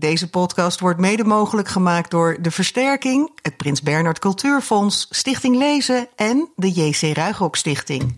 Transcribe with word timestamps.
Deze 0.00 0.30
podcast 0.30 0.80
wordt 0.80 1.00
mede 1.00 1.24
mogelijk 1.24 1.68
gemaakt 1.68 2.10
door 2.10 2.36
De 2.40 2.50
Versterking, 2.50 3.30
het 3.42 3.56
Prins 3.56 3.82
Bernhard 3.82 4.18
Cultuurfonds, 4.18 5.06
Stichting 5.10 5.56
Lezen 5.56 6.08
en 6.16 6.48
de 6.56 6.70
JC 6.70 7.16
Ruigrok 7.16 7.56
Stichting. 7.56 8.16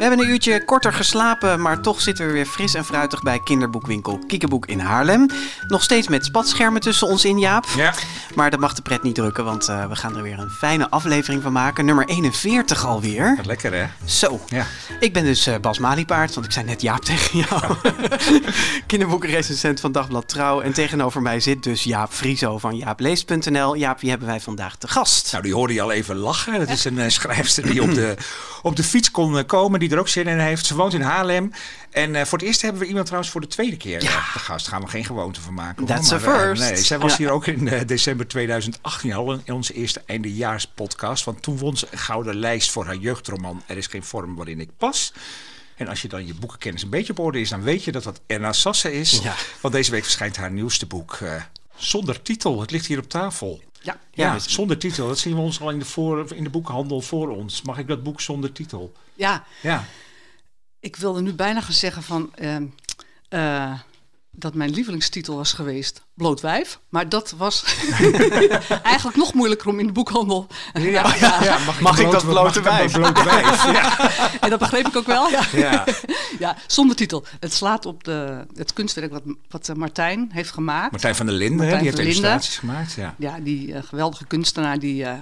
We 0.00 0.06
hebben 0.06 0.24
een 0.24 0.32
uurtje 0.32 0.64
korter 0.64 0.92
geslapen, 0.92 1.60
maar 1.60 1.80
toch 1.80 2.00
zitten 2.00 2.26
we 2.26 2.32
weer 2.32 2.46
fris 2.46 2.74
en 2.74 2.84
fruitig 2.84 3.22
bij 3.22 3.40
kinderboekwinkel 3.44 4.18
Kiekeboek 4.26 4.66
in 4.66 4.78
Haarlem. 4.78 5.26
Nog 5.66 5.82
steeds 5.82 6.08
met 6.08 6.24
spatschermen 6.24 6.80
tussen 6.80 7.08
ons 7.08 7.24
in, 7.24 7.38
Jaap. 7.38 7.66
Ja. 7.76 7.94
Maar 8.34 8.50
dat 8.50 8.60
mag 8.60 8.74
de 8.74 8.82
pret 8.82 9.02
niet 9.02 9.14
drukken, 9.14 9.44
want 9.44 9.68
eh, 9.68 9.86
we 9.86 9.96
gaan 9.96 10.16
er 10.16 10.22
weer 10.22 10.38
een 10.38 10.50
fijne 10.50 10.90
aflevering 10.90 11.42
van 11.42 11.52
maken. 11.52 11.84
Nummer 11.84 12.08
41 12.08 12.86
alweer. 12.86 13.36
Wat 13.36 13.46
lekker 13.46 13.74
hè? 13.74 13.86
Zo. 14.04 14.40
Ja. 14.46 14.66
Ik 15.00 15.12
ben 15.12 15.24
dus 15.24 15.46
eh, 15.46 15.54
Bas 15.60 15.78
Maliepaard, 15.78 16.34
want 16.34 16.46
ik 16.46 16.52
zei 16.52 16.64
net 16.66 16.82
Jaap 16.82 17.04
tegen 17.04 17.38
jou. 17.38 17.74
Kinderboekenrecensent 18.86 19.80
van 19.80 19.92
Dagblad 19.92 20.28
Trouw. 20.28 20.60
En 20.60 20.72
tegenover 20.72 21.22
mij 21.22 21.40
zit 21.40 21.62
dus 21.62 21.84
Jaap 21.84 22.12
Frieso 22.12 22.58
van 22.58 22.76
jaapleest.nl. 22.76 23.74
Jaap, 23.74 24.00
wie 24.00 24.10
hebben 24.10 24.28
wij 24.28 24.40
vandaag 24.40 24.76
te 24.76 24.88
gast? 24.88 25.32
Nou, 25.32 25.44
die 25.44 25.54
hoorde 25.54 25.74
je 25.74 25.82
al 25.82 25.92
even 25.92 26.16
lachen. 26.16 26.58
Dat 26.58 26.68
is 26.68 26.84
een 26.84 26.98
uh, 26.98 27.08
schrijfster 27.08 27.66
die 27.66 27.82
op 27.82 27.94
de, 27.94 28.14
op 28.62 28.76
de 28.76 28.84
fiets 28.84 29.10
kon 29.10 29.46
komen, 29.46 29.80
die 29.80 29.88
er 29.90 29.98
ook 29.98 30.08
zin 30.08 30.26
in 30.26 30.38
heeft. 30.38 30.66
Ze 30.66 30.74
woont 30.74 30.94
in 30.94 31.00
Haarlem. 31.00 31.52
En 31.90 32.14
uh, 32.14 32.22
voor 32.24 32.38
het 32.38 32.46
eerst 32.46 32.62
hebben 32.62 32.80
we 32.80 32.86
iemand 32.86 33.04
trouwens 33.04 33.32
voor 33.32 33.40
de 33.40 33.46
tweede 33.46 33.76
keer 33.76 34.02
ja. 34.02 34.10
de 34.32 34.38
gast. 34.38 34.64
Daar 34.64 34.74
gaan 34.74 34.84
we 34.84 34.90
geen 34.90 35.04
gewoonte 35.04 35.40
van 35.40 35.54
maken. 35.54 35.86
That's 35.86 36.10
maar, 36.10 36.28
a 36.28 36.38
first. 36.38 36.62
nee, 36.62 36.76
zij 36.76 36.98
was 36.98 37.10
ja. 37.10 37.16
hier 37.16 37.30
ook 37.30 37.46
in 37.46 37.86
december 37.86 38.28
2018 38.28 39.12
al 39.12 39.32
in 39.44 39.54
onze 39.54 39.72
eerste 39.72 40.02
eindejaarspodcast. 40.06 41.24
Want 41.24 41.42
toen 41.42 41.58
won 41.58 41.76
ze 41.76 41.86
een 41.90 41.98
gouden 41.98 42.36
lijst 42.36 42.70
voor 42.70 42.84
haar 42.84 42.96
jeugdroman 42.96 43.62
Er 43.66 43.76
is 43.76 43.86
geen 43.86 44.02
vorm 44.02 44.34
waarin 44.34 44.60
ik 44.60 44.70
pas. 44.76 45.12
En 45.76 45.88
als 45.88 46.02
je 46.02 46.08
dan 46.08 46.26
je 46.26 46.34
boekenkennis 46.34 46.82
een 46.82 46.90
beetje 46.90 47.12
op 47.12 47.18
orde 47.18 47.40
is, 47.40 47.48
dan 47.48 47.62
weet 47.62 47.84
je 47.84 47.92
dat 47.92 48.02
dat 48.02 48.20
Erna 48.26 48.52
Sasse 48.52 48.92
is. 48.92 49.20
Ja. 49.22 49.34
Want 49.60 49.74
deze 49.74 49.90
week 49.90 50.02
verschijnt 50.02 50.36
haar 50.36 50.50
nieuwste 50.50 50.86
boek 50.86 51.18
uh, 51.22 51.42
zonder 51.76 52.22
titel. 52.22 52.60
Het 52.60 52.70
ligt 52.70 52.86
hier 52.86 52.98
op 52.98 53.08
tafel. 53.08 53.60
Ja, 53.82 54.00
ja, 54.10 54.32
ja, 54.32 54.38
zonder 54.38 54.78
titel. 54.78 55.06
Dat 55.06 55.18
zien 55.18 55.34
we 55.34 55.40
ons 55.40 55.60
al 55.60 55.70
in 55.70 55.78
de, 55.78 55.84
voor, 55.84 56.34
in 56.34 56.44
de 56.44 56.50
boekhandel 56.50 57.00
voor 57.00 57.28
ons. 57.28 57.62
Mag 57.62 57.78
ik 57.78 57.86
dat 57.86 58.02
boek 58.02 58.20
zonder 58.20 58.52
titel? 58.52 58.92
Ja. 59.14 59.44
Ja. 59.62 59.84
Ik 60.80 60.96
wilde 60.96 61.20
nu 61.22 61.32
bijna 61.32 61.60
gaan 61.60 61.72
zeggen 61.72 62.02
van... 62.02 62.32
Uh, 62.38 62.56
uh, 63.30 63.78
dat 64.40 64.54
mijn 64.54 64.70
lievelingstitel 64.70 65.36
was 65.36 65.52
geweest 65.52 66.02
Bloot 66.14 66.40
Wijf. 66.40 66.80
Maar 66.88 67.08
dat 67.08 67.34
was 67.36 67.64
eigenlijk 68.82 69.16
nog 69.16 69.34
moeilijker 69.34 69.68
om 69.68 69.78
in 69.78 69.86
de 69.86 69.92
boekhandel. 69.92 70.46
Ja, 70.72 70.80
ja, 70.80 71.14
ja, 71.20 71.42
ja 71.42 71.58
mag, 71.58 71.80
mag 71.80 71.98
ik 71.98 72.10
dat 72.10 72.24
blote 72.24 72.62
wijf? 72.62 72.92
blote 72.92 73.24
wijf? 73.24 73.64
en 74.40 74.50
dat 74.50 74.58
begreep 74.58 74.86
ik 74.86 74.96
ook 74.96 75.06
wel. 75.06 75.28
Ja. 75.28 75.42
Ja. 75.52 75.84
ja, 76.38 76.56
zonder 76.66 76.96
titel. 76.96 77.24
Het 77.40 77.52
slaat 77.52 77.86
op 77.86 78.04
de, 78.04 78.46
het 78.54 78.72
kunstwerk 78.72 79.12
wat, 79.12 79.22
wat 79.48 79.76
Martijn 79.76 80.30
heeft 80.32 80.50
gemaakt. 80.50 80.90
Martijn 80.90 81.14
van 81.14 81.26
der 81.26 81.34
Linden, 81.34 81.56
Martijn 81.56 81.78
die 81.78 81.90
heeft 81.90 82.02
illustraties 82.02 82.58
gemaakt. 82.58 82.92
Ja, 82.92 83.14
ja 83.18 83.38
die 83.40 83.68
uh, 83.68 83.82
geweldige 83.82 84.24
kunstenaar 84.24 84.78
die... 84.78 85.02
Uh, 85.02 85.12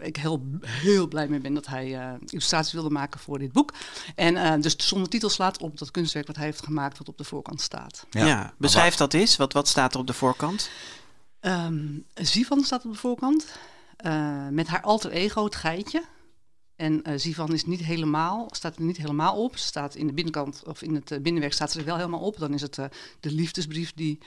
ik 0.00 0.16
heel, 0.16 0.42
heel 0.60 1.08
blij 1.08 1.28
mee 1.28 1.40
ben 1.40 1.54
dat 1.54 1.66
hij 1.66 1.88
uh, 1.88 2.12
illustraties 2.26 2.72
wilde 2.72 2.90
maken 2.90 3.20
voor 3.20 3.38
dit 3.38 3.52
boek. 3.52 3.72
En 4.14 4.34
uh, 4.34 4.54
dus 4.60 4.74
zonder 4.76 5.08
titel 5.08 5.28
slaat 5.28 5.58
op 5.58 5.78
dat 5.78 5.90
kunstwerk 5.90 6.26
wat 6.26 6.36
hij 6.36 6.44
heeft 6.44 6.64
gemaakt, 6.64 6.98
wat 6.98 7.08
op 7.08 7.18
de 7.18 7.24
voorkant 7.24 7.60
staat. 7.60 8.06
Ja, 8.10 8.26
ja 8.26 8.54
beschrijf 8.58 8.94
dat 8.94 9.14
eens. 9.14 9.36
Wat, 9.36 9.52
wat 9.52 9.68
staat 9.68 9.94
er 9.94 10.00
op 10.00 10.06
de 10.06 10.12
voorkant? 10.12 10.70
Um, 11.40 12.04
Zivan 12.14 12.64
staat 12.64 12.84
op 12.84 12.92
de 12.92 12.98
voorkant. 12.98 13.46
Uh, 14.06 14.48
met 14.48 14.66
haar 14.66 14.82
alter 14.82 15.10
ego, 15.10 15.44
het 15.44 15.54
geitje. 15.54 16.04
En 16.76 17.02
uh, 17.08 17.18
Zivan 17.18 17.52
is 17.52 17.64
niet 17.64 17.80
helemaal, 17.80 18.48
staat 18.50 18.76
er 18.76 18.82
niet 18.82 18.96
helemaal 18.96 19.42
op. 19.42 19.56
Ze 19.56 19.66
staat 19.66 19.94
in 19.94 20.06
de 20.06 20.12
binnenkant, 20.12 20.62
of 20.66 20.82
in 20.82 20.94
het 20.94 21.22
binnenwerk 21.22 21.52
staat 21.52 21.72
ze 21.72 21.78
er 21.78 21.84
wel 21.84 21.96
helemaal 21.96 22.20
op. 22.20 22.38
Dan 22.38 22.54
is 22.54 22.60
het 22.60 22.74
de 23.20 23.30
liefdesbrief 23.30 23.92
die 23.94 24.18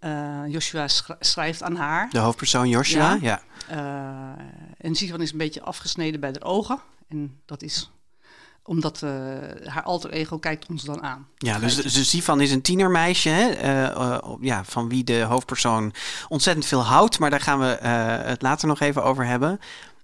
uh, 0.00 0.40
Joshua 0.48 0.86
schrijft 1.20 1.62
aan 1.62 1.76
haar. 1.76 2.10
De 2.10 2.18
hoofdpersoon 2.18 2.68
Joshua, 2.68 3.18
ja. 3.20 3.40
ja. 3.68 4.36
Uh, 4.36 4.44
en 4.78 4.94
Sivan 4.94 5.20
is 5.20 5.32
een 5.32 5.38
beetje 5.38 5.62
afgesneden 5.62 6.20
bij 6.20 6.32
de 6.32 6.42
ogen. 6.42 6.80
En 7.08 7.40
dat 7.46 7.62
is 7.62 7.88
omdat 8.66 9.02
uh, 9.02 9.10
haar 9.64 9.82
alter 9.82 10.10
ego 10.10 10.38
kijkt 10.38 10.66
ons 10.66 10.82
dan 10.82 11.02
aan. 11.02 11.26
Ja, 11.36 11.58
dus, 11.58 11.76
dus 11.76 12.08
Sivan 12.08 12.40
is 12.40 12.50
een 12.50 12.62
tienermeisje, 12.62 13.28
hè? 13.28 13.46
ja, 14.40 14.64
van 14.64 14.88
wie 14.88 15.04
de 15.04 15.22
hoofdpersoon 15.22 15.94
ontzettend 16.28 16.66
veel 16.66 16.84
houdt. 16.84 17.18
Maar 17.18 17.30
daar 17.30 17.40
gaan 17.40 17.58
we 17.58 17.86
het 18.26 18.42
later 18.42 18.68
nog 18.68 18.80
even 18.80 19.04
over 19.04 19.26
hebben. 19.26 19.60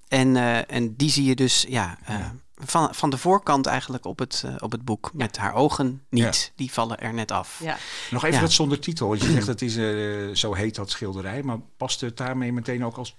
En, 0.08 0.36
en 0.66 0.94
die 0.96 1.10
zie 1.10 1.24
je 1.24 1.34
dus, 1.34 1.64
ja... 1.68 1.98
ja 2.06 2.34
van, 2.64 2.94
van 2.94 3.10
de 3.10 3.18
voorkant 3.18 3.66
eigenlijk 3.66 4.04
op 4.04 4.18
het, 4.18 4.42
uh, 4.46 4.54
op 4.58 4.72
het 4.72 4.84
boek. 4.84 5.10
Met 5.12 5.36
haar 5.36 5.54
ogen 5.54 6.02
niet. 6.08 6.22
Ja. 6.46 6.52
Die 6.56 6.72
vallen 6.72 6.98
er 6.98 7.14
net 7.14 7.30
af. 7.30 7.60
Ja. 7.62 7.76
Nog 8.10 8.24
even 8.24 8.36
ja. 8.36 8.42
dat 8.42 8.52
zonder 8.52 8.80
titel. 8.80 9.08
Want 9.08 9.22
je 9.22 9.30
zegt 9.30 9.46
dat 9.54 9.60
is, 9.60 9.76
uh, 9.76 10.34
zo 10.34 10.54
heet 10.54 10.74
dat 10.74 10.90
schilderij. 10.90 11.42
Maar 11.42 11.58
past 11.76 12.00
het 12.00 12.16
daarmee 12.16 12.52
meteen 12.52 12.84
ook 12.84 12.96
als 12.96 13.14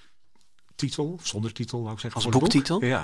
titel? 0.75 1.19
Zonder 1.23 1.53
titel, 1.53 1.81
wou 1.81 1.93
ik 1.93 1.99
zeggen. 1.99 2.21
Als 2.21 2.31
boektitel? 2.31 2.79
Boek? 2.79 2.89
Ja. 2.89 3.03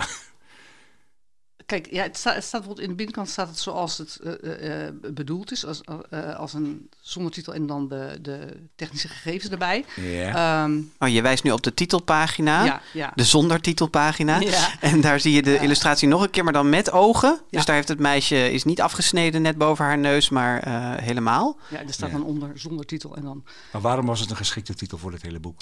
Kijk, 1.67 1.87
ja, 1.91 2.03
het, 2.03 2.17
staat, 2.17 2.35
het 2.35 2.43
staat 2.43 2.59
bijvoorbeeld 2.59 2.87
in 2.87 2.89
de 2.89 2.95
binnenkant 2.95 3.29
staat 3.29 3.47
het 3.47 3.59
zoals 3.59 3.97
het 3.97 4.19
uh, 4.23 4.85
uh, 4.85 4.89
bedoeld 5.13 5.51
is, 5.51 5.65
als, 5.65 5.81
uh, 6.13 6.35
als 6.35 6.53
een 6.53 6.89
zonder 6.99 7.31
titel 7.31 7.53
en 7.53 7.67
dan 7.67 7.87
de, 7.87 8.17
de 8.21 8.67
technische 8.75 9.07
gegevens 9.07 9.51
erbij. 9.51 9.85
Yeah. 9.95 10.63
Um, 10.63 10.91
oh, 10.99 11.07
je 11.07 11.21
wijst 11.21 11.43
nu 11.43 11.51
op 11.51 11.63
de 11.63 11.73
titelpagina, 11.73 12.63
ja, 12.63 12.81
ja. 12.93 13.11
de 13.15 13.23
zonder 13.23 13.61
titelpagina. 13.61 14.39
Ja. 14.39 14.79
En 14.79 15.01
daar 15.01 15.19
zie 15.19 15.33
je 15.33 15.41
de 15.41 15.59
illustratie 15.59 16.07
nog 16.07 16.21
een 16.21 16.29
keer, 16.29 16.43
maar 16.43 16.53
dan 16.53 16.69
met 16.69 16.91
ogen. 16.91 17.41
Dus 17.49 17.65
daar 17.65 17.75
heeft 17.75 17.87
het 17.87 17.99
meisje 17.99 18.51
is 18.51 18.63
niet 18.63 18.81
afgesneden 18.81 19.41
net 19.41 19.57
boven 19.57 19.85
haar 19.85 19.97
neus, 19.97 20.29
maar 20.29 20.69
helemaal. 21.01 21.57
Ja, 21.69 21.79
er 21.79 21.93
staat 21.93 22.11
dan 22.11 22.23
onder 22.23 22.59
zonder 22.59 22.85
titel 22.85 23.15
en 23.15 23.23
dan. 23.23 23.43
Maar 23.71 23.81
waarom 23.81 24.05
was 24.05 24.19
het 24.19 24.29
een 24.29 24.35
geschikte 24.35 24.73
titel 24.73 24.97
voor 24.97 25.11
het 25.11 25.21
hele 25.21 25.39
boek? 25.39 25.61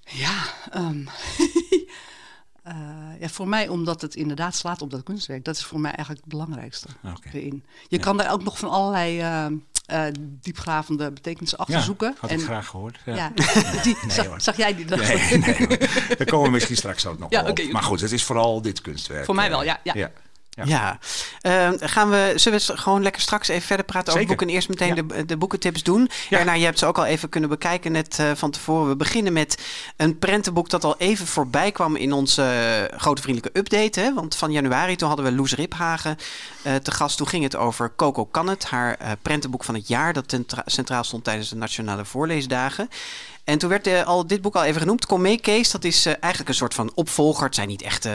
Ja, 0.00 0.44
um, 0.74 1.08
Uh, 2.68 2.74
ja, 3.20 3.28
voor 3.28 3.48
mij 3.48 3.68
omdat 3.68 4.00
het 4.00 4.14
inderdaad 4.14 4.54
slaat 4.54 4.82
op 4.82 4.90
dat 4.90 5.02
kunstwerk. 5.02 5.44
Dat 5.44 5.56
is 5.56 5.64
voor 5.64 5.80
mij 5.80 5.90
eigenlijk 5.90 6.24
het 6.24 6.32
belangrijkste 6.32 6.88
okay. 7.02 7.32
erin. 7.32 7.64
Je 7.88 7.96
ja. 7.96 8.02
kan 8.02 8.16
daar 8.16 8.32
ook 8.32 8.42
nog 8.42 8.58
van 8.58 8.70
allerlei 8.70 9.20
uh, 9.20 9.46
uh, 9.92 10.04
diepgravende 10.20 11.12
betekenissen 11.12 11.58
achter 11.58 11.74
ja, 11.74 11.80
zoeken. 11.82 12.14
had 12.18 12.30
en, 12.30 12.38
ik 12.38 12.44
graag 12.44 12.66
gehoord. 12.66 12.98
Ja. 13.04 13.14
ja 13.14 13.32
die, 13.82 13.96
nee, 14.02 14.10
zag, 14.10 14.42
zag, 14.42 14.56
jij 14.56 14.74
die? 14.74 14.84
Nee, 14.84 15.38
nee 15.38 15.78
Daar 16.16 16.26
komen 16.26 16.46
we 16.46 16.50
misschien 16.50 16.76
straks 16.76 17.06
ook 17.06 17.18
nog 17.18 17.30
ja, 17.30 17.40
op. 17.40 17.48
Okay, 17.48 17.70
maar 17.70 17.82
goed, 17.82 18.00
het 18.00 18.12
is 18.12 18.24
vooral 18.24 18.62
dit 18.62 18.80
kunstwerk. 18.80 19.24
Voor 19.24 19.34
mij 19.34 19.48
wel, 19.48 19.64
ja. 19.64 19.80
ja. 19.82 20.10
Ja. 20.64 20.98
Uh, 21.42 21.68
gaan 21.76 22.10
we, 22.10 22.32
zullen 22.36 22.60
we 22.66 22.76
gewoon 22.76 23.02
lekker 23.02 23.22
straks 23.22 23.48
even 23.48 23.66
verder 23.66 23.86
praten 23.86 24.12
Zeker. 24.12 24.20
over 24.20 24.36
boeken 24.36 24.46
en 24.46 24.54
eerst 24.54 24.68
meteen 24.68 24.94
ja. 24.94 25.02
de, 25.02 25.24
de 25.24 25.36
boekentips 25.36 25.82
doen? 25.82 26.10
Ja. 26.28 26.38
Erna, 26.38 26.52
je 26.52 26.64
hebt 26.64 26.78
ze 26.78 26.86
ook 26.86 26.98
al 26.98 27.04
even 27.04 27.28
kunnen 27.28 27.50
bekijken 27.50 27.92
net 27.92 28.18
uh, 28.20 28.30
van 28.34 28.50
tevoren. 28.50 28.88
We 28.88 28.96
beginnen 28.96 29.32
met 29.32 29.62
een 29.96 30.18
prentenboek 30.18 30.70
dat 30.70 30.84
al 30.84 30.94
even 30.98 31.26
voorbij 31.26 31.72
kwam 31.72 31.96
in 31.96 32.12
onze 32.12 32.42
uh, 32.92 32.98
grote 32.98 33.22
vriendelijke 33.22 33.58
update. 33.58 34.00
Hè? 34.00 34.14
Want 34.14 34.36
van 34.36 34.52
januari 34.52 34.96
toen 34.96 35.08
hadden 35.08 35.26
we 35.26 35.32
Loes 35.32 35.54
Riphagen 35.54 36.16
uh, 36.66 36.74
te 36.74 36.90
gast. 36.90 37.16
Toen 37.16 37.28
ging 37.28 37.42
het 37.42 37.56
over 37.56 37.92
Coco 37.96 38.24
Kan 38.24 38.48
het, 38.48 38.64
haar 38.64 38.98
prentenboek 39.22 39.64
van 39.64 39.74
het 39.74 39.88
jaar 39.88 40.12
dat 40.12 40.38
centraal 40.66 41.04
stond 41.04 41.24
tijdens 41.24 41.48
de 41.48 41.56
Nationale 41.56 42.04
Voorleesdagen. 42.04 42.88
En 43.44 43.58
toen 43.58 43.68
werd 43.68 43.86
uh, 43.86 44.02
al 44.06 44.26
dit 44.26 44.42
boek 44.42 44.56
al 44.56 44.64
even 44.64 44.80
genoemd. 44.80 45.06
Kom 45.06 45.20
mee, 45.20 45.40
Kees. 45.40 45.70
Dat 45.70 45.84
is 45.84 46.06
uh, 46.06 46.12
eigenlijk 46.20 46.48
een 46.48 46.54
soort 46.54 46.74
van 46.74 46.92
opvolger. 46.94 47.44
Het 47.44 47.54
zijn 47.54 47.68
niet 47.68 47.82
echt 47.82 48.06
uh, 48.06 48.12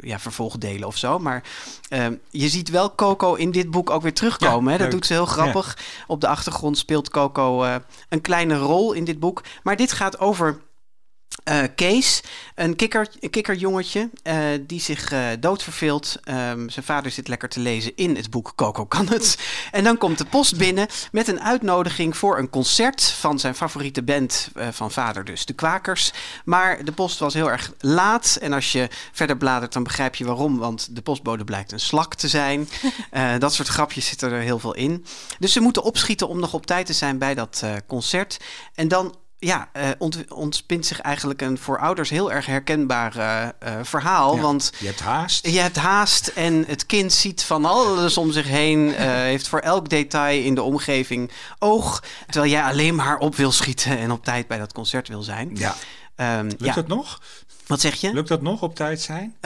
ja, 0.00 0.18
vervolgdelen 0.18 0.88
of 0.88 0.96
zo. 0.96 1.18
Maar 1.18 1.42
ehm, 1.88 2.14
je 2.30 2.48
ziet 2.48 2.68
wel 2.68 2.94
Coco 2.94 3.34
in 3.34 3.50
dit 3.50 3.70
boek 3.70 3.90
ook 3.90 4.02
weer 4.02 4.14
terugkomen. 4.14 4.72
Ja, 4.72 4.78
hè? 4.78 4.84
Dat 4.84 4.90
doet 4.90 5.06
ze 5.06 5.12
heel 5.12 5.26
grappig. 5.26 5.76
Ja. 5.78 6.04
Op 6.06 6.20
de 6.20 6.28
achtergrond 6.28 6.78
speelt 6.78 7.10
Coco 7.10 7.62
eh, 7.62 7.74
een 8.08 8.20
kleine 8.20 8.56
rol 8.56 8.92
in 8.92 9.04
dit 9.04 9.20
boek. 9.20 9.42
Maar 9.62 9.76
dit 9.76 9.92
gaat 9.92 10.18
over 10.18 10.58
uh, 11.44 11.62
Kees, 11.74 12.20
een, 12.54 12.76
kikker, 12.76 13.08
een 13.20 13.30
kikkerjongetje 13.30 14.10
uh, 14.24 14.36
die 14.60 14.80
zich 14.80 15.12
uh, 15.12 15.26
doodverveelt. 15.40 16.16
Um, 16.24 16.70
zijn 16.70 16.84
vader 16.84 17.10
zit 17.10 17.28
lekker 17.28 17.48
te 17.48 17.60
lezen 17.60 17.96
in 17.96 18.16
het 18.16 18.30
boek 18.30 18.52
Coco 18.56 18.86
kan 18.86 19.08
het. 19.08 19.38
En 19.70 19.84
dan 19.84 19.98
komt 19.98 20.18
de 20.18 20.24
post 20.24 20.56
binnen 20.56 20.86
met 21.12 21.28
een 21.28 21.40
uitnodiging 21.40 22.16
voor 22.16 22.38
een 22.38 22.50
concert 22.50 23.02
van 23.02 23.38
zijn 23.38 23.54
favoriete 23.54 24.02
band 24.02 24.48
van 24.70 24.90
vader, 24.90 25.24
dus 25.24 25.44
de 25.46 25.52
Kwakers. 25.52 26.12
Maar 26.44 26.84
de 26.84 26.92
post 26.92 27.18
was 27.18 27.34
heel 27.34 27.50
erg 27.50 27.72
laat 27.78 28.38
en 28.40 28.52
als 28.52 28.72
je 28.72 28.88
verder 29.12 29.36
bladert 29.36 29.72
dan 29.72 29.82
begrijp 29.82 30.14
je 30.14 30.24
waarom, 30.24 30.58
want 30.58 30.94
de 30.94 31.02
postbode 31.02 31.44
blijkt 31.44 31.72
een 31.72 31.80
slak 31.80 32.14
te 32.14 32.28
zijn. 32.28 32.68
dat 33.38 33.54
soort 33.54 33.68
grapjes 33.68 34.06
zitten 34.06 34.32
er 34.32 34.40
heel 34.40 34.58
veel 34.58 34.74
in. 34.74 35.04
Dus 35.38 35.52
ze 35.52 35.60
moeten 35.60 35.82
opschieten 35.82 36.28
om 36.28 36.40
nog 36.40 36.54
op 36.54 36.66
tijd 36.66 36.86
te 36.86 36.92
zijn 36.92 37.18
bij 37.18 37.34
dat 37.34 37.64
concert. 37.86 38.36
En 38.74 38.88
dan 38.88 39.14
ja, 39.40 39.68
uh, 39.76 39.88
ont, 39.98 40.32
ontspint 40.32 40.86
zich 40.86 41.00
eigenlijk 41.00 41.42
een 41.42 41.58
voor 41.58 41.78
ouders 41.78 42.10
heel 42.10 42.32
erg 42.32 42.46
herkenbaar 42.46 43.16
uh, 43.16 43.48
uh, 43.64 43.78
verhaal. 43.82 44.34
Ja, 44.34 44.40
want 44.40 44.72
je 44.78 44.86
hebt 44.86 45.00
haast. 45.00 45.46
Je 45.46 45.58
hebt 45.58 45.76
haast 45.76 46.26
en 46.26 46.64
het 46.66 46.86
kind 46.86 47.12
ziet 47.12 47.42
van 47.42 47.64
alles 47.64 48.16
om 48.16 48.32
zich 48.32 48.46
heen. 48.46 48.92
heeft 49.30 49.48
voor 49.48 49.58
elk 49.58 49.88
detail 49.88 50.44
in 50.44 50.54
de 50.54 50.62
omgeving 50.62 51.30
oog. 51.58 52.02
Terwijl 52.26 52.52
jij 52.52 52.62
alleen 52.62 52.94
maar 52.94 53.18
op 53.18 53.36
wil 53.36 53.52
schieten 53.52 53.98
en 53.98 54.10
op 54.10 54.24
tijd 54.24 54.46
bij 54.46 54.58
dat 54.58 54.72
concert 54.72 55.08
wil 55.08 55.22
zijn. 55.22 55.50
Ja. 55.54 55.74
Um, 56.38 56.46
Lukt 56.46 56.64
ja. 56.64 56.74
dat 56.74 56.88
nog? 56.88 57.20
Wat 57.66 57.80
zeg 57.80 57.94
je? 57.94 58.12
Lukt 58.12 58.28
dat 58.28 58.42
nog 58.42 58.62
op 58.62 58.74
tijd 58.74 59.00
zijn? 59.00 59.36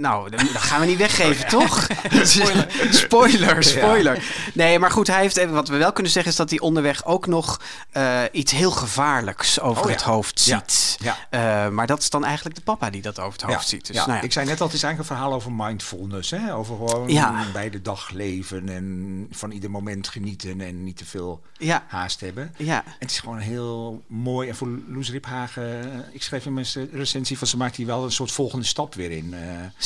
Nou, 0.00 0.30
dat 0.30 0.40
gaan 0.56 0.80
we 0.80 0.86
niet 0.86 0.98
weggeven, 0.98 1.48
toch? 1.58 1.86
spoiler. 2.22 2.66
spoiler, 2.90 3.62
spoiler. 3.64 4.24
Nee, 4.54 4.78
maar 4.78 4.90
goed, 4.90 5.06
hij 5.06 5.20
heeft 5.20 5.36
even, 5.36 5.54
wat 5.54 5.68
we 5.68 5.76
wel 5.76 5.92
kunnen 5.92 6.12
zeggen 6.12 6.30
is 6.32 6.38
dat 6.38 6.50
hij 6.50 6.58
onderweg 6.60 7.04
ook 7.04 7.26
nog 7.26 7.60
uh, 7.96 8.20
iets 8.32 8.52
heel 8.52 8.70
gevaarlijks 8.70 9.60
over 9.60 9.82
Oh, 9.84 9.90
het 9.90 10.00
ja. 10.00 10.06
hoofd 10.06 10.40
ziet. 10.40 10.96
Ja. 11.02 11.16
Eh, 11.30 11.68
maar 11.70 11.86
dat 11.86 12.00
is 12.00 12.10
dan 12.10 12.24
eigenlijk 12.24 12.56
de 12.56 12.62
papa 12.62 12.90
die 12.90 13.02
dat 13.02 13.18
over 13.18 13.40
het 13.40 13.50
hoofd 13.52 13.68
ziet. 13.68 13.86
Dus, 13.86 13.96
ja. 13.96 14.06
nou. 14.06 14.24
Ik 14.24 14.32
zei 14.32 14.46
net 14.46 14.60
al, 14.60 14.66
het 14.66 14.76
is 14.76 14.82
eigenlijk 14.82 15.10
een 15.12 15.16
verhaal 15.16 15.36
over 15.36 15.52
mindfulness. 15.52 16.30
Hè? 16.30 16.54
Over 16.54 16.76
gewoon 16.76 17.52
bij 17.52 17.70
de 17.70 17.82
dag 17.82 18.10
leven 18.10 18.68
en 18.68 19.26
van 19.30 19.50
ieder 19.50 19.70
moment 19.70 20.08
genieten 20.08 20.60
en 20.60 20.84
niet 20.84 20.96
te 20.96 21.04
veel 21.04 21.42
haast 21.86 22.20
hebben. 22.20 22.54
Ja. 22.56 22.84
Het 22.98 23.10
is 23.10 23.18
gewoon 23.20 23.38
heel 23.38 24.02
mooi. 24.06 24.48
En 24.48 24.54
voor 24.56 24.68
Loes 24.88 25.10
Riphagen, 25.10 25.92
eh, 25.92 25.98
ik 26.12 26.22
schreef 26.22 26.46
in 26.46 26.52
mijn 26.54 26.66
recensie 26.92 27.38
van 27.38 27.46
ze 27.46 27.56
maakt 27.56 27.76
hier 27.76 27.86
wel 27.86 28.04
een 28.04 28.12
soort 28.12 28.32
volgende 28.32 28.64
stap 28.64 28.94
weer 28.94 29.10
in. 29.10 29.34
eh, 29.34 29.40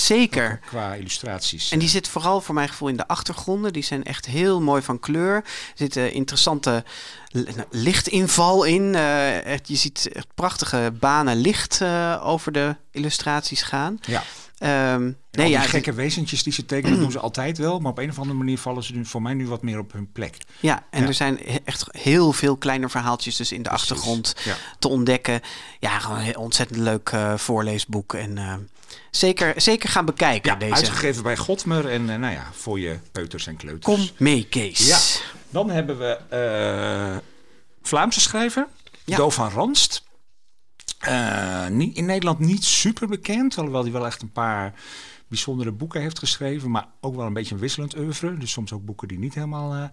Zeker. 0.05 0.61
qua 0.67 0.95
illustraties. 0.95 1.71
En 1.71 1.79
die 1.79 1.89
zit 1.89 2.09
vooral 2.09 2.41
voor 2.41 2.55
mijn 2.55 2.69
gevoel 2.69 2.89
in 2.89 2.97
de 2.97 3.09
achtergronden. 3.09 3.73
Die 3.73 3.83
zijn 3.83 4.05
echt 4.05 4.27
heel 4.27 4.61
mooi 4.61 4.83
van 4.83 5.01
kleur. 5.01 5.35
Er 5.35 5.45
zit 5.75 5.97
een 5.97 6.13
interessante 6.13 6.85
nou, 7.33 7.65
lichtinval 7.71 8.65
in. 8.65 8.95
Eh, 8.95 9.57
je 9.57 9.77
ziet 9.77 10.09
echt 10.13 10.27
prachtige 10.35 10.93
banen 11.01 11.37
licht 11.37 11.81
eh, 11.81 12.23
over 12.25 12.53
de 12.53 12.77
illustraties 12.91 13.63
gaan. 13.63 13.99
ja. 14.03 14.23
Ehm, 14.59 15.13
Nee, 15.31 15.49
ja, 15.51 15.61
die 15.61 15.69
gekke 15.69 15.93
wezentjes 15.93 16.43
die 16.43 16.53
ze 16.53 16.65
tekenen, 16.67 16.99
doen 17.01 17.11
ze 17.11 17.19
altijd 17.19 17.59
wel. 17.59 17.81
Maar 17.81 17.91
op 17.91 17.99
een 17.99 18.11
of 18.11 18.19
andere 18.19 18.39
manier 18.39 18.59
vallen 18.59 18.83
ze 18.83 18.93
nu 18.95 19.05
voor 19.07 19.23
mij 19.23 19.35
nu 19.35 19.47
wat 19.47 19.63
meer 19.63 19.79
op 19.79 19.93
hun 19.93 20.13
plek. 20.13 20.37
ja, 20.61 20.85
en 20.91 21.01
Ja. 21.03 21.07
er 21.09 21.15
zijn 21.15 21.39
echt 21.65 21.85
heel 21.91 22.33
veel 22.33 22.57
kleine 22.57 22.89
verhaaltjes 22.89 23.37
dus 23.37 23.53
in 23.53 23.63
de 23.63 23.69
Precies. 23.69 23.91
achtergrond 23.91 24.35
Ja. 24.45 24.55
te 24.79 24.89
ontdekken. 24.89 25.41
Ja, 25.81 25.99
gewoon 25.99 26.19
een 26.19 26.37
ontzettend 26.37 26.79
leuk 26.79 27.09
eh, 27.09 27.35
voorleesboek. 27.37 28.15
En 28.15 28.39
eh, 28.39 28.55
zeker, 29.11 29.53
zeker 29.57 29.89
gaan 29.89 30.05
bekijken 30.05 30.53
Ja, 30.53 30.59
deze. 30.59 30.75
uitgegeven 30.75 31.23
bij 31.23 31.37
Godmer 31.37 31.89
en 31.91 32.11
eh, 32.11 32.17
nou 32.19 32.33
ja, 32.33 32.47
voor 32.53 32.81
je 32.81 32.99
peuters 33.13 33.47
en 33.47 33.57
kleuters. 33.57 33.85
Kom 33.97 34.09
mee, 34.17 34.47
Kees. 34.49 34.87
Ja. 34.87 34.99
Dan 35.51 35.71
hebben 35.71 35.99
we 35.99 37.21
Vlaamse 37.83 38.21
schrijver. 38.21 38.67
Do 39.05 39.31
van 39.31 39.51
Ranst. 39.51 40.03
Eh, 41.05 41.69
niet, 41.69 41.97
in 41.97 42.05
Nederland 42.05 42.39
niet 42.39 42.65
super 42.65 43.09
bekend, 43.09 43.59
alhoewel 43.59 43.83
hij 43.83 43.93
wel 43.93 44.07
echt 44.07 44.23
een 44.23 44.33
paar 44.33 44.75
bijzondere 45.29 45.73
boeken 45.73 46.01
heeft 46.01 46.19
geschreven, 46.19 46.71
maar 46.71 46.87
ook 47.01 47.17
wel 47.17 47.27
een 47.27 47.33
beetje 47.33 47.55
een 47.55 47.61
wisselend 47.61 47.97
oeuvre. 47.97 48.39
Dus 48.39 48.51
soms 48.51 48.73
ook 48.73 48.85
boeken 48.85 49.09
die 49.09 49.19
niet 49.19 49.35
helemaal 49.35 49.75
eh, 49.75 49.85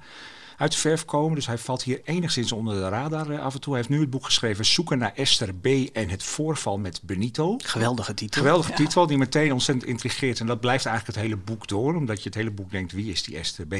uit 0.57 0.71
de 0.71 0.77
verf 0.77 1.05
komen. 1.05 1.35
Dus 1.35 1.47
hij 1.47 1.57
valt 1.57 1.83
hier 1.83 2.01
enigszins 2.03 2.51
onder 2.51 2.73
de 2.73 2.89
radar 2.89 3.29
eh, 3.29 3.39
af 3.39 3.53
en 3.53 3.61
toe. 3.61 3.73
Hij 3.73 3.81
heeft 3.81 3.93
nu 3.93 4.01
het 4.01 4.09
boek 4.09 4.25
geschreven 4.25 4.65
Zoeken 4.65 4.97
naar 4.97 5.13
Esther 5.15 5.53
B. 5.55 5.65
en 5.93 6.09
het 6.09 6.23
voorval 6.23 6.77
met 6.77 7.01
Benito. 7.03 7.55
Geweldige 7.63 8.13
titel. 8.13 8.41
Geweldige 8.41 8.73
titel 8.73 9.07
die 9.07 9.17
meteen 9.17 9.53
ontzettend 9.53 9.89
intrigeert. 9.89 10.39
En 10.39 10.45
dat 10.45 10.59
blijft 10.59 10.85
eigenlijk 10.85 11.17
het 11.17 11.25
hele 11.25 11.41
boek 11.41 11.67
door. 11.67 11.95
Omdat 11.95 12.17
je 12.17 12.25
het 12.29 12.35
hele 12.37 12.51
boek 12.51 12.71
denkt, 12.71 12.91
wie 12.91 13.11
is 13.11 13.23
die 13.23 13.37
Esther 13.37 13.65
B? 13.67 13.75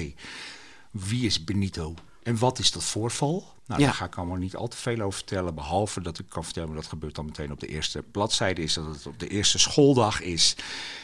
Wie 0.91 1.25
is 1.25 1.43
Benito? 1.43 1.93
En 2.23 2.37
wat 2.37 2.59
is 2.59 2.71
dat 2.71 2.83
voorval? 2.83 3.53
Nou, 3.65 3.79
Ja. 3.81 3.85
daar 3.87 3.95
ga 3.95 4.05
ik 4.05 4.15
allemaal 4.15 4.37
niet 4.37 4.55
al 4.55 4.67
te 4.67 4.77
veel 4.77 4.99
over 4.99 5.13
vertellen. 5.13 5.55
Behalve 5.55 6.01
dat 6.01 6.19
ik 6.19 6.25
kan 6.29 6.43
vertellen, 6.43 6.75
dat 6.75 6.87
gebeurt 6.87 7.15
dan 7.15 7.25
meteen 7.25 7.51
op 7.51 7.59
de 7.59 7.67
eerste 7.67 8.03
bladzijde. 8.11 8.61
Is 8.63 8.73
dat 8.73 8.85
het 8.85 9.05
op 9.07 9.19
de 9.19 9.27
eerste 9.27 9.59
schooldag 9.59 10.21
is. 10.21 10.55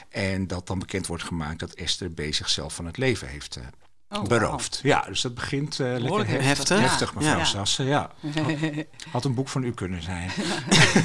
En 0.10 0.48
dat 0.48 0.68
dan 0.68 0.80
bekend 0.80 1.08
wordt 1.08 1.24
gemaakt 1.24 1.60
dat 1.60 1.74
Esther 1.74 2.10
B 2.12 2.22
zichzelf 2.30 2.76
van 2.76 2.86
het 2.86 2.98
leven 2.98 3.28
heeft 3.28 3.56
eh, 3.56 3.64
Oh, 4.10 4.24
beroofd. 4.24 4.80
Ja, 4.84 5.02
dus 5.02 5.22
dat 5.22 5.34
begint 5.34 5.80
eh 5.80 5.96
lekker 5.98 6.42
heftig. 6.42 6.80
heftig. 6.80 7.14
Mevrouw 7.16 7.38
Ja. 7.38 7.44
Sassen. 7.44 7.86
Ja. 7.86 8.12
Had, 9.12 9.26
een 9.26 9.34
boek 9.34 9.48
van 9.50 9.64
u 9.64 9.72
kunnen 9.74 10.02
zijn. 10.02 10.32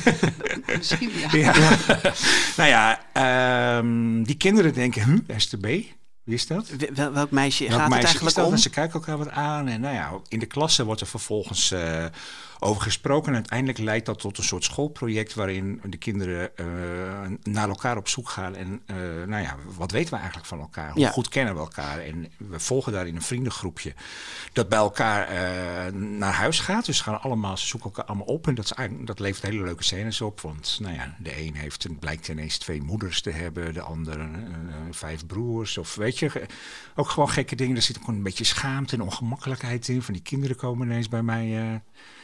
Misschien, 0.77 1.11
ja. 1.19 1.29
Ja. 1.37 1.53
nou 2.57 2.69
ja, 2.69 3.01
ehm, 3.13 4.23
die 4.23 4.37
kinderen 4.37 4.73
denken, 4.75 5.03
hm, 5.03 5.19
Esther 5.27 5.59
B. 5.59 5.67
Wie 6.25 6.35
is 6.35 6.47
dat? 6.47 6.69
Wel- 6.69 6.89
wel- 6.95 7.13
welk 7.13 7.31
meisje 7.31 7.69
Welk 7.69 7.81
gaat 7.81 7.89
meisje 7.89 8.07
het 8.07 8.15
eigenlijk 8.15 8.47
om? 8.47 8.53
En 8.53 8.59
ze 8.59 8.71
kijken 8.71 8.95
elkaar 8.95 9.19
wat 9.19 9.31
aan. 9.31 9.69
En 9.69 9.81
nou 9.81 9.95
ja, 9.95 10.13
in 10.29 10.39
de 10.39 10.47
klasse 10.47 10.85
wordt 10.85 11.01
er 11.01 11.07
vervolgens 11.07 11.71
eh, 11.71 12.05
over 12.63 12.83
gesproken. 12.83 13.29
En 13.29 13.35
uiteindelijk 13.35 13.79
leidt 13.79 14.07
dat 14.07 14.19
tot 14.19 14.39
een 14.39 14.45
soort 14.45 14.65
schoolproject 14.65 15.35
waarin 15.35 15.81
de 15.85 15.97
kinderen 15.97 16.57
eh, 16.57 16.67
naar 17.43 17.69
elkaar 17.69 17.97
op 17.97 18.09
zoek 18.09 18.29
gaan. 18.29 18.55
En 18.55 18.83
eh, 18.87 18.97
nou 19.27 19.43
ja, 19.43 19.57
wat 19.77 19.91
weten 19.91 20.11
we 20.11 20.17
eigenlijk 20.17 20.47
van 20.47 20.61
elkaar? 20.61 20.91
Hoe 20.93 21.01
Ja. 21.01 21.11
goed 21.11 21.29
kennen 21.29 21.55
we 21.55 21.61
elkaar? 21.61 21.99
En 21.99 22.33
we 22.39 22.61
volgen 22.61 22.93
daarin 22.93 23.17
een 23.17 23.23
vriendengroepje 23.23 23.95
dat 24.53 24.69
bij 24.69 24.79
elkaar 24.79 25.29
eh, 25.29 25.93
naar 25.93 26.33
huis 26.33 26.61
gaat. 26.61 26.87
Dus 26.87 26.97
ze 26.97 27.03
gaan 27.03 27.21
allemaal, 27.23 27.57
ze 27.57 27.67
zoeken 27.67 27.89
elkaar 27.91 28.05
allemaal 28.05 28.27
op. 28.27 28.47
En 28.47 28.55
dat, 28.55 28.65
is 28.79 28.89
dat 29.05 29.19
levert 29.19 29.43
hele 29.51 29.63
leuke 29.65 29.85
scènes 29.85 30.21
op. 30.21 30.41
Want 30.41 30.79
nou 30.81 30.95
ja, 30.95 31.15
de 31.19 31.41
een 31.41 31.55
heeft, 31.55 31.85
een- 31.85 31.99
blijkt 31.99 32.29
ineens 32.29 32.59
twee 32.59 32.83
moeders 32.83 33.21
te 33.21 33.31
hebben. 33.31 33.75
De 33.75 33.81
ander 33.83 34.21
eh, 34.21 34.27
vijf 34.91 35.27
broers. 35.27 35.79
Of 35.79 35.95
weet 35.95 36.19
je, 36.19 36.47
ook 36.95 37.09
gewoon 37.09 37.31
gekke 37.31 37.57
dingen. 37.57 37.77
Er 37.77 37.83
zit 37.83 37.99
ook 38.01 38.09
een 38.09 38.23
beetje 38.23 38.45
schaamte 38.45 38.97
en 38.97 39.03
ongemakkelijkheid 39.03 39.89
in. 39.89 40.03
Van 40.03 40.15
die 40.15 40.23
kinderen 40.23 40.57
komen 40.57 40.87
ineens 40.87 41.09
bij 41.09 41.23
mij... 41.23 41.81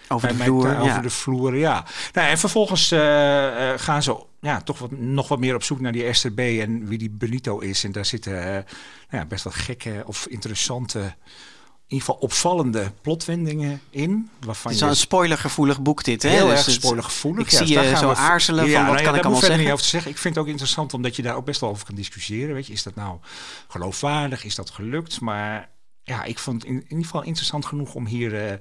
eh, 0.09 0.15
Over 0.17 0.29
de 0.29 0.35
vloer. 0.35 0.69
ja. 0.73 0.79
over 0.81 1.03
de 1.03 1.11
vloer, 1.11 1.57
ja. 1.57 1.85
Nou, 2.13 2.29
en 2.29 2.39
vervolgens 2.39 2.91
eh, 2.91 3.73
eh, 3.73 3.79
gaan 3.81 4.03
ze 4.03 4.23
ja, 4.41 4.61
toch 4.61 4.79
wat, 4.79 4.91
nog 4.91 5.29
wat 5.29 5.39
meer 5.39 5.55
op 5.55 5.63
zoek 5.63 5.81
naar 5.81 5.93
die 5.93 6.05
Esther 6.05 6.33
B. 6.33 6.39
en 6.39 6.87
wie 6.87 6.99
die 6.99 7.11
Benito 7.11 7.59
is. 7.59 7.85
En 7.85 7.93
daar 7.93 8.05
zitten 8.05 8.43
eh, 8.43 8.51
nou 8.53 8.65
ja, 9.11 9.25
best 9.25 9.45
wel 9.45 9.53
gekke 9.57 10.03
of 10.07 10.27
interessante, 10.27 10.99
in 10.99 11.95
ieder 11.95 12.07
geval 12.07 12.15
opvallende 12.23 12.93
plotwendingen 13.03 13.81
in. 13.91 14.31
Waarvan 14.47 14.71
Het 14.73 14.81
is 14.81 14.87
je 14.87 14.91
een 14.91 14.97
spoilergevoelig 14.97 15.81
boek 15.83 16.05
dit, 16.05 16.23
hè? 16.23 16.29
heel 16.29 16.47
Dus 16.49 16.67
erg 16.67 16.71
spoilergevoelig. 16.71 17.45
Ik 17.47 17.51
Ja, 17.53 17.59
zie 17.67 17.77
dus 17.77 17.89
je 17.91 17.97
zo 17.97 18.09
we- 18.09 18.15
aarzelen 18.17 18.61
van 18.61 18.71
Ja, 18.71 18.79
wat 18.79 18.87
nou 18.87 18.99
ja, 18.99 19.05
kan 19.05 19.15
ik 19.15 19.23
allemaal 19.23 19.41
zeggen. 19.41 19.59
niet 19.61 19.71
over 19.73 19.83
te 19.85 19.89
zeggen. 19.91 20.11
Ik 20.11 20.19
vind 20.19 20.35
het 20.35 20.45
ook 20.45 20.51
interessant 20.51 20.95
omdat 20.95 21.17
je 21.17 21.23
daar 21.23 21.35
ook 21.37 21.45
best 21.45 21.61
wel 21.61 21.71
over 21.71 21.87
kan 21.87 21.95
discussiëren. 21.95 22.55
Weet 22.55 22.67
je, 22.67 22.73
is 22.73 22.83
dat 22.83 22.95
nou 22.95 23.19
geloofwaardig? 23.69 24.45
Is 24.45 24.55
dat 24.55 24.71
gelukt? 24.71 25.21
Maar 25.21 25.69
ja, 26.09 26.25
ik 26.25 26.39
vond 26.39 26.63
het 26.63 26.71
in, 26.71 26.77
in 26.77 26.83
ieder 26.83 27.05
geval 27.05 27.23
interessant 27.23 27.67
genoeg 27.67 27.95
om 27.95 28.07
hier 28.07 28.47
eh, 28.47 28.53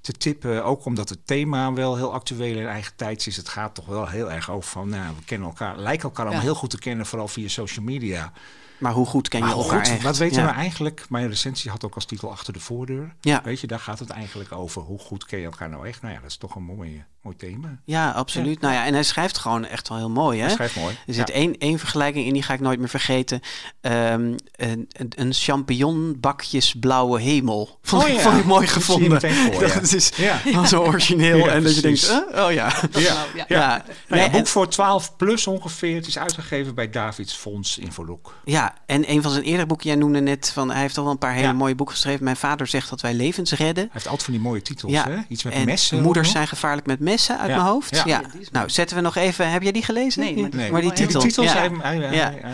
te 0.00 0.12
tippen. 0.12 0.64
Ook 0.64 0.84
omdat 0.84 1.08
het 1.08 1.18
thema 1.24 1.72
wel 1.72 1.96
heel 1.96 2.12
actueel 2.12 2.58
en 2.58 2.68
eigen 2.68 2.96
tijds 2.96 3.26
is. 3.26 3.36
Het 3.36 3.48
gaat 3.48 3.74
toch 3.74 3.86
wel 3.86 4.08
heel 4.08 4.32
erg 4.32 4.50
over 4.50 4.70
van, 4.70 4.88
nou, 4.88 5.14
we 5.16 5.24
kennen 5.24 5.48
elkaar, 5.48 5.78
lijken 5.78 6.04
elkaar 6.04 6.24
allemaal 6.24 6.44
heel 6.44 6.54
goed 6.54 6.70
te 6.70 6.78
kennen, 6.78 7.06
vooral 7.06 7.28
via 7.28 7.48
social 7.48 7.84
media. 7.84 8.32
Maar 8.78 8.92
hoe 8.92 9.06
goed 9.06 9.28
ken 9.28 9.40
je 9.40 9.46
Maar 9.46 9.54
elkaar 9.56 9.84
goed, 9.84 9.94
echt? 9.94 10.02
wat 10.02 10.16
weten 10.16 10.42
ja. 10.42 10.48
we 10.48 10.54
eigenlijk? 10.54 11.06
Mijn 11.08 11.28
recensie 11.28 11.70
had 11.70 11.84
ook 11.84 11.94
als 11.94 12.04
titel 12.04 12.30
Achter 12.30 12.52
de 12.52 12.60
voordeur. 12.60 13.14
Ja. 13.20 13.40
Weet 13.44 13.60
je, 13.60 13.66
daar 13.66 13.80
gaat 13.80 13.98
het 13.98 14.10
eigenlijk 14.10 14.52
over. 14.52 14.82
Hoe 14.82 14.98
goed 14.98 15.24
ken 15.24 15.38
je 15.38 15.44
elkaar 15.44 15.68
nou 15.68 15.86
echt? 15.88 16.02
Nou 16.02 16.14
ja, 16.14 16.20
dat 16.20 16.30
is 16.30 16.36
toch 16.36 16.54
een 16.54 16.62
mooi, 16.62 17.04
mooi 17.22 17.36
thema. 17.36 17.78
Ja, 17.84 18.10
absoluut. 18.10 18.60
Nou 18.60 18.74
ja, 18.74 18.84
en 18.86 18.92
hij 18.94 19.02
schrijft 19.02 19.38
gewoon 19.38 19.64
echt 19.64 19.88
wel 19.88 19.98
heel 19.98 20.10
mooi, 20.10 20.38
hè? 20.38 20.44
Hij 20.44 20.54
schrijft 20.54 20.76
mooi. 20.76 20.96
Er 21.06 21.14
zit 21.14 21.28
Ja. 21.28 21.34
één, 21.34 21.58
één 21.58 21.78
vergelijking 21.78 22.26
in, 22.26 22.32
die 22.32 22.42
ga 22.42 22.54
ik 22.54 22.60
nooit 22.60 22.78
meer 22.78 22.88
vergeten. 22.88 23.40
Ehm, 23.80 24.34
een, 24.56 24.88
een, 24.92 25.12
een 25.16 25.32
champignonbakjes 25.32 26.74
blauwe 26.80 27.20
hemel. 27.20 27.78
Vond, 27.82 28.02
Oh 28.02 28.08
ik- 28.08 28.14
ja, 28.14 28.20
vond 28.20 28.38
ik 28.38 28.44
mooi 28.44 28.66
gevonden. 28.66 29.10
meteen 29.12 29.34
voor, 29.52 29.66
ja. 29.66 29.74
Dat 29.74 29.92
is 29.92 30.10
zo 30.70 30.82
origineel. 30.82 31.36
Ja, 31.36 31.46
en 31.48 31.62
dat 31.62 31.74
je 31.74 31.80
denkt, 31.80 32.08
eh, 32.08 32.44
oh 32.44 32.52
ja. 32.52 32.72
Ja. 32.92 33.24
ja. 33.34 33.44
Ja, 33.48 33.84
Nee, 34.08 34.20
ja, 34.20 34.26
en- 34.26 34.32
boek 34.32 34.46
voor 34.46 34.68
12 34.68 35.16
plus 35.16 35.46
ongeveer. 35.46 35.94
Het 35.94 36.06
is 36.06 36.18
uitgegeven 36.18 36.74
bij 36.74 36.90
Davids 36.90 37.34
Fonds 37.34 37.78
Infoluk. 37.78 38.28
Ja, 38.44 38.65
en 38.86 39.10
een 39.10 39.22
van 39.22 39.30
zijn 39.30 39.44
eerdere 39.44 39.66
boeken, 39.66 39.86
jij 39.86 39.96
noemde 39.98 40.20
net 40.20 40.50
van, 40.54 40.70
hij 40.70 40.80
heeft 40.80 40.96
al 40.98 41.02
wel 41.02 41.12
een 41.12 41.18
paar 41.18 41.32
hele 41.32 41.46
Ja. 41.46 41.52
mooie 41.52 41.74
boeken 41.74 41.94
geschreven. 41.94 42.24
Mijn 42.24 42.36
vader 42.36 42.66
zegt 42.66 42.90
dat 42.90 43.00
wij 43.00 43.14
levens 43.14 43.52
redden. 43.52 43.74
Hij 43.84 43.88
heeft 43.92 44.04
altijd 44.04 44.22
van 44.24 44.32
die 44.32 44.42
mooie 44.42 44.62
titels, 44.62 44.92
Ja, 44.92 45.04
hè? 45.08 45.16
Iets 45.28 45.42
met 45.42 45.52
en 45.52 45.64
messen. 45.64 46.02
moeders 46.02 46.30
zijn 46.30 46.48
gevaarlijk 46.48 46.86
met 46.86 47.00
messen 47.00 47.38
uit 47.38 47.48
Ja, 47.48 47.56
mijn 47.56 47.68
hoofd. 47.68 48.02
Ja. 48.04 48.20
Nou, 48.52 48.70
zetten 48.70 48.96
we 48.96 49.02
nog 49.02 49.16
even. 49.16 49.50
Heb 49.50 49.62
jij 49.62 49.72
die 49.72 49.82
gelezen? 49.82 50.20
Nee, 50.20 50.36
maar- 50.36 50.50
Nee, 50.54 50.70
maar 50.70 50.80
die 50.80 50.92
Die 50.92 51.06
titel. 51.06 51.20
Die 51.20 51.28
titels, 51.28 51.52
ja. 51.52 51.58
hij, 51.58 51.70
hij, 51.82 51.96
hij, 51.96 52.14
Ja. 52.16 52.32
hij 52.40 52.52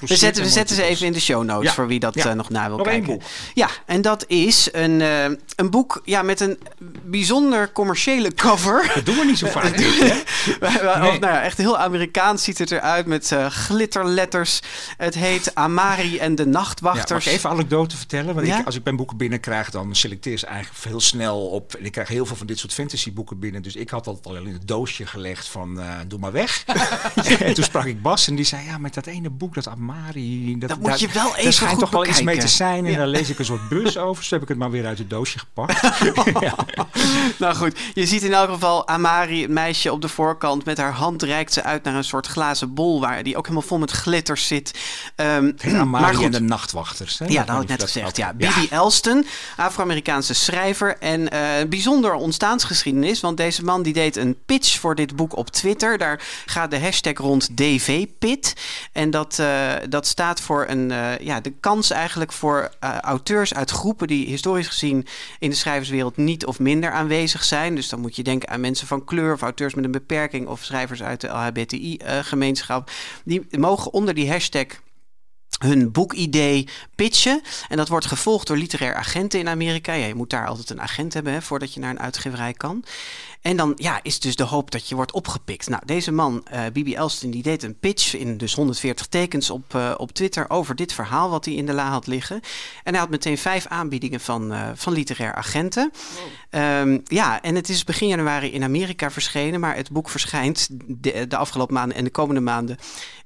We 0.00 0.16
zetten, 0.16 0.42
we 0.42 0.48
zetten 0.50 0.76
ze 0.76 0.82
even 0.82 1.06
in 1.06 1.12
de 1.12 1.20
show 1.20 1.44
notes 1.44 1.68
Ja. 1.68 1.72
voor 1.74 1.86
wie 1.86 1.98
dat 2.00 2.14
Ja. 2.14 2.24
eh, 2.28 2.32
nog 2.34 2.50
na 2.50 2.68
wil 2.68 2.76
Nog 2.76 2.86
één 2.86 2.96
kijken. 2.96 3.18
boek. 3.18 3.28
Ja, 3.54 3.68
en 3.86 4.02
dat 4.02 4.24
is 4.26 4.68
een, 4.72 5.00
eh, 5.00 5.24
een 5.56 5.70
boek 5.70 6.00
ja, 6.04 6.22
met 6.22 6.40
een 6.40 6.58
bijzonder 7.02 7.72
commerciële 7.72 8.34
cover. 8.34 8.90
Dat 8.94 9.06
doen 9.06 9.16
we 9.16 9.24
niet 9.24 9.38
zo 9.38 9.46
vaak. 9.56 9.64
Of, 10.60 10.98
nou 10.98 11.20
ja, 11.20 11.42
echt 11.42 11.58
heel 11.58 11.78
Amerikaans 11.78 12.42
ziet 12.44 12.58
het 12.58 12.70
eruit 12.70 13.06
met 13.06 13.32
eh, 13.32 13.46
glitterletters. 13.46 14.60
Het 14.96 15.14
heet 15.14 15.47
Amari 15.54 16.18
en 16.18 16.34
de 16.34 16.42
Ja, 16.42 16.48
mag 16.48 16.58
Nachtwachters. 16.58 17.26
ik 17.26 17.32
even 17.32 17.50
anekdote 17.50 17.96
vertellen? 17.96 18.34
Want 18.34 18.46
Ja? 18.46 18.58
ik, 18.60 18.66
als 18.66 18.74
ik 18.74 18.84
mijn 18.84 18.96
boeken 18.96 19.16
binnenkrijg, 19.16 19.70
dan 19.70 19.94
selecteer 19.94 20.38
ze 20.38 20.46
eigenlijk 20.46 20.84
heel 20.84 21.00
snel 21.00 21.46
op. 21.48 21.74
En 21.74 21.84
ik 21.84 21.92
krijg 21.92 22.08
heel 22.08 22.26
veel 22.26 22.36
van 22.36 22.46
dit 22.46 22.58
soort 22.58 22.72
fantasyboeken 22.74 23.38
binnen. 23.38 23.62
Dus 23.62 23.76
ik 23.76 23.90
had 23.90 24.04
dat 24.04 24.26
al 24.26 24.36
in 24.36 24.52
het 24.52 24.68
doosje 24.68 25.06
gelegd 25.06 25.48
van 25.48 25.80
eh, 25.80 25.94
doe 26.06 26.18
maar 26.18 26.32
weg. 26.32 26.64
en 27.38 27.54
toen 27.54 27.64
sprak 27.64 27.84
ik 27.84 28.02
Bas 28.02 28.26
en 28.28 28.34
die 28.34 28.44
zei, 28.44 28.64
ja, 28.64 28.78
met 28.78 28.94
dat 28.94 29.06
ene 29.06 29.30
boek, 29.30 29.54
dat 29.54 29.68
Amari... 29.68 30.58
Dat, 30.58 30.68
Dat 30.68 30.78
moet 30.78 31.00
je 31.00 31.08
wel 31.08 31.28
Daar 31.28 31.38
even 31.38 31.52
schijnt 31.52 31.72
goed 31.72 31.80
toch 31.82 31.90
wel 31.90 32.06
iets 32.06 32.22
mee 32.22 32.38
te 32.38 32.48
zijn. 32.48 32.84
En 32.84 32.90
Ja. 32.90 32.96
daar 32.96 33.06
lees 33.06 33.30
ik 33.30 33.38
een 33.38 33.44
soort 33.44 33.68
bus 33.68 33.96
over. 34.06 34.22
Dus 34.22 34.30
heb 34.30 34.42
ik 34.42 34.48
het 34.48 34.58
maar 34.58 34.70
weer 34.70 34.86
uit 34.86 34.98
het 34.98 35.10
doosje 35.10 35.38
gepakt. 35.38 35.80
Nou 37.38 37.54
goed, 37.54 37.78
je 37.94 38.06
ziet 38.06 38.22
in 38.22 38.32
elk 38.32 38.50
geval 38.50 38.88
Amari, 38.88 39.42
het 39.42 39.50
meisje 39.50 39.92
op 39.92 40.00
de 40.02 40.08
voorkant. 40.08 40.64
Met 40.64 40.78
haar 40.78 40.92
hand 40.92 41.22
reikt 41.22 41.52
ze 41.52 41.62
uit 41.62 41.84
naar 41.84 41.94
een 41.94 42.04
soort 42.04 42.26
glazen 42.26 42.74
bol. 42.74 43.00
Waar 43.00 43.22
die 43.22 43.36
ook 43.36 43.46
helemaal 43.46 43.68
vol 43.68 43.78
met 43.78 43.90
glitters 43.90 44.46
zit. 44.46 44.78
Ehm, 45.14 45.37
Amari 45.38 45.86
maar 46.04 46.14
goed, 46.14 46.24
en 46.24 46.30
de 46.30 46.40
nachtwachters. 46.40 47.18
Hè? 47.18 47.26
Ja, 47.26 47.44
dat 47.44 47.54
had 47.54 47.62
ik 47.62 47.68
net 47.68 47.82
gezegd. 47.82 48.16
Ja, 48.16 48.34
Bibi 48.34 48.68
Elston, 48.70 49.26
Afro-Amerikaanse 49.56 50.34
schrijver 50.34 50.96
en 50.98 51.36
een 51.36 51.68
bijzonder 51.68 52.12
ontstaansgeschiedenis. 52.12 53.20
Want 53.20 53.36
deze 53.36 53.64
man 53.64 53.82
die 53.82 53.92
deed 53.92 54.16
een 54.16 54.36
pitch 54.46 54.78
voor 54.78 54.94
dit 54.94 55.16
boek 55.16 55.36
op 55.36 55.50
Twitter. 55.50 55.98
Daar 55.98 56.20
gaat 56.46 56.70
de 56.70 56.80
hashtag 56.80 57.16
rond 57.18 57.56
DVPit. 57.56 58.54
En 58.92 59.10
dat, 59.10 59.38
eh, 59.38 59.72
dat 59.88 60.06
staat 60.06 60.40
voor 60.40 60.64
een, 60.68 60.90
eh, 60.90 61.18
ja, 61.18 61.40
de 61.40 61.52
kans 61.60 61.90
eigenlijk 61.90 62.32
voor 62.32 62.70
auteurs 63.00 63.54
uit 63.54 63.70
groepen 63.70 64.06
die 64.06 64.26
historisch 64.26 64.68
gezien 64.68 65.06
in 65.38 65.50
de 65.50 65.56
schrijverswereld 65.56 66.16
niet 66.16 66.46
of 66.46 66.58
minder 66.58 66.92
aanwezig 66.92 67.44
zijn. 67.44 67.74
Dus 67.74 67.88
dan 67.88 68.00
moet 68.00 68.16
je 68.16 68.22
denken 68.22 68.48
aan 68.48 68.60
mensen 68.60 68.86
van 68.86 69.04
kleur 69.04 69.32
of 69.32 69.42
auteurs 69.42 69.74
met 69.74 69.84
een 69.84 69.90
beperking 69.90 70.46
of 70.46 70.64
schrijvers 70.64 71.02
uit 71.02 71.20
de 71.20 71.28
LHBTI-gemeenschap. 71.28 72.90
die 73.24 73.46
mogen 73.50 73.92
onder 73.92 74.14
die 74.14 74.30
hashtag 74.30 74.66
hun 75.58 75.92
boekidee 75.92 76.68
pitchen. 76.94 77.42
En 77.68 77.76
dat 77.76 77.88
wordt 77.88 78.06
gevolgd 78.06 78.46
door 78.46 78.56
literair 78.56 78.94
agenten 78.94 79.40
in 79.40 79.48
Amerika. 79.48 79.92
Je 79.92 80.14
moet 80.14 80.30
daar 80.30 80.46
altijd 80.46 80.70
een 80.70 80.80
agent 80.80 81.14
hebben 81.14 81.32
hè, 81.32 81.42
voordat 81.42 81.74
je 81.74 81.80
naar 81.80 81.90
een 81.90 82.00
uitgeverij 82.00 82.52
kan. 82.52 82.84
En 83.40 83.56
dan 83.56 83.72
ja, 83.76 84.00
is 84.02 84.20
dus 84.20 84.36
de 84.36 84.44
hoop 84.44 84.70
dat 84.70 84.88
je 84.88 84.94
wordt 84.94 85.12
opgepikt. 85.12 85.68
Nou, 85.68 85.82
deze 85.86 86.12
man, 86.12 86.46
uh, 86.52 86.60
Bibi 86.72 86.94
Elston, 86.94 87.30
die 87.30 87.42
deed 87.42 87.62
een 87.62 87.78
pitch 87.78 88.16
in 88.16 88.36
dus 88.36 88.54
140 88.54 89.06
tekens 89.06 89.50
op, 89.50 89.74
uh, 89.74 89.94
op 89.96 90.12
Twitter 90.12 90.50
over 90.50 90.74
dit 90.74 90.92
verhaal 90.92 91.30
wat 91.30 91.44
hij 91.44 91.54
in 91.54 91.66
de 91.66 91.72
la 91.72 91.90
had 91.90 92.06
liggen. 92.06 92.40
En 92.84 92.92
hij 92.92 93.00
had 93.00 93.10
meteen 93.10 93.38
vijf 93.38 93.66
aanbiedingen 93.66 94.20
van, 94.20 94.52
uh, 94.52 94.68
van 94.74 94.92
literair 94.92 95.34
agenten. 95.34 95.92
Um, 96.50 97.02
ja, 97.04 97.42
en 97.42 97.54
het 97.54 97.68
is 97.68 97.84
begin 97.84 98.08
januari 98.08 98.52
in 98.52 98.62
Amerika 98.62 99.10
verschenen, 99.10 99.60
maar 99.60 99.76
het 99.76 99.90
boek 99.90 100.08
verschijnt 100.08 100.68
de 101.28 101.36
afgelopen 101.36 101.74
maanden 101.74 101.96
en 101.96 102.04
de 102.04 102.10
komende 102.10 102.40
maanden 102.40 102.78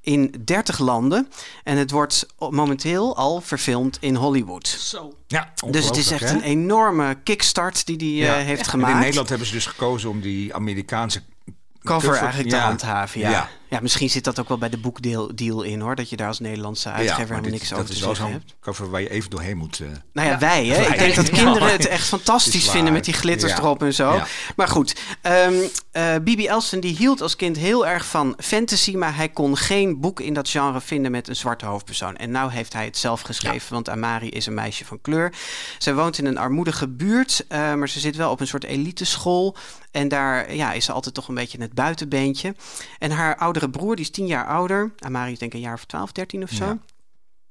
in 0.03 0.35
30 0.45 0.79
landen. 0.79 1.29
En 1.65 1.77
het 1.77 1.91
wordt 1.91 2.27
momenteel 2.51 3.17
al 3.17 3.41
verfilmd 3.41 3.99
in 4.01 4.15
Hollywood. 4.15 4.67
Zo. 4.67 5.15
Ja, 5.27 5.53
dus 5.71 5.87
het 5.87 5.97
is 5.97 6.11
echt 6.11 6.29
hè? 6.29 6.35
een 6.35 6.43
enorme 6.43 7.19
kickstart 7.25 7.87
die 7.87 7.97
die 7.97 8.17
ja. 8.17 8.39
uh, 8.39 8.45
heeft 8.45 8.65
ja. 8.65 8.71
gemaakt. 8.71 8.91
En 8.91 8.97
in 8.97 9.03
Nederland 9.03 9.29
hebben 9.29 9.47
ze 9.47 9.53
dus 9.53 9.67
gekozen 9.67 10.11
om 10.11 10.21
die 10.21 10.55
Amerikaanse 10.55 11.23
cover, 11.83 12.09
cover 12.09 12.23
eigenlijk 12.23 12.51
ja. 12.51 12.59
te 12.59 12.65
handhaven. 12.65 13.21
Ja. 13.21 13.49
Ja. 13.73 13.77
ja. 13.79 13.83
misschien 13.83 14.11
zit 14.11 14.25
dat 14.25 14.41
ook 14.41 14.49
wel 14.49 14.59
bij 14.59 14.69
de 14.69 14.79
boekdeal 14.79 15.63
in 15.63 15.81
hoor. 15.81 15.95
Dat 15.95 16.11
je 16.11 16.17
daar 16.17 16.29
als 16.29 16.41
Nederlandse 16.41 16.89
uitgever 16.89 17.17
maar 17.17 17.27
helemaal 17.27 17.43
dit- 17.43 17.53
niks 17.53 17.69
dat 17.69 17.79
over 17.79 17.91
te 17.91 17.97
zeggen 18.01 18.31
hebt. 18.31 18.55
cover 18.61 18.91
waar 18.91 19.01
je 19.01 19.11
even 19.11 19.31
doorheen 19.31 19.57
moet. 19.57 19.81
eh. 19.81 19.87
Nou 20.13 20.27
ja, 20.29 20.33
Ja. 20.33 20.39
wij 20.39 20.67
hè. 20.67 20.83
Ik 20.93 20.99
denk 20.99 21.15
dat 21.15 21.27
Ja. 21.27 21.33
kinderen 21.43 21.73
het 21.73 21.87
echt 21.87 22.07
fantastisch 22.09 22.71
vinden 22.71 22.93
met 22.93 23.05
die 23.05 23.15
glitters 23.15 23.53
Ja. 23.53 23.59
erop 23.59 23.83
en 23.83 23.95
zo. 23.95 24.13
Ja. 24.15 24.27
Maar 24.57 24.69
goed, 24.69 24.97
ehm 25.23 25.55
eh, 25.93 26.15
Bibi 26.23 26.47
Elston 26.47 26.81
die 26.81 26.97
hield 26.97 27.21
als 27.21 27.37
kind 27.37 27.57
heel 27.57 27.87
erg 27.87 28.07
van 28.07 28.35
fantasy, 28.39 28.97
maar 28.97 29.17
hij 29.17 29.29
kon 29.29 29.57
geen 29.57 30.01
boek 30.01 30.21
in 30.21 30.35
dat 30.35 30.49
genre 30.49 30.81
vinden 30.81 31.11
met 31.11 31.29
een 31.29 31.37
zwarte 31.37 31.67
hoofdpersoon. 31.67 32.17
En 32.17 32.31
nou 32.31 32.51
heeft 32.51 32.73
hij 32.73 32.85
het 32.85 32.97
zelf 32.97 33.21
geschreven, 33.21 33.73
want 33.73 33.89
Amari 33.89 34.29
is 34.29 34.47
een 34.47 34.55
meisje 34.55 34.85
van 34.85 35.01
kleur. 35.01 35.33
Zij 35.79 35.95
woont 35.95 36.19
in 36.19 36.27
een 36.27 36.39
armoedige 36.39 36.89
buurt, 36.89 37.45
eh, 37.49 37.75
maar 37.75 37.89
ze 37.89 38.01
zit 38.01 38.17
wel 38.17 38.31
op 38.31 38.41
een 38.41 38.47
soort 38.47 38.65
eliteschool. 38.65 39.57
En 39.91 40.09
daar 40.09 40.55
ja, 40.55 40.73
is 40.73 40.85
ze 40.85 40.93
altijd 40.93 41.15
toch 41.15 41.29
een 41.29 41.35
beetje 41.35 41.61
het 41.61 41.73
buitenbeentje. 41.75 42.55
En 42.99 43.11
haar 43.11 43.37
oudere 43.63 43.79
broer, 43.85 43.97
die 43.97 44.05
is 44.05 44.11
tien 44.11 44.27
jaar 44.27 44.47
ouder. 44.47 44.93
Amari 44.99 45.33
is 45.33 45.39
denk 45.39 45.53
ik 45.53 45.59
een 45.59 45.65
jaar 45.65 45.75
of 45.75 45.85
12, 45.85 46.13
13 46.13 46.43
of 46.43 46.51
zo. 46.51 46.65
Ja. 46.65 46.79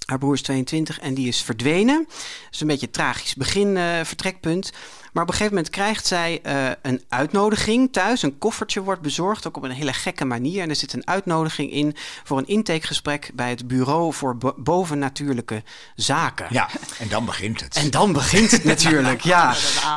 Haar 0.06 0.18
broer 0.20 0.34
is 0.34 0.42
22 0.42 1.00
en 1.00 1.14
die 1.14 1.28
is 1.28 1.42
verdwenen. 1.42 2.06
Dat 2.08 2.18
is 2.52 2.62
een 2.62 2.68
beetje 2.68 2.86
een 2.86 2.92
tragisch 2.92 3.36
begin, 3.36 3.78
eh, 3.78 3.84
vertrekpunt. 4.04 4.72
Maar 5.14 5.24
op 5.24 5.30
een 5.30 5.36
gegeven 5.36 5.56
moment 5.56 5.74
krijgt 5.74 6.06
zij 6.08 6.40
eh, 6.44 6.70
een 6.82 7.04
uitnodiging 7.10 7.92
thuis. 7.94 8.22
Een 8.22 8.38
koffertje 8.38 8.82
wordt 8.82 9.02
bezorgd, 9.02 9.48
ook 9.48 9.58
op 9.58 9.64
een 9.64 9.72
hele 9.72 9.94
gekke 9.94 10.26
manier. 10.26 10.62
En 10.62 10.70
er 10.70 10.76
zit 10.76 10.94
een 10.94 11.08
uitnodiging 11.08 11.72
in 11.72 11.96
voor 12.24 12.38
een 12.38 12.48
intakegesprek 12.48 13.32
bij 13.34 13.50
het 13.50 13.68
Bureau 13.68 14.14
voor 14.14 14.38
Bo- 14.38 14.56
Bovennatuurlijke 14.58 15.64
Zaken. 15.96 16.48
Ja, 16.50 16.70
en 17.00 17.08
dan 17.08 17.26
begint 17.26 17.62
het. 17.62 17.76
En 17.76 17.92
dan 17.92 18.12
begint 18.14 18.52
het 18.52 18.64
natuurlijk, 18.64 19.22
ja. 19.34 19.56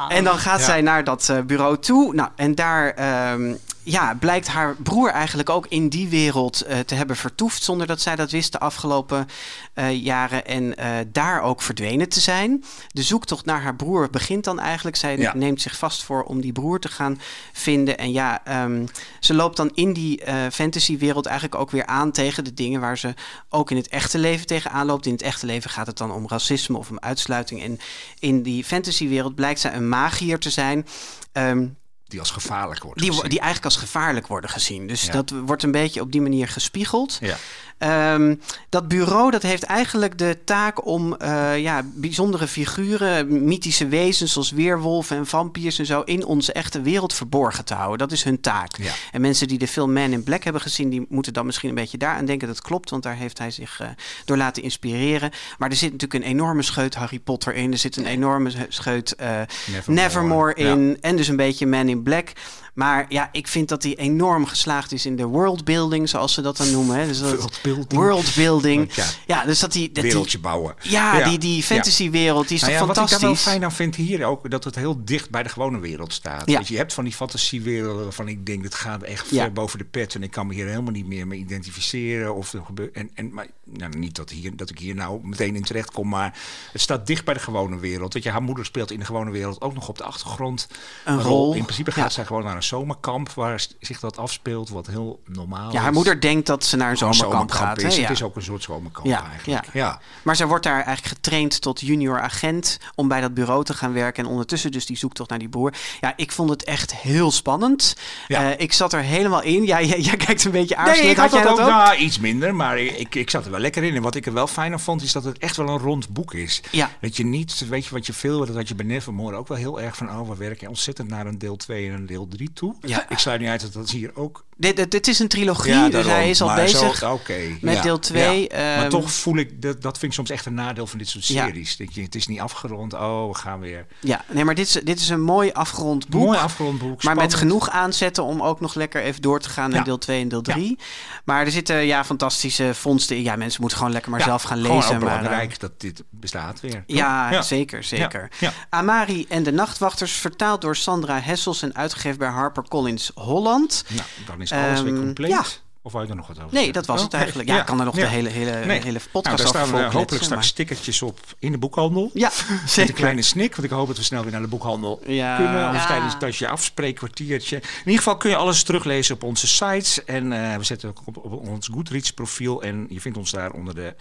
En 0.09 0.25
dan 0.25 0.39
gaat 0.39 0.59
Ja. 0.61 0.65
zij 0.65 0.81
naar 0.81 1.05
dat 1.05 1.29
eh, 1.29 1.41
bureau 1.41 1.79
toe. 1.79 2.15
Nou, 2.15 2.31
en 2.37 2.55
daar 2.55 2.91
ehm, 2.91 3.55
ja, 3.85 4.15
blijkt 4.15 4.49
haar 4.49 4.77
broer 4.77 5.11
eigenlijk 5.11 5.51
ook 5.51 5.67
in 5.69 5.89
die 5.89 6.09
wereld 6.09 6.61
eh, 6.61 6.79
te 6.79 6.95
hebben 6.95 7.17
vertoefd. 7.17 7.63
Zonder 7.63 7.87
dat 7.87 8.01
zij 8.01 8.17
dat 8.17 8.31
wist 8.31 8.53
de 8.53 8.59
afgelopen 8.59 9.29
eh, 9.75 10.03
jaren. 10.03 10.47
En 10.47 10.77
eh, 10.77 10.91
daar 11.13 11.43
ook 11.43 11.63
verdwenen 11.63 12.09
te 12.09 12.21
zijn. 12.21 12.65
De 12.89 13.03
zoektocht 13.03 13.45
naar 13.45 13.63
haar 13.63 13.77
broer 13.77 14.11
begint 14.11 14.45
dan 14.45 14.61
eigenlijk. 14.61 14.97
Zij 14.97 15.19
Ja. 15.19 15.35
neemt 15.35 15.61
zich 15.63 15.77
vast 15.77 16.03
voor 16.03 16.23
om 16.23 16.41
die 16.41 16.53
broer 16.53 16.81
te 16.81 16.89
gaan 16.89 17.21
vinden. 17.53 17.99
En 17.99 18.13
ja, 18.13 18.45
ehm, 18.45 18.87
ze 19.21 19.35
loopt 19.35 19.57
dan 19.57 19.71
in 19.75 19.93
die 19.93 20.23
fantasywereld 20.53 21.27
eigenlijk 21.27 21.61
ook 21.61 21.71
weer 21.71 21.87
aan 21.87 22.13
tegen 22.13 22.45
de 22.45 22.55
dingen 22.55 22.81
waar 22.81 22.99
ze 22.99 23.15
ook 23.49 23.71
in 23.71 23.77
het 23.77 23.89
echte 23.89 24.19
leven 24.19 24.47
tegenaan 24.47 24.87
loopt. 24.87 25.07
In 25.07 25.13
het 25.13 25.23
echte 25.23 25.47
leven 25.47 25.71
gaat 25.71 25.87
het 25.87 25.99
dan 25.99 26.13
om 26.13 26.29
racisme 26.29 26.79
of 26.79 26.91
om 26.91 26.99
uitsluiting. 26.99 27.63
En 27.63 27.79
in 28.19 28.43
die 28.43 28.65
fantasywereld 28.65 29.35
blijkt 29.35 29.61
zij 29.61 29.75
een 29.75 29.89
magier 29.89 30.39
te 30.39 30.51
zijn. 30.51 30.87
ehm, 31.33 31.67
Die 32.07 32.21
als 32.21 32.31
gevaarlijk 32.31 32.83
wordt 32.83 33.01
die, 33.01 33.13
gezien. 33.13 33.29
die 33.29 33.39
eigenlijk 33.41 33.75
als 33.75 33.83
gevaarlijk 33.83 34.27
worden 34.27 34.51
gezien. 34.51 34.87
Dus 34.87 35.05
Ja. 35.05 35.13
dat 35.13 35.31
wordt 35.31 35.63
een 35.63 35.71
beetje 35.71 36.01
op 36.01 36.13
die 36.13 36.21
manier 36.21 36.49
gespiegeld. 36.49 37.19
Ja. 37.21 37.37
Ehm, 37.79 38.35
dat 38.69 38.89
bureau 38.89 39.31
dat 39.31 39.43
heeft 39.43 39.63
eigenlijk 39.63 40.19
de 40.19 40.39
taak 40.45 40.87
om 40.87 41.15
eh, 41.15 41.59
ja, 41.59 41.83
bijzondere 41.95 42.47
figuren, 42.47 43.45
mythische 43.45 43.89
wezens 43.89 44.33
zoals 44.33 44.51
weerwolven 44.51 45.17
en 45.17 45.27
vampiers 45.27 45.79
en 45.79 45.87
zo 45.87 46.01
in 46.01 46.25
onze 46.25 46.53
echte 46.53 46.81
wereld 46.83 47.15
verborgen 47.15 47.65
te 47.65 47.75
houden. 47.75 47.99
Dat 47.99 48.13
is 48.13 48.23
hun 48.25 48.41
taak. 48.41 48.77
Ja. 48.77 48.93
En 49.13 49.21
mensen 49.21 49.49
die 49.49 49.59
de 49.59 49.69
film 49.69 49.93
Man 49.93 50.13
in 50.13 50.23
Black 50.23 50.43
hebben 50.45 50.63
gezien, 50.63 50.89
die 50.91 51.07
moeten 51.09 51.33
dan 51.33 51.47
misschien 51.47 51.69
een 51.69 51.75
beetje 51.75 51.99
daaraan 51.99 52.25
denken. 52.25 52.49
Dat 52.49 52.61
klopt, 52.63 52.91
want 52.91 53.03
daar 53.03 53.17
heeft 53.17 53.39
hij 53.39 53.51
zich 53.51 53.81
eh, 53.81 53.89
door 54.25 54.37
laten 54.37 54.63
inspireren. 54.63 55.31
Maar 55.59 55.71
er 55.71 55.77
zit 55.77 55.93
natuurlijk 55.93 56.25
een 56.25 56.31
enorme 56.31 56.63
scheut 56.63 56.95
Harry 56.95 57.19
Potter 57.19 57.55
in. 57.55 57.73
Er 57.73 57.79
zit 57.79 57.97
een 57.97 58.07
enorme 58.07 58.51
scheut 58.69 59.13
eh, 59.15 59.29
Nevermore. 59.67 60.03
Nevermore 60.03 60.53
Ja. 60.57 60.71
in. 60.73 60.99
En 61.01 61.17
dus 61.17 61.29
een 61.29 61.37
beetje 61.37 61.67
Man 61.67 61.89
in 61.89 62.03
Black. 62.03 62.33
Maar 62.75 63.07
ja, 63.09 63.29
ik 63.33 63.49
vind 63.49 63.69
dat 63.69 63.83
hij 63.83 63.97
enorm 63.97 64.47
geslaagd 64.47 64.93
is 64.93 65.07
in 65.07 65.17
de 65.17 65.25
worldbuilding, 65.25 66.09
zoals 66.09 66.35
ze 66.35 66.43
dat 66.43 66.57
dan 66.57 66.71
noemen. 66.71 66.97
Hè. 66.99 67.07
Dus 67.07 67.19
dat, 67.19 67.35
Worldbuilding. 67.37 67.93
worldbuilding. 67.93 68.95
Ja. 68.95 69.05
Ja, 69.27 69.45
dus 69.45 69.59
dat 69.59 69.73
die... 69.73 69.93
Dat 69.93 70.05
Wereldje 70.05 70.39
bouwen. 70.39 70.75
ja, 70.83 71.19
Ja. 71.19 71.29
Die, 71.29 71.39
die 71.39 71.63
fantasywereld, 71.63 72.49
die 72.49 72.57
is 72.57 72.63
Nou 72.63 72.73
ja, 72.73 72.79
toch 72.79 72.87
wat 72.87 72.97
ik 72.97 73.03
daar 73.03 73.19
fantastisch? 73.19 73.45
wel 73.45 73.53
fijn 73.53 73.65
aan 73.65 73.73
vind 73.73 73.95
hier 73.95 74.25
ook, 74.25 74.51
dat 74.51 74.65
het 74.65 74.75
heel 74.75 75.05
dicht 75.05 75.31
bij 75.31 75.43
de 75.43 75.49
gewone 75.49 75.79
wereld 75.79 76.13
staat. 76.13 76.51
Ja. 76.51 76.59
Weet 76.59 76.69
je, 76.69 76.77
hebt 76.77 76.93
van 76.93 77.05
die 77.05 77.13
fantasiewerelden 77.13 78.03
waarvan 78.03 78.29
ik 78.29 78.47
denk, 78.47 78.63
dat 78.63 78.75
gaat 78.75 79.03
echt 79.03 79.27
ver 79.27 79.53
boven 79.53 79.79
de 79.79 79.85
pet. 79.85 80.15
En 80.15 80.23
ik 80.23 80.31
kan 80.31 80.47
me 80.47 80.55
hier 80.55 80.67
helemaal 80.67 80.93
niet 80.93 81.07
meer 81.07 81.27
mee 81.27 81.39
identificeren. 81.39 82.35
Of 82.35 82.53
er 82.53 82.63
gebeurt, 82.65 82.95
en, 82.95 83.11
en, 83.15 83.33
maar, 83.33 83.47
nou, 83.65 83.99
niet 83.99 84.17
dat, 84.17 84.31
hier, 84.31 84.57
dat 84.57 84.71
ik 84.71 84.79
hier 84.79 84.95
nou 84.95 85.21
meteen 85.23 85.57
in 85.57 85.63
terecht 85.63 85.91
kom, 85.91 86.09
maar 86.09 86.39
het 86.73 86.81
staat 86.81 87.07
dicht 87.07 87.25
bij 87.25 87.35
de 87.35 87.41
gewone 87.41 87.79
wereld. 87.79 88.13
Dat 88.13 88.23
je, 88.23 88.31
haar 88.31 88.43
moeder 88.43 88.65
speelt 88.65 88.91
in 88.91 88.99
de 88.99 89.05
gewone 89.05 89.31
wereld 89.31 89.61
ook 89.61 89.75
nog 89.75 89.89
op 89.89 89.99
de 89.99 90.05
achtergrond 90.05 90.69
Een 91.05 91.23
rol. 91.23 91.55
In 91.55 91.63
principe 91.63 91.93
gaat 91.93 92.13
zij 92.13 92.25
gewoon 92.25 92.45
naar 92.45 92.57
een 92.57 92.63
zomerkamp 92.65 93.31
waar 93.31 93.67
zich 93.81 94.01
dat 94.01 94.19
afspeelt, 94.19 94.69
wat 94.69 94.87
heel 94.87 95.21
normaal 95.27 95.73
Ja, 95.73 95.79
haar 95.81 95.89
is. 95.89 95.95
moeder 95.95 96.21
denkt 96.21 96.47
dat 96.47 96.65
ze 96.65 96.77
naar 96.77 96.91
een 96.91 96.97
zomerkamp 96.97 97.51
gaat. 97.51 97.83
Hè? 97.83 97.89
Ja. 97.89 98.01
Het 98.01 98.11
is 98.11 98.23
ook 98.23 98.37
een 98.37 98.43
soort 98.43 98.63
zomerkamp 98.63 99.07
Ja, 99.07 99.27
eigenlijk. 99.31 99.65
ja. 99.65 99.71
ja. 99.81 100.01
Maar 100.23 100.37
zij 100.37 100.47
wordt 100.47 100.65
daar 100.65 100.83
eigenlijk 100.83 101.07
getraind 101.07 101.61
tot 101.61 101.81
junior 101.81 102.21
agent 102.21 102.79
om 102.95 103.09
bij 103.09 103.21
dat 103.21 103.35
bureau 103.35 103.65
te 103.65 103.75
gaan 103.75 103.93
werken. 103.93 104.25
En 104.25 104.31
ondertussen 104.31 104.73
dus 104.73 104.87
die 104.87 104.97
zoektocht 104.97 105.31
naar 105.31 105.39
die 105.39 105.49
broer. 105.49 105.73
Ja, 106.01 106.13
ik 106.17 106.33
vond 106.33 106.51
het 106.51 106.65
echt 106.65 106.95
heel 106.97 107.31
spannend. 107.31 107.97
Eh, 108.29 108.51
ik 108.57 108.73
zat 108.73 108.93
er 108.93 109.01
helemaal 109.01 109.43
in. 109.43 109.65
Ja, 109.67 109.83
jij, 109.83 110.01
jij 110.01 110.17
kijkt 110.17 110.45
een 110.45 110.51
beetje 110.51 110.77
aarzelend. 110.77 111.03
Nee, 111.03 111.11
ik 111.11 111.17
had, 111.17 111.33
jij 111.33 111.43
dat 111.43 111.61
ook? 111.61 111.67
Nou, 111.69 111.97
iets 111.97 112.19
minder, 112.19 112.55
maar 112.55 112.79
ik, 112.79 113.15
ik 113.15 113.31
zat 113.31 113.45
er 113.45 113.51
wel 113.51 113.61
lekker 113.61 113.83
in. 113.83 113.95
En 113.95 114.03
wat 114.03 114.15
ik 114.15 114.27
er 114.27 114.33
wel 114.33 114.47
fijn 114.47 114.73
aan 114.73 114.81
vond, 114.81 115.03
is 115.03 115.13
dat 115.13 115.25
het 115.25 115.39
echt 115.39 115.57
wel 115.57 115.69
een 115.69 115.79
rond 115.79 116.09
boek 116.09 116.35
is. 116.35 116.63
Ja. 116.71 116.91
Dat 117.01 117.17
je 117.17 117.25
niet, 117.25 117.69
weet 117.69 117.85
je 117.85 117.91
wat 117.91 118.07
je 118.07 118.13
veel, 118.13 118.47
dat 118.47 118.55
had 118.55 118.69
je 118.69 118.75
bij 118.75 118.87
Nevermore 118.87 119.37
ook 119.37 119.49
wel 119.49 119.57
heel 119.57 119.81
erg 119.81 119.97
van, 119.97 120.11
oh, 120.11 120.29
we 120.29 120.37
werken 120.37 120.69
ontzettend 120.69 121.09
naar 121.09 121.27
een 121.27 121.39
deel 121.39 121.57
2 121.57 121.89
en 121.89 121.95
een 121.95 122.07
deel 122.07 122.29
3 122.29 122.53
toe. 122.55 122.75
Ja. 122.81 123.07
Ik 123.09 123.19
sluit 123.19 123.41
niet 123.41 123.49
uit 123.49 123.61
dat 123.61 123.73
dat 123.73 123.91
hier 123.91 124.11
ook... 124.15 124.45
Dit, 124.57 124.91
dit, 124.91 125.09
is 125.09 125.19
een 125.19 125.29
trilogie, 125.29 125.73
Ja, 125.73 125.89
dus 125.89 126.07
hij 126.07 126.31
is 126.31 126.41
al 126.41 126.47
Maar 126.47 126.57
bezig. 126.57 126.97
zo- 126.97 127.21
met 127.61 127.75
ja, 127.75 127.83
deel 127.83 127.99
twee, 127.99 128.41
ja. 128.43 128.49
ehm, 128.49 128.81
maar 128.81 128.89
toch 128.89 129.13
voel 129.13 129.37
ik, 129.37 129.63
dat, 129.63 129.83
dat 129.83 129.99
vind 129.99 130.11
ik 130.11 130.17
soms 130.17 130.31
echt 130.31 130.47
een 130.47 130.55
nadeel 130.55 130.87
van 130.87 130.99
dit 130.99 131.09
soort 131.09 131.25
series. 131.25 131.77
Dat 131.77 131.95
je, 131.95 132.03
het 132.03 132.15
is 132.15 132.27
niet 132.27 132.41
afgerond, 132.41 132.93
oh, 132.93 133.29
we 133.29 133.35
gaan 133.35 133.61
weer... 133.61 133.87
Ja, 134.01 134.25
nee, 134.31 134.45
maar 134.45 134.55
dit 134.55 134.67
is, 134.67 134.73
dit 134.73 135.01
is 135.01 135.09
een 135.09 135.23
mooi 135.23 135.53
afgerond 135.53 136.09
boek. 136.09 136.25
Mooi 136.25 136.39
afgerond 136.39 136.79
boek, 136.79 137.03
Maar 137.03 137.17
met 137.17 137.35
genoeg 137.35 137.71
aanzetten 137.71 138.25
om 138.25 138.43
ook 138.43 138.61
nog 138.61 138.75
lekker 138.75 139.03
even 139.03 139.23
door 139.23 139.41
te 139.41 139.49
gaan 139.49 139.71
naar 139.71 139.85
deel 139.85 139.99
2 139.99 140.21
en 140.21 140.29
deel 140.29 140.43
3. 140.43 140.79
Maar 141.25 141.45
er 141.45 141.51
zitten 141.51 141.77
ja, 141.87 142.05
fantastische 142.05 142.75
vondsten 142.75 143.17
in. 143.17 143.23
Ja, 143.23 143.37
mensen 143.37 143.61
moeten 143.61 143.79
gewoon 143.79 143.93
lekker 143.93 144.11
maar 144.11 144.23
zelf 144.23 144.43
gaan 144.43 144.59
lezen. 144.59 144.77
maar, 144.79 144.93
eh, 144.93 144.99
belangrijk 144.99 145.61
dat 145.61 145.81
dit 145.81 146.03
bestaat 146.11 146.61
weer. 146.61 146.85
Ja, 146.87 147.43
zeker, 147.43 147.85
zeker. 147.85 148.29
Amari 148.69 149.27
en 149.29 149.43
de 149.43 149.53
Nachtwachters, 149.53 150.13
vertaald 150.13 150.61
door 150.61 150.77
Sandra 150.77 151.21
Hessels 151.21 151.63
en 151.63 151.75
uitgegeven 151.75 152.19
bij 152.19 152.29
HarperCollins 152.45 153.11
Holland. 153.15 153.85
Nou, 153.89 154.03
dan 154.27 154.41
is 154.41 154.53
alles 154.53 154.83
weer 154.83 154.93
Ehm, 154.93 155.03
compleet. 155.03 155.31
ja. 155.31 155.45
Of 155.87 155.93
wou 155.93 156.05
je 156.05 156.11
er 156.11 156.17
nog 156.17 156.27
wat 156.27 156.37
over 156.37 156.49
Nee, 156.53 156.65
zeggen? 156.65 156.73
dat 156.83 156.87
was 156.87 157.01
het 157.03 157.09
Oké, 157.09 157.17
eigenlijk. 157.17 157.49
Ja, 157.49 157.59
ik 157.61 157.67
kan 157.67 157.79
er 157.79 157.85
nog 157.85 157.95
de 157.95 158.07
hele, 158.07 158.29
hele, 158.29 158.51
Nee. 158.51 158.81
hele 158.81 158.93
Nou, 158.93 159.09
podcast 159.13 159.25
daar 159.25 159.33
over 159.33 159.49
staan 159.49 159.63
we 159.63 159.69
volkletsen, 159.71 159.99
hopelijk 159.99 160.25
straks 160.25 160.29
maar- 160.43 160.45
stickertjes 160.45 161.03
op 161.03 161.21
in 161.39 161.53
de 161.53 161.59
boekhandel. 161.59 162.11
Ja, 162.15 162.31
Met 162.49 162.71
zeker. 162.71 162.91
een 162.91 162.97
kleine 162.97 163.23
snik, 163.23 163.51
want 163.57 163.65
ik 163.69 163.75
hoop 163.75 163.87
dat 163.87 163.97
we 163.97 164.03
snel 164.03 164.23
weer 164.23 164.33
naar 164.33 164.41
de 164.41 164.47
boekhandel 164.49 165.01
Ja. 165.07 165.37
kunnen. 165.37 165.55
Ja. 165.73 165.87
tijdens 165.87 166.19
dat 166.19 166.37
je 166.37 166.49
afspreekkwartiertje. 166.49 167.57
In 167.57 167.63
ieder 167.79 167.97
geval 167.97 168.17
kun 168.17 168.31
je 168.31 168.37
alles 168.37 168.63
teruglezen 168.63 169.15
op 169.15 169.23
onze 169.23 169.47
sites. 169.47 170.05
En 170.05 170.33
eh, 170.33 170.57
we 170.57 170.65
zetten 170.65 170.89
ook 170.89 171.01
op, 171.05 171.17
op 171.17 171.49
ons 171.49 171.69
Goodreads 171.73 172.11
profiel. 172.13 172.63
En 172.63 172.87
je 172.89 173.01
vindt 173.01 173.19
ons 173.19 173.31
daar 173.31 173.51
onder 173.53 173.75
de 173.75 173.95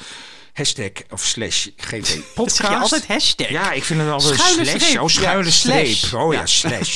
hashtag 0.53 0.89
of 1.09 1.21
slash 1.25 1.67
GT 1.77 2.07
Dat 2.15 2.33
podcast. 2.33 2.55
zeg 2.55 2.69
je 2.69 2.75
altijd 2.77 3.07
hashtag. 3.07 3.49
Ja, 3.49 3.71
ik 3.71 3.83
vind 3.83 3.99
het 4.01 4.09
altijd 4.09 4.39
Schuine 4.39 4.65
slash. 4.65 4.81
streep. 4.83 5.01
Oh, 5.01 5.07
schuine 5.07 5.43
Ja, 5.43 5.49
streep. 5.51 5.85
slash. 5.95 6.13
Oh 6.13 6.33
ja, 6.33 6.39
Ja. 6.39 6.45
slash. 6.45 6.95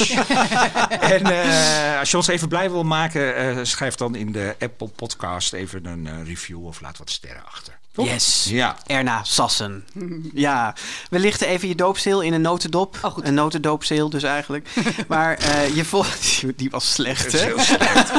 en 1.16 1.26
eh, 1.26 2.00
als 2.00 2.12
je 2.12 2.18
ons 2.18 2.28
even 2.28 2.48
blij 2.48 2.72
wil 2.72 2.84
maken, 2.84 3.36
eh, 3.36 3.58
schrijf 3.64 3.96
dan 3.96 4.16
in 4.16 4.32
de 4.32 4.56
Apple 4.60 4.88
podcast 4.88 5.54
even 5.54 5.86
een 5.86 6.08
eh, 6.08 6.14
review 6.28 6.66
of 6.66 6.82
laat 6.82 6.98
wat 6.98 7.10
sterren 7.10 7.46
achter. 7.46 7.77
Yes. 8.06 8.48
Ja. 8.50 8.78
Erna 8.86 9.24
Sassen. 9.24 9.86
Ja, 10.34 10.76
we 11.10 11.20
lichten 11.20 11.48
even 11.48 11.68
je 11.68 11.76
doopseel 11.76 12.22
in 12.22 12.34
een 12.34 12.42
notendop. 12.42 13.00
Oh, 13.02 13.12
goed. 13.12 13.28
Een 13.28 13.34
notendoopseel 13.34 14.10
dus 14.10 14.24
eigenlijk. 14.24 14.70
maar 15.08 15.38
eh, 15.38 15.76
je 15.76 15.86
volgt... 15.86 16.44
Die 16.56 16.70
was 16.70 16.94
slecht, 16.94 17.32
hè? 17.32 17.40
Heel 17.40 17.60
slecht. 17.60 18.12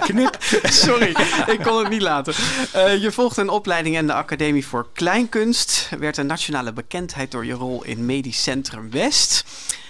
Knip. 0.00 0.38
Sorry, 0.62 1.16
ik 1.46 1.60
kon 1.62 1.78
het 1.78 1.88
niet 1.88 2.02
laten. 2.02 2.34
Eh, 2.72 3.02
je 3.02 3.12
volgt 3.12 3.36
een 3.36 3.48
opleiding 3.48 3.98
aan 3.98 4.06
de 4.06 4.12
Academie 4.12 4.66
voor 4.66 4.88
Kleinkunst. 4.92 5.88
Werd 5.98 6.16
een 6.16 6.26
nationale 6.26 6.72
bekendheid 6.72 7.30
door 7.30 7.46
je 7.46 7.52
rol 7.52 7.84
in 7.84 8.06
Medisch 8.06 8.42
Centrum 8.42 8.90
West. 8.90 9.44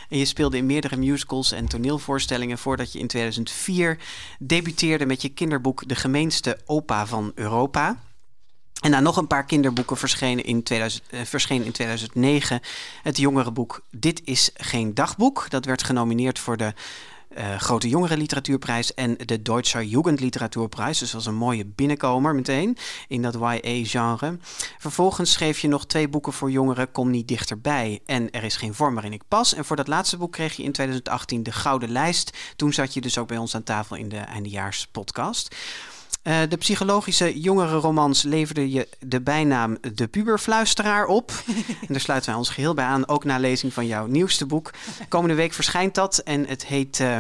En 0.09 0.19
je 0.19 0.25
speelde 0.25 0.57
in 0.57 0.67
meerdere 0.67 0.97
musicals 0.97 1.53
en 1.53 1.67
toneelvoorstellingen 1.67 2.59
voordat 2.59 2.93
je 2.93 2.99
in 2.99 3.07
2004 3.07 3.99
debuteerde 4.39 5.07
met 5.07 5.23
je 5.23 5.29
kinderboek 5.29 5.89
De 5.89 5.95
gemeenste 5.95 6.59
opa 6.67 7.07
van 7.07 7.33
Europa. 7.35 7.97
En 8.81 8.91
na 8.91 9.01
nog 9.01 9.17
een 9.17 9.27
paar 9.27 9.45
kinderboeken 9.45 9.97
verschenen 9.97 10.45
in, 10.45 10.63
2000, 10.63 11.05
eh, 11.11 11.21
verscheen 11.23 11.65
in 11.65 11.73
2009 11.73 12.61
het 13.03 13.17
jongerenboek 13.17 13.81
Dit 13.91 14.21
is 14.25 14.51
geen 14.55 14.95
dagboek. 14.95 15.51
Dat 15.51 15.65
werd 15.65 15.83
genomineerd 15.83 16.39
voor 16.39 16.57
de 16.57 16.75
eh, 17.35 17.57
Grote 17.57 17.89
Jongerenliteratuurprijs 17.89 18.95
en 18.95 19.17
de 19.25 19.43
Deutscher 19.43 19.83
Jugendliteratuurprijs. 19.83 20.99
Dus 20.99 21.11
dat 21.11 21.25
was 21.25 21.33
een 21.33 21.39
mooie 21.39 21.65
binnenkomer 21.67 22.35
meteen 22.35 22.77
in 23.09 23.23
dat 23.23 23.35
YA-genre. 23.35 24.39
Vervolgens 24.79 25.33
schreef 25.33 25.59
je 25.59 25.69
nog 25.69 25.87
twee 25.87 26.09
boeken 26.09 26.33
voor 26.33 26.51
jongeren, 26.51 26.93
Kom 26.93 27.11
niet 27.11 27.29
dichterbij 27.29 28.01
en 28.07 28.31
Er 28.31 28.45
is 28.45 28.57
geen 28.57 28.75
vorm 28.75 28.95
waarin 28.95 29.13
ik 29.13 29.23
pas. 29.29 29.55
En 29.55 29.65
voor 29.65 29.77
dat 29.77 29.89
laatste 29.89 30.17
boek 30.17 30.33
kreeg 30.33 30.57
je 30.57 30.63
in 30.63 30.73
2018 30.73 31.43
de 31.43 31.53
Gouden 31.53 31.91
Lijst. 31.91 32.37
Toen 32.57 32.73
zat 32.73 32.95
je 32.95 33.01
dus 33.01 33.19
ook 33.19 33.29
bij 33.29 33.39
ons 33.39 33.55
aan 33.55 33.63
tafel 33.63 33.97
in 33.97 34.09
de 34.09 34.19
eindejaarspodcast. 34.19 35.55
Eh, 36.25 36.41
de 36.49 36.57
psychologische 36.57 37.41
jongerenromans 37.41 38.23
leverde 38.23 38.71
je 38.71 38.89
de 38.99 39.21
bijnaam 39.21 39.79
De 39.95 40.09
Puberfluisteraar 40.09 41.07
op. 41.07 41.33
en 41.81 41.87
daar 41.89 42.01
sluiten 42.01 42.31
wij 42.31 42.39
ons 42.39 42.49
geheel 42.49 42.75
bij 42.75 42.85
aan, 42.85 43.09
ook 43.09 43.25
na 43.25 43.39
lezing 43.39 43.73
van 43.73 43.87
jouw 43.87 44.07
nieuwste 44.07 44.47
boek. 44.47 44.71
Komende 45.09 45.35
week 45.35 45.53
verschijnt 45.53 45.95
dat 45.95 46.19
en 46.19 46.47
het 46.47 46.67
heet 46.67 47.01
eh, 47.01 47.19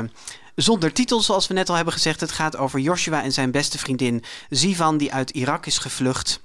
Zonder 0.54 0.92
titel, 0.92 1.20
zoals 1.20 1.46
we 1.46 1.54
net 1.54 1.68
al 1.68 1.74
hebben 1.74 1.94
gezegd. 1.94 2.20
Het 2.20 2.32
gaat 2.32 2.56
over 2.56 2.80
Joshua 2.80 3.22
en 3.22 3.32
zijn 3.32 3.50
beste 3.50 3.78
vriendin 3.78 4.24
Zivan, 4.50 4.96
die 4.96 5.12
uit 5.12 5.30
Irak 5.30 5.66
is 5.66 5.78
gevlucht. 5.78 6.40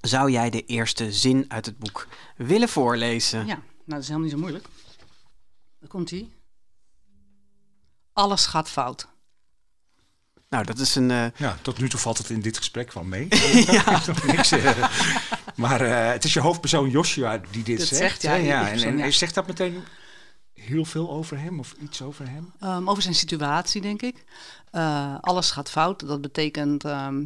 Zou 0.00 0.30
jij 0.30 0.50
de 0.50 0.64
eerste 0.64 1.12
zin 1.12 1.44
uit 1.48 1.66
het 1.66 1.78
boek 1.78 2.06
willen 2.36 2.68
voorlezen? 2.68 3.38
Ja, 3.38 3.54
nou 3.54 3.62
dat 3.84 3.98
is 3.98 4.06
helemaal 4.06 4.26
niet 4.28 4.36
zo 4.36 4.40
moeilijk. 4.40 4.66
Daar 5.78 5.88
komt 5.88 6.10
hij. 6.10 6.28
Alles 8.12 8.46
gaat 8.46 8.68
fout. 8.70 9.08
Nou, 10.50 10.64
dat 10.64 10.78
is 10.78 10.94
een... 10.94 11.10
eh, 11.10 11.24
Ja, 11.36 11.56
tot 11.62 11.78
nu 11.78 11.88
toe 11.88 12.00
valt 12.00 12.18
het 12.18 12.30
in 12.30 12.40
dit 12.40 12.56
gesprek 12.56 12.92
wel 12.92 13.04
mee. 13.04 13.26
ja. 13.70 14.00
Niks, 14.26 14.50
eh, 14.52 14.88
maar 15.56 15.80
eh, 15.80 16.12
het 16.12 16.24
is 16.24 16.32
je 16.32 16.40
hoofdpersoon 16.40 16.90
Joshua 16.90 17.40
die 17.50 17.62
dit 17.62 17.78
Dat 17.78 17.86
zegt. 17.86 18.00
zegt, 18.00 18.22
ja, 18.22 18.34
ja. 18.34 18.64
En, 18.64 18.70
persoon, 18.70 18.92
en 18.92 18.98
ja. 18.98 19.10
zegt 19.10 19.34
dat 19.34 19.46
meteen 19.46 19.82
heel 20.54 20.84
veel 20.84 21.10
over 21.10 21.38
hem 21.38 21.58
of 21.58 21.74
iets 21.80 22.02
over 22.02 22.28
hem? 22.28 22.52
Ehm, 22.60 22.88
over 22.88 23.02
zijn 23.02 23.14
situatie, 23.14 23.80
denk 23.80 24.02
ik. 24.02 24.24
Eh, 24.70 25.14
alles 25.20 25.50
gaat 25.50 25.70
fout. 25.70 26.06
Dat 26.06 26.20
betekent, 26.20 26.84
ehm, 26.84 27.24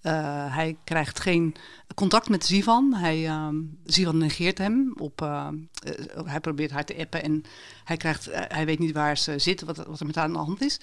eh, 0.00 0.54
hij 0.54 0.76
krijgt 0.84 1.20
geen 1.20 1.54
contact 1.94 2.28
met 2.28 2.46
Zivan. 2.46 2.94
Hij, 2.94 3.26
ehm 3.26 3.54
Zivan 3.84 4.18
negeert 4.18 4.58
hem. 4.58 4.92
Op, 4.98 5.22
ehm, 5.22 5.54
eh, 5.86 6.24
hij 6.24 6.40
probeert 6.40 6.70
haar 6.70 6.84
te 6.84 6.96
appen 6.98 7.22
en 7.22 7.42
hij, 7.84 7.96
krijgt, 7.96 8.28
hij 8.32 8.66
weet 8.66 8.78
niet 8.78 8.92
waar 8.92 9.18
ze 9.18 9.38
zit, 9.38 9.60
wat, 9.62 9.76
wat 9.76 10.00
er 10.00 10.06
met 10.06 10.14
haar 10.14 10.24
aan 10.24 10.32
de 10.32 10.38
hand 10.38 10.62
is. 10.62 10.78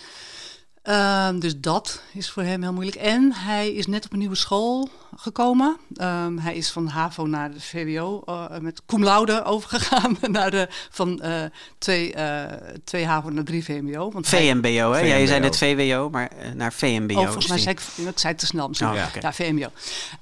Ehm, 0.81 1.39
dus 1.39 1.59
dat 1.59 2.01
is 2.13 2.29
voor 2.29 2.43
hem 2.43 2.61
heel 2.61 2.73
moeilijk. 2.73 2.97
En 2.97 3.33
hij 3.33 3.73
is 3.73 3.88
net 3.88 4.05
op 4.05 4.11
een 4.11 4.19
nieuwe 4.19 4.35
school 4.35 4.89
gekomen. 5.15 5.77
Ehm, 5.95 6.38
hij 6.38 6.55
is 6.55 6.69
van 6.69 6.88
HAVO 6.88 7.25
naar 7.25 7.51
de 7.51 7.61
VWO 7.61 8.21
eh, 8.25 8.57
met 8.59 8.81
cum 8.85 9.03
laude 9.03 9.43
overgegaan. 9.53 10.17
naar 10.21 10.51
de, 10.51 10.67
van 10.89 11.21
eh, 11.21 11.43
twee, 11.77 12.13
eh, 12.13 12.57
twee 12.83 13.05
HAVO 13.05 13.29
naar 13.29 13.44
drie 13.44 13.63
VMBO. 13.63 14.11
Want 14.11 14.27
VMBO, 14.27 14.91
hè? 14.91 15.00
Ja, 15.00 15.15
je 15.15 15.27
zei 15.27 15.39
net 15.39 15.57
VWO, 15.57 16.09
maar 16.09 16.31
naar 16.55 16.74
VMBO. 16.74 17.20
Oh, 17.20 17.24
volgens 17.24 17.48
mij 17.48 17.57
zei 17.57 17.75
ik, 17.75 17.81
ik 18.07 18.20
zei 18.20 18.33
het 18.33 18.41
te 18.41 18.46
snel 18.46 18.67
misschien. 18.67 18.89
Oh, 18.89 18.96
ja. 19.22 19.33
VMBO. 19.33 19.67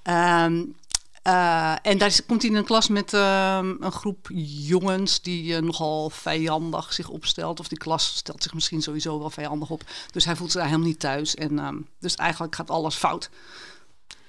Ehm, 0.03 0.61
eh, 1.21 1.75
en 1.81 1.97
daar 1.97 2.19
komt 2.27 2.41
hij 2.41 2.51
in 2.51 2.57
een 2.57 2.63
klas 2.63 2.87
met 2.87 3.13
ehm, 3.13 3.75
een 3.79 3.91
groep 3.91 4.29
jongens 4.67 5.21
die 5.21 5.55
eh, 5.55 5.61
nogal 5.61 6.09
vijandig 6.09 6.93
zich 6.93 7.09
opstelt. 7.09 7.59
Of 7.59 7.67
die 7.67 7.77
klas 7.77 8.15
stelt 8.15 8.43
zich 8.43 8.53
misschien 8.53 8.81
sowieso 8.81 9.19
wel 9.19 9.29
vijandig 9.29 9.69
op. 9.69 9.83
Dus 10.11 10.25
hij 10.25 10.35
voelt 10.35 10.51
zich 10.51 10.59
daar 10.59 10.69
helemaal 10.69 10.89
niet 10.89 10.99
thuis. 10.99 11.35
En 11.35 11.59
ehm, 11.59 11.77
dus 11.99 12.15
eigenlijk 12.15 12.55
gaat 12.55 12.69
alles 12.69 12.95
fout. 12.95 13.29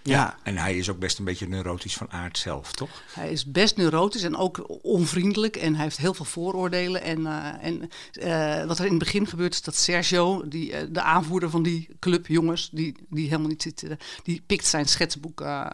Ja. 0.03 0.37
En 0.42 0.57
hij 0.57 0.76
is 0.76 0.90
ook 0.90 0.98
best 0.98 1.18
een 1.18 1.24
beetje 1.24 1.48
neurotisch 1.48 1.96
van 1.96 2.11
aard 2.11 2.38
zelf, 2.38 2.72
toch? 2.72 3.03
Hij 3.12 3.31
is 3.31 3.44
best 3.44 3.76
neurotisch 3.76 4.22
en 4.22 4.37
ook 4.37 4.64
onvriendelijk. 4.83 5.57
En 5.57 5.74
hij 5.74 5.85
heeft 5.85 5.96
heel 5.96 6.14
veel 6.14 6.24
vooroordelen. 6.24 7.03
En, 7.03 7.26
eh, 7.26 7.64
en 7.64 7.90
eh, 8.12 8.66
wat 8.66 8.79
er 8.79 8.85
in 8.85 8.90
het 8.90 8.98
begin 8.98 9.26
gebeurt 9.26 9.53
is 9.53 9.62
dat 9.62 9.76
Sergio, 9.76 10.48
die, 10.48 10.90
de 10.90 11.00
aanvoerder 11.00 11.50
van 11.50 11.62
die 11.62 11.88
club 11.98 12.26
jongens, 12.26 12.70
die, 12.72 12.96
die 13.09 13.29
helemaal 13.29 13.48
niet 13.48 13.62
zit, 13.62 13.83
eh, 13.83 13.96
die 14.22 14.42
pikt 14.46 14.66
zijn 14.66 14.88
schetsboek 14.88 15.40
eh, 15.40 15.66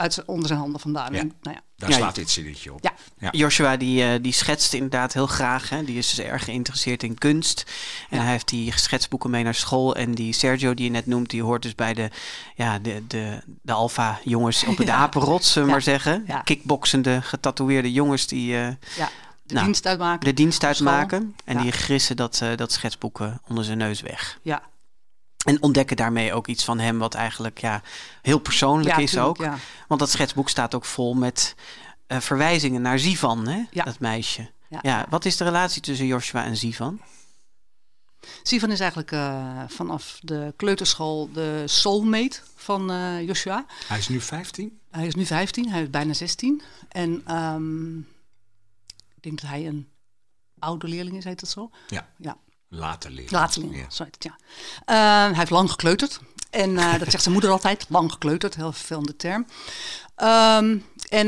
uit 0.00 0.14
zijn, 0.14 0.28
onder 0.28 0.46
zijn 0.48 0.58
handen 0.60 0.80
vandaan. 0.80 1.12
Ja. 1.12 1.18
En, 1.18 1.32
nou 1.42 1.56
ja, 1.56 1.62
Daar 1.76 1.90
Ja, 1.90 1.96
slaat 1.96 2.14
dit 2.14 2.30
zinnetje 2.30 2.72
op. 2.72 2.78
Ja. 2.84 2.92
Ja. 3.18 3.28
Joshua 3.32 3.76
die, 3.76 4.04
eh, 4.04 4.22
die 4.22 4.32
schetst 4.32 4.72
inderdaad 4.74 5.12
heel 5.12 5.26
graag. 5.26 5.68
Hè? 5.68 5.84
Die 5.84 5.98
is 5.98 6.14
dus 6.14 6.24
erg 6.24 6.44
geïnteresseerd 6.44 7.02
in 7.02 7.18
kunst. 7.18 7.64
En 8.10 8.16
Ja. 8.16 8.22
hij 8.22 8.32
heeft 8.32 8.48
die 8.48 8.72
schetsboeken 8.78 9.30
mee 9.30 9.44
naar 9.44 9.54
school. 9.54 9.96
En 9.96 10.14
die 10.14 10.32
Sergio 10.32 10.74
die 10.74 10.84
je 10.84 10.90
net 10.90 11.06
noemt, 11.06 11.30
die 11.30 11.42
hoort 11.42 11.62
dus 11.62 11.74
bij 11.74 11.94
de, 11.94 12.10
ja, 12.54 12.78
de, 12.78 13.02
de, 13.06 13.38
de 13.62 13.72
alfa 13.72 14.18
jongens 14.24 14.64
op 14.64 14.76
het 14.76 14.86
Ja. 14.86 14.94
apenrot, 14.94 15.44
zullen 15.44 15.62
we 15.62 15.66
Ja. 15.68 15.72
maar 15.72 15.82
zeggen. 15.82 16.24
Ja. 16.26 16.40
Kickboxende, 16.40 17.22
getatoeëerde 17.22 17.92
jongens 17.92 18.26
die 18.26 18.54
eh, 18.56 18.66
ja, 18.96 19.08
de 19.42 19.54
Nou, 19.54 19.64
dienst 19.66 19.86
uitmaken. 19.86 20.24
de 20.26 20.34
dienst 20.34 20.64
uitmaken. 20.64 21.34
En 21.44 21.56
Ja. 21.56 21.62
die 21.62 21.72
grissen 21.72 22.16
dat, 22.16 22.40
eh, 22.42 22.56
dat 22.56 22.72
schetsboek 22.72 23.20
eh, 23.20 23.34
onder 23.48 23.64
zijn 23.64 23.78
neus 23.78 24.00
weg. 24.00 24.38
Ja, 24.42 24.62
En 25.44 25.62
ontdekken 25.62 25.96
daarmee 25.96 26.32
ook 26.32 26.46
iets 26.46 26.64
van 26.64 26.78
hem 26.78 26.98
wat 26.98 27.14
eigenlijk 27.14 27.60
ja, 27.60 27.82
heel 28.22 28.38
persoonlijk 28.38 28.96
ja, 28.96 29.02
is 29.02 29.10
tuurlijk, 29.10 29.30
ook. 29.30 29.46
Ja. 29.46 29.58
Want 29.88 30.00
dat 30.00 30.10
schetsboek 30.10 30.48
staat 30.48 30.74
ook 30.74 30.84
vol 30.84 31.14
met 31.14 31.54
eh, 32.06 32.20
verwijzingen 32.20 32.82
naar 32.82 32.98
Zivan, 32.98 33.48
hè? 33.48 33.62
Ja. 33.70 33.84
dat 33.84 33.98
meisje. 33.98 34.50
Ja. 34.68 34.78
Ja, 34.82 35.06
wat 35.08 35.24
is 35.24 35.36
de 35.36 35.44
relatie 35.44 35.82
tussen 35.82 36.06
Joshua 36.06 36.44
en 36.44 36.56
Zivan? 36.56 37.00
Sivan 38.42 38.70
is 38.70 38.80
eigenlijk 38.80 39.12
eh, 39.12 39.62
vanaf 39.68 40.18
de 40.22 40.54
kleuterschool 40.56 41.32
de 41.32 41.62
soulmate 41.66 42.40
van 42.54 42.90
eh, 42.90 43.26
Joshua. 43.26 43.66
Hij 43.86 43.98
is 43.98 44.08
nu 44.08 44.20
15. 44.20 44.78
Hij 44.90 45.06
is 45.06 45.14
nu 45.14 45.26
15, 45.26 45.68
hij 45.68 45.82
is 45.82 45.90
bijna 45.90 46.12
16. 46.12 46.62
En 46.88 47.22
ehm, 47.26 47.98
ik 49.14 49.20
denk 49.20 49.40
dat 49.40 49.50
hij 49.50 49.66
een 49.66 49.88
oude 50.58 50.88
leerling 50.88 51.16
is, 51.16 51.24
heet 51.24 51.40
dat 51.40 51.50
zo? 51.50 51.70
Ja. 51.88 52.08
Ja, 52.16 52.36
Later 52.72 53.10
leren. 53.10 53.32
laatste 53.32 53.60
leerling, 53.60 53.86
Ja. 54.18 54.36
Eh, 54.84 55.26
hij 55.26 55.34
heeft 55.34 55.50
lang 55.50 55.70
gekleuterd. 55.70 56.20
En 56.50 56.78
eh, 56.78 56.98
dat 56.98 57.10
zegt 57.10 57.22
zijn 57.22 57.34
moeder 57.34 57.50
altijd, 57.50 57.86
lang 57.88 58.12
gekleuterd, 58.12 58.54
heel 58.54 58.72
vervelende 58.72 59.16
term. 59.16 59.46
Ehm, 60.14 60.78
en 61.08 61.26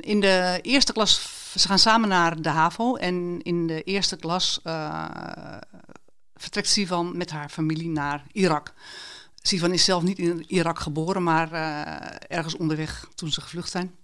in 0.00 0.20
de 0.20 0.58
eerste 0.62 0.92
klas, 0.92 1.28
ze 1.56 1.68
gaan 1.68 1.78
samen 1.78 2.08
naar 2.08 2.42
de 2.42 2.48
HAVO. 2.48 2.96
En 2.96 3.42
in 3.42 3.66
de 3.66 3.82
eerste 3.82 4.16
klas 4.16 4.60
eh, 4.62 5.04
vertrekt 6.34 6.68
Sivan 6.68 7.16
met 7.16 7.30
haar 7.30 7.48
familie 7.48 7.88
naar 7.88 8.24
Irak. 8.32 8.74
Sivan 9.42 9.72
is 9.72 9.84
zelf 9.84 10.02
niet 10.02 10.18
in 10.18 10.44
Irak 10.46 10.78
geboren, 10.78 11.22
maar 11.22 11.52
ergens 12.28 12.56
onderweg 12.56 13.08
toen 13.14 13.30
ze 13.30 13.40
gevlucht 13.40 13.70
zijn. 13.70 13.94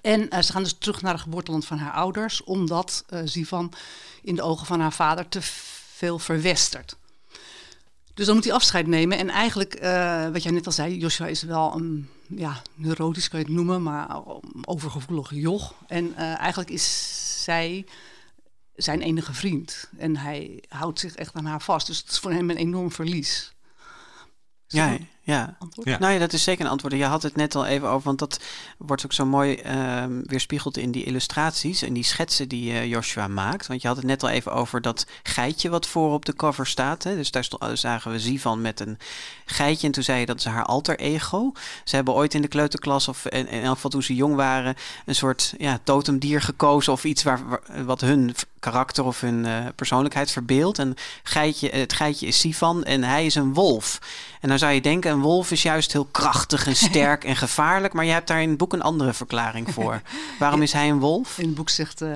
En 0.00 0.44
ze 0.44 0.52
gaan 0.52 0.62
dus 0.62 0.76
terug 0.78 1.02
naar 1.02 1.12
het 1.12 1.22
geboorteland 1.22 1.64
van 1.66 1.78
haar 1.78 1.92
ouders, 1.92 2.44
omdat 2.44 3.04
eh 3.06 3.20
Sivan 3.24 3.72
in 4.22 4.34
de 4.34 4.42
ogen 4.42 4.66
van 4.66 4.80
haar 4.80 4.92
vader 4.92 5.28
te 5.28 5.42
veel 5.98 6.18
verwestert. 6.18 6.96
Dus 8.14 8.26
dan 8.26 8.34
moet 8.34 8.44
hij 8.44 8.54
afscheid 8.54 8.86
nemen. 8.86 9.18
En 9.18 9.28
eigenlijk, 9.28 9.74
eh, 9.74 10.28
wat 10.28 10.42
jij 10.42 10.52
net 10.52 10.66
al 10.66 10.72
zei, 10.72 10.98
Joshua 10.98 11.26
is 11.26 11.42
wel 11.42 11.74
een, 11.74 12.08
ja, 12.28 12.62
neurotisch 12.74 13.28
kan 13.28 13.38
je 13.38 13.44
het 13.44 13.54
noemen, 13.54 13.82
maar 13.82 14.22
overgevoelig 14.64 15.30
joch. 15.34 15.74
En 15.86 16.16
eh, 16.16 16.38
eigenlijk 16.38 16.70
is 16.70 17.44
zij 17.44 17.86
zijn 18.74 19.00
enige 19.02 19.34
vriend. 19.34 19.88
En 19.96 20.16
hij 20.16 20.64
houdt 20.68 21.00
zich 21.00 21.14
echt 21.14 21.34
aan 21.34 21.44
haar 21.44 21.62
vast. 21.62 21.86
Dus 21.86 21.98
het 21.98 22.10
is 22.10 22.18
voor 22.18 22.32
hem 22.32 22.50
een 22.50 22.56
enorm 22.56 22.92
verlies. 22.92 23.52
Ja, 24.66 24.98
ja. 25.34 25.56
antwoord? 25.58 25.88
Ja. 25.88 25.98
Nou 25.98 26.12
ja, 26.12 26.18
dat 26.18 26.32
is 26.32 26.42
zeker 26.42 26.64
een 26.64 26.70
antwoord. 26.70 26.92
Je 26.94 27.04
had 27.04 27.22
het 27.22 27.36
net 27.36 27.54
al 27.54 27.66
even 27.66 27.88
over, 27.88 28.06
want 28.06 28.18
dat 28.18 28.40
wordt 28.78 29.04
ook 29.04 29.12
zo 29.12 29.26
mooi 29.26 29.54
ehm, 29.54 30.20
weerspiegeld 30.22 30.76
in 30.76 30.90
die 30.90 31.04
illustraties 31.04 31.82
en 31.82 31.92
die 31.92 32.04
schetsen 32.04 32.48
die 32.48 32.72
eh, 32.72 32.86
Joshua 32.86 33.28
maakt. 33.28 33.66
Want 33.66 33.82
je 33.82 33.88
had 33.88 33.96
het 33.96 34.06
net 34.06 34.22
al 34.22 34.28
even 34.28 34.52
over 34.52 34.80
dat 34.82 35.06
geitje 35.22 35.68
wat 35.68 35.86
voor 35.86 36.12
op 36.12 36.24
de 36.24 36.34
cover 36.36 36.66
staat. 36.66 37.02
Hè? 37.02 37.14
Dus 37.16 37.30
daar 37.30 37.44
sto- 37.44 37.56
eh, 37.58 37.68
zagen 37.74 38.10
we 38.10 38.20
Zivan 38.20 38.60
met 38.60 38.80
een 38.80 38.98
geitje 39.44 39.86
en 39.86 39.92
toen 39.92 40.02
zei 40.02 40.20
je 40.20 40.26
dat 40.26 40.38
is 40.38 40.44
haar 40.44 40.64
alter 40.64 40.98
ego. 40.98 41.52
Ze 41.84 41.94
hebben 41.94 42.14
ooit 42.14 42.34
in 42.34 42.42
de 42.42 42.48
kleuterklas, 42.48 43.08
of 43.08 43.26
in, 43.26 43.48
in 43.48 43.62
elk 43.62 43.74
geval 43.74 43.90
toen 43.90 44.02
ze 44.02 44.14
jong 44.14 44.34
waren, 44.34 44.74
een 45.06 45.14
soort 45.14 45.54
ja, 45.58 45.78
totemdier 45.84 46.40
gekozen 46.40 46.92
of 46.92 47.04
iets 47.04 47.22
waar, 47.22 47.48
waar- 47.48 47.84
wat 47.84 48.00
hun 48.00 48.34
karakter 48.60 49.04
of 49.04 49.20
hun 49.20 49.46
eh, 49.46 49.66
persoonlijkheid 49.74 50.30
verbeeldt. 50.30 50.78
En 50.78 50.94
geitje, 51.22 51.68
het 51.68 51.92
geitje 51.92 52.26
is 52.26 52.40
Sivan 52.40 52.84
en 52.84 53.04
hij 53.04 53.26
is 53.26 53.34
een 53.34 53.54
wolf. 53.54 53.98
En 54.40 54.48
dan 54.48 54.58
zou 54.58 54.72
je 54.72 54.80
denken, 54.80 55.10
een 55.10 55.20
wolf 55.20 55.50
is 55.50 55.62
juist 55.62 55.92
heel 55.92 56.04
krachtig 56.04 56.66
en 56.66 56.76
sterk 56.88 57.24
en 57.24 57.36
gevaarlijk. 57.36 57.92
Maar 57.92 58.04
je 58.04 58.12
hebt 58.12 58.28
daar 58.28 58.42
in 58.42 58.48
het 58.48 58.58
boek 58.58 58.72
een 58.72 58.82
andere 58.82 59.12
verklaring 59.12 59.72
voor. 59.74 60.02
Waarom 60.38 60.62
is 60.68 60.72
hij 60.72 60.88
een 60.88 61.00
wolf? 61.00 61.38
In 61.38 61.46
het 61.46 61.54
boek 61.54 61.70
zegt 61.70 62.02
uh, 62.02 62.14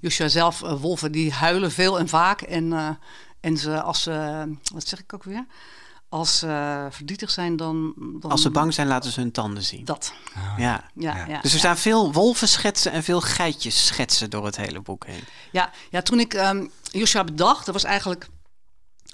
Joshua 0.00 0.28
zelf, 0.28 0.62
uh, 0.62 0.80
wolven 0.80 1.12
die 1.12 1.32
huilen 1.32 1.72
veel 1.72 1.98
en 1.98 2.08
vaak. 2.08 2.40
En, 2.40 2.98
en 3.40 3.56
ze, 3.56 3.82
als 3.82 4.02
ze, 4.02 4.44
wat 4.72 4.88
zeg 4.88 4.98
ik 4.98 5.14
ook 5.14 5.24
weer? 5.24 5.46
Als 6.10 6.38
ze 6.38 6.86
verdrietig 6.90 7.30
zijn, 7.30 7.56
dan, 7.56 7.94
dan... 7.96 8.30
Als 8.30 8.42
ze 8.42 8.50
bang 8.50 8.74
zijn, 8.74 8.86
laten 8.86 9.10
ze 9.10 9.20
hun 9.20 9.30
tanden 9.30 9.62
zien. 9.62 9.84
Dat. 9.84 10.12
Oh, 10.36 10.58
ja. 10.58 10.90
Ja, 10.94 11.16
ja. 11.16 11.26
ja. 11.26 11.40
Dus 11.40 11.52
er 11.52 11.58
staan 11.58 11.76
veel 11.76 12.12
wolvenschetsen 12.12 12.92
en 12.92 13.02
veel 13.02 13.20
geitjes 13.20 13.86
schetsen 13.86 14.30
door 14.30 14.44
het 14.44 14.56
hele 14.56 14.80
boek 14.80 15.06
heen. 15.06 15.24
Ja, 15.52 15.70
ja 15.90 16.02
toen 16.02 16.20
ik 16.20 16.34
um, 16.34 16.70
Joshua 16.82 17.24
bedacht, 17.24 17.66
dat 17.66 17.74
was 17.74 17.84
eigenlijk... 17.84 18.28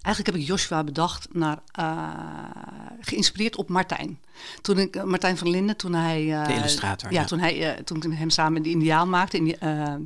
Eigenlijk 0.03 0.37
heb 0.37 0.45
ik 0.45 0.51
Joshua 0.51 0.85
bedacht 0.85 1.29
naar, 1.33 1.59
uh, 1.81 2.09
geïnspireerd 3.01 3.57
op 3.57 3.69
Martijn. 3.69 4.21
Toen 4.61 4.79
ik, 4.79 4.97
uh, 4.97 5.03
Martijn 5.03 5.39
van 5.39 5.51
Linden, 5.51 5.77
toen 5.77 5.95
hij... 5.95 6.25
Uh, 6.25 6.47
de 6.47 6.55
illustrator. 6.55 7.13
Ja, 7.13 7.25
Toen, 7.25 7.39
hij, 7.39 7.83
toen 7.85 8.03
ik 8.03 8.19
hem 8.19 8.31
samen 8.31 8.63
de 8.63 8.71
Indiaan 8.71 9.09
maakte, 9.09 9.37
in, 9.37 9.59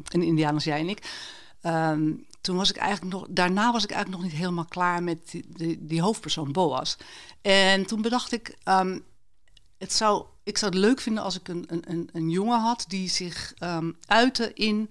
in 0.09 0.22
Indiaan 0.22 0.55
als 0.55 0.64
jij 0.64 0.81
en 0.81 0.88
ik... 0.88 1.11
Um, 1.62 2.29
toen 2.40 2.57
was 2.57 2.70
ik 2.70 2.76
eigenlijk 2.76 3.14
nog, 3.14 3.26
daarna 3.31 3.72
was 3.72 3.85
ik 3.85 3.90
eigenlijk 3.90 4.22
nog 4.22 4.31
niet 4.31 4.40
helemaal 4.40 4.64
klaar 4.64 5.03
met 5.03 5.31
die, 5.31 5.44
die, 5.48 5.87
die 5.87 6.03
hoofdpersoon 6.03 6.53
Boas. 6.53 6.96
En 7.42 7.87
toen 7.87 8.03
bedacht 8.03 8.33
ik, 8.33 8.57
um, 8.64 9.05
het 9.79 9.92
zou, 9.92 10.24
ik 10.42 10.59
zou 10.59 10.72
het 10.72 10.81
leuk 10.81 11.00
vinden 11.00 11.22
als 11.22 11.38
ik 11.38 11.48
een, 11.48 11.64
een, 11.68 12.09
een 12.12 12.31
jongen 12.31 12.61
had 12.61 12.85
die 12.88 13.09
zich 13.09 13.55
um, 13.62 13.96
uitte 14.07 14.53
in 14.53 14.90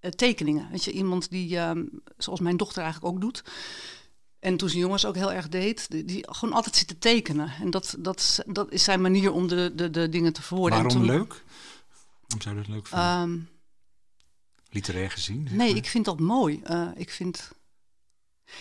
uh, 0.00 0.10
tekeningen. 0.10 0.70
Weet 0.70 0.84
je, 0.84 0.92
iemand 0.92 1.30
die, 1.30 1.58
um, 1.58 2.02
zoals 2.16 2.40
mijn 2.40 2.56
dochter 2.56 2.82
eigenlijk 2.82 3.14
ook 3.14 3.20
doet. 3.20 3.44
En 4.38 4.56
toen 4.56 4.68
ze 4.68 4.78
jongens 4.78 5.04
ook 5.04 5.14
heel 5.14 5.32
erg 5.32 5.48
deed, 5.48 5.90
die, 5.90 6.04
die, 6.04 6.24
gewoon 6.30 6.54
altijd 6.54 6.76
zit 6.76 6.88
te 6.88 6.98
tekenen. 6.98 7.52
En 7.60 7.70
dat, 7.70 7.96
dat, 7.98 8.42
dat 8.46 8.72
is 8.72 8.84
zijn 8.84 9.00
manier 9.00 9.32
om 9.32 9.48
de, 9.48 9.72
de, 9.74 9.90
de 9.90 10.08
dingen 10.08 10.32
te 10.32 10.42
verwoorden. 10.42 10.82
Waarom 10.82 10.96
toen, 10.96 11.06
leuk? 11.06 11.44
Waarom 12.20 12.40
zou 12.40 12.54
je 12.54 12.60
dat 12.60 12.70
leuk 12.70 12.86
vinden? 12.86 13.48
Literair 14.72 15.10
gezien? 15.10 15.48
Nee, 15.50 15.68
maar. 15.68 15.76
ik 15.76 15.86
vind 15.86 16.04
dat 16.04 16.20
mooi. 16.20 16.62
Uh, 16.70 16.88
ik 16.94 17.10
vind. 17.10 17.50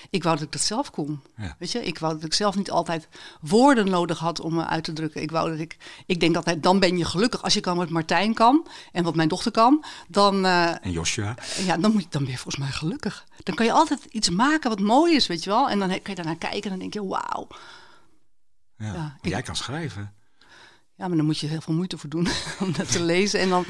Ik 0.09 0.23
wou 0.23 0.35
dat 0.35 0.45
ik 0.45 0.51
dat 0.51 0.61
zelf 0.61 0.91
kon. 0.91 1.21
Ja. 1.37 1.55
Weet 1.59 1.71
je, 1.71 1.85
ik 1.85 1.99
wou 1.99 2.13
dat 2.13 2.23
ik 2.23 2.33
zelf 2.33 2.55
niet 2.55 2.71
altijd 2.71 3.07
woorden 3.41 3.89
nodig 3.89 4.19
had 4.19 4.39
om 4.39 4.53
me 4.55 4.65
uit 4.65 4.83
te 4.83 4.93
drukken. 4.93 5.21
Ik 5.21 5.31
wou 5.31 5.49
dat 5.49 5.59
ik. 5.59 5.77
Ik 6.05 6.19
denk 6.19 6.33
dat 6.33 6.45
hij, 6.45 6.59
dan 6.59 6.79
ben 6.79 6.97
je 6.97 7.05
gelukkig 7.05 7.43
als 7.43 7.53
je 7.53 7.59
kan 7.59 7.77
wat 7.77 7.89
Martijn 7.89 8.33
kan 8.33 8.67
en 8.91 9.03
wat 9.03 9.15
mijn 9.15 9.27
dochter 9.27 9.51
kan. 9.51 9.83
Dan. 10.07 10.45
Uh, 10.45 10.85
en 10.85 10.91
Joshua. 10.91 11.35
Ja, 11.65 11.77
dan 11.77 11.91
moet 11.91 12.01
je 12.01 12.07
dan 12.09 12.21
ben 12.21 12.31
je 12.31 12.37
volgens 12.37 12.63
mij 12.63 12.71
gelukkig. 12.71 13.25
Dan 13.43 13.55
kan 13.55 13.65
je 13.65 13.71
altijd 13.71 14.05
iets 14.05 14.29
maken 14.29 14.69
wat 14.69 14.79
mooi 14.79 15.15
is, 15.15 15.27
weet 15.27 15.43
je 15.43 15.49
wel. 15.49 15.69
En 15.69 15.79
dan 15.79 15.87
kan 15.89 15.99
je 16.03 16.15
daarnaar 16.15 16.37
kijken 16.37 16.63
en 16.63 16.69
dan 16.69 16.79
denk 16.79 16.93
je, 16.93 17.05
wauw. 17.05 17.47
Ja, 18.77 18.93
ja 18.93 19.17
ik, 19.21 19.29
jij 19.29 19.41
kan 19.41 19.55
schrijven. 19.55 20.13
Ja, 20.95 21.07
maar 21.07 21.17
dan 21.17 21.25
moet 21.25 21.39
je 21.39 21.47
heel 21.47 21.61
veel 21.61 21.73
moeite 21.73 21.97
voor 21.97 22.09
doen 22.09 22.27
om 22.59 22.73
dat 22.73 22.91
te 22.91 23.03
lezen. 23.03 23.39
En 23.39 23.49
dan, 23.49 23.65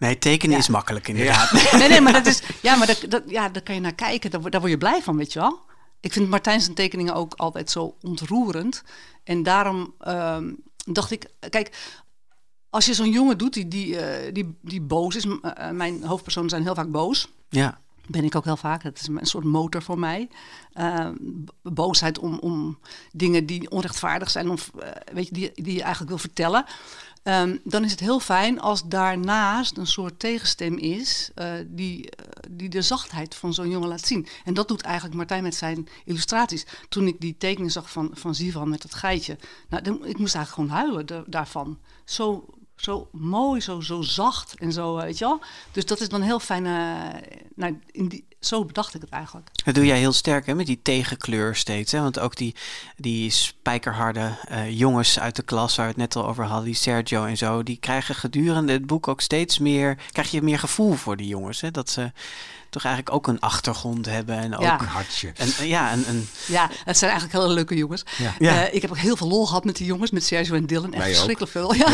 Nee, 0.00 0.18
tekenen 0.18 0.52
Ja. 0.56 0.62
is 0.62 0.68
makkelijk 0.68 1.08
inderdaad. 1.08 1.50
Ja. 1.70 1.76
Nee, 1.78 1.88
nee, 1.88 2.00
maar 2.00 2.12
dat 2.12 2.26
is. 2.26 2.42
Ja, 2.62 2.76
maar 2.76 2.86
dat, 2.86 3.04
dat, 3.08 3.22
ja, 3.26 3.48
daar 3.48 3.62
kan 3.62 3.74
je 3.74 3.80
naar 3.80 3.94
kijken. 3.94 4.30
Daar, 4.30 4.40
word- 4.40 4.52
daar 4.52 4.60
word 4.60 4.72
je 4.72 4.78
blij 4.78 5.02
van, 5.02 5.16
weet 5.16 5.32
je 5.32 5.38
wel. 5.38 5.60
Ik 6.00 6.12
vind 6.12 6.28
Martijn 6.28 6.60
zijn 6.60 6.74
tekeningen 6.74 7.14
ook 7.14 7.34
altijd 7.36 7.70
zo 7.70 7.96
ontroerend. 8.02 8.82
En 9.24 9.42
daarom 9.42 9.94
ehm, 9.98 10.52
dacht 10.84 11.10
ik, 11.10 11.26
kijk, 11.50 11.94
als 12.70 12.86
je 12.86 12.94
zo'n 12.94 13.10
jongen 13.10 13.38
doet 13.38 13.52
die, 13.52 13.68
die, 13.68 13.96
eh, 13.98 14.32
die, 14.34 14.58
die 14.62 14.80
boos 14.80 15.16
is. 15.16 15.24
m- 15.26 15.38
eh, 15.42 15.70
mijn 15.70 16.02
hoofdpersonen 16.04 16.50
zijn 16.50 16.62
heel 16.62 16.74
vaak 16.74 16.90
boos. 16.90 17.28
Ja. 17.48 17.78
Ben 18.06 18.24
ik 18.24 18.34
ook 18.34 18.44
heel 18.44 18.56
vaak. 18.56 18.82
Dat 18.82 18.98
is 19.00 19.06
een 19.06 19.18
soort 19.22 19.44
motor 19.44 19.82
voor 19.82 19.98
mij. 19.98 20.28
Eh, 20.72 21.08
b- 21.44 21.50
boosheid 21.74 22.18
om, 22.18 22.38
om 22.38 22.78
dingen 23.12 23.46
die 23.46 23.70
onrechtvaardig 23.70 24.30
zijn, 24.30 24.50
of 24.50 24.70
eh, 24.78 24.88
weet 25.14 25.26
je, 25.28 25.32
die, 25.34 25.50
die 25.54 25.72
je 25.74 25.80
eigenlijk 25.80 26.08
wil 26.10 26.18
vertellen. 26.18 26.64
Ehm, 27.22 27.56
dan 27.64 27.84
is 27.84 27.90
het 27.90 28.00
heel 28.00 28.20
fijn 28.20 28.60
als 28.60 28.82
daarnaast 28.88 29.76
een 29.76 29.86
soort 29.86 30.18
tegenstem 30.18 30.76
is 30.78 31.30
eh, 31.34 31.52
die, 31.66 32.10
eh, 32.10 32.26
die 32.50 32.68
de 32.68 32.82
zachtheid 32.82 33.34
van 33.34 33.54
zo'n 33.54 33.70
jongen 33.70 33.88
laat 33.88 34.06
zien. 34.06 34.26
En 34.44 34.54
dat 34.54 34.68
doet 34.68 34.80
eigenlijk 34.82 35.14
Martijn 35.16 35.42
met 35.42 35.54
zijn 35.54 35.88
illustraties. 36.04 36.66
Toen 36.88 37.06
ik 37.06 37.20
die 37.20 37.36
tekening 37.38 37.72
zag 37.72 37.90
van, 37.90 38.10
van 38.12 38.34
Zivan 38.34 38.68
met 38.68 38.82
dat 38.82 38.94
geitje, 38.94 39.38
nou, 39.68 39.82
dan, 39.82 39.94
ik 40.06 40.18
moest 40.18 40.34
eigenlijk 40.34 40.48
gewoon 40.70 40.70
huilen 40.84 41.06
da- 41.06 41.24
daarvan. 41.26 41.78
Zo, 42.04 42.44
zo 42.76 43.08
mooi, 43.12 43.60
zo, 43.60 43.80
zo 43.80 44.02
zacht 44.02 44.54
en 44.58 44.72
zo, 44.72 44.96
weet 44.96 45.18
je 45.18 45.24
wel. 45.24 45.40
Dus 45.72 45.86
dat 45.86 46.00
is 46.00 46.08
dan 46.08 46.22
heel 46.22 46.40
fijn. 46.40 46.66
eh, 46.66 47.20
nou, 47.54 47.78
in 47.90 48.08
die, 48.08 48.26
zo 48.40 48.64
bedacht 48.64 48.94
ik 48.94 49.00
het 49.00 49.10
eigenlijk. 49.10 49.50
Dat 49.64 49.74
doe 49.74 49.86
jij 49.86 49.98
heel 49.98 50.12
sterk 50.12 50.46
hè, 50.46 50.54
met 50.54 50.66
die 50.66 50.80
tegenkleur 50.82 51.56
steeds. 51.56 51.92
Hè? 51.92 52.00
Want 52.00 52.18
ook 52.18 52.36
die, 52.36 52.54
die 52.96 53.30
spijkerharde 53.30 54.38
eh, 54.48 54.78
jongens 54.78 55.18
uit 55.18 55.36
de 55.36 55.42
klas 55.42 55.76
waar 55.76 55.86
we 55.86 55.92
het 55.92 56.00
net 56.00 56.16
al 56.16 56.28
over 56.28 56.44
hadden, 56.44 56.64
die 56.64 56.74
Sergio 56.74 57.24
en 57.24 57.36
zo, 57.36 57.62
die 57.62 57.76
krijgen 57.76 58.14
gedurende 58.14 58.72
het 58.72 58.86
boek 58.86 59.08
ook 59.08 59.20
steeds 59.20 59.58
meer, 59.58 59.98
krijg 60.12 60.30
je 60.30 60.42
meer 60.42 60.58
gevoel 60.58 60.92
voor 60.92 61.16
die 61.16 61.26
jongens. 61.26 61.60
Hè? 61.60 61.70
Dat 61.70 61.90
ze 61.90 62.12
toch 62.70 62.84
eigenlijk 62.84 63.14
ook 63.14 63.26
een 63.26 63.40
achtergrond 63.40 64.06
hebben 64.06 64.36
en 64.38 64.56
ook 64.56 64.62
Ja. 64.62 64.80
Een 64.80 64.86
hartje. 64.86 65.32
een, 65.36 65.66
ja, 65.68 65.92
een, 65.92 66.04
een, 66.08 66.28
Ja, 66.46 66.68
het 66.84 66.98
zijn 66.98 67.10
eigenlijk 67.10 67.42
hele 67.42 67.54
leuke 67.54 67.74
jongens. 67.76 68.04
Ja. 68.18 68.34
Ja. 68.38 68.66
Eh, 68.66 68.74
ik 68.74 68.82
heb 68.82 68.90
ook 68.90 68.98
heel 68.98 69.16
veel 69.16 69.28
lol 69.28 69.46
gehad 69.46 69.64
met 69.64 69.76
die 69.76 69.86
jongens, 69.86 70.10
met 70.10 70.24
Sergio 70.24 70.54
en 70.54 70.66
Dylan. 70.66 70.92
Echt 70.94 71.04
verschrikkelijk 71.04 71.52
veel. 71.52 71.74
Ja. 71.80 71.86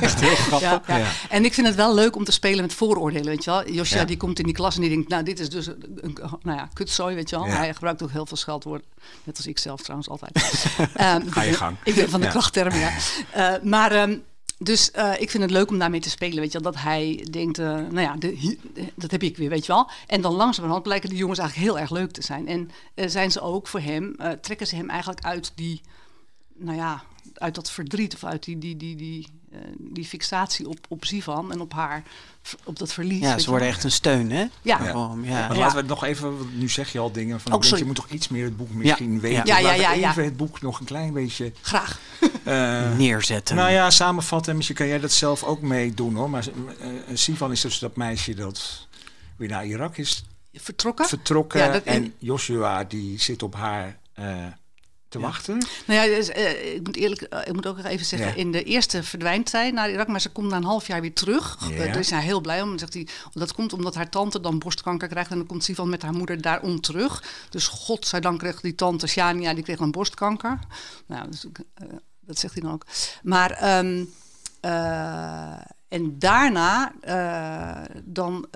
Echt 0.00 0.20
heel 0.20 0.34
grappig. 0.36 0.60
Ja, 0.60 0.82
ja. 0.86 0.96
Ja. 0.96 1.06
En 1.28 1.44
ik 1.44 1.54
vind 1.54 1.66
het 1.66 1.76
wel 1.76 1.94
leuk 1.94 2.16
om 2.16 2.24
te 2.24 2.32
spelen 2.32 2.60
met 2.62 2.74
vooroordelen, 2.74 3.26
weet 3.26 3.44
je 3.44 3.50
wel. 3.50 3.70
Joshua 3.70 3.98
Ja. 3.98 4.04
die 4.04 4.16
komt 4.16 4.38
in 4.38 4.44
die 4.44 4.54
klas 4.54 4.74
en 4.74 4.80
die 4.80 4.90
denkt, 4.90 5.08
nou 5.08 5.22
dit 5.22 5.40
is 5.40 5.48
dus 5.48 5.66
een, 5.66 5.98
een- 6.00 6.18
nou 6.42 6.58
ja, 6.58 6.68
kutzooi, 6.72 7.14
weet 7.14 7.30
je 7.30 7.36
wel. 7.36 7.46
Ja. 7.46 7.52
Hij 7.56 7.72
gebruikt 7.74 8.02
ook 8.02 8.10
heel 8.10 8.26
veel 8.26 8.36
scheldwoorden, 8.36 8.86
net 9.24 9.36
als 9.36 9.46
ik 9.46 9.58
zelf 9.58 9.80
trouwens 9.80 10.08
altijd. 10.08 10.32
Ehm, 10.94 11.20
Ga 11.30 11.42
je 11.42 11.52
gang. 11.52 11.76
Ik 11.84 11.94
ben 11.94 12.10
van 12.10 12.20
de 12.20 12.26
Ja. 12.26 12.32
krachttermen, 12.32 12.78
ja. 12.78 12.90
Eh, 13.30 13.62
maar 13.62 13.92
ehm, 13.92 14.16
dus 14.58 14.90
eh, 14.90 15.12
ik 15.20 15.30
vind 15.30 15.42
het 15.42 15.52
leuk 15.52 15.70
om 15.70 15.78
daarmee 15.78 16.00
te 16.00 16.10
spelen, 16.10 16.38
weet 16.40 16.52
je 16.52 16.60
wel. 16.60 16.72
Dat 16.72 16.82
hij 16.82 17.26
denkt, 17.30 17.58
eh, 17.58 17.66
nou 17.66 18.00
ja, 18.00 18.16
de, 18.16 18.56
de- 18.74 18.92
dat 18.94 19.10
heb 19.10 19.22
ik 19.22 19.36
weer, 19.36 19.48
weet 19.48 19.66
je 19.66 19.72
wel. 19.72 19.90
En 20.06 20.20
dan 20.20 20.34
langzamerhand 20.34 20.82
blijken 20.82 21.08
die 21.08 21.18
jongens 21.18 21.38
eigenlijk 21.38 21.68
heel 21.70 21.80
erg 21.80 21.90
leuk 21.90 22.10
te 22.10 22.22
zijn. 22.22 22.48
En 22.48 22.70
eh, 22.94 23.08
zijn 23.08 23.30
ze 23.30 23.40
ook 23.40 23.68
voor 23.68 23.80
hem, 23.80 24.16
trekken 24.40 24.66
ze 24.66 24.76
hem 24.76 24.90
eigenlijk 24.90 25.20
uit 25.24 25.52
die, 25.54 25.80
nou 26.54 26.76
ja, 26.76 27.02
uit 27.34 27.54
dat 27.54 27.70
verdriet 27.70 28.14
of 28.14 28.24
uit 28.24 28.44
die, 28.44 28.58
die, 28.58 28.76
die, 28.76 28.96
die, 28.96 29.26
die 29.78 30.04
fixatie 30.04 30.68
op, 30.68 30.78
op 30.88 31.04
Sivan 31.04 31.52
en 31.52 31.60
op 31.60 31.72
haar, 31.72 32.02
op 32.64 32.78
dat 32.78 32.92
verlies. 32.92 33.20
ja, 33.20 33.38
ze 33.38 33.50
worden 33.50 33.68
echt 33.68 33.84
een 33.84 33.90
steun, 33.90 34.30
hè? 34.30 34.44
Ja. 34.62 34.84
Ja. 34.84 35.06
Maar 35.14 35.26
Ja. 35.28 35.48
laten 35.54 35.72
we 35.74 35.78
het 35.80 35.86
nog 35.86 36.04
even, 36.04 36.34
nu 36.58 36.68
zeg 36.68 36.92
je 36.92 36.98
al 36.98 37.12
dingen 37.12 37.40
van, 37.40 37.52
Oh, 37.52 37.62
je 37.78 37.84
moet 37.84 37.94
toch 37.94 38.08
iets 38.10 38.28
meer 38.28 38.44
het 38.44 38.56
boek 38.56 38.70
misschien 38.74 39.20
weten. 39.20 39.46
Ja, 39.46 39.58
ja, 39.58 39.62
Laten 39.62 39.78
we 39.78 39.82
ja, 39.84 39.92
ja. 39.92 40.10
even 40.10 40.24
het 40.24 40.36
boek 40.36 40.60
nog 40.60 40.78
een 40.80 40.86
klein 40.86 41.12
beetje 41.12 41.52
Graag. 41.60 42.00
eh, 42.44 42.92
Neerzetten. 42.98 43.56
Nou 43.56 43.70
ja, 43.70 43.90
samenvatten. 43.90 44.54
Misschien 44.56 44.76
kan 44.76 44.86
jij 44.86 45.00
dat 45.00 45.12
zelf 45.12 45.42
ook 45.44 45.60
meedoen 45.60 46.14
hoor. 46.14 46.30
Maar 46.30 46.44
eh, 46.80 46.88
Sivan 47.14 47.52
is 47.52 47.60
dus 47.60 47.78
dat 47.78 47.96
meisje 47.96 48.34
dat 48.34 48.86
weer 49.36 49.48
naar 49.48 49.66
Irak 49.66 49.96
is 49.96 50.24
Vertrokken? 50.52 51.08
vertrokken. 51.08 51.60
Ja, 51.60 51.72
dat- 51.72 51.82
en 51.82 52.14
Joshua 52.18 52.84
die 52.84 53.20
zit 53.20 53.42
op 53.42 53.54
haar 53.54 53.96
eh, 54.12 54.46
te 55.08 55.18
wachten. 55.18 55.66
Nou 55.86 56.00
ja, 56.00 56.16
dus, 56.16 56.28
eh, 56.28 56.74
ik 56.74 56.86
moet 56.86 56.96
eerlijk, 56.96 57.20
eh, 57.20 57.40
ik 57.44 57.52
moet 57.52 57.66
ook 57.66 57.76
nog 57.76 57.86
even 57.86 58.06
zeggen, 58.06 58.28
Ja. 58.28 58.34
in 58.34 58.52
de 58.52 58.62
eerste 58.62 59.02
verdwijnt 59.02 59.48
zij 59.48 59.70
naar 59.70 59.90
Irak, 59.90 60.08
maar 60.08 60.20
ze 60.20 60.28
komt 60.32 60.48
na 60.50 60.56
een 60.56 60.64
half 60.64 60.86
jaar 60.86 61.00
weer 61.00 61.14
terug. 61.14 61.56
Ja. 61.60 61.70
Eh, 61.74 61.78
daar 61.78 61.98
is 61.98 62.10
hij 62.10 62.22
heel 62.22 62.40
blij 62.40 62.62
om. 62.62 62.78
Zegt 62.78 62.94
hij, 62.94 63.08
dat 63.32 63.52
komt 63.52 63.72
omdat 63.72 63.94
haar 63.94 64.08
tante 64.08 64.40
dan 64.40 64.58
borstkanker 64.58 65.08
krijgt 65.08 65.30
en 65.30 65.36
dan 65.36 65.46
komt 65.46 65.64
Sivan 65.64 65.88
met 65.88 66.02
haar 66.02 66.12
moeder 66.12 66.40
daarom 66.40 66.80
terug. 66.80 67.22
Dus 67.50 67.66
godzijdank 67.68 68.38
kreeg 68.38 68.60
die 68.60 68.74
tante 68.74 69.06
Shania, 69.06 69.54
die 69.54 69.64
kreeg 69.64 69.78
dan 69.78 69.90
borstkanker. 69.90 70.58
Nou, 71.06 71.30
dus, 71.30 71.46
dat 72.20 72.38
zegt 72.38 72.54
hij 72.54 72.62
dan 72.62 72.72
ook. 72.72 72.86
Maar 73.22 73.50
ehm, 73.50 74.04
eh, 74.60 75.60
en 75.88 76.18
daarna 76.18 76.92
dan, 78.04 78.46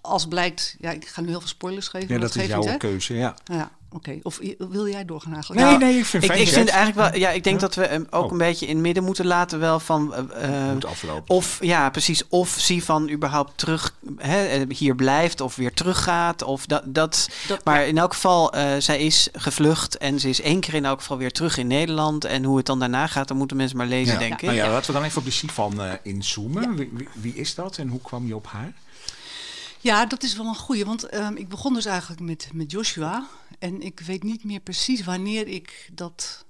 als 0.00 0.26
blijkt, 0.28 0.76
ja, 0.80 0.90
ik 0.90 1.08
ga 1.08 1.20
nu 1.20 1.28
heel 1.28 1.38
veel 1.40 1.48
spoilers 1.48 1.88
geven. 1.88 2.14
Ja, 2.14 2.18
dat 2.20 2.28
is 2.30 2.36
niet, 2.36 2.46
jouw 2.46 2.76
keuze. 2.76 3.14
Ja. 3.14 3.34
Ja, 3.44 3.70
oké. 3.92 4.18
Of 4.22 4.38
wil 4.58 4.88
jij 4.88 5.04
doorgaan 5.04 5.32
eigenlijk? 5.32 5.62
Nee, 5.62 5.70
Nou, 5.78 5.84
nee, 5.90 5.98
ik 5.98 6.04
vind 6.04 6.24
Ik, 6.24 6.48
vind 6.48 6.68
eigenlijk 6.68 7.10
wel, 7.10 7.20
ja, 7.20 7.30
ik 7.30 7.44
denk 7.44 7.60
Ja. 7.60 7.66
dat 7.66 7.74
we 7.74 7.86
hem 7.86 8.06
ook 8.10 8.24
Oh. 8.24 8.32
een 8.32 8.38
beetje 8.38 8.66
in 8.66 8.74
het 8.74 8.82
midden 8.84 9.04
moeten 9.04 9.26
laten 9.26 9.58
wel 9.58 9.80
van. 9.80 10.14
het 10.14 10.72
moet 10.72 10.84
aflopen. 10.84 11.34
Of 11.34 11.58
ja, 11.60 11.90
precies. 11.90 12.22
Of 12.28 12.48
Sivan 12.58 13.10
überhaupt 13.10 13.52
terug 13.58 13.94
hè, 14.16 14.44
eh, 14.46 14.76
hier 14.76 14.94
blijft 14.94 15.40
of 15.40 15.56
weer 15.56 15.72
teruggaat. 15.72 16.42
Of 16.42 16.66
dat, 16.66 16.82
dat, 16.86 17.28
Dat- 17.48 17.64
maar 17.64 17.86
in 17.86 17.98
elk 17.98 18.12
geval, 18.14 18.52
eh, 18.52 18.66
zij 18.78 18.98
is 18.98 19.28
gevlucht 19.32 19.98
en 19.98 20.20
ze 20.20 20.28
is 20.28 20.40
één 20.40 20.60
keer 20.60 20.74
in 20.74 20.84
elk 20.84 20.98
geval 21.00 21.16
weer 21.18 21.32
terug 21.32 21.56
in 21.56 21.66
Nederland. 21.66 22.24
En 22.24 22.44
hoe 22.44 22.56
het 22.56 22.66
dan 22.66 22.78
daarna 22.78 23.06
gaat, 23.06 23.28
dan 23.28 23.36
moeten 23.36 23.56
mensen 23.56 23.76
maar 23.76 23.86
lezen, 23.86 24.12
ja. 24.12 24.18
denk 24.18 24.32
ik. 24.32 24.40
Nou 24.42 24.54
ja, 24.54 24.70
laten 24.70 24.86
we 24.86 24.92
dan 24.92 25.04
even 25.04 25.18
op 25.18 25.24
de 25.24 25.30
Sivan 25.30 25.82
eh 25.82 25.92
inzoomen. 26.02 26.74
Wie, 26.76 26.90
wie, 26.92 27.08
wie 27.12 27.34
is 27.34 27.54
dat 27.54 27.76
en 27.78 27.88
hoe 27.88 28.00
kwam 28.00 28.26
je 28.26 28.34
op 28.36 28.46
haar? 28.46 28.72
Ja, 29.82 30.06
dat 30.06 30.22
is 30.22 30.36
wel 30.36 30.46
een 30.46 30.54
goeie. 30.54 30.84
Want 30.84 31.04
ehm, 31.04 31.36
ik 31.36 31.48
begon 31.48 31.74
dus 31.74 31.84
eigenlijk 31.84 32.20
met, 32.20 32.48
met 32.52 32.70
Joshua. 32.70 33.26
En 33.58 33.82
ik 33.82 34.00
weet 34.00 34.22
niet 34.22 34.44
meer 34.44 34.60
precies 34.60 35.04
wanneer 35.04 35.48
ik 35.48 35.90
dat 35.92 36.44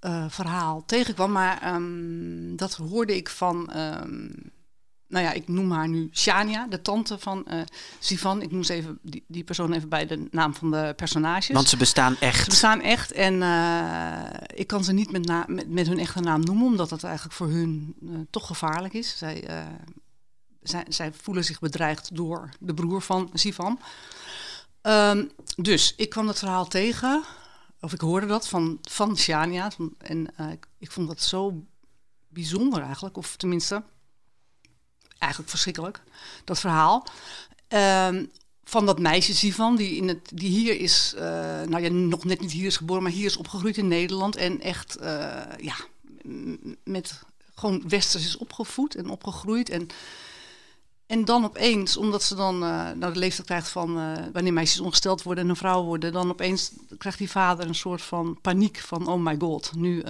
eh, 0.00 0.24
verhaal 0.28 0.82
tegenkwam. 0.86 1.32
Maar 1.32 1.62
ehm, 1.62 2.56
dat 2.56 2.74
hoorde 2.74 3.16
ik 3.16 3.28
van, 3.28 3.70
ehm, 3.72 4.28
nou 5.08 5.24
ja, 5.24 5.32
ik 5.32 5.48
noem 5.48 5.72
haar 5.72 5.88
nu 5.88 6.08
Shania, 6.12 6.66
de 6.66 6.82
tante 6.82 7.18
van 7.18 7.44
uh, 7.48 7.60
Sivan. 7.98 8.42
Ik 8.42 8.50
noem 8.50 8.62
ze 8.62 8.74
even, 8.74 8.98
die, 9.02 9.24
die 9.26 9.44
persoon 9.44 9.72
even 9.72 9.88
bij 9.88 10.06
de 10.06 10.28
naam 10.30 10.54
van 10.54 10.70
de 10.70 10.92
personages. 10.96 11.54
Want 11.54 11.68
ze 11.68 11.76
bestaan 11.76 12.16
echt. 12.20 12.44
Ze 12.44 12.50
bestaan 12.50 12.80
echt 12.80 13.12
en 13.12 13.34
uh, 13.34 14.24
ik 14.54 14.66
kan 14.66 14.84
ze 14.84 14.92
niet 14.92 15.12
met, 15.12 15.24
na, 15.24 15.44
met, 15.46 15.68
met, 15.68 15.86
hun 15.86 15.98
echte 15.98 16.20
naam 16.20 16.40
noemen, 16.40 16.66
omdat 16.66 16.88
dat 16.88 17.04
eigenlijk 17.04 17.36
voor 17.36 17.48
hun 17.48 17.94
uh, 18.02 18.18
toch 18.30 18.46
gevaarlijk 18.46 18.94
is. 18.94 19.18
Zij, 19.18 19.66
zij, 20.70 20.84
zij, 20.88 21.12
voelen 21.12 21.44
zich 21.44 21.60
bedreigd 21.60 22.16
door 22.16 22.48
de 22.60 22.74
broer 22.74 23.02
van 23.02 23.30
Sivan. 23.32 23.80
Um, 24.82 25.30
dus 25.56 25.94
ik 25.96 26.08
kwam 26.08 26.26
dat 26.26 26.38
verhaal 26.38 26.68
tegen, 26.68 27.22
of 27.80 27.92
ik 27.92 28.00
hoorde 28.00 28.26
dat 28.26 28.48
van, 28.48 28.78
van 28.82 29.16
Shania. 29.16 29.70
En 29.98 30.26
ik, 30.52 30.66
ik 30.78 30.90
vond 30.90 31.08
dat 31.08 31.20
zo 31.20 31.64
bijzonder 32.28 32.82
eigenlijk, 32.82 33.16
of 33.16 33.36
tenminste 33.36 33.82
eigenlijk 35.18 35.50
verschrikkelijk, 35.50 36.02
dat 36.44 36.60
verhaal. 36.60 37.06
Um, 37.68 38.30
van 38.70 38.86
dat 38.86 38.98
meisje 38.98 39.34
Sivan, 39.34 39.76
die, 39.76 39.96
in 39.96 40.08
het, 40.08 40.30
die 40.34 40.50
hier 40.50 40.80
is, 40.80 41.14
uh, 41.16 41.22
nou 41.62 41.80
ja, 41.80 41.88
nog 41.88 42.24
net 42.24 42.40
niet 42.40 42.52
hier 42.52 42.66
is 42.66 42.76
geboren, 42.76 43.02
maar 43.02 43.12
hier 43.12 43.24
is 43.24 43.36
opgegroeid 43.36 43.76
in 43.76 43.88
Nederland. 43.88 44.36
En 44.36 44.60
echt, 44.60 44.96
uh, 45.00 45.42
ja, 45.60 45.76
met 46.84 47.22
gewoon 47.54 47.88
westers 47.88 48.24
is 48.24 48.36
opgevoed 48.36 48.94
en 48.94 49.08
opgegroeid. 49.08 49.68
En, 49.68 49.88
en 51.10 51.24
dan 51.24 51.44
opeens, 51.44 51.96
omdat 51.96 52.22
ze 52.22 52.34
dan 52.34 52.62
uh, 52.62 52.88
de 52.98 53.18
leeftijd 53.18 53.46
krijgt 53.46 53.68
van 53.68 53.94
wanneer 54.32 54.52
meisjes 54.52 54.80
ongesteld 54.80 55.22
worden 55.22 55.44
en 55.44 55.50
een 55.50 55.56
vrouw 55.56 55.82
worden, 55.82 56.12
dan 56.12 56.30
opeens 56.30 56.72
krijgt 56.98 57.18
die 57.18 57.30
vader 57.30 57.66
een 57.66 57.74
soort 57.74 58.02
van 58.02 58.38
paniek 58.40 58.78
van, 58.78 59.06
oh 59.06 59.20
my 59.20 59.36
god, 59.38 59.72
nu 59.74 60.04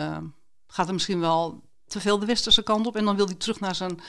gaat 0.67 0.87
er 0.87 0.93
misschien 0.93 1.21
wel 1.21 1.63
te 1.87 2.01
veel 2.01 2.19
de 2.19 2.27
westerse 2.27 2.63
kant 2.63 2.87
op. 2.87 2.97
En 2.97 3.05
dan 3.05 3.17
wil 3.17 3.27
hij 3.27 3.35
terug 3.35 3.61
naar 3.61 3.75
zijn 3.75 4.01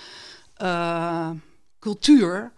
cultuur. 1.80 2.54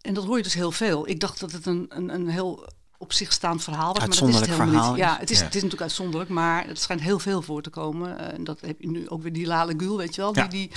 En 0.00 0.14
dat 0.14 0.24
hoor 0.24 0.36
je 0.36 0.42
dus 0.42 0.54
heel 0.54 0.72
veel. 0.72 1.08
Ik 1.08 1.20
dacht 1.20 1.40
dat 1.40 1.52
het 1.52 1.66
een, 1.66 1.86
een, 1.88 2.14
een 2.14 2.28
heel 2.28 2.66
op 3.04 3.12
zich 3.12 3.32
staand 3.32 3.62
verhaal 3.62 3.92
was. 3.92 3.98
Maar 3.98 4.08
dat 4.08 4.28
is 4.28 4.34
het 4.34 4.44
helemaal 4.44 4.68
verhaal. 4.68 4.90
niet. 4.90 4.98
Ja, 4.98 5.16
het 5.18 5.30
is, 5.30 5.38
het 5.38 5.48
is 5.48 5.54
natuurlijk 5.54 5.82
uitzonderlijk, 5.82 6.30
maar 6.30 6.66
het 6.66 6.80
schijnt 6.80 7.02
heel 7.02 7.18
veel 7.18 7.42
voor 7.42 7.62
te 7.62 7.70
komen. 7.70 8.20
Uh, 8.20 8.32
en 8.32 8.44
dat 8.44 8.60
heb 8.60 8.80
je 8.80 8.90
nu 8.90 9.08
ook 9.08 9.22
weer 9.22 9.32
die 9.32 9.46
Lale 9.46 9.74
Gül, 9.76 9.96
weet 9.96 10.14
je 10.14 10.20
wel. 10.20 10.32
Die, 10.32 10.42
ja, 10.42 10.48
die, 10.48 10.68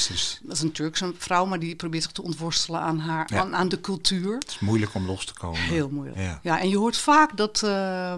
dat 0.42 0.56
is 0.56 0.62
een 0.62 0.72
Turkse 0.72 1.14
vrouw, 1.18 1.46
maar 1.46 1.60
die 1.60 1.76
probeert 1.76 2.04
zich 2.04 2.12
te 2.12 2.24
ontworstelen 2.24 2.80
aan, 2.80 3.00
haar, 3.00 3.28
ja. 3.34 3.40
aan, 3.40 3.56
aan, 3.56 3.70
de 3.70 3.82
cultuur. 3.82 4.34
Het 4.34 4.50
is 4.50 4.60
moeilijk 4.60 4.94
om 4.94 5.06
los 5.06 5.26
te 5.26 5.34
komen. 5.34 5.60
Heel 5.60 5.90
moeilijk. 5.90 6.18
Ja, 6.18 6.40
ja 6.44 6.60
en 6.60 6.70
je 6.70 6.78
hoort 6.78 6.98
vaak 6.98 7.38
dat... 7.38 7.62
Uh, 7.66 8.14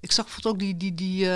ik 0.00 0.12
zag 0.12 0.24
bijvoorbeeld 0.24 0.54
ook 0.54 0.60
die, 0.60 0.76
die, 0.76 0.94
die, 0.94 1.24
uh, 1.24 1.30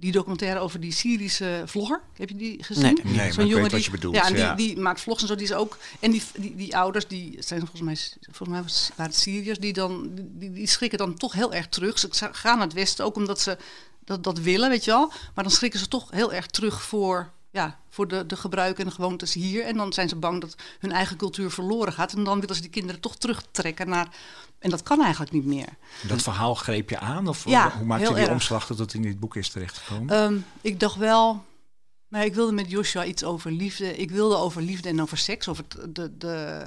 die 0.00 0.12
documentaire 0.12 0.58
over 0.58 0.80
die 0.80 0.92
Syrische 0.92 1.62
vlogger. 1.66 2.00
Heb 2.16 2.28
je 2.28 2.34
die 2.34 2.62
gezien? 2.62 2.98
Nee, 3.02 3.14
nee 3.14 3.32
Zo'n 3.32 3.46
jongen 3.46 3.70
die, 3.70 3.84
je 3.84 3.90
bedoelt. 3.90 4.14
Ja, 4.14 4.26
en 4.26 4.34
die, 4.34 4.54
die, 4.54 4.80
maakt 4.80 5.00
vlogs 5.00 5.22
en 5.22 5.28
zo. 5.28 5.34
Die 5.34 5.44
is 5.44 5.52
ook. 5.52 5.78
En 6.00 6.10
die, 6.10 6.22
die, 6.36 6.56
die 6.56 6.76
ouders, 6.76 7.06
die 7.06 7.36
zijn 7.38 7.60
volgens 7.60 7.80
mij, 7.80 7.96
volgens 8.20 8.48
mij 8.48 8.90
waren 8.96 9.12
het 9.12 9.20
Syriërs, 9.20 9.58
die 9.58 9.72
dan 9.72 10.10
die, 10.14 10.52
die 10.52 10.66
schrikken 10.66 10.98
dan 10.98 11.14
toch 11.14 11.32
heel 11.32 11.52
erg 11.52 11.68
terug. 11.68 11.98
Ze 11.98 12.08
gaan 12.32 12.58
naar 12.58 12.66
het 12.66 12.76
westen 12.76 13.04
ook 13.04 13.16
omdat 13.16 13.40
ze 13.40 13.56
dat, 14.04 14.24
dat 14.24 14.38
willen, 14.38 14.68
weet 14.68 14.84
je 14.84 14.90
wel. 14.90 15.12
Maar 15.34 15.44
dan 15.44 15.52
schrikken 15.52 15.80
ze 15.80 15.88
toch 15.88 16.10
heel 16.10 16.32
erg 16.32 16.46
terug 16.46 16.82
voor 16.82 17.32
ja, 17.58 17.78
voor 17.88 18.08
de, 18.08 18.26
de 18.26 18.36
gebruiken 18.36 18.84
en 18.84 18.88
de 18.88 18.94
gewoontes 18.94 19.34
hier. 19.34 19.64
En 19.64 19.76
dan 19.76 19.92
zijn 19.92 20.08
ze 20.08 20.16
bang 20.16 20.40
dat 20.40 20.56
hun 20.78 20.92
eigen 20.92 21.16
cultuur 21.16 21.50
verloren 21.50 21.92
gaat. 21.92 22.12
En 22.12 22.24
dan 22.24 22.40
willen 22.40 22.54
ze 22.54 22.60
die 22.60 22.70
kinderen 22.70 23.00
toch 23.00 23.16
terugtrekken 23.16 23.88
naar. 23.88 24.08
En 24.58 24.70
dat 24.70 24.82
kan 24.82 25.02
eigenlijk 25.02 25.32
niet 25.32 25.44
meer. 25.44 25.68
Dat 26.06 26.22
verhaal 26.22 26.54
greep 26.54 26.90
je 26.90 26.98
aan? 26.98 27.28
Of 27.28 27.44
ja, 27.44 27.72
hoe 27.76 27.86
maakte 27.86 28.08
je 28.08 28.14
die 28.14 28.22
erg. 28.22 28.32
omslag 28.32 28.66
dat 28.66 28.78
het 28.78 28.94
in 28.94 29.02
dit 29.02 29.20
boek 29.20 29.36
is 29.36 29.48
terechtgekomen? 29.48 30.16
Um, 30.16 30.44
ik 30.60 30.80
dacht 30.80 30.96
wel. 30.96 31.44
Maar 32.08 32.24
ik 32.24 32.34
wilde 32.34 32.52
met 32.52 32.70
Joshua 32.70 33.04
iets 33.04 33.24
over 33.24 33.52
liefde. 33.52 33.96
Ik 33.96 34.10
wilde 34.10 34.36
over 34.36 34.62
liefde 34.62 34.88
en 34.88 35.02
over 35.02 35.18
seks. 35.18 35.48
Over 35.48 35.64
de, 35.88 36.16
de, 36.18 36.64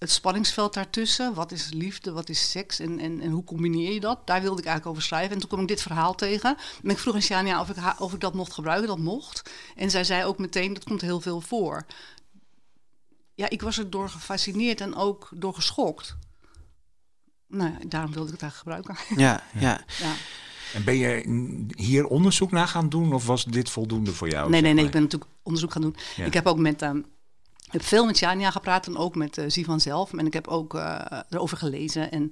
het 0.00 0.10
spanningsveld 0.10 0.74
daartussen. 0.74 1.34
Wat 1.34 1.52
is 1.52 1.72
liefde, 1.72 2.12
wat 2.12 2.28
is 2.28 2.50
seks 2.50 2.78
en, 2.78 2.98
en, 2.98 3.20
en 3.20 3.30
hoe 3.30 3.44
combineer 3.44 3.92
je 3.92 4.00
dat? 4.00 4.26
Daar 4.26 4.40
wilde 4.40 4.60
ik 4.60 4.66
eigenlijk 4.66 4.96
over 4.96 5.08
schrijven. 5.08 5.32
En 5.32 5.38
toen 5.38 5.48
kwam 5.48 5.60
ik 5.60 5.68
dit 5.68 5.82
verhaal 5.82 6.14
tegen. 6.14 6.56
En 6.82 6.90
ik 6.90 6.98
vroeg 6.98 7.14
aan 7.14 7.22
Shania 7.22 7.60
of 7.60 7.68
ik, 7.68 7.76
of 8.00 8.12
ik 8.12 8.20
dat 8.20 8.34
mocht 8.34 8.52
gebruiken. 8.52 8.88
Dat 8.88 8.98
mocht. 8.98 9.50
En 9.76 9.90
zij 9.90 10.04
zei 10.04 10.24
ook 10.24 10.38
meteen, 10.38 10.74
dat 10.74 10.84
komt 10.84 11.00
heel 11.00 11.20
veel 11.20 11.40
voor. 11.40 11.86
Ja, 13.34 13.48
ik 13.48 13.62
was 13.62 13.78
er 13.78 13.90
door 13.90 14.08
gefascineerd 14.08 14.80
en 14.80 14.94
ook 14.94 15.28
door 15.34 15.54
geschokt. 15.54 16.16
Nou, 17.46 17.70
ja, 17.70 17.78
daarom 17.88 18.12
wilde 18.12 18.32
ik 18.32 18.40
het 18.40 18.42
eigenlijk 18.42 18.80
gebruiken. 18.84 19.16
Ja, 19.22 19.42
ja. 19.54 19.84
ja. 19.98 20.12
En 20.74 20.84
ben 20.84 20.96
je 20.96 21.24
hier 21.76 22.06
onderzoek 22.06 22.50
naar 22.50 22.68
gaan 22.68 22.88
doen 22.88 23.12
of 23.12 23.26
was 23.26 23.44
dit 23.44 23.70
voldoende 23.70 24.12
voor 24.12 24.28
jou? 24.28 24.50
Nee, 24.50 24.60
nee, 24.60 24.74
nee. 24.74 24.84
Ik 24.84 24.90
ben 24.90 25.02
natuurlijk 25.02 25.30
onderzoek 25.42 25.72
gaan 25.72 25.82
doen. 25.82 25.96
Ja. 26.16 26.24
Ik 26.24 26.34
heb 26.34 26.46
ook 26.46 26.58
met... 26.58 26.82
Um, 26.82 27.04
ik 27.70 27.80
heb 27.80 27.88
veel 27.88 28.06
met 28.06 28.18
Jania 28.18 28.50
gepraat 28.50 28.86
en 28.86 28.96
ook 28.96 29.14
met 29.14 29.38
uh, 29.38 29.44
Sivan 29.48 29.80
zelf. 29.80 30.12
En 30.12 30.26
ik 30.26 30.32
heb 30.32 30.46
ook 30.48 30.74
uh, 30.74 31.00
erover 31.28 31.56
gelezen. 31.56 32.10
En 32.10 32.30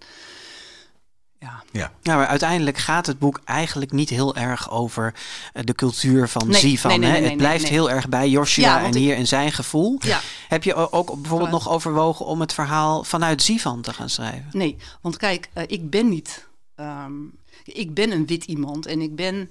ja. 1.39 1.63
Ja. 1.71 1.93
ja, 2.03 2.17
maar 2.17 2.27
uiteindelijk 2.27 2.77
gaat 2.77 3.07
het 3.07 3.19
boek 3.19 3.41
eigenlijk 3.45 3.93
niet 3.93 4.09
heel 4.09 4.37
erg 4.37 4.71
over 4.71 5.15
uh, 5.55 5.63
de 5.65 5.75
cultuur 5.75 6.29
van 6.29 6.49
nee, 6.49 6.61
Sivan. 6.61 6.91
Nee, 6.91 6.99
nee, 6.99 7.11
hè? 7.11 7.19
nee, 7.19 7.29
het 7.29 7.37
blijft 7.37 7.69
heel 7.69 7.91
erg 7.91 8.09
bij 8.09 8.29
Joshua 8.29 8.79
Ja, 8.79 8.85
en 8.85 8.95
hier 8.95 9.17
in 9.17 9.27
zijn 9.27 9.53
gevoel. 9.53 9.97
Ja. 9.99 10.21
Heb 10.49 10.65
je 10.65 10.75
ook 10.75 10.91
bijvoorbeeld 10.91 11.29
Vanuit- 11.29 11.51
nog 11.51 11.69
overwogen 11.69 12.27
om 12.27 12.41
het 12.41 12.53
verhaal 12.53 13.05
vanuit 13.05 13.43
Sivan 13.43 13.81
te 13.81 13.93
gaan 13.93 14.11
schrijven? 14.11 14.49
Nee, 14.53 14.77
want 15.01 15.17
kijk, 15.17 15.49
uh, 15.55 15.63
ik 15.67 15.91
ben 15.91 16.09
niet. 16.09 16.49
Um, 16.77 17.39
ik 17.65 17.95
ben 17.95 18.13
een 18.13 18.27
wit 18.27 18.45
iemand 18.45 18.87
en 18.87 19.01
ik 19.01 19.17
ben 19.17 19.51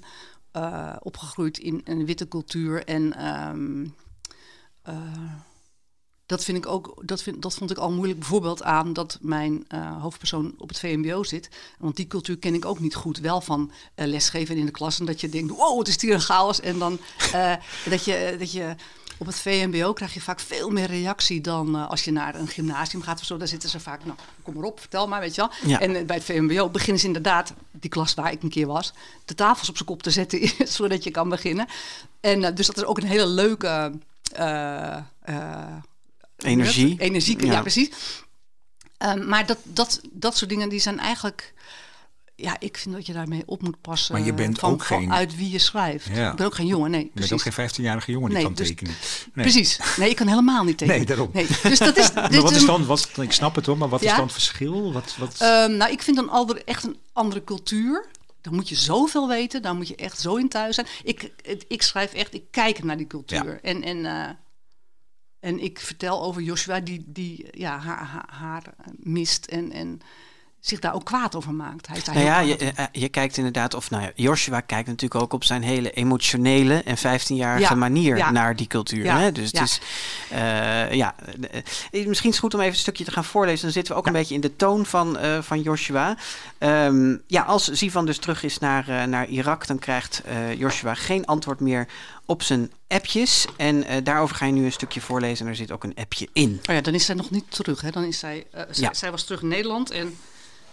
uh, 0.53 0.95
opgegroeid 0.99 1.57
in 1.57 1.81
een 1.83 2.05
witte 2.05 2.27
cultuur. 2.27 2.85
En 2.85 3.27
um, 3.27 3.95
uh, 4.89 4.95
dat 6.27 6.43
vind 6.43 6.57
ik 6.57 6.67
ook, 6.67 6.93
dat, 7.01 7.23
vind, 7.23 7.41
dat 7.41 7.53
vond 7.53 7.71
ik 7.71 7.77
al 7.77 7.91
moeilijk. 7.91 8.19
Bijvoorbeeld 8.19 8.63
aan 8.63 8.93
dat 8.93 9.17
mijn 9.21 9.65
uh, 9.73 10.01
hoofdpersoon 10.01 10.53
op 10.57 10.69
het 10.69 10.79
VMBO 10.79 11.23
zit. 11.23 11.49
Want 11.79 11.95
die 11.95 12.07
cultuur 12.07 12.37
ken 12.37 12.53
ik 12.53 12.65
ook 12.65 12.79
niet 12.79 12.95
goed. 12.95 13.19
Wel 13.19 13.41
van 13.41 13.71
uh, 13.95 14.05
lesgeven 14.05 14.57
in 14.57 14.65
de 14.65 14.71
klas. 14.71 14.99
En 14.99 15.05
dat 15.05 15.21
je 15.21 15.29
denkt, 15.29 15.51
wow, 15.51 15.79
het 15.79 15.87
is 15.87 16.01
hier 16.01 16.13
een 16.13 16.21
chaos. 16.21 16.59
En 16.59 16.79
dan 16.79 16.99
uh, 17.33 17.53
dat 17.89 18.05
je. 18.05 18.35
Dat 18.39 18.51
je 18.51 18.75
op 19.19 19.25
het 19.25 19.39
VMBO 19.39 19.93
krijg 19.93 20.13
je 20.13 20.21
vaak 20.21 20.39
veel 20.39 20.69
meer 20.69 20.85
reactie 20.85 21.41
dan 21.41 21.75
uh, 21.75 21.89
als 21.89 22.03
je 22.03 22.11
naar 22.11 22.35
een 22.35 22.47
gymnasium 22.47 23.01
gaat 23.01 23.19
of 23.19 23.25
zo. 23.25 23.37
Daar 23.37 23.47
zitten 23.47 23.69
ze 23.69 23.79
vaak, 23.79 24.05
nou, 24.05 24.17
kom 24.41 24.53
maar 24.53 24.63
op, 24.63 24.79
vertel 24.79 25.07
maar, 25.07 25.19
weet 25.19 25.35
je 25.35 25.41
wel. 25.41 25.51
Ja. 25.69 25.79
En 25.79 25.95
uh, 25.95 26.05
bij 26.05 26.15
het 26.15 26.25
VMBO 26.25 26.69
beginnen 26.69 26.99
ze 26.99 27.07
inderdaad, 27.07 27.53
die 27.71 27.89
klas 27.89 28.13
waar 28.13 28.31
ik 28.31 28.43
een 28.43 28.49
keer 28.49 28.67
was, 28.67 28.93
de 29.25 29.35
tafels 29.35 29.69
op 29.69 29.75
zijn 29.75 29.87
kop 29.87 30.03
te 30.03 30.11
zetten, 30.11 30.51
zodat 30.77 31.03
je 31.03 31.11
kan 31.11 31.29
beginnen. 31.29 31.67
En 32.19 32.41
uh, 32.41 32.47
dus 32.53 32.67
dat 32.67 32.77
is 32.77 32.83
ook 32.83 32.97
een 32.97 33.07
hele 33.07 33.27
leuke... 33.27 33.91
Energie. 36.37 36.95
Energie, 36.99 37.45
ja, 37.45 37.51
ja 37.51 37.61
precies. 37.61 37.89
Um, 39.05 39.27
maar 39.27 39.45
dat, 39.45 39.57
dat, 39.63 40.01
dat 40.11 40.37
soort 40.37 40.49
dingen, 40.49 40.69
die 40.69 40.79
zijn 40.79 40.99
eigenlijk... 40.99 41.53
Ja, 42.35 42.55
ik 42.59 42.77
vind 42.77 42.95
dat 42.95 43.05
je 43.05 43.13
daarmee 43.13 43.43
op 43.45 43.61
moet 43.61 43.81
passen. 43.81 44.15
Maar 44.15 44.25
je 44.25 44.33
bent 44.33 44.59
van, 44.59 44.71
ook 44.71 44.83
van 44.83 44.99
geen... 44.99 45.13
uit 45.13 45.35
wie 45.35 45.51
je 45.51 45.59
schrijft. 45.59 46.05
Ja. 46.13 46.29
Ik 46.31 46.35
ben 46.35 46.45
ook 46.45 46.55
geen 46.55 46.65
jongen, 46.65 46.91
nee. 46.91 47.11
Je 47.13 47.19
bent 47.19 47.33
ook 47.33 47.41
geen 47.41 47.69
15-jarige 47.69 48.11
jongen 48.11 48.29
die 48.29 48.37
nee, 48.37 48.45
kan 48.45 48.55
dus, 48.55 48.67
tekenen. 48.67 48.93
Nee. 49.33 49.45
Precies. 49.45 49.79
Nee, 49.97 50.09
ik 50.09 50.15
kan 50.15 50.27
helemaal 50.27 50.63
niet 50.63 50.77
tekenen. 50.77 50.97
Nee, 50.97 51.07
daarom. 51.07 51.29
Nee. 51.33 51.47
Dus 51.63 51.79
dat 51.79 51.97
is, 51.97 52.13
maar 52.13 52.41
wat 52.41 52.55
is 52.55 52.65
dan, 52.65 52.85
wat, 52.85 53.09
ik 53.21 53.31
snap 53.31 53.55
het 53.55 53.65
hoor, 53.65 53.77
maar 53.77 53.89
wat 53.89 54.01
ja? 54.01 54.09
is 54.09 54.15
dan 54.15 54.25
het 54.25 54.33
verschil? 54.33 54.93
Wat, 54.93 55.15
wat... 55.17 55.41
Um, 55.41 55.77
nou, 55.77 55.91
ik 55.91 56.01
vind 56.01 56.17
een 56.17 56.29
ander, 56.29 56.63
echt 56.63 56.83
een 56.83 56.97
andere 57.13 57.43
cultuur. 57.43 58.05
Dan 58.41 58.55
moet 58.55 58.69
je 58.69 58.75
zoveel 58.75 59.27
weten, 59.27 59.61
daar 59.61 59.75
moet 59.75 59.87
je 59.87 59.95
echt 59.95 60.19
zo 60.19 60.35
in 60.35 60.49
thuis 60.49 60.75
zijn. 60.75 60.87
Ik, 61.03 61.31
ik 61.67 61.81
schrijf 61.81 62.13
echt, 62.13 62.33
ik 62.33 62.43
kijk 62.51 62.83
naar 62.83 62.97
die 62.97 63.07
cultuur. 63.07 63.45
Ja. 63.45 63.59
En, 63.61 63.83
en, 63.83 63.97
uh, 63.97 64.29
en 65.39 65.59
ik 65.59 65.79
vertel 65.79 66.23
over 66.23 66.41
Joshua 66.41 66.79
die, 66.79 67.03
die 67.05 67.47
ja, 67.51 67.77
haar, 67.77 68.25
haar, 68.29 68.73
mist 68.97 69.45
en, 69.45 69.71
en 69.71 70.01
zich 70.59 70.79
daar 70.79 70.93
ook 70.93 71.05
kwaad 71.05 71.35
over 71.35 71.53
maakt. 71.53 71.87
Hij 71.87 71.97
is 71.97 72.03
daar 72.03 72.15
nou 72.15 72.27
ja, 72.27 72.39
je, 72.39 72.57
uh, 72.61 72.85
je, 72.91 73.09
kijkt 73.09 73.37
inderdaad, 73.37 73.73
of 73.73 73.89
nou 73.89 74.03
ja, 74.03 74.11
Joshua 74.15 74.59
kijkt 74.59 74.87
natuurlijk 74.87 75.21
ook 75.21 75.33
op 75.33 75.43
zijn 75.43 75.63
hele 75.63 75.91
emotionele 75.91 76.83
en 76.83 76.97
15-jarige 76.97 77.73
ja, 77.73 77.75
manier 77.75 78.17
ja. 78.17 78.31
naar 78.31 78.55
die 78.55 78.67
cultuur. 78.67 79.03
Ja, 79.03 79.19
hè? 79.19 79.31
Dus 79.31 79.51
ja. 79.51 79.59
het 79.59 79.69
is, 79.69 79.81
uh, 80.31 80.93
ja, 80.93 81.15
misschien 81.91 82.29
is 82.29 82.35
het 82.35 82.37
goed 82.37 82.53
om 82.53 82.59
even 82.59 82.73
een 82.73 82.79
stukje 82.79 83.03
te 83.03 83.11
gaan 83.11 83.25
voorlezen. 83.25 83.61
Dan 83.61 83.71
zitten 83.71 83.93
we 83.93 83.99
ook 83.99 84.07
een 84.07 84.13
beetje 84.13 84.35
in 84.35 84.41
de 84.41 84.55
toon 84.55 84.85
van, 84.85 85.17
uh, 85.23 85.41
van 85.41 85.61
Joshua. 85.61 86.17
Um, 86.59 87.21
ja, 87.27 87.41
als 87.41 87.77
Sivan 87.77 88.05
dus 88.05 88.17
terug 88.17 88.43
is 88.43 88.57
naar, 88.57 88.89
uh, 88.89 89.03
naar 89.03 89.27
Irak, 89.27 89.67
dan 89.67 89.79
krijgt 89.79 90.23
Joshua 90.57 90.93
geen 90.93 91.25
antwoord 91.25 91.59
meer 91.59 91.87
op 92.27 92.43
zijn 92.43 92.71
appjes. 92.87 93.45
En 93.57 93.75
uh, 93.75 93.95
daarover 94.03 94.35
ga 94.35 94.45
je 94.45 94.51
nu 94.51 94.65
een 94.65 94.71
stukje 94.71 95.01
voorlezen 95.01 95.45
en 95.45 95.51
er 95.51 95.57
zit 95.57 95.71
ook 95.71 95.83
een 95.83 95.95
appje 95.95 96.27
in. 96.33 96.59
Oh 96.69 96.75
ja, 96.75 96.81
dan 96.81 96.93
is 96.93 97.05
zij 97.05 97.15
nog 97.15 97.29
niet 97.29 97.51
terug. 97.51 97.81
Hè? 97.81 97.89
Dan 97.89 98.03
is 98.03 98.19
zij, 98.19 98.45
uh, 98.55 98.61
zij, 98.71 98.83
ja. 98.83 98.93
zij 98.93 99.11
was 99.11 99.23
terug 99.23 99.41
in 99.41 99.47
Nederland 99.47 99.91
en, 99.91 100.17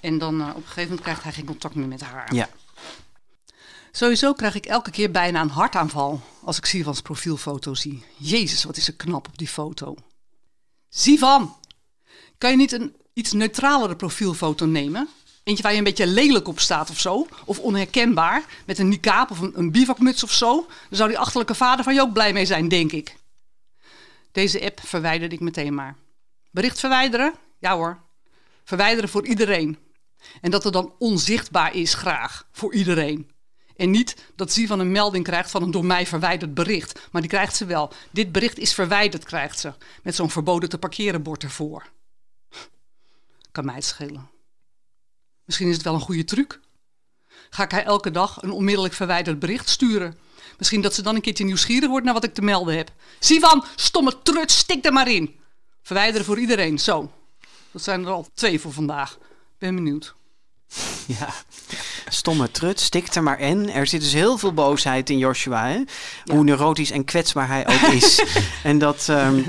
en 0.05 0.19
dan 0.19 0.41
uh, 0.41 0.49
op 0.49 0.57
een 0.57 0.63
gegeven 0.63 0.83
moment 0.83 1.01
krijgt 1.01 1.23
hij 1.23 1.33
geen 1.33 1.45
contact 1.45 1.75
meer 1.75 1.89
met 1.89 2.01
haar. 2.01 2.35
Ja. 2.35 2.49
Sowieso 3.93 4.33
krijg 4.33 4.55
ik 4.55 4.67
elke 4.67 4.91
keer 4.91 5.11
bijna 5.11 5.41
een 5.41 5.49
hartaanval 5.49 6.21
als 6.43 6.57
ik 6.57 6.65
Sivans 6.65 7.01
profielfoto 7.01 7.75
zie. 7.75 8.05
Jezus, 8.17 8.65
wat 8.65 8.77
is 8.77 8.87
er 8.87 8.95
knap 8.95 9.27
op 9.27 9.39
die 9.39 9.49
foto. 9.49 9.97
Sivan, 10.89 11.57
kan 12.39 12.51
je 12.51 12.57
niet 12.57 12.73
een 12.73 12.97
iets 13.13 13.33
neutralere 13.33 13.97
profielfoto 13.97 14.67
nemen? 14.67 15.09
Eentje 15.45 15.63
waar 15.63 15.73
je 15.73 15.79
een 15.79 15.85
beetje 15.85 16.07
lelijk 16.07 16.49
op 16.49 16.61
staat 16.61 16.91
of 16.91 17.01
zo. 17.01 17.27
Of 17.45 17.59
onherkenbaar. 17.59 18.45
Met 18.67 18.79
een 18.79 18.89
niqab 18.89 19.31
of 19.31 19.39
een, 19.41 19.53
een 19.59 19.71
bivakmuts 19.71 20.23
of 20.23 20.33
zo. 20.33 20.55
Dan 20.89 20.97
zou 20.97 21.09
die 21.09 21.19
achterlijke 21.19 21.55
vader 21.55 21.85
van 21.85 21.95
je 21.95 22.01
ook 22.01 22.13
blij 22.13 22.33
mee 22.33 22.47
zijn, 22.47 22.69
denk 22.69 22.93
ik. 22.93 23.17
Deze 24.33 24.65
app 24.65 24.81
verwijderde 24.85 25.35
ik 25.35 25.41
meteen 25.41 25.75
maar. 25.75 25.97
Bericht 26.51 26.81
verwijderen? 26.81 27.35
Ja 27.59 27.75
hoor. 27.75 27.99
Verwijderen 28.65 29.09
voor 29.09 29.27
iedereen. 29.27 29.79
En 30.41 30.51
dat 30.51 30.65
er 30.65 30.73
dan 30.73 30.95
onzichtbaar 30.99 31.75
is, 31.75 31.95
graag. 31.95 32.49
Voor 32.53 32.75
iedereen. 32.75 33.31
En 33.77 33.91
niet 33.91 34.17
dat 34.37 34.53
ze 34.53 34.67
van 34.67 34.81
een 34.81 34.93
melding 34.93 35.25
krijgt 35.25 35.51
van 35.51 35.63
een 35.63 35.71
door 35.71 35.85
mij 35.85 36.07
verwijderd 36.07 36.55
bericht. 36.55 37.09
Maar 37.11 37.21
die 37.21 37.31
krijgt 37.31 37.57
ze 37.57 37.65
wel. 37.65 37.93
Dit 38.11 38.33
bericht 38.33 38.59
is 38.59 38.75
verwijderd, 38.75 39.25
krijgt 39.25 39.59
ze. 39.59 39.73
Met 40.03 40.15
zo'n 40.15 40.31
verboden 40.31 40.69
te 40.69 40.79
parkeren 40.79 41.23
bord 41.23 41.43
ervoor. 41.43 41.91
Kan 43.53 43.65
mij 43.65 43.75
het 43.75 43.85
schelen. 43.85 44.31
Misschien 45.45 45.69
is 45.69 45.75
het 45.75 45.85
wel 45.85 45.95
een 45.95 46.01
goede 46.01 46.25
truc. 46.25 46.61
Ga 47.51 47.63
ik 47.63 47.71
haar 47.71 47.85
elke 47.85 48.11
dag 48.11 48.43
een 48.43 48.51
onmiddellijk 48.51 48.95
verwijderd 48.95 49.39
bericht 49.39 49.69
sturen? 49.69 50.19
Misschien 50.59 50.81
dat 50.81 50.95
ze 50.95 51.03
dan 51.03 51.15
een 51.15 51.21
keertje 51.21 51.45
nieuwsgierig 51.45 51.89
wordt 51.89 52.05
naar 52.05 52.15
wat 52.15 52.25
ik 52.25 52.35
te 52.35 52.43
melden 52.43 52.77
heb. 52.77 52.93
Sivan, 53.19 53.65
stomme 53.77 54.23
trut, 54.23 54.51
stik 54.51 54.85
er 54.85 54.93
maar 54.93 55.09
in. 55.09 55.41
Verwijderen 55.83 56.27
voor 56.27 56.39
iedereen, 56.39 56.79
zo. 56.79 57.13
Dat 57.71 57.83
zijn 57.83 58.05
er 58.05 58.11
al 58.11 58.27
twee 58.35 58.61
voor 58.61 58.73
vandaag. 58.73 59.19
Ben 59.59 59.75
benieuwd. 59.75 60.15
Ja, 61.07 61.29
stomme 62.09 62.51
trut, 62.51 62.81
stik 62.81 63.15
er 63.15 63.23
maar 63.23 63.41
in. 63.41 63.71
Er 63.71 63.87
zit 63.87 64.01
dus 64.01 64.13
heel 64.13 64.39
veel 64.39 64.53
boosheid 64.55 65.11
in 65.11 65.19
Joshua. 65.19 65.67
Hè? 65.69 65.83
Hoe 66.25 66.45
neurotisch 66.45 66.91
en 66.91 67.05
kwetsbaar 67.05 67.49
hij 67.49 67.67
ook 67.69 67.93
is. 67.93 68.25
en 68.63 68.79
dat, 68.79 69.09
ehm, 69.09 69.43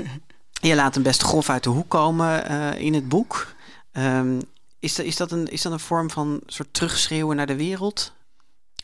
je 0.52 0.74
laat 0.74 0.94
hem 0.94 1.02
best 1.02 1.22
grof 1.22 1.48
uit 1.48 1.64
de 1.64 1.70
hoek 1.70 1.88
komen 1.88 2.48
eh, 2.48 2.80
in 2.80 2.94
het 2.94 3.08
boek. 3.08 3.54
Ehm, 3.92 4.40
is, 4.78 4.94
dat, 4.94 5.06
is, 5.06 5.16
dat 5.16 5.30
een, 5.30 5.46
is 5.46 5.62
dat 5.62 5.72
een 5.72 5.80
vorm 5.80 6.10
van 6.10 6.40
soort 6.46 6.74
terugschreeuwen 6.74 7.36
naar 7.36 7.46
de 7.46 7.56
wereld? 7.56 8.12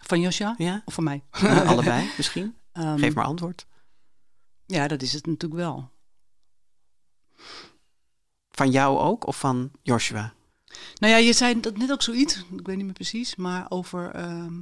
Van 0.01 0.21
Joshua? 0.21 0.55
Ja? 0.59 0.83
Of 0.85 0.95
van 0.95 1.05
mij? 1.05 1.23
Uh, 1.43 1.69
allebei 1.71 2.11
misschien? 2.17 2.57
Ehm, 2.73 2.99
Geef 2.99 3.15
maar 3.15 3.25
antwoord. 3.25 3.67
Ja, 4.67 4.89
dat 4.89 5.03
is 5.03 5.13
het 5.13 5.27
natuurlijk 5.27 5.61
wel. 5.61 5.91
Van 8.51 8.71
jou 8.71 8.99
ook 8.99 9.27
of 9.27 9.39
van 9.39 9.71
Joshua? 9.83 10.33
Nou 10.99 11.13
ja, 11.13 11.19
je 11.19 11.33
zei 11.33 11.61
dat 11.61 11.77
net 11.77 11.93
ook 11.93 12.03
zoiets, 12.03 12.37
ik 12.37 12.67
weet 12.67 12.77
niet 12.77 12.85
meer 12.85 12.95
precies, 12.95 13.37
maar 13.37 13.67
over. 13.69 14.11
ehm, 14.11 14.61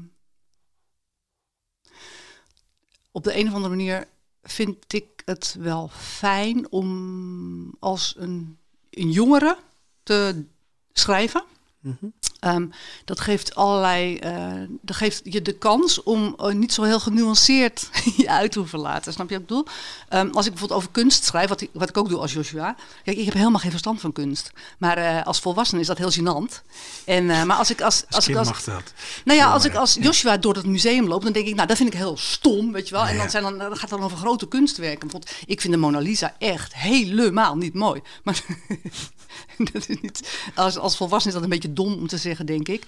op 3.13 3.25
de 3.25 3.39
een 3.39 3.49
of 3.49 3.55
andere 3.55 3.77
manier 3.77 4.09
vind 4.43 4.95
ik 4.95 5.23
het 5.25 5.57
wel 5.59 5.89
fijn 5.89 6.71
om 6.71 7.77
als 7.79 8.15
een, 8.19 8.59
een 8.91 9.11
jongere 9.11 9.59
te 10.03 10.45
schrijven. 10.93 11.45
Mhm. 11.83 12.07
Ehm, 12.41 12.67
dat 13.05 13.21
geeft 13.21 13.55
allerlei. 13.55 14.17
eh, 14.19 14.53
dat 14.83 14.97
geeft 14.97 15.21
je 15.25 15.43
de 15.43 15.53
kans 15.53 16.03
om 16.03 16.35
eh, 16.39 16.53
niet 16.53 16.73
zo 16.73 16.83
heel 16.83 17.01
genuanceerd 17.01 17.89
je 18.17 18.29
uit 18.31 18.53
te 18.53 18.59
hoeven 18.59 18.79
laten. 18.79 19.13
Snap 19.13 19.29
je 19.29 19.35
wat 19.35 19.43
ik 19.43 19.49
bedoel? 19.49 19.67
Ehm, 20.09 20.27
als 20.33 20.45
ik 20.45 20.51
bijvoorbeeld 20.51 20.81
over 20.81 20.93
kunst 20.93 21.25
schrijf, 21.25 21.49
wat 21.49 21.61
ik, 21.61 21.71
wat 21.73 21.89
ik 21.89 21.97
ook 21.97 22.09
doe 22.09 22.19
als 22.19 22.33
Joshua. 22.33 22.77
Kijk, 23.05 23.17
ik 23.17 23.25
heb 23.25 23.35
helemaal 23.35 23.61
geen 23.61 23.71
verstand 23.71 24.01
van 24.01 24.13
kunst. 24.13 24.51
Maar 24.79 24.97
eh, 24.99 25.27
als 25.27 25.41
volwassene 25.41 25.81
is 25.81 25.87
dat 25.87 25.99
heel 25.99 26.13
gênant. 26.13 26.63
En, 27.05 27.27
maar 27.27 27.57
als 27.57 27.71
ik 27.71 27.81
als. 27.81 28.05
Als 28.07 28.17
als, 28.17 28.29
ik 28.29 28.37
als 28.37 28.49
mag 28.49 28.63
dat. 28.65 28.93
nou 29.25 29.39
ja, 29.39 29.53
als 29.53 29.65
ik 29.65 29.75
als 29.75 29.95
Joshua 30.01 30.37
door 30.37 30.55
het 30.55 30.67
museum 30.67 31.07
loop, 31.07 31.23
dan 31.23 31.33
denk 31.33 31.47
ik, 31.47 31.55
nou, 31.55 31.69
dat 31.69 31.77
vind 31.77 31.93
ik 31.93 31.99
heel 31.99 32.17
stom, 32.17 32.73
weet 32.73 32.89
je 32.89 32.95
wel. 32.95 33.07
En 33.07 33.15
Ja. 33.15 33.21
dan, 33.21 33.31
zijn 33.31 33.43
dan, 33.43 33.59
dan 33.59 33.71
gaat 33.73 33.81
het 33.81 33.91
dan 33.91 34.03
over 34.03 34.17
grote 34.19 34.49
kunstwerken. 34.49 35.01
Bijvoorbeeld, 35.09 35.37
ik 35.47 35.61
vind 35.61 35.73
de 35.73 35.79
Mona 35.79 35.99
Lisa 35.99 36.35
echt 36.39 36.75
helemaal 36.75 37.57
niet 37.57 37.75
mooi. 37.75 38.01
Maar 38.23 38.43
dat 39.73 39.89
is 39.89 40.01
niet, 40.01 40.41
als, 40.55 40.79
als 40.79 40.97
volwassene 40.97 41.29
is 41.29 41.35
dat 41.35 41.45
een 41.45 41.55
beetje 41.59 41.73
dom 41.73 41.93
om 41.93 42.07
te 42.07 42.17
zeggen, 42.17 42.47
denk 42.47 42.69
ik. 42.69 42.85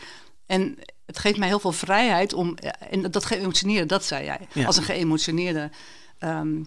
En 0.47 0.79
het 1.07 1.19
geeft 1.19 1.39
mij 1.39 1.49
heel 1.49 1.61
veel 1.61 1.73
vrijheid 1.73 2.33
om, 2.33 2.57
en 2.91 3.11
dat 3.11 3.25
geëmotioneerde, 3.25 3.87
dat 3.87 4.05
zei 4.05 4.25
jij. 4.25 4.41
Ja. 4.53 4.67
Als 4.67 4.77
een 4.77 4.83
geëmotioneerde, 4.83 5.71
ehm, 6.19 6.63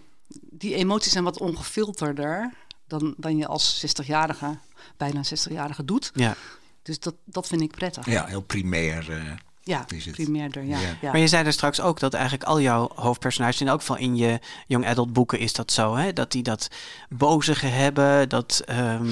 die 0.49 0.75
emoties 0.75 1.11
zijn 1.11 1.23
wat 1.23 1.39
ongefilterder 1.39 2.53
dan, 2.87 3.13
dan 3.17 3.37
je 3.37 3.47
als 3.47 3.85
60-jarige, 3.85 4.57
bijna 4.97 5.21
60-jarige 5.23 5.85
doet. 5.85 6.11
Ja. 6.13 6.35
Dus 6.81 6.99
dat, 6.99 7.15
dat 7.25 7.47
vind 7.47 7.61
ik 7.61 7.71
prettig. 7.71 8.05
Ja, 8.05 8.25
heel 8.25 8.41
primair. 8.41 9.11
eh, 9.11 9.31
Ja, 9.63 9.85
is 9.87 10.05
het. 10.05 10.15
primairder, 10.15 10.63
ja. 10.63 10.79
Ja. 10.79 10.97
ja. 11.01 11.11
Maar 11.11 11.19
je 11.19 11.27
zei 11.27 11.45
er 11.45 11.53
straks 11.53 11.81
ook 11.81 11.99
dat 11.99 12.13
eigenlijk 12.13 12.43
al 12.43 12.61
jouw 12.61 12.89
hoofdpersonages, 12.95 13.61
in 13.61 13.67
elk 13.67 13.79
geval 13.79 13.97
in 13.97 14.15
je 14.15 14.39
young 14.67 14.85
adult 14.87 15.13
boeken 15.13 15.39
is 15.39 15.53
dat 15.53 15.71
zo, 15.71 15.95
hè? 15.95 16.13
dat 16.13 16.31
die 16.31 16.43
dat 16.43 16.67
bozige 17.09 17.65
hebben, 17.67 18.29
dat 18.29 18.61
ehm, 18.65 19.09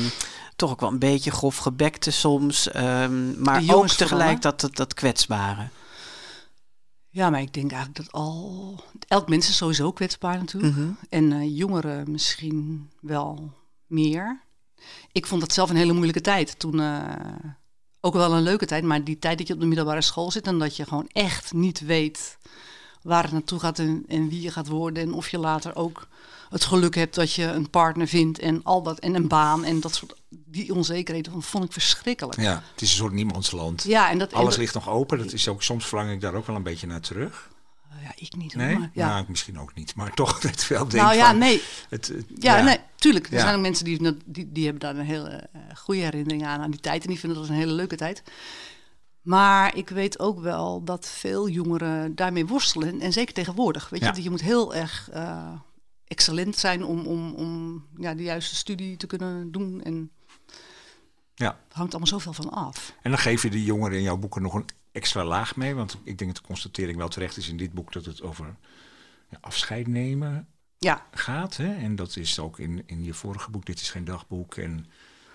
toch 0.55 0.71
ook 0.71 0.79
wel 0.79 0.89
een 0.89 0.99
beetje 0.99 1.31
grof 1.31 1.57
gebekte 1.57 2.11
soms, 2.11 2.71
ehm, 2.71 3.41
maar 3.41 3.63
ook 3.67 3.87
tegelijk 3.87 4.41
dat, 4.41 4.61
dat, 4.61 4.75
dat 4.75 4.93
kwetsbare. 4.93 5.67
Ja, 7.13 7.29
maar 7.29 7.41
ik 7.41 7.53
denk 7.53 7.71
eigenlijk 7.71 8.05
dat 8.05 8.21
al... 8.21 8.83
Elk 9.07 9.29
mens 9.29 9.49
is 9.49 9.57
sowieso 9.57 9.91
kwetsbaar 9.91 10.37
natuurlijk. 10.37 10.75
Mhm. 10.75 10.89
En 11.09 11.31
eh, 11.31 11.57
jongeren 11.57 12.11
misschien 12.11 12.89
wel 13.01 13.53
meer. 13.87 14.41
Ik 15.11 15.25
vond 15.25 15.41
dat 15.41 15.53
zelf 15.53 15.69
een 15.69 15.75
hele 15.75 15.93
moeilijke 15.93 16.21
tijd. 16.21 16.59
Toen 16.59 16.79
eh, 16.79 17.01
ook 18.01 18.13
wel 18.13 18.33
een 18.33 18.41
leuke 18.41 18.65
tijd, 18.65 18.83
maar 18.83 19.03
die 19.03 19.19
tijd 19.19 19.37
dat 19.37 19.47
je 19.47 19.53
op 19.53 19.59
de 19.59 19.65
middelbare 19.65 20.01
school 20.01 20.31
zit... 20.31 20.47
en 20.47 20.59
dat 20.59 20.75
je 20.75 20.85
gewoon 20.85 21.09
echt 21.11 21.53
niet 21.53 21.79
weet 21.79 22.37
waar 23.01 23.23
het 23.23 23.31
naartoe 23.31 23.59
gaat 23.59 23.79
en, 23.79 24.03
en 24.07 24.29
wie 24.29 24.41
je 24.41 24.51
gaat 24.51 24.67
worden... 24.67 25.03
en 25.03 25.13
of 25.13 25.29
je 25.29 25.37
later 25.37 25.75
ook 25.75 26.07
het 26.49 26.65
geluk 26.65 26.95
hebt 26.95 27.15
dat 27.15 27.33
je 27.33 27.45
een 27.45 27.69
partner 27.69 28.07
vindt 28.07 28.39
en 28.39 28.63
al 28.63 28.83
dat... 28.83 28.99
en 28.99 29.15
een 29.15 29.27
baan 29.27 29.63
en 29.63 29.79
dat 29.79 29.95
soort... 29.95 30.15
Die 30.53 30.73
onzekerheden 30.73 31.33
dat 31.33 31.45
vond 31.45 31.63
ik 31.63 31.71
verschrikkelijk. 31.71 32.39
ja, 32.41 32.63
het 32.71 32.81
is 32.81 32.89
een 32.89 32.95
soort 32.97 33.13
niemandsland. 33.13 33.83
Ja, 33.83 34.09
en 34.09 34.17
dat... 34.17 34.31
en 34.31 34.37
Alles 34.37 34.49
dat- 34.49 34.59
ligt 34.59 34.73
nog 34.73 34.89
open. 34.89 35.17
Dat 35.17 35.33
is 35.33 35.47
ook, 35.47 35.63
soms 35.63 35.85
verlang 35.85 36.11
ik 36.11 36.21
daar 36.21 36.33
ook 36.33 36.47
wel 36.47 36.55
een 36.55 36.63
beetje 36.63 36.87
naar 36.87 37.01
terug. 37.01 37.51
Ja, 38.03 38.11
ik 38.15 38.35
niet 38.35 38.53
hoor. 38.53 38.63
Nee? 38.63 38.77
maar 38.77 38.89
ja. 38.93 39.07
Nou, 39.13 39.25
misschien 39.27 39.59
ook 39.59 39.75
niet. 39.75 39.95
Maar 39.95 40.13
toch 40.23 40.41
het 40.41 40.67
wel 40.67 40.87
denk 40.87 41.03
nou 41.03 41.15
ja, 41.15 41.25
van, 41.29 41.37
nee. 41.37 41.61
Het, 41.89 42.07
het- 42.07 42.25
Ja, 42.39 42.61
nee, 42.63 42.77
tuurlijk. 42.95 43.27
Er 43.27 43.33
Ja. 43.33 43.39
zijn 43.39 43.55
ook 43.55 43.61
mensen 43.61 43.85
die, 43.85 44.17
die, 44.25 44.51
die 44.51 44.63
hebben 44.63 44.81
daar 44.81 44.95
een 44.95 45.05
hele 45.05 45.29
eh, 45.29 45.61
goede 45.75 46.01
herinnering 46.01 46.45
aan, 46.45 46.61
aan 46.61 46.71
die 46.71 46.79
tijd. 46.79 47.01
En 47.03 47.09
die 47.09 47.19
vinden 47.19 47.39
dat 47.39 47.47
een 47.49 47.55
hele 47.55 47.71
leuke 47.71 47.95
tijd. 47.95 48.23
Maar 49.21 49.75
ik 49.75 49.89
weet 49.89 50.19
ook 50.19 50.39
wel 50.39 50.83
dat 50.83 51.07
veel 51.07 51.49
jongeren 51.49 52.15
daarmee 52.15 52.45
worstelen. 52.45 53.01
En 53.01 53.13
zeker 53.13 53.33
tegenwoordig. 53.33 53.89
Weet 53.89 54.15
je, 54.15 54.23
je 54.23 54.29
moet 54.29 54.41
heel 54.41 54.75
erg 54.75 55.09
eh, 55.11 55.51
excellent 56.07 56.57
zijn 56.57 56.83
om, 56.85 57.05
om, 57.05 57.33
om 57.33 57.85
ja, 57.97 58.13
de 58.13 58.23
juiste 58.23 58.55
studie 58.55 58.97
te 58.97 59.07
kunnen 59.07 59.51
doen. 59.51 59.81
En 59.83 60.11
Ja. 61.35 61.47
het 61.67 61.77
hangt 61.77 61.91
allemaal 61.91 62.19
zoveel 62.19 62.33
van 62.33 62.49
af. 62.51 62.93
En 63.01 63.09
dan 63.11 63.19
geef 63.19 63.43
je 63.43 63.49
de 63.49 63.63
jongeren 63.63 63.97
in 63.97 64.03
jouw 64.03 64.17
boeken 64.17 64.41
nog 64.41 64.53
een 64.53 64.65
extra 64.91 65.23
laag 65.23 65.55
mee. 65.55 65.75
Want 65.75 65.97
ik 66.03 66.17
denk 66.17 66.33
dat 66.33 66.41
de 66.41 66.47
constatering 66.47 66.97
wel 66.97 67.07
terecht 67.07 67.37
is 67.37 67.49
in 67.49 67.57
dit 67.57 67.73
boek 67.73 67.91
dat 67.93 68.05
het 68.05 68.21
over 68.21 68.55
ja, 69.29 69.37
afscheid 69.41 69.87
nemen 69.87 70.47
Ja, 70.77 71.05
gaat. 71.11 71.57
Hè? 71.57 71.75
En 71.75 71.95
dat 71.95 72.15
is 72.15 72.39
ook 72.39 72.59
in, 72.59 72.83
in 72.85 73.03
je 73.03 73.13
vorige 73.13 73.49
boek, 73.51 73.65
Dit 73.65 73.81
is 73.81 73.89
geen 73.89 74.05
dagboek. 74.05 74.55
En 74.55 74.85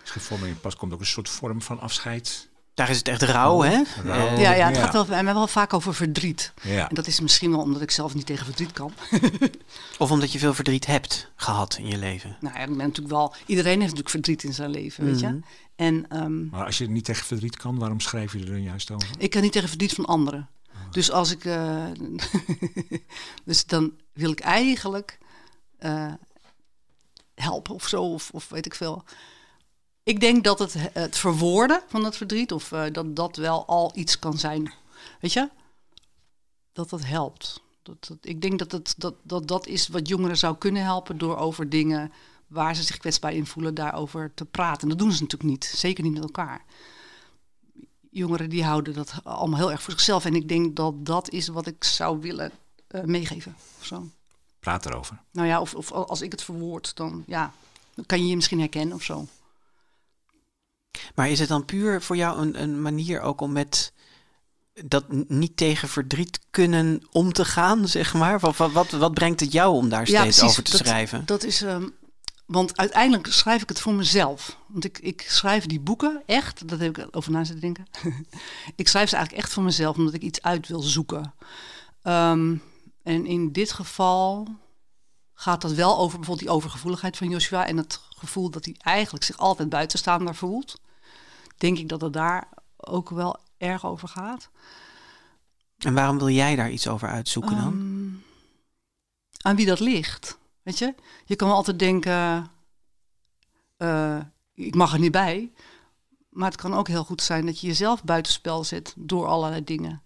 is 0.05 0.11
geen 0.11 0.23
vorm 0.23 0.45
in 0.45 0.61
pas 0.61 0.77
komt 0.77 0.93
ook 0.93 1.01
een 1.01 1.07
soort 1.07 1.29
vorm 1.29 1.63
van 1.63 1.81
afscheid. 1.81 2.49
Daar 2.75 2.91
is 2.91 2.99
het 2.99 3.09
echt 3.09 3.23
rauw, 3.23 3.61
hè? 3.61 3.83
Rauw. 4.05 4.27
Eh, 4.27 4.41
ja, 4.41 4.55
ja 4.55 4.67
het 4.67 4.77
ja. 4.77 4.83
gaat 4.83 4.93
wel, 4.93 5.05
bij 5.05 5.23
mij 5.23 5.35
wel 5.35 5.47
vaak 5.47 5.73
over 5.75 5.95
verdriet. 5.95 6.53
Ja. 6.63 6.89
En 6.89 6.95
dat 6.95 7.07
is 7.07 7.21
misschien 7.21 7.51
wel 7.51 7.61
omdat 7.61 7.83
ik 7.83 7.91
zelf 7.91 8.15
niet 8.15 8.27
tegen 8.27 8.45
verdriet 8.45 8.73
kan. 8.73 8.93
Of 9.99 10.11
omdat 10.11 10.33
je 10.33 10.39
veel 10.39 10.55
verdriet 10.55 10.87
hebt 10.87 11.31
gehad 11.37 11.77
in 11.79 11.87
je 11.87 11.99
leven. 11.99 12.37
Nou 12.41 12.55
ja, 12.55 12.61
ik 12.61 12.69
ben 12.69 12.77
natuurlijk 12.77 13.09
wel. 13.09 13.35
Iedereen 13.47 13.73
heeft 13.81 13.81
natuurlijk 13.95 14.11
verdriet 14.11 14.43
in 14.43 14.55
zijn 14.55 14.71
leven, 14.71 15.05
weet 15.05 15.21
Mhm. 15.23 15.35
je. 15.35 15.41
En 15.79 16.09
ehm, 16.09 16.49
Maar 16.49 16.65
als 16.65 16.79
je 16.79 16.89
niet 16.89 17.05
tegen 17.05 17.27
verdriet 17.27 17.57
kan, 17.57 17.79
waarom 17.79 18.01
schrijf 18.01 18.33
je 18.33 18.39
er 18.39 18.47
dan 18.47 18.63
juist 18.63 18.91
over? 18.91 19.09
ik 19.19 19.31
kan 19.31 19.43
niet 19.43 19.53
tegen 19.53 19.69
verdriet 19.69 19.93
van 19.93 20.05
anderen. 20.05 20.49
Dus 20.91 21.11
als 21.11 21.31
ik. 21.31 21.45
eh, 21.45 21.87
dus 23.45 23.67
dan 23.67 23.93
wil 24.13 24.31
ik 24.31 24.41
eigenlijk 24.41 25.19
eh, 25.79 26.13
helpen 27.35 27.75
of 27.75 27.89
zo, 27.89 28.03
of, 28.03 28.31
of 28.33 28.49
weet 28.49 28.67
ik 28.67 28.75
veel. 28.75 29.05
Ik 30.03 30.21
denk 30.21 30.45
dat 30.45 30.59
het, 30.59 30.75
het 30.93 31.19
verwoorden 31.19 31.83
van 31.89 32.03
dat 32.03 32.17
verdriet, 32.17 32.53
of 32.53 32.73
eh, 32.73 32.85
dat 32.93 33.17
dat 33.17 33.37
wel 33.37 33.67
al 33.67 33.93
iets 33.95 34.19
kan 34.19 34.39
zijn. 34.39 34.73
Weet 35.21 35.33
je? 35.33 35.49
Dat 36.73 36.91
dat 36.91 37.05
helpt. 37.05 37.61
Dat, 37.83 38.07
dat, 38.09 38.19
ik 38.21 38.43
denk 38.43 38.59
dat, 38.59 38.73
het, 38.73 38.95
dat, 38.97 39.15
dat 39.23 39.49
dat 39.49 39.67
is 39.67 39.89
wat 39.89 40.09
jongeren 40.09 40.39
zou 40.39 40.57
kunnen 40.57 40.83
helpen 40.83 41.19
door 41.19 41.37
over 41.37 41.69
dingen 41.69 42.13
waar 42.49 42.77
ze 42.77 42.83
zich 42.83 42.97
kwetsbaar 42.97 43.33
in 43.33 43.47
voelen, 43.47 43.75
daarover 43.75 44.35
te 44.35 44.45
praten. 44.45 44.83
En 44.83 44.89
dat 44.89 44.99
doen 44.99 45.13
ze 45.13 45.23
natuurlijk 45.23 45.51
niet. 45.51 45.65
Zeker 45.65 46.05
niet 46.05 46.13
met 46.13 46.23
elkaar. 46.23 46.65
Jongeren 48.11 48.51
die 48.51 48.65
houden 48.65 48.95
dat 48.95 49.15
allemaal 49.25 49.59
heel 49.59 49.71
erg 49.71 49.83
voor 49.83 49.93
zichzelf. 49.93 50.25
En 50.25 50.35
ik 50.35 50.49
denk 50.49 50.77
dat 50.77 51.07
dat 51.07 51.31
is 51.31 51.49
wat 51.49 51.67
ik 51.67 51.85
zou 51.85 52.21
willen 52.21 52.51
eh, 52.87 53.03
meegeven. 53.03 53.57
Of 53.79 53.87
zo. 53.87 54.09
Praat 54.61 54.87
erover. 54.87 55.19
Nou 55.33 55.49
ja, 55.49 55.61
of, 55.61 55.75
of 55.75 55.93
als 55.93 56.21
ik 56.21 56.33
het 56.33 56.43
verwoord, 56.43 56.97
dan 56.97 57.25
ja, 57.27 57.53
dan 57.95 58.07
kan 58.07 58.21
je 58.21 58.27
je 58.27 58.35
misschien 58.37 58.59
herkennen 58.59 58.95
of 58.97 59.03
zo. 59.03 59.27
Maar 61.15 61.31
is 61.31 61.39
het 61.39 61.49
dan 61.49 61.65
puur 61.65 62.03
voor 62.03 62.17
jou 62.17 62.41
een, 62.41 62.63
een 62.63 62.83
manier 62.83 63.21
ook 63.21 63.41
om 63.41 63.53
met 63.53 63.93
dat 64.85 65.05
niet 65.29 65.57
tegen 65.57 65.89
verdriet 65.89 66.41
kunnen 66.51 67.03
om 67.11 67.33
te 67.33 67.45
gaan, 67.45 67.89
zeg 67.99 68.15
maar? 68.15 68.41
Wat, 68.41 68.57
wat, 68.57 68.91
wat, 68.91 69.15
brengt 69.15 69.41
het 69.41 69.53
jou 69.53 69.75
om 69.75 69.89
daar 69.89 70.07
steeds 70.07 70.23
precies. 70.23 70.43
over 70.43 70.63
te 70.63 70.71
Dat- 70.71 70.81
schrijven? 70.81 71.23
Dat 71.27 71.45
is, 71.45 71.63
ehm, 71.63 71.89
want 72.49 72.77
uiteindelijk 72.77 73.27
schrijf 73.27 73.63
ik 73.63 73.69
het 73.69 73.81
voor 73.81 73.95
mezelf. 73.95 74.59
Want 74.67 74.85
ik, 74.85 74.99
ik 74.99 75.25
schrijf 75.29 75.67
die 75.67 75.81
boeken 75.81 76.23
echt, 76.27 76.69
dat 76.69 76.79
heb 76.79 76.99
ik 76.99 77.17
over 77.17 77.33
na 77.33 77.45
zitten 77.45 77.61
denken. 77.61 77.87
ik 78.77 78.89
schrijf 78.89 79.09
ze 79.09 79.17
eigenlijk 79.17 79.45
echt 79.45 79.55
voor 79.55 79.63
mezelf, 79.63 79.97
omdat 79.97 80.15
ik 80.15 80.23
iets 80.23 80.43
uit 80.43 80.69
wil 80.69 80.81
zoeken. 80.81 81.35
Ehm, 82.03 82.57
en 83.03 83.27
in 83.27 83.53
dit 83.53 83.73
geval 83.73 84.49
gaat 85.35 85.61
dat 85.61 85.73
wel 85.73 85.99
over 85.99 86.19
bijvoorbeeld 86.19 86.47
die 86.47 86.57
overgevoeligheid 86.57 87.17
van 87.17 87.29
Joshua 87.29 87.67
en 87.67 87.77
het 87.77 88.01
gevoel 88.09 88.51
dat 88.51 88.65
hij 88.65 88.75
eigenlijk 88.79 89.25
zich 89.25 89.37
altijd 89.37 89.69
buitenstaander 89.69 90.35
voelt. 90.35 90.81
Denk 91.57 91.79
ik 91.79 91.89
dat 91.89 92.01
het 92.01 92.13
daar 92.13 92.49
ook 92.77 93.11
wel 93.11 93.39
erg 93.59 93.87
over 93.87 94.09
gaat. 94.09 94.51
En 95.79 95.95
waarom 95.95 96.19
wil 96.19 96.29
jij 96.29 96.57
daar 96.57 96.71
iets 96.71 96.89
over 96.89 97.09
uitzoeken 97.09 97.57
dan? 97.57 97.73
Ehm, 97.73 98.27
aan 99.47 99.57
wie 99.57 99.67
dat 99.67 99.81
ligt. 99.81 100.39
Weet 100.69 100.79
je, 100.79 100.95
je 101.25 101.37
kan 101.37 101.49
wel 101.49 101.57
altijd 101.57 101.79
denken, 101.79 102.47
eh, 103.77 104.19
ik 104.55 104.75
mag 104.75 104.93
er 104.93 104.99
niet 104.99 105.13
bij. 105.13 105.53
Maar 106.31 106.51
het 106.51 106.61
kan 106.61 106.75
ook 106.75 106.89
heel 106.89 107.05
goed 107.05 107.23
zijn 107.23 107.47
dat 107.47 107.61
je 107.61 107.67
jezelf 107.67 108.05
buitenspel 108.05 108.65
zet 108.65 108.95
door 108.97 109.27
allerlei 109.27 109.65
dingen. 109.65 110.03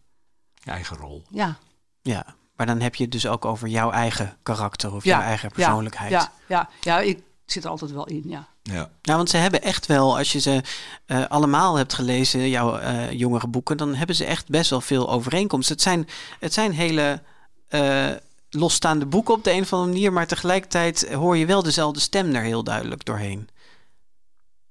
Je 0.54 0.70
eigen 0.70 0.96
rol. 0.96 1.22
Ja, 1.28 1.56
Ja, 2.02 2.34
maar 2.56 2.66
dan 2.66 2.80
heb 2.80 2.94
je 2.94 3.02
het 3.02 3.12
dus 3.12 3.26
ook 3.26 3.44
over 3.44 3.68
jouw 3.68 3.90
eigen 3.90 4.36
karakter 4.42 4.94
of 4.94 5.04
ja 5.04 5.16
jouw 5.16 5.26
eigen 5.26 5.50
persoonlijkheid. 5.50 6.10
Ja, 6.10 6.32
ja, 6.48 6.68
ja, 6.80 7.00
ik 7.00 7.22
zit 7.44 7.64
er 7.64 7.70
altijd 7.70 7.90
wel 7.90 8.06
in, 8.06 8.22
ja. 8.26 8.48
Ja. 8.62 8.90
Nou, 9.02 9.16
want 9.16 9.30
ze 9.30 9.36
hebben 9.36 9.62
echt 9.62 9.86
wel, 9.86 10.18
als 10.18 10.32
je 10.32 10.40
ze 10.40 10.62
eh, 11.06 11.24
allemaal 11.26 11.76
hebt 11.76 11.94
gelezen, 11.94 12.48
jouw 12.48 12.76
eh, 12.78 13.12
jongere 13.12 13.46
boeken, 13.46 13.76
dan 13.76 13.94
hebben 13.94 14.16
ze 14.16 14.24
echt 14.24 14.48
best 14.48 14.70
wel 14.70 14.80
veel 14.80 15.10
overeenkomsten. 15.10 15.74
Het 15.74 15.84
zijn, 15.84 16.08
het 16.38 16.52
zijn 16.52 16.72
hele 16.72 17.22
eh, 17.68 18.10
losstaande 18.54 19.06
boeken 19.06 19.34
op 19.34 19.44
de 19.44 19.50
een 19.52 19.62
of 19.62 19.72
andere 19.72 19.92
manier, 19.92 20.12
maar 20.12 20.26
tegelijkertijd 20.26 21.12
hoor 21.12 21.36
je 21.36 21.46
wel 21.46 21.62
dezelfde 21.62 22.00
stem 22.00 22.34
er 22.34 22.42
heel 22.42 22.64
duidelijk 22.64 23.04
doorheen. 23.04 23.48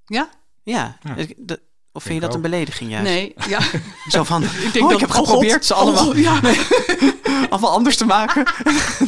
Ja? 0.05 0.29
Ja, 0.63 0.97
Ja. 1.03 1.15
ik- 1.15 1.36
de- 1.38 1.61
of 1.93 2.03
vind 2.03 2.15
je 2.15 2.21
dat 2.21 2.34
een 2.36 2.41
belediging 2.41 2.89
juist? 2.91 3.11
Nee, 3.11 3.34
ja. 3.47 3.59
Zo 4.09 4.23
van, 4.23 4.43
Ik 4.73 4.75
oh, 4.75 4.82
dat- 4.82 4.91
ik 4.91 4.99
heb 4.99 5.09
oh, 5.09 5.15
God. 5.15 5.25
geprobeerd 5.27 5.65
ze 5.65 5.73
allemaal, 5.73 6.07
Oh, 6.09 6.17
ja. 6.17 6.39
allemaal 7.49 7.71
anders 7.71 7.97
te 7.97 8.05
maken. 8.05 8.45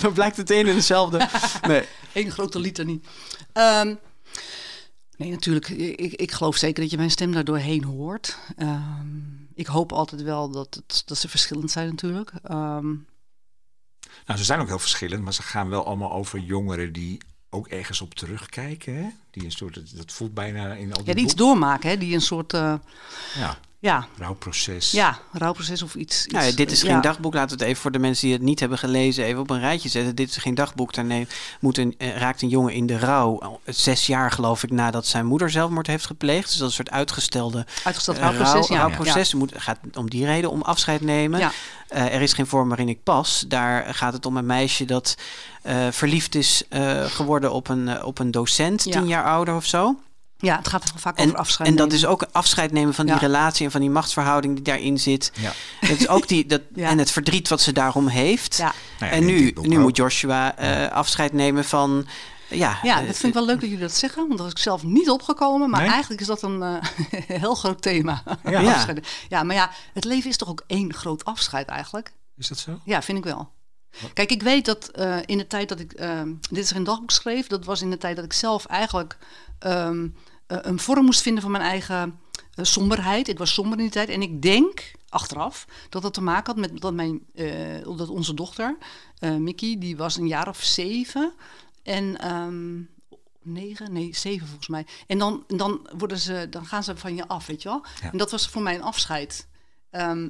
dan 0.02 0.14
blijkt 0.14 0.38
het 0.38 0.50
een 0.50 0.68
en 0.68 0.76
hetzelfde. 0.76 1.28
Nee. 1.68 1.84
Eén 2.14 2.32
grote 2.32 2.60
litanie. 2.60 3.02
Ehm 3.54 3.96
nee, 5.18 5.30
natuurlijk. 5.32 5.70
Ik, 5.70 6.14
ik 6.14 6.32
geloof 6.32 6.56
zeker 6.56 6.82
dat 6.82 6.92
je 6.92 6.98
mijn 6.98 7.12
stem 7.12 7.32
daar 7.32 7.44
doorheen 7.44 7.84
hoort. 7.84 8.38
Ehm, 8.58 9.08
ik 9.56 9.68
hoop 9.68 9.92
altijd 9.92 10.22
wel 10.22 10.50
dat, 10.50 10.76
het, 10.88 11.04
dat 11.06 11.18
ze 11.18 11.30
verschillend 11.30 11.72
zijn 11.72 11.90
natuurlijk. 11.90 12.32
Ehm, 12.44 12.86
Nou, 14.26 14.40
ze 14.40 14.46
zijn 14.46 14.60
ook 14.60 14.68
heel 14.68 14.80
verschillend, 14.80 15.24
maar 15.24 15.34
ze 15.34 15.44
gaan 15.44 15.70
wel 15.70 15.86
allemaal 15.86 16.12
over 16.12 16.40
jongeren 16.40 16.94
die 16.94 17.22
ook 17.50 17.68
ergens 17.68 18.02
op 18.02 18.14
terugkijken. 18.14 18.96
Hè? 18.96 19.10
Die 19.32 19.44
een 19.44 19.52
soort, 19.52 19.98
dat, 19.98 20.12
voelt 20.12 20.34
bijna 20.34 20.74
in 20.74 20.94
al 20.94 20.98
die 20.98 21.08
ja, 21.08 21.14
die 21.14 21.24
iets 21.24 21.36
doormaken, 21.36 21.90
hè? 21.90 21.98
die 21.98 22.14
een 22.14 22.22
soort 22.22 22.54
eh, 22.54 22.74
Ja, 23.36 23.58
ja, 23.84 24.06
rouwproces. 24.18 24.92
ja, 24.92 25.20
rouwproces 25.32 25.82
of 25.82 25.96
iets. 25.96 26.26
Nou 26.28 26.42
ja, 26.44 26.48
iets, 26.48 26.58
dit 26.58 26.72
is 26.72 26.80
eh, 26.80 26.86
geen 26.86 26.96
ja. 26.96 27.02
dagboek. 27.02 27.34
Laten 27.34 27.50
we 27.58 27.64
het 27.64 27.72
even 27.72 27.82
voor 27.82 27.92
de 27.92 28.00
mensen 28.00 28.26
die 28.28 28.34
het 28.36 28.44
niet 28.46 28.60
hebben 28.60 28.78
gelezen 28.78 29.24
even 29.26 29.42
op 29.42 29.50
een 29.50 29.60
rijtje 29.60 29.90
zetten. 29.90 30.16
Dit 30.16 30.30
is 30.30 30.38
geen 30.38 30.56
dagboek. 30.56 30.94
Daarmee 30.94 31.28
moet 31.60 31.78
een, 31.78 31.96
eh, 31.98 32.18
raakt 32.18 32.42
een 32.42 32.50
jongen 32.50 32.74
in 32.74 32.86
de 32.86 32.98
rouw. 33.00 33.40
eh, 33.40 33.74
Zes 33.74 34.06
jaar 34.08 34.32
geloof 34.32 34.64
ik 34.64 34.72
nadat 34.72 35.06
zijn 35.08 35.26
moeder 35.26 35.50
zelfmoord 35.50 35.88
heeft 35.88 36.06
gepleegd. 36.06 36.50
Dus 36.50 36.58
dat 36.58 36.70
is 36.70 36.78
een 36.78 36.84
soort 36.86 36.96
uitgestelde 36.98 37.66
Uitgesteld 37.84 38.18
eh, 38.18 38.24
rouwproces, 38.24 38.54
rouw- 38.68 38.78
ja. 38.78 38.82
rouwproces. 38.84 39.32
Het 39.32 39.40
moet, 39.40 39.52
gaat 39.56 39.80
om 39.94 40.10
die 40.10 40.26
reden 40.26 40.50
om 40.50 40.62
afscheid 40.62 41.02
nemen. 41.02 41.40
Ja. 41.40 41.52
Eh, 41.88 42.14
er 42.14 42.22
is 42.22 42.34
geen 42.34 42.48
vorm 42.48 42.68
waarin 42.68 42.90
ik 42.90 43.04
pas. 43.04 43.46
Daar 43.48 43.94
gaat 43.96 44.14
het 44.14 44.26
om 44.26 44.38
een 44.38 44.46
meisje 44.46 44.86
dat 44.86 45.16
eh, 45.62 45.88
verliefd 45.92 46.36
is 46.36 46.64
eh, 46.70 47.06
geworden 47.06 47.52
op 47.54 47.68
een, 47.70 48.04
op 48.04 48.20
een 48.20 48.32
docent, 48.32 48.84
Ja. 48.84 48.92
tien 48.92 49.08
jaar 49.08 49.24
ouder 49.26 49.56
of 49.56 49.66
zo. 49.66 49.96
Ja, 50.44 50.58
het 50.58 50.68
gaat 50.68 50.84
heel 50.84 51.00
vaak 51.00 51.18
En, 51.18 51.26
over 51.26 51.38
afscheid 51.40 51.70
en 51.70 51.76
dat 51.76 51.88
nemen. 51.88 52.04
is 52.04 52.10
ook 52.10 52.26
afscheid 52.32 52.72
nemen 52.72 52.94
van 52.94 53.06
die 53.06 53.14
Ja. 53.14 53.20
relatie 53.20 53.66
en 53.66 53.72
van 53.72 53.82
die 53.82 53.90
machtsverhouding 53.90 54.54
die 54.56 54.64
daarin 54.64 55.00
zit. 55.00 55.32
Ja. 55.36 55.52
Het 55.80 56.00
is 56.00 56.08
ook 56.08 56.28
die, 56.28 56.46
dat, 56.46 56.62
Ja. 56.76 56.90
En 56.90 56.98
het 56.98 57.12
verdriet 57.12 57.48
wat 57.48 57.62
ze 57.62 57.72
daarom 57.72 58.08
heeft. 58.08 58.58
Ja, 58.58 58.74
Nou 59.00 59.12
ja, 59.12 59.18
en 59.18 59.26
nu, 59.26 59.54
nu 59.62 59.80
moet 59.80 59.98
Joshua 59.98 60.56
eh, 60.58 60.92
afscheid 60.92 61.34
nemen 61.34 61.66
van. 61.66 62.06
Ja, 62.50 62.80
ja, 62.82 63.00
eh, 63.00 63.06
dat 63.08 63.16
vind 63.16 63.28
ik 63.28 63.34
wel 63.34 63.46
leuk 63.46 63.60
dat 63.60 63.70
jullie 63.70 63.84
dat 63.86 63.94
zeggen, 63.96 64.26
want 64.28 64.38
dat 64.38 64.48
is 64.48 64.54
ik 64.54 64.60
zelf 64.60 64.84
niet 64.84 65.10
opgekomen. 65.10 65.70
Maar 65.70 65.82
Nee? 65.82 65.90
eigenlijk 65.90 66.22
is 66.22 66.28
dat 66.28 66.42
een 66.42 66.62
eh, 66.64 66.76
heel 67.42 67.56
groot 67.56 67.82
thema. 67.82 68.24
Ja. 68.44 68.60
Ja. 68.62 68.86
Ja, 69.30 69.44
maar 69.44 69.56
ja, 69.56 69.70
het 69.94 70.04
leven 70.06 70.30
is 70.30 70.38
toch 70.38 70.50
ook 70.50 70.64
één 70.68 70.94
groot 70.94 71.26
afscheid 71.26 71.68
eigenlijk? 71.68 72.14
Is 72.38 72.48
dat 72.48 72.58
zo? 72.58 72.80
Ja, 72.86 73.02
vind 73.02 73.18
ik 73.18 73.24
wel. 73.24 73.52
Kijk, 74.14 74.32
ik 74.32 74.42
weet 74.44 74.66
dat 74.66 74.88
eh, 74.88 75.18
in 75.26 75.38
de 75.38 75.48
tijd 75.48 75.70
dat 75.70 75.80
ik 75.80 75.92
ehm, 75.94 76.28
dit 76.50 76.64
is 76.64 76.72
geen 76.72 76.84
dagboek 76.84 77.12
schreef, 77.12 77.48
dat 77.48 77.66
was 77.66 77.82
in 77.82 77.90
de 77.90 77.98
tijd 77.98 78.16
dat 78.16 78.26
ik 78.26 78.34
zelf 78.34 78.66
eigenlijk 78.66 79.18
ehm, 79.60 80.04
eh, 80.04 80.10
een 80.48 80.80
vorm 80.80 81.06
moest 81.06 81.22
vinden 81.22 81.42
van 81.42 81.52
mijn 81.52 81.64
eigen 81.64 82.20
eh, 82.54 82.66
somberheid. 82.66 83.28
Ik 83.28 83.38
was 83.38 83.54
somber 83.54 83.78
in 83.78 83.84
die 83.84 83.94
tijd 83.94 84.10
en 84.10 84.22
ik 84.22 84.42
denk 84.42 84.92
achteraf 85.10 85.68
dat 85.90 86.02
dat 86.02 86.14
te 86.14 86.22
maken 86.22 86.46
had 86.46 86.70
met 86.70 86.82
dat, 86.82 86.94
mijn, 86.94 87.26
eh, 87.34 87.84
dat 87.98 88.10
onze 88.10 88.34
dochter, 88.34 88.78
eh 89.20 89.36
Mickey, 89.36 89.76
die 89.80 89.98
was 89.98 90.18
een 90.18 90.28
jaar 90.28 90.48
of 90.48 90.64
zeven 90.64 91.34
en 91.84 92.18
ehm, 92.20 92.82
negen, 93.42 93.94
nee 93.94 94.16
zeven 94.16 94.48
volgens 94.48 94.68
mij. 94.68 94.86
En 95.08 95.18
dan, 95.18 95.44
dan, 95.48 95.88
worden 95.98 96.20
ze, 96.20 96.48
dan 96.50 96.66
gaan 96.66 96.84
ze 96.84 96.98
van 96.98 97.16
je 97.16 97.28
af, 97.28 97.46
weet 97.46 97.62
je 97.62 97.70
wel. 97.70 97.86
Ja. 98.02 98.12
En 98.12 98.18
dat 98.18 98.32
was 98.32 98.48
voor 98.48 98.62
mij 98.62 98.76
een 98.76 98.82
afscheid. 98.82 99.48
Ehm, 99.90 100.30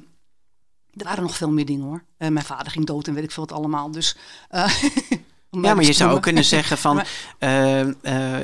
er 0.90 1.04
waren 1.04 1.22
nog 1.22 1.36
veel 1.36 1.50
meer 1.50 1.66
dingen 1.66 1.86
hoor. 1.86 2.04
Eh, 2.16 2.28
mijn 2.28 2.44
vader 2.44 2.72
ging 2.72 2.86
dood 2.86 3.06
en 3.06 3.14
weet 3.14 3.24
ik 3.24 3.30
veel 3.30 3.46
wat 3.46 3.58
allemaal. 3.58 3.90
Dus, 3.90 4.16
eh, 4.48 4.74
ja, 5.62 5.74
maar 5.74 5.84
je 5.84 5.92
zou 5.92 6.12
ook 6.12 6.22
kunnen 6.22 6.44
zeggen 6.44 6.78
van 6.78 6.94
Maar- 6.96 7.06
eh, 7.38 7.80
eh, 7.80 7.86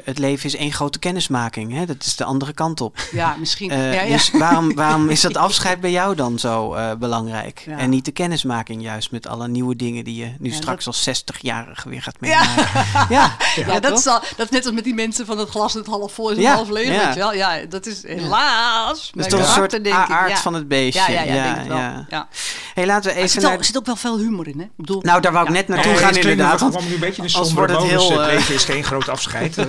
het 0.04 0.18
leven 0.18 0.44
is 0.44 0.56
één 0.56 0.72
grote 0.72 0.98
kennismaking. 0.98 1.72
Hè? 1.74 1.86
Dat 1.86 1.96
is 2.04 2.16
de 2.16 2.24
andere 2.24 2.52
kant 2.52 2.80
op. 2.80 2.98
Ja, 3.12 3.36
misschien. 3.38 3.70
Eh, 3.70 3.94
ja, 3.94 4.02
ja. 4.02 4.12
Dus 4.12 4.30
waarom, 4.30 4.74
waarom 4.74 5.08
is 5.08 5.20
dat 5.20 5.36
afscheid 5.46 5.80
bij 5.80 5.90
jou 5.90 6.14
dan 6.14 6.38
zo 6.38 6.74
eh, 6.74 6.94
belangrijk? 6.98 7.62
Ja. 7.66 7.78
En 7.78 7.90
niet 7.90 8.04
de 8.04 8.10
kennismaking 8.10 8.82
juist 8.82 9.10
met 9.10 9.26
alle 9.26 9.48
nieuwe 9.48 9.76
dingen 9.76 10.04
die 10.04 10.16
je 10.16 10.32
nu 10.38 10.48
Ja, 10.50 10.54
straks 10.56 10.84
dat- 10.84 10.94
als 11.06 11.22
60-jarige 11.22 11.88
weer 11.88 12.02
gaat 12.02 12.20
meemaken. 12.20 12.68
Ja, 13.08 13.36
Ja, 13.56 13.80
dat, 13.80 13.82
toch? 13.90 13.98
is 13.98 14.06
al, 14.06 14.20
dat 14.36 14.46
is 14.46 14.50
net 14.50 14.64
als 14.66 14.74
met 14.74 14.84
die 14.84 14.94
mensen 14.94 15.26
van 15.26 15.38
het 15.38 15.48
glas 15.48 15.72
dat 15.72 15.86
half 15.86 16.12
vol 16.12 16.30
is 16.30 16.36
en 16.36 16.42
Ja, 16.42 16.54
half 16.54 16.68
leeg. 16.68 17.14
ja. 17.16 17.32
Ja, 17.32 17.64
dat 17.68 17.86
is 17.86 18.02
helaas. 18.06 19.10
Dat 19.14 19.24
is 19.26 19.32
toch 19.32 19.40
een 19.40 19.46
soort 19.46 19.88
aard 19.90 20.30
ja. 20.30 20.36
van 20.36 20.54
het 20.54 20.68
beestje. 20.68 21.12
Ja, 21.12 21.20
ja, 21.20 21.22
ja, 21.22 21.34
Ja, 21.34 21.42
denk 21.44 21.56
het 21.56 21.66
wel. 21.66 21.76
ja. 21.76 22.06
Ja. 22.10 22.28
Hey, 22.74 22.86
laten 22.86 23.04
we 23.04 23.10
Er 23.10 23.16
even 23.16 23.28
zit, 23.30 23.40
wel- 23.40 23.50
naar... 23.50 23.58
er 23.58 23.64
zit 23.64 23.76
ook 23.78 23.86
wel 23.86 23.96
veel 23.96 24.18
humor 24.18 24.48
in, 24.48 24.58
hè? 24.58 24.64
Ik 24.64 24.70
bedoel, 24.76 25.00
Nou, 25.02 25.20
daar 25.20 25.32
wou 25.32 25.46
ik 25.46 25.52
net 25.52 25.68
naartoe 25.68 25.94
gaan 25.96 26.08
het 26.08 26.16
inderdaad. 26.16 26.60
Een 27.02 27.06
beetje 27.08 27.22
de 27.22 27.28
sombere 27.28 27.72
het 27.72 27.82
heel, 27.82 28.10
Het 28.10 28.20
eh, 28.20 28.26
leven 28.34 28.54
is 28.54 28.64
geen 28.64 28.84
groot 28.84 29.08
afscheid. 29.08 29.54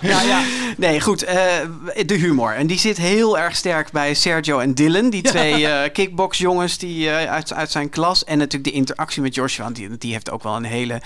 ja, 0.00 0.22
ja. 0.22 0.42
Nee, 0.76 1.00
goed. 1.00 1.22
eh, 1.22 1.36
de 2.06 2.14
humor. 2.14 2.52
En 2.54 2.66
die 2.66 2.78
zit 2.78 2.96
heel 2.96 3.38
erg 3.38 3.56
sterk 3.56 3.90
bij 3.90 4.14
Sergio 4.14 4.58
en 4.58 4.74
Dylan. 4.74 5.10
Die 5.10 5.22
twee 5.22 5.66
eh 5.68 5.92
kickboxjongens 5.92 6.78
die, 6.78 7.10
eh, 7.10 7.30
uit, 7.32 7.52
uit 7.52 7.70
zijn 7.70 7.88
klas. 7.88 8.24
En 8.24 8.38
natuurlijk 8.38 8.64
de 8.64 8.76
interactie 8.76 9.22
met 9.22 9.34
Joshua. 9.34 9.64
Want 9.64 9.76
die, 9.76 9.98
die 9.98 10.12
heeft 10.12 10.30
ook 10.30 10.42
wel 10.42 10.56
een 10.56 10.64
hele, 10.64 11.00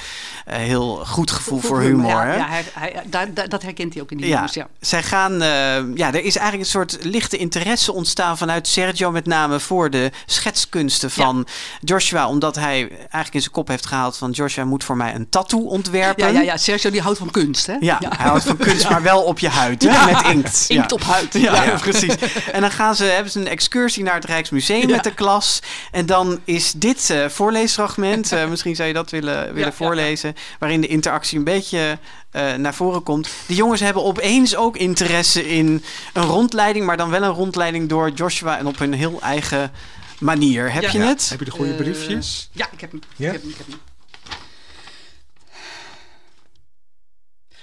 eh, 0.44 0.56
heel 0.56 0.96
goed 1.06 1.30
gevoel 1.30 1.58
voor 1.60 1.80
humor. 1.80 2.08
Ja, 2.10 2.24
hè? 2.24 2.36
ja 2.36 2.46
hij, 2.48 2.64
hij, 2.72 3.02
daar, 3.06 3.34
daar- 3.34 3.48
dat 3.48 3.62
herkent 3.62 3.92
hij 3.94 4.02
ook 4.02 4.10
in 4.10 4.16
die 4.16 4.26
Ja, 4.26 4.34
jongens, 4.34 4.54
ja. 4.54 4.68
zij 4.80 5.02
gaan. 5.02 5.32
eh, 5.32 5.48
ja, 5.94 6.08
er 6.14 6.24
is 6.24 6.36
eigenlijk 6.36 6.58
een 6.58 6.64
soort 6.70 6.98
lichte 7.00 7.36
interesse 7.36 7.92
ontstaan 7.92 8.38
vanuit 8.38 8.68
Sergio, 8.68 9.10
met 9.10 9.26
name 9.26 9.60
voor 9.60 9.90
de 9.90 10.10
schetskunsten 10.26 11.10
van 11.10 11.46
Joshua. 11.80 12.28
Omdat 12.28 12.54
hij 12.54 12.88
eigenlijk 12.90 13.34
in 13.34 13.40
zijn 13.40 13.52
kop 13.52 13.68
heeft 13.68 13.86
gehaald 13.86 14.16
van 14.16 14.30
Joshua 14.30 14.64
moet 14.64 14.84
voor 14.84 14.96
mij 14.96 15.14
een 15.14 15.28
tattoo 15.40 15.60
ontwerpen. 15.68 16.24
Ja, 16.26 16.30
ja, 16.32 16.40
ja, 16.40 16.56
Sergio 16.56 16.90
die 16.90 17.00
houdt 17.00 17.18
van 17.18 17.30
kunst, 17.30 17.66
hè? 17.66 17.76
Ja, 17.80 17.98
hij 18.08 18.26
houdt 18.26 18.44
van 18.44 18.56
kunst, 18.56 18.88
maar 18.90 19.02
wel 19.02 19.22
op 19.22 19.38
je 19.38 19.48
huid, 19.48 19.82
met 19.84 20.22
inkt. 20.26 20.64
Inkt 20.68 20.90
ja. 20.90 20.96
op 20.96 21.02
huid. 21.02 21.32
Ja, 21.32 21.64
Ja. 21.64 21.78
precies. 21.80 22.14
En 22.52 22.60
dan 22.60 22.70
gaan 22.70 22.94
ze, 22.96 23.04
hebben 23.04 23.32
ze 23.32 23.40
een 23.40 23.48
excursie 23.48 24.02
naar 24.02 24.14
het 24.14 24.24
Rijksmuseum 24.24 24.88
Ja. 24.88 24.94
met 24.94 25.04
de 25.04 25.14
klas. 25.14 25.60
En 25.90 26.06
dan 26.06 26.40
is 26.44 26.72
dit 26.76 27.10
eh, 27.10 27.28
voorleesfragment, 27.28 28.32
eh, 28.32 28.46
misschien 28.50 28.76
zou 28.76 28.88
je 28.88 28.94
dat 28.94 29.10
willen, 29.10 29.44
willen 29.54 29.68
ja. 29.68 29.72
voorlezen, 29.72 30.34
waarin 30.58 30.80
de 30.80 30.86
interactie 30.86 31.38
een 31.38 31.44
beetje 31.44 31.98
eh, 32.30 32.54
naar 32.54 32.74
voren 32.74 33.02
komt. 33.02 33.28
De 33.46 33.54
jongens 33.54 33.80
hebben 33.80 34.04
opeens 34.04 34.56
ook 34.56 34.76
interesse 34.76 35.48
in 35.48 35.84
een 36.12 36.24
rondleiding, 36.24 36.86
maar 36.86 36.96
dan 36.96 37.10
wel 37.10 37.22
een 37.22 37.28
rondleiding 37.30 37.88
door 37.88 38.10
Joshua 38.10 38.58
en 38.58 38.66
op 38.66 38.78
hun 38.78 38.92
heel 38.92 39.18
eigen 39.22 39.72
manier. 40.18 40.72
Heb 40.72 40.82
Ja. 40.82 40.90
je 40.92 40.98
Ja. 40.98 41.06
het? 41.06 41.28
Heb 41.28 41.38
je 41.38 41.44
de 41.44 41.50
goede 41.50 41.72
briefjes? 41.74 42.48
Ja, 42.52 42.68
ik 42.72 42.80
heb 42.80 42.90
hem. 42.90 43.00
Ja? 43.16 43.26
Ik 43.26 43.32
heb 43.32 43.40
hem, 43.42 43.50
ik 43.50 43.56
heb 43.56 43.66
hem. 43.66 43.78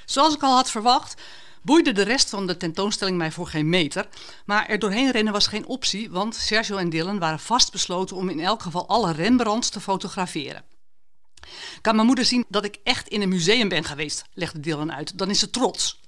Zoals 0.07 0.35
ik 0.35 0.43
al 0.43 0.55
had 0.55 0.71
verwacht, 0.71 1.21
boeide 1.61 1.91
de 1.91 2.01
rest 2.01 2.29
van 2.29 2.47
de 2.47 2.57
tentoonstelling 2.57 3.17
mij 3.17 3.31
voor 3.31 3.47
geen 3.47 3.69
meter. 3.69 4.07
Maar 4.45 4.65
er 4.65 4.79
doorheen 4.79 5.11
rennen 5.11 5.33
was 5.33 5.47
geen 5.47 5.65
optie, 5.65 6.09
want 6.09 6.35
Sergio 6.35 6.77
en 6.77 6.89
Dylan 6.89 7.19
waren 7.19 7.39
vastbesloten 7.39 8.15
om 8.15 8.29
in 8.29 8.39
elk 8.39 8.61
geval 8.61 8.87
alle 8.87 9.11
Rembrandts 9.11 9.69
te 9.69 9.81
fotograferen. 9.81 10.63
Kan 11.81 11.95
mijn 11.95 12.07
moeder 12.07 12.25
zien 12.25 12.45
dat 12.49 12.65
ik 12.65 12.79
echt 12.83 13.07
in 13.07 13.21
een 13.21 13.29
museum 13.29 13.69
ben 13.69 13.83
geweest, 13.83 14.23
legde 14.33 14.59
Dylan 14.59 14.93
uit. 14.93 15.17
Dan 15.17 15.29
is 15.29 15.39
ze 15.39 15.49
trots. 15.49 15.99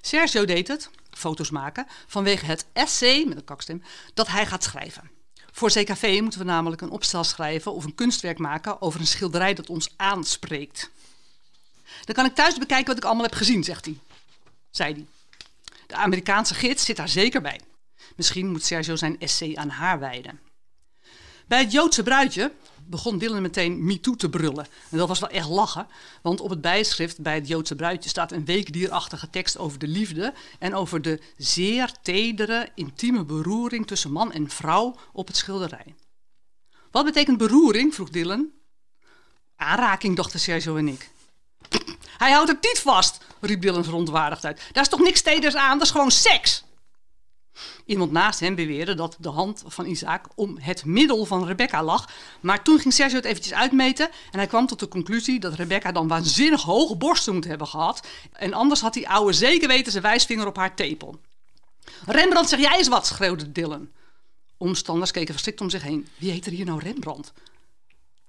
Sergio 0.00 0.44
deed 0.44 0.68
het, 0.68 0.90
foto's 1.10 1.50
maken, 1.50 1.86
vanwege 2.06 2.46
het 2.46 2.66
essay, 2.72 3.24
met 3.24 3.36
een 3.36 3.44
kakstem, 3.44 3.82
dat 4.14 4.28
hij 4.28 4.46
gaat 4.46 4.64
schrijven. 4.64 5.10
Voor 5.52 5.70
CKV 5.70 6.18
moeten 6.22 6.40
we 6.40 6.46
namelijk 6.46 6.80
een 6.80 6.90
opstel 6.90 7.24
schrijven 7.24 7.72
of 7.74 7.84
een 7.84 7.94
kunstwerk 7.94 8.38
maken 8.38 8.82
over 8.82 9.00
een 9.00 9.06
schilderij 9.06 9.54
dat 9.54 9.68
ons 9.68 9.94
aanspreekt. 9.96 10.90
Dan 12.08 12.16
kan 12.16 12.26
ik 12.26 12.34
thuis 12.34 12.58
bekijken 12.58 12.86
wat 12.86 12.96
ik 12.96 13.04
allemaal 13.04 13.24
heb 13.24 13.34
gezien, 13.34 13.64
zegt 13.64 13.84
hij. 13.84 13.98
Zei 14.70 14.92
hij. 14.92 15.06
De 15.86 15.94
Amerikaanse 15.94 16.54
gids 16.54 16.84
zit 16.84 16.96
daar 16.96 17.08
zeker 17.08 17.40
bij. 17.40 17.60
Misschien 18.16 18.50
moet 18.50 18.64
Sergio 18.64 18.96
zijn 18.96 19.20
essay 19.20 19.54
aan 19.54 19.68
haar 19.68 19.98
wijden. 19.98 20.40
Bij 21.46 21.58
het 21.58 21.72
Joodse 21.72 22.02
bruidje, 22.02 22.52
begon 22.86 23.18
Dylan 23.18 23.42
meteen 23.42 23.84
me 23.84 24.00
toe 24.00 24.16
te 24.16 24.28
brullen. 24.28 24.66
En 24.90 24.98
dat 24.98 25.08
was 25.08 25.18
wel 25.18 25.28
echt 25.28 25.48
lachen, 25.48 25.86
want 26.22 26.40
op 26.40 26.50
het 26.50 26.60
bijschrift 26.60 27.20
bij 27.20 27.34
het 27.34 27.48
Joodse 27.48 27.76
bruidje 27.76 28.08
staat 28.08 28.32
een 28.32 28.44
weekdierachtige 28.44 29.30
tekst 29.30 29.58
over 29.58 29.78
de 29.78 29.88
liefde 29.88 30.34
en 30.58 30.74
over 30.74 31.02
de 31.02 31.20
zeer 31.36 31.92
tedere, 32.02 32.68
intieme 32.74 33.24
beroering 33.24 33.86
tussen 33.86 34.12
man 34.12 34.32
en 34.32 34.50
vrouw 34.50 34.96
op 35.12 35.26
het 35.26 35.36
schilderij. 35.36 35.94
Wat 36.90 37.04
betekent 37.04 37.38
beroering? 37.38 37.94
vroeg 37.94 38.10
Dylan. 38.10 38.50
Aanraking, 39.56 40.16
dachten 40.16 40.40
Sergio 40.40 40.76
en 40.76 40.88
ik. 40.88 41.10
Hij 42.18 42.32
houdt 42.32 42.48
het 42.48 42.62
niet 42.62 42.80
vast, 42.80 43.18
riep 43.40 43.60
Dylan 43.60 43.84
verontwaardigd 43.84 44.44
uit. 44.44 44.62
Daar 44.72 44.82
is 44.82 44.88
toch 44.88 45.00
niks 45.00 45.22
teders 45.22 45.56
aan, 45.56 45.78
dat 45.78 45.86
is 45.86 45.92
gewoon 45.92 46.10
seks. 46.10 46.64
Iemand 47.84 48.12
naast 48.12 48.40
hem 48.40 48.54
beweerde 48.54 48.94
dat 48.94 49.16
de 49.18 49.28
hand 49.28 49.62
van 49.66 49.86
Isaac 49.86 50.26
om 50.34 50.58
het 50.60 50.84
middel 50.84 51.24
van 51.24 51.46
Rebecca 51.46 51.82
lag. 51.82 52.08
Maar 52.40 52.62
toen 52.62 52.78
ging 52.78 52.94
Sergio 52.94 53.16
het 53.16 53.24
eventjes 53.24 53.54
uitmeten 53.54 54.08
en 54.30 54.38
hij 54.38 54.46
kwam 54.46 54.66
tot 54.66 54.80
de 54.80 54.88
conclusie 54.88 55.40
dat 55.40 55.54
Rebecca 55.54 55.92
dan 55.92 56.08
waanzinnig 56.08 56.62
hoge 56.62 56.96
borsten 56.96 57.34
moet 57.34 57.44
hebben 57.44 57.66
gehad. 57.66 58.06
En 58.32 58.52
anders 58.52 58.80
had 58.80 58.94
die 58.94 59.08
ouwe 59.08 59.32
zeker 59.32 59.68
weten 59.68 59.92
zijn 59.92 60.02
wijsvinger 60.02 60.46
op 60.46 60.56
haar 60.56 60.74
tepel. 60.74 61.20
Rembrandt, 62.06 62.48
zeg 62.48 62.60
jij 62.60 62.76
eens 62.78 62.88
wat, 62.88 63.06
schreeuwde 63.06 63.52
Dylan. 63.52 63.88
Omstanders 64.56 65.10
keken 65.10 65.32
verstikt 65.32 65.60
om 65.60 65.70
zich 65.70 65.82
heen. 65.82 66.08
Wie 66.16 66.30
heet 66.30 66.46
er 66.46 66.52
hier 66.52 66.64
nou 66.64 66.80
Rembrandt? 66.80 67.32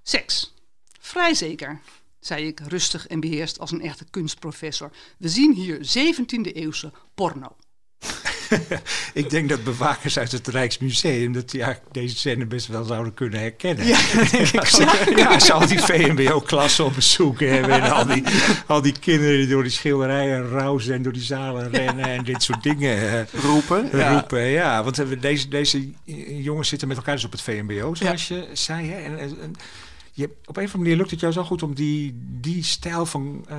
Seks. 0.04 0.54
Vrij 1.00 1.34
zeker, 1.34 1.82
zei 2.20 2.48
ik 2.48 2.60
rustig 2.60 3.08
en 3.08 3.20
beheerst 3.20 3.60
als 3.60 3.72
een 3.72 3.82
echte 3.82 4.06
kunstprofessor. 4.10 4.92
We 5.18 5.30
zien 5.30 5.54
hier 5.54 5.78
17e 5.78 6.54
eeuwse 6.54 6.92
porno. 7.16 7.56
ik 9.14 9.30
denk 9.30 9.50
dat 9.50 9.64
bewakers 9.64 10.20
uit 10.20 10.32
het 10.32 10.48
Rijksmuseum 10.48 11.34
dat 11.34 11.52
ja, 11.52 11.80
deze 11.92 12.16
scène 12.18 12.46
best 12.46 12.68
wel 12.68 12.84
zouden 12.84 13.14
kunnen 13.14 13.40
herkennen. 13.40 13.86
Ja, 13.86 13.98
ja, 15.16 15.26
als 15.26 15.46
ze 15.46 15.54
al 15.54 15.68
die 15.68 15.80
VMBO-klassen 15.80 16.86
op 16.86 16.96
bezoek 16.96 17.40
hebben 17.40 17.82
en 17.82 17.92
al 17.92 18.06
die, 18.06 18.24
al 18.68 18.82
die 18.82 19.00
kinderen 19.00 19.38
die 19.38 19.48
door 19.48 19.64
die 19.64 19.72
schilderijen 19.72 20.50
rauzen 20.50 20.94
en 20.94 21.02
door 21.02 21.14
die 21.14 21.22
zalen 21.22 21.72
rennen 21.72 22.06
en 22.06 22.24
dit 22.24 22.44
soort 22.44 22.64
dingen 22.64 22.98
eh, 22.98 23.42
roepen. 23.42 23.90
Ja. 23.92 24.14
roepen. 24.14 24.42
Ja, 24.42 24.84
want 24.84 25.22
deze, 25.22 25.48
deze 25.48 25.92
jongens 26.26 26.70
zitten 26.70 26.88
met 26.88 26.98
elkaar 26.98 27.16
dus 27.16 27.26
op 27.26 27.32
het 27.32 27.42
VMBO, 27.42 27.96
zoals 27.96 28.28
je 28.28 28.48
zei. 28.54 28.90
Hè? 28.90 29.02
En, 29.02 29.20
en, 29.20 29.38
en 29.42 29.56
je, 30.20 30.30
op 30.46 30.58
een 30.58 30.64
of 30.64 30.74
andere 30.74 30.78
manier 30.78 30.96
lukt 30.96 31.12
het 31.12 31.20
jou 31.20 31.34
zo 31.34 31.44
goed 31.44 31.64
om 31.64 31.74
die, 31.74 32.20
die 32.42 32.64
stijl 32.64 33.06
van 33.06 33.46
uh, 33.52 33.58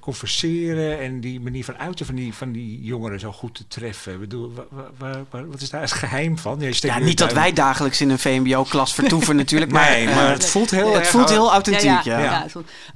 converseren 0.00 0.98
en 1.00 1.20
die 1.20 1.40
manier 1.40 1.64
van 1.64 1.76
uiten 1.76 2.06
van 2.06 2.14
die, 2.14 2.34
van 2.34 2.52
die 2.52 2.82
jongeren 2.82 3.20
zo 3.20 3.32
goed 3.32 3.54
te 3.54 3.66
treffen. 3.68 4.12
Ik 4.12 4.20
bedoel, 4.20 4.52
wa, 4.52 4.66
wa, 4.98 5.24
wa, 5.30 5.44
wat 5.44 5.60
is 5.60 5.70
daar 5.70 5.80
het 5.80 5.92
geheim 5.92 6.38
van? 6.38 6.60
Ja, 6.60 6.70
ja 6.72 6.98
niet 6.98 7.18
dat 7.18 7.32
wij 7.32 7.52
dagelijks 7.52 8.00
in 8.00 8.10
een 8.10 8.18
VMBO-klas 8.18 8.94
vertoeven 8.94 9.36
natuurlijk, 9.36 9.72
maar, 9.72 9.90
nee, 9.90 10.04
maar 10.04 10.24
uh, 10.24 10.30
het 10.30 10.46
voelt 10.46 10.70
heel, 10.70 10.94
het 10.94 11.06
voelt 11.06 11.28
heel 11.28 11.50
authentiek. 11.50 12.02
Ja, 12.02 12.18
ja, 12.18 12.46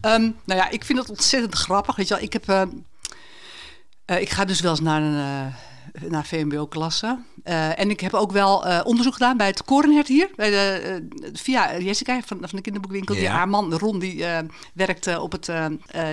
ja. 0.00 0.14
Um, 0.14 0.36
nou 0.44 0.60
ja, 0.60 0.70
ik 0.70 0.84
vind 0.84 0.98
het 0.98 1.10
ontzettend 1.10 1.54
grappig. 1.54 1.96
Weet 1.96 2.08
je 2.08 2.14
wel, 2.14 2.22
ik 2.22 2.32
heb, 2.32 2.48
uh, 2.48 4.20
ik 4.20 4.30
ga 4.30 4.44
dus 4.44 4.60
wel 4.60 4.70
eens 4.70 4.80
naar 4.80 5.02
een 5.02 5.52
naar 6.08 6.26
VMBO-klassen. 6.26 7.26
Uh, 7.44 7.78
en 7.78 7.90
ik 7.90 8.00
heb 8.00 8.14
ook 8.14 8.32
wel 8.32 8.66
uh, 8.66 8.80
onderzoek 8.84 9.12
gedaan 9.12 9.36
bij 9.36 9.46
het 9.46 9.64
Korenhert 9.64 10.08
hier. 10.08 10.30
Bij 10.36 10.50
de, 10.50 11.00
uh, 11.22 11.28
via 11.32 11.78
Jessica 11.78 12.20
van, 12.24 12.38
van 12.40 12.48
de 12.56 12.60
kinderboekwinkel. 12.60 13.14
Ja. 13.14 13.20
Die, 13.20 13.30
haar 13.30 13.48
man 13.48 13.74
Ron 13.74 13.98
die 13.98 14.24
werkt 14.74 15.16
op 15.16 15.32
het... 15.32 15.50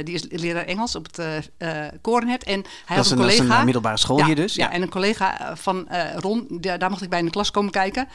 die 0.04 0.14
is 0.14 0.26
leraar 0.30 0.66
Engels 0.66 0.96
op 0.96 1.08
het 1.12 1.52
Korenhert. 2.02 2.44
En 2.44 2.64
hij 2.86 2.98
had 2.98 3.06
een, 3.06 3.12
een 3.12 3.18
collega... 3.18 3.44
Dat 3.44 3.52
is 3.52 3.58
een 3.58 3.64
middelbare 3.64 3.98
school 3.98 4.18
ja, 4.18 4.26
hier 4.26 4.36
dus. 4.36 4.56
Ja. 4.56 4.66
ja, 4.66 4.72
en 4.72 4.82
een 4.82 4.90
collega 4.90 5.56
van 5.56 5.88
Ron, 6.16 6.48
daar, 6.50 6.80
daar 6.80 6.90
mocht 6.90 7.02
ik 7.02 7.10
bij 7.10 7.20
in 7.20 7.26
de 7.26 7.32
klas 7.32 7.52
komen 7.52 7.72
kijken. 7.72 8.08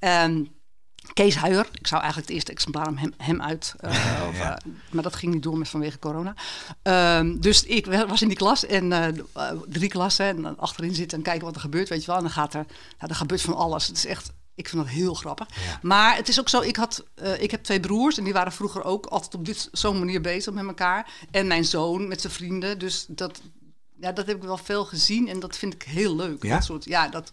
Um, 0.00 0.48
Kees 1.12 1.36
Huijer. 1.36 1.68
Ik 1.72 1.86
zou 1.86 2.00
eigenlijk 2.00 2.28
het 2.28 2.36
eerste 2.36 2.52
exemplaar 2.52 2.88
om 2.88 2.96
hem, 2.96 3.12
hem 3.16 3.42
uit. 3.42 3.74
Uh, 3.84 3.92
ja. 3.92 4.28
of, 4.28 4.38
uh, 4.38 4.54
maar 4.90 5.02
dat 5.02 5.14
ging 5.14 5.34
niet 5.34 5.42
door 5.42 5.58
met 5.58 5.68
vanwege 5.68 5.98
corona. 5.98 6.34
Uh, 6.82 7.40
dus 7.40 7.64
ik 7.64 7.86
was 7.86 8.22
in 8.22 8.28
die 8.28 8.36
klas 8.36 8.66
en 8.66 8.90
uh, 8.90 9.06
drie 9.68 9.88
klassen. 9.88 10.26
En 10.26 10.42
dan 10.42 10.58
achterin 10.58 10.94
zitten 10.94 11.18
en 11.18 11.24
kijken 11.24 11.44
wat 11.44 11.54
er 11.54 11.60
gebeurt. 11.60 11.88
Weet 11.88 12.00
je 12.00 12.06
wel. 12.06 12.16
En 12.16 12.22
dan 12.22 12.32
gaat 12.32 12.54
er. 12.54 12.66
Nou, 12.98 13.10
er 13.10 13.14
gebeurt 13.14 13.42
van 13.42 13.56
alles. 13.56 13.86
Het 13.86 13.96
is 13.96 14.06
echt. 14.06 14.32
Ik 14.54 14.68
vind 14.68 14.82
dat 14.82 14.92
heel 14.92 15.14
grappig. 15.14 15.46
Ja. 15.48 15.78
Maar 15.82 16.16
het 16.16 16.28
is 16.28 16.40
ook 16.40 16.48
zo, 16.48 16.60
ik, 16.60 16.76
had, 16.76 17.04
ik 17.38 17.50
heb 17.50 17.62
twee 17.62 17.80
broers 17.80 18.18
en 18.18 18.24
die 18.24 18.32
waren 18.32 18.52
vroeger 18.52 18.84
ook 18.84 19.06
altijd 19.06 19.34
op 19.34 19.44
dit, 19.44 19.68
zo'n 19.72 19.98
manier 19.98 20.20
bezig 20.20 20.52
met 20.52 20.66
elkaar. 20.66 21.12
En 21.30 21.46
mijn 21.46 21.64
zoon 21.64 22.08
met 22.08 22.20
zijn 22.20 22.32
vrienden. 22.32 22.78
Dus 22.78 23.04
dat, 23.08 23.40
ja, 24.00 24.12
dat 24.12 24.26
heb 24.26 24.36
ik 24.36 24.42
wel 24.42 24.56
veel 24.56 24.84
gezien 24.84 25.28
en 25.28 25.40
dat 25.40 25.56
vind 25.56 25.74
ik 25.74 25.82
heel 25.82 26.16
leuk. 26.16 26.42
Ja? 26.42 26.54
Dat 26.54 26.64
soort, 26.64 26.84
ja, 26.84 27.08
dat, 27.08 27.32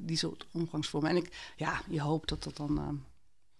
die 0.00 0.16
soort 0.16 0.46
omgangsvormen. 0.52 1.10
En 1.10 1.16
ik, 1.16 1.52
ja, 1.56 1.80
je 1.88 2.00
hoopt 2.00 2.28
dat 2.28 2.42
dat 2.42 2.56
dan... 2.56 2.78
Uh, 2.78 2.88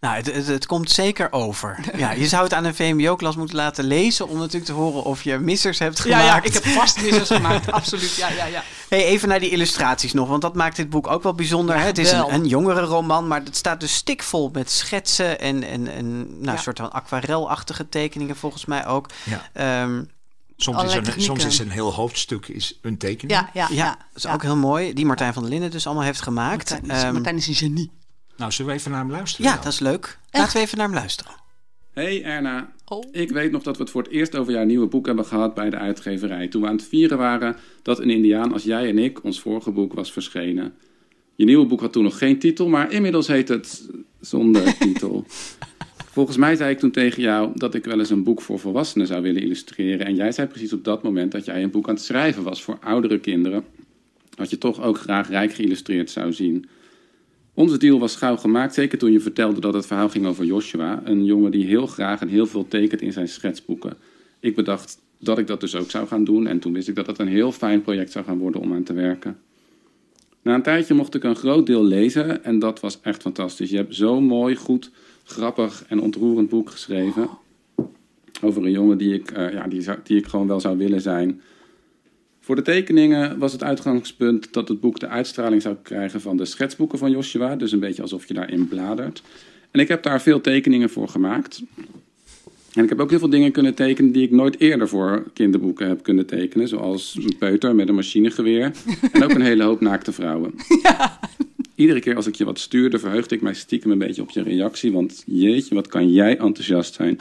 nou, 0.00 0.16
het, 0.16 0.34
het, 0.34 0.46
het, 0.46 0.66
komt 0.66 0.90
zeker 0.90 1.32
over. 1.32 1.78
Ja, 1.96 2.10
je 2.10 2.26
zou 2.26 2.42
het 2.42 2.54
aan 2.54 2.64
een 2.64 2.74
VMBO-klas 2.74 3.36
moeten 3.36 3.56
laten 3.56 3.84
lezen 3.84 4.28
om 4.28 4.38
natuurlijk 4.38 4.64
te 4.64 4.72
horen 4.72 5.04
of 5.04 5.22
je 5.22 5.38
missers 5.38 5.78
hebt 5.78 6.00
gemaakt. 6.00 6.22
Ja, 6.22 6.28
ja 6.28 6.42
ik 6.42 6.52
heb 6.52 6.64
vast 6.64 7.02
missers 7.02 7.28
gemaakt, 7.28 7.72
absoluut. 7.80 8.14
Ja, 8.14 8.28
ja, 8.28 8.44
ja. 8.44 8.62
Hey, 8.88 9.04
even 9.04 9.28
naar 9.28 9.40
die 9.40 9.50
illustraties 9.50 10.12
nog, 10.12 10.28
want 10.28 10.42
dat 10.42 10.54
maakt 10.54 10.76
dit 10.76 10.90
boek 10.90 11.06
ook 11.06 11.22
wel 11.22 11.34
bijzonder. 11.34 11.74
Ja, 11.74 11.80
hè? 11.80 11.86
Het 11.86 11.98
is 11.98 12.12
een, 12.12 12.34
een 12.34 12.46
jongere 12.46 12.80
roman, 12.80 13.26
maar 13.26 13.42
het 13.42 13.56
staat 13.56 13.80
dus 13.80 13.94
stikvol 13.94 14.50
met 14.52 14.70
schetsen 14.70 15.40
en, 15.40 15.62
en, 15.62 15.88
en 15.88 16.18
nou, 16.18 16.44
ja. 16.44 16.52
een 16.52 16.58
soort 16.58 16.78
van 16.78 16.92
aquarelachtige 16.92 17.88
tekeningen 17.88 18.36
volgens 18.36 18.64
mij 18.64 18.86
ook. 18.86 19.10
Ja. 19.24 19.82
Um, 19.82 20.10
Soms 20.62 20.82
is, 20.82 20.94
een, 20.94 21.20
soms 21.22 21.44
is 21.44 21.58
een 21.58 21.70
heel 21.70 21.92
hoofdstuk 21.92 22.48
is 22.48 22.78
een 22.82 22.98
tekening. 22.98 23.40
Ja, 23.40 23.50
ja, 23.54 23.66
ja, 23.70 23.74
ja. 23.74 23.98
dat 24.12 24.24
is 24.24 24.26
ook 24.26 24.42
heel 24.42 24.56
mooi. 24.56 24.92
Die 24.92 25.06
Martijn 25.06 25.32
van 25.32 25.42
der 25.42 25.52
Linden 25.52 25.70
dus 25.70 25.86
allemaal 25.86 26.04
heeft 26.04 26.22
gemaakt. 26.22 26.70
Martijn 26.70 26.96
is, 26.96 27.02
um, 27.02 27.12
Martijn 27.12 27.36
is 27.36 27.46
een 27.46 27.54
genie. 27.54 27.90
Nou, 28.36 28.52
zullen 28.52 28.72
we 28.72 28.78
even 28.78 28.90
naar 28.90 29.00
hem 29.00 29.10
luisteren? 29.10 29.50
Ja, 29.50 29.56
dat 29.56 29.72
is 29.72 29.78
leuk. 29.78 30.04
Echt? 30.04 30.42
Laten 30.42 30.56
we 30.56 30.62
even 30.62 30.78
naar 30.78 30.86
hem 30.86 30.96
luisteren. 30.96 31.32
Hey 31.92 32.24
Erna, 32.24 32.72
oh. 32.84 33.04
ik 33.12 33.30
weet 33.30 33.50
nog 33.50 33.62
dat 33.62 33.76
we 33.76 33.82
het 33.82 33.92
voor 33.92 34.02
het 34.02 34.10
eerst 34.10 34.36
over 34.36 34.52
jouw 34.52 34.64
nieuwe 34.64 34.86
boek 34.86 35.06
hebben 35.06 35.24
gehad 35.24 35.54
bij 35.54 35.70
de 35.70 35.76
uitgeverij. 35.76 36.48
Toen 36.48 36.62
we 36.62 36.68
aan 36.68 36.76
het 36.76 36.84
vieren 36.84 37.18
waren 37.18 37.56
dat 37.82 37.98
een 37.98 38.10
indiaan 38.10 38.52
als 38.52 38.62
jij 38.62 38.88
en 38.88 38.98
ik 38.98 39.24
ons 39.24 39.40
vorige 39.40 39.70
boek 39.70 39.92
was 39.92 40.12
verschenen. 40.12 40.74
Je 41.34 41.44
nieuwe 41.44 41.66
boek 41.66 41.80
had 41.80 41.92
toen 41.92 42.02
nog 42.02 42.18
geen 42.18 42.38
titel, 42.38 42.68
maar 42.68 42.92
inmiddels 42.92 43.26
heet 43.26 43.48
het 43.48 43.88
zonder 44.20 44.76
titel. 44.78 45.24
Volgens 46.12 46.36
mij 46.36 46.56
zei 46.56 46.70
ik 46.70 46.78
toen 46.78 46.90
tegen 46.90 47.22
jou 47.22 47.50
dat 47.54 47.74
ik 47.74 47.84
wel 47.84 47.98
eens 47.98 48.10
een 48.10 48.22
boek 48.22 48.40
voor 48.40 48.58
volwassenen 48.58 49.06
zou 49.06 49.22
willen 49.22 49.42
illustreren. 49.42 50.06
En 50.06 50.14
jij 50.14 50.32
zei 50.32 50.48
precies 50.48 50.72
op 50.72 50.84
dat 50.84 51.02
moment 51.02 51.32
dat 51.32 51.44
jij 51.44 51.62
een 51.62 51.70
boek 51.70 51.88
aan 51.88 51.94
het 51.94 52.04
schrijven 52.04 52.42
was 52.42 52.62
voor 52.62 52.78
oudere 52.80 53.18
kinderen. 53.18 53.64
Wat 54.36 54.50
je 54.50 54.58
toch 54.58 54.82
ook 54.82 54.98
graag 54.98 55.28
rijk 55.28 55.52
geïllustreerd 55.52 56.10
zou 56.10 56.32
zien. 56.32 56.68
Onze 57.54 57.78
deal 57.78 57.98
was 57.98 58.16
gauw 58.16 58.36
gemaakt, 58.36 58.74
zeker 58.74 58.98
toen 58.98 59.12
je 59.12 59.20
vertelde 59.20 59.60
dat 59.60 59.74
het 59.74 59.86
verhaal 59.86 60.08
ging 60.08 60.26
over 60.26 60.44
Joshua. 60.44 61.00
Een 61.04 61.24
jongen 61.24 61.50
die 61.50 61.66
heel 61.66 61.86
graag 61.86 62.20
en 62.20 62.28
heel 62.28 62.46
veel 62.46 62.68
tekent 62.68 63.00
in 63.00 63.12
zijn 63.12 63.28
schetsboeken. 63.28 63.96
Ik 64.40 64.54
bedacht 64.54 64.98
dat 65.18 65.38
ik 65.38 65.46
dat 65.46 65.60
dus 65.60 65.74
ook 65.74 65.90
zou 65.90 66.06
gaan 66.06 66.24
doen. 66.24 66.46
En 66.46 66.58
toen 66.58 66.72
wist 66.72 66.88
ik 66.88 66.94
dat 66.94 67.06
het 67.06 67.18
een 67.18 67.28
heel 67.28 67.52
fijn 67.52 67.82
project 67.82 68.12
zou 68.12 68.24
gaan 68.24 68.38
worden 68.38 68.60
om 68.60 68.72
aan 68.72 68.82
te 68.82 68.92
werken. 68.92 69.38
Na 70.42 70.54
een 70.54 70.62
tijdje 70.62 70.94
mocht 70.94 71.14
ik 71.14 71.24
een 71.24 71.36
groot 71.36 71.66
deel 71.66 71.84
lezen 71.84 72.44
en 72.44 72.58
dat 72.58 72.80
was 72.80 73.00
echt 73.00 73.22
fantastisch. 73.22 73.70
Je 73.70 73.76
hebt 73.76 73.94
zo 73.94 74.20
mooi, 74.20 74.56
goed 74.56 74.90
grappig 75.30 75.84
en 75.88 76.00
ontroerend 76.00 76.48
boek 76.48 76.70
geschreven. 76.70 77.28
Over 78.42 78.64
een 78.64 78.70
jongen 78.70 78.98
die 78.98 79.14
ik, 79.14 79.38
uh, 79.38 79.52
ja, 79.52 79.66
die, 79.66 79.84
die 80.02 80.18
ik 80.18 80.26
gewoon 80.26 80.46
wel 80.46 80.60
zou 80.60 80.78
willen 80.78 81.00
zijn. 81.00 81.40
Voor 82.40 82.56
de 82.56 82.62
tekeningen 82.62 83.38
was 83.38 83.52
het 83.52 83.62
uitgangspunt 83.62 84.52
dat 84.52 84.68
het 84.68 84.80
boek 84.80 85.00
de 85.00 85.08
uitstraling 85.08 85.62
zou 85.62 85.76
krijgen 85.82 86.20
van 86.20 86.36
de 86.36 86.44
schetsboeken 86.44 86.98
van 86.98 87.10
Joshua. 87.10 87.56
Dus 87.56 87.72
een 87.72 87.80
beetje 87.80 88.02
alsof 88.02 88.28
je 88.28 88.34
daarin 88.34 88.68
bladert. 88.68 89.22
En 89.70 89.80
ik 89.80 89.88
heb 89.88 90.02
daar 90.02 90.20
veel 90.20 90.40
tekeningen 90.40 90.90
voor 90.90 91.08
gemaakt. 91.08 91.62
En 92.74 92.82
ik 92.82 92.88
heb 92.88 93.00
ook 93.00 93.10
heel 93.10 93.18
veel 93.18 93.30
dingen 93.30 93.52
kunnen 93.52 93.74
tekenen 93.74 94.12
die 94.12 94.22
ik 94.22 94.30
nooit 94.30 94.60
eerder 94.60 94.88
voor 94.88 95.24
kinderboeken 95.32 95.88
heb 95.88 96.02
kunnen 96.02 96.26
tekenen. 96.26 96.68
Zoals 96.68 97.18
een 97.22 97.38
peuter 97.38 97.74
met 97.74 97.88
een 97.88 97.94
machinegeweer. 97.94 98.72
En 99.12 99.24
ook 99.24 99.30
een 99.30 99.40
hele 99.40 99.62
hoop 99.62 99.80
naakte 99.80 100.12
vrouwen. 100.12 100.54
Iedere 101.80 102.00
keer 102.00 102.16
als 102.16 102.26
ik 102.26 102.34
je 102.34 102.44
wat 102.44 102.58
stuurde, 102.58 102.98
verheugde 102.98 103.34
ik 103.34 103.40
mij 103.40 103.54
stiekem 103.54 103.90
een 103.90 103.98
beetje 103.98 104.22
op 104.22 104.30
je 104.30 104.42
reactie. 104.42 104.92
Want 104.92 105.22
jeetje, 105.26 105.74
wat 105.74 105.86
kan 105.86 106.12
jij 106.12 106.38
enthousiast 106.38 106.94
zijn. 106.94 107.18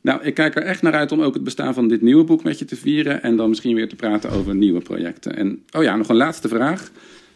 Nou, 0.00 0.22
ik 0.22 0.34
kijk 0.34 0.56
er 0.56 0.62
echt 0.62 0.82
naar 0.82 0.92
uit 0.92 1.12
om 1.12 1.22
ook 1.22 1.34
het 1.34 1.44
bestaan 1.44 1.74
van 1.74 1.88
dit 1.88 2.02
nieuwe 2.02 2.24
boek 2.24 2.42
met 2.42 2.58
je 2.58 2.64
te 2.64 2.76
vieren. 2.76 3.22
En 3.22 3.36
dan 3.36 3.48
misschien 3.48 3.74
weer 3.74 3.88
te 3.88 3.96
praten 3.96 4.30
over 4.30 4.54
nieuwe 4.54 4.80
projecten. 4.80 5.36
En, 5.36 5.62
oh 5.76 5.82
ja, 5.82 5.96
nog 5.96 6.08
een 6.08 6.16
laatste 6.16 6.48
vraag. 6.48 6.90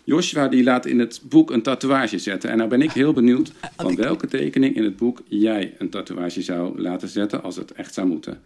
Joshua 0.04 0.48
die 0.48 0.62
laat 0.62 0.86
in 0.86 0.98
het 0.98 1.20
boek 1.28 1.50
een 1.50 1.62
tatoeage 1.62 2.18
zetten. 2.18 2.50
En 2.50 2.56
nou 2.56 2.68
ben 2.68 2.82
ik 2.82 2.92
heel 2.92 3.12
benieuwd 3.12 3.52
van 3.76 3.96
welke 3.96 4.26
tekening 4.26 4.76
in 4.76 4.84
het 4.84 4.96
boek 4.96 5.22
jij 5.28 5.74
een 5.78 5.90
tatoeage 5.90 6.42
zou 6.42 6.80
laten 6.80 7.08
zetten 7.08 7.42
als 7.42 7.56
het 7.56 7.72
echt 7.72 7.94
zou 7.94 8.06
moeten. 8.06 8.40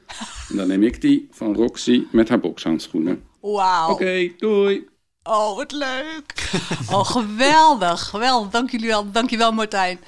En 0.50 0.56
dan 0.56 0.68
neem 0.68 0.82
ik 0.82 1.00
die 1.00 1.28
van 1.30 1.54
Roxy 1.54 2.02
met 2.12 2.28
haar 2.28 2.40
bokshandschoenen. 2.40 3.22
Wauw. 3.40 3.90
Oké, 3.90 4.02
okay, 4.02 4.34
doei. 4.38 4.90
Oh, 5.22 5.56
wat 5.56 5.72
leuk. 5.72 6.50
Oh, 6.90 7.04
geweldig. 7.04 8.02
Geweldig. 8.08 8.50
Dank 8.50 8.70
jullie 8.70 8.88
wel. 8.88 9.10
Dank 9.10 9.30
je 9.30 9.36
wel, 9.36 9.52
Martijn. 9.52 10.00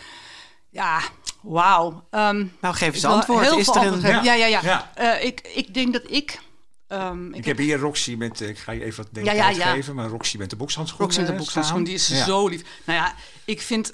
Ja, 0.71 1.01
wauw. 1.43 2.05
Um, 2.11 2.57
nou, 2.61 2.75
geef 2.75 2.95
eens 2.95 3.05
antwoord. 3.05 3.57
Is 3.57 3.69
er 3.69 3.87
een... 3.87 4.01
Ja, 4.01 4.23
ja, 4.23 4.35
ja. 4.35 4.47
ja. 4.47 4.61
ja. 4.63 5.17
Uh, 5.17 5.25
ik, 5.25 5.41
ik 5.55 5.75
denk 5.75 5.93
dat 5.93 6.03
ik... 6.07 6.41
Um, 6.89 7.29
ik, 7.29 7.37
ik 7.37 7.45
heb 7.45 7.59
hier 7.59 7.79
Roxy 7.79 8.15
met, 8.15 8.41
uh, 8.41 8.49
ik 8.49 8.59
ga 8.59 8.73
je 8.73 8.85
even 8.85 9.05
wat 9.05 9.15
details 9.15 9.39
ja, 9.39 9.49
ja, 9.49 9.57
ja. 9.57 9.73
geven, 9.73 9.95
maar 9.95 10.09
Roxy 10.09 10.37
met 10.37 10.51
de 10.51 10.57
bokshandschoenen 10.57 11.07
Roxy 11.07 11.21
met 11.21 11.31
de 11.31 11.37
bokshandschoenen, 11.45 11.85
die 11.85 11.95
is 11.95 12.25
zo 12.25 12.49
lief. 12.49 12.63
Nou 12.85 12.99
ja, 12.99 13.15
ik 13.45 13.63
vind, 13.63 13.93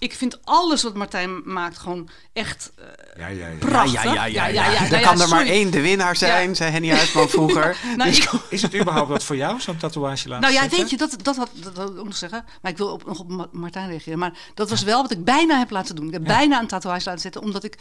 ik 0.00 0.14
vind 0.14 0.38
alles 0.44 0.82
wat 0.82 0.94
Martijn 0.94 1.52
maakt 1.52 1.78
gewoon 1.78 2.08
echt 2.32 2.72
uh, 2.78 2.84
ja, 3.16 3.26
ja, 3.26 3.46
ja. 3.46 3.56
prachtig. 3.58 4.02
Ja, 4.02 4.12
ja, 4.12 4.24
ja. 4.24 4.46
ja, 4.46 4.70
ja, 4.70 4.90
er 4.90 5.00
kan 5.00 5.20
er 5.20 5.28
maar 5.28 5.46
één 5.46 5.70
de 5.70 5.80
winnaar 5.80 6.16
zijn, 6.16 6.56
zei 6.56 6.70
Henny 6.70 6.90
Huisman 6.90 7.28
vroeger. 7.38 7.76
nou, 7.96 8.10
is, 8.10 8.18
ik, 8.18 8.30
is 8.48 8.62
het 8.62 8.74
überhaupt 8.74 9.08
wat 9.08 9.24
voor 9.24 9.36
jou, 9.36 9.60
zo'n 9.60 9.76
tatoeage 9.76 10.28
laten 10.28 10.42
nou 10.42 10.54
ja, 10.54 10.60
zetten? 10.60 10.78
weet 10.78 10.90
je, 10.90 10.96
dat, 10.96 11.16
dat, 11.22 11.36
had, 11.36 11.50
dat, 11.54 11.76
wil 11.76 11.88
ik 11.88 11.98
ook 11.98 12.04
nog 12.04 12.16
zeggen. 12.16 12.44
Maar 12.62 12.70
ik 12.70 12.78
wil 12.78 12.92
op, 12.92 13.06
nog 13.06 13.18
op 13.18 13.28
Ma- 13.28 13.48
Martijn 13.52 13.88
reageren. 13.88 14.18
Maar 14.18 14.38
dat 14.54 14.70
was 14.70 14.82
wel 14.82 15.02
wat 15.02 15.10
ik 15.10 15.24
bijna 15.24 15.58
heb 15.58 15.70
laten 15.70 15.96
doen. 15.96 16.06
Ik 16.06 16.12
heb 16.12 16.24
bijna 16.24 16.60
een 16.60 16.66
tatoeage 16.66 17.04
laten 17.04 17.20
zetten, 17.20 17.42
omdat 17.42 17.64
ik 17.64 17.78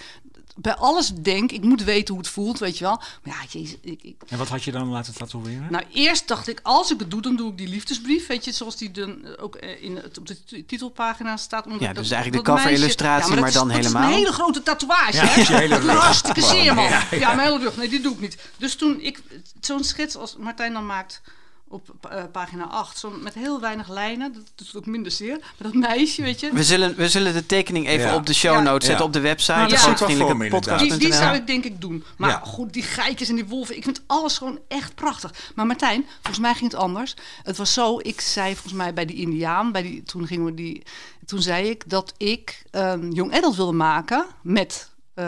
bij 0.61 0.75
alles 0.75 1.11
denk, 1.13 1.51
ik 1.51 1.63
moet 1.63 1.83
weten 1.83 2.13
hoe 2.13 2.23
het 2.23 2.31
voelt, 2.33 2.59
weet 2.59 2.77
je 2.77 2.83
wel. 2.83 3.01
Maar 3.23 3.35
ja, 3.41 3.59
jezus, 3.59 3.77
ik, 3.81 4.03
ik, 4.03 4.15
En 4.27 4.37
wat 4.37 4.47
had 4.47 4.63
je 4.63 4.71
dan 4.71 4.87
laten 4.89 5.13
tatoeëren? 5.13 5.67
nou, 5.69 5.83
eerst 5.93 6.27
dacht 6.27 6.47
ik, 6.47 6.59
als 6.63 6.91
ik 6.91 6.99
het 6.99 7.11
doe, 7.11 7.21
dan 7.21 7.35
doe 7.35 7.51
ik 7.51 7.57
die 7.57 7.67
liefdesbrief. 7.67 8.27
Weet 8.27 8.45
je, 8.45 8.51
zoals 8.51 8.75
die 8.77 8.91
dan 8.91 9.37
ook 9.37 9.55
eh, 9.55 9.83
in 9.83 9.95
het, 9.95 10.17
op 10.17 10.27
de 10.27 10.65
titelpagina 10.65 11.37
staat. 11.37 11.65
Omdat 11.65 11.79
Ja, 11.81 11.87
dat- 11.87 11.95
dus 12.03 12.11
eigenlijk 12.11 12.45
dat 12.45 12.55
de 12.55 12.61
cover-illustratie, 12.61 13.35
maar 13.35 13.47
is- 13.47 13.53
dan 13.53 13.67
dat 13.67 13.77
helemaal. 13.77 14.01
is 14.01 14.07
een 14.09 14.13
hele 14.13 14.31
grote 14.31 14.63
tatoeage, 14.63 15.15
Ja, 15.15 15.25
hè? 15.27 15.55
hele 15.57 15.77
is. 15.77 15.85
Hartstikke 15.85 16.41
zeer, 16.41 16.73
man. 16.75 16.83
Ja, 16.83 17.03
Ja, 17.11 17.17
ja. 17.17 17.33
mijn 17.33 17.47
hele 17.47 17.63
rug. 17.63 17.77
Nee, 17.77 17.89
die 17.89 18.01
doe 18.01 18.13
ik 18.13 18.19
niet. 18.19 18.37
Dus 18.57 18.75
toen 18.75 19.01
ik 19.01 19.21
zo'n 19.61 19.83
schets 19.83 20.15
als 20.15 20.35
Martijn 20.37 20.73
dan 20.73 20.85
maakt 20.85 21.21
op 21.69 21.89
eh, 22.09 22.23
pagina 22.31 22.63
8, 22.67 22.97
zo 22.97 23.09
met 23.21 23.33
heel 23.33 23.59
weinig 23.59 23.89
lijnen, 23.89 24.33
dat 24.33 24.43
doet 24.55 24.75
ook 24.75 24.85
minder 24.85 25.11
zeer. 25.11 25.37
Maar 25.39 25.71
dat 25.71 25.73
meisje, 25.73 26.21
weet 26.21 26.39
je, 26.39 26.49
We 26.53 26.63
zullen, 26.63 26.95
we 26.95 27.09
zullen 27.09 27.33
de 27.33 27.45
tekening 27.45 27.87
even 27.87 28.07
Ja. 28.07 28.15
op 28.15 28.25
de 28.25 28.33
show 28.33 28.53
Ja. 28.53 28.61
notes 28.61 28.87
zetten 28.87 29.05
op 29.05 29.13
de 29.13 29.19
website. 29.19 29.51
Maar 29.51 29.69
dat 29.69 29.79
Ja. 29.79 29.85
wel 30.07 30.17
voor 30.27 30.37
me 30.37 30.43
inderdaad. 30.45 30.79
Die, 30.79 30.97
die 30.97 31.13
zou 31.13 31.35
ik 31.35 31.47
denk 31.47 31.63
ik 31.63 31.81
doen. 31.81 32.03
Maar 32.17 32.29
Ja. 32.29 32.41
goed, 32.43 32.73
die 32.73 32.83
geitjes 32.83 33.29
en 33.29 33.35
die 33.35 33.45
wolven, 33.45 33.77
ik 33.77 33.83
vind 33.83 34.01
alles 34.07 34.37
gewoon 34.37 34.59
echt 34.67 34.95
prachtig. 34.95 35.51
Maar 35.55 35.65
Martijn, 35.65 36.05
volgens 36.13 36.39
mij 36.39 36.53
ging 36.53 36.71
het 36.71 36.79
anders. 36.79 37.15
Het 37.43 37.57
was 37.57 37.73
zo, 37.73 37.99
ik 38.01 38.21
zei 38.21 38.53
volgens 38.53 38.73
mij 38.73 38.93
bij 38.93 39.05
die 39.05 39.15
Indiaan, 39.17 39.71
bij 39.71 39.81
die, 39.81 40.03
toen, 40.03 40.27
gingen 40.27 40.45
we 40.45 40.53
die, 40.53 40.83
toen 41.25 41.41
zei 41.41 41.69
ik 41.69 41.83
dat 41.89 42.13
ik 42.17 42.63
een 42.71 43.11
Young 43.11 43.33
Adult 43.35 43.55
wilde 43.55 43.71
maken 43.71 44.25
met 44.41 44.89
eh, 45.13 45.25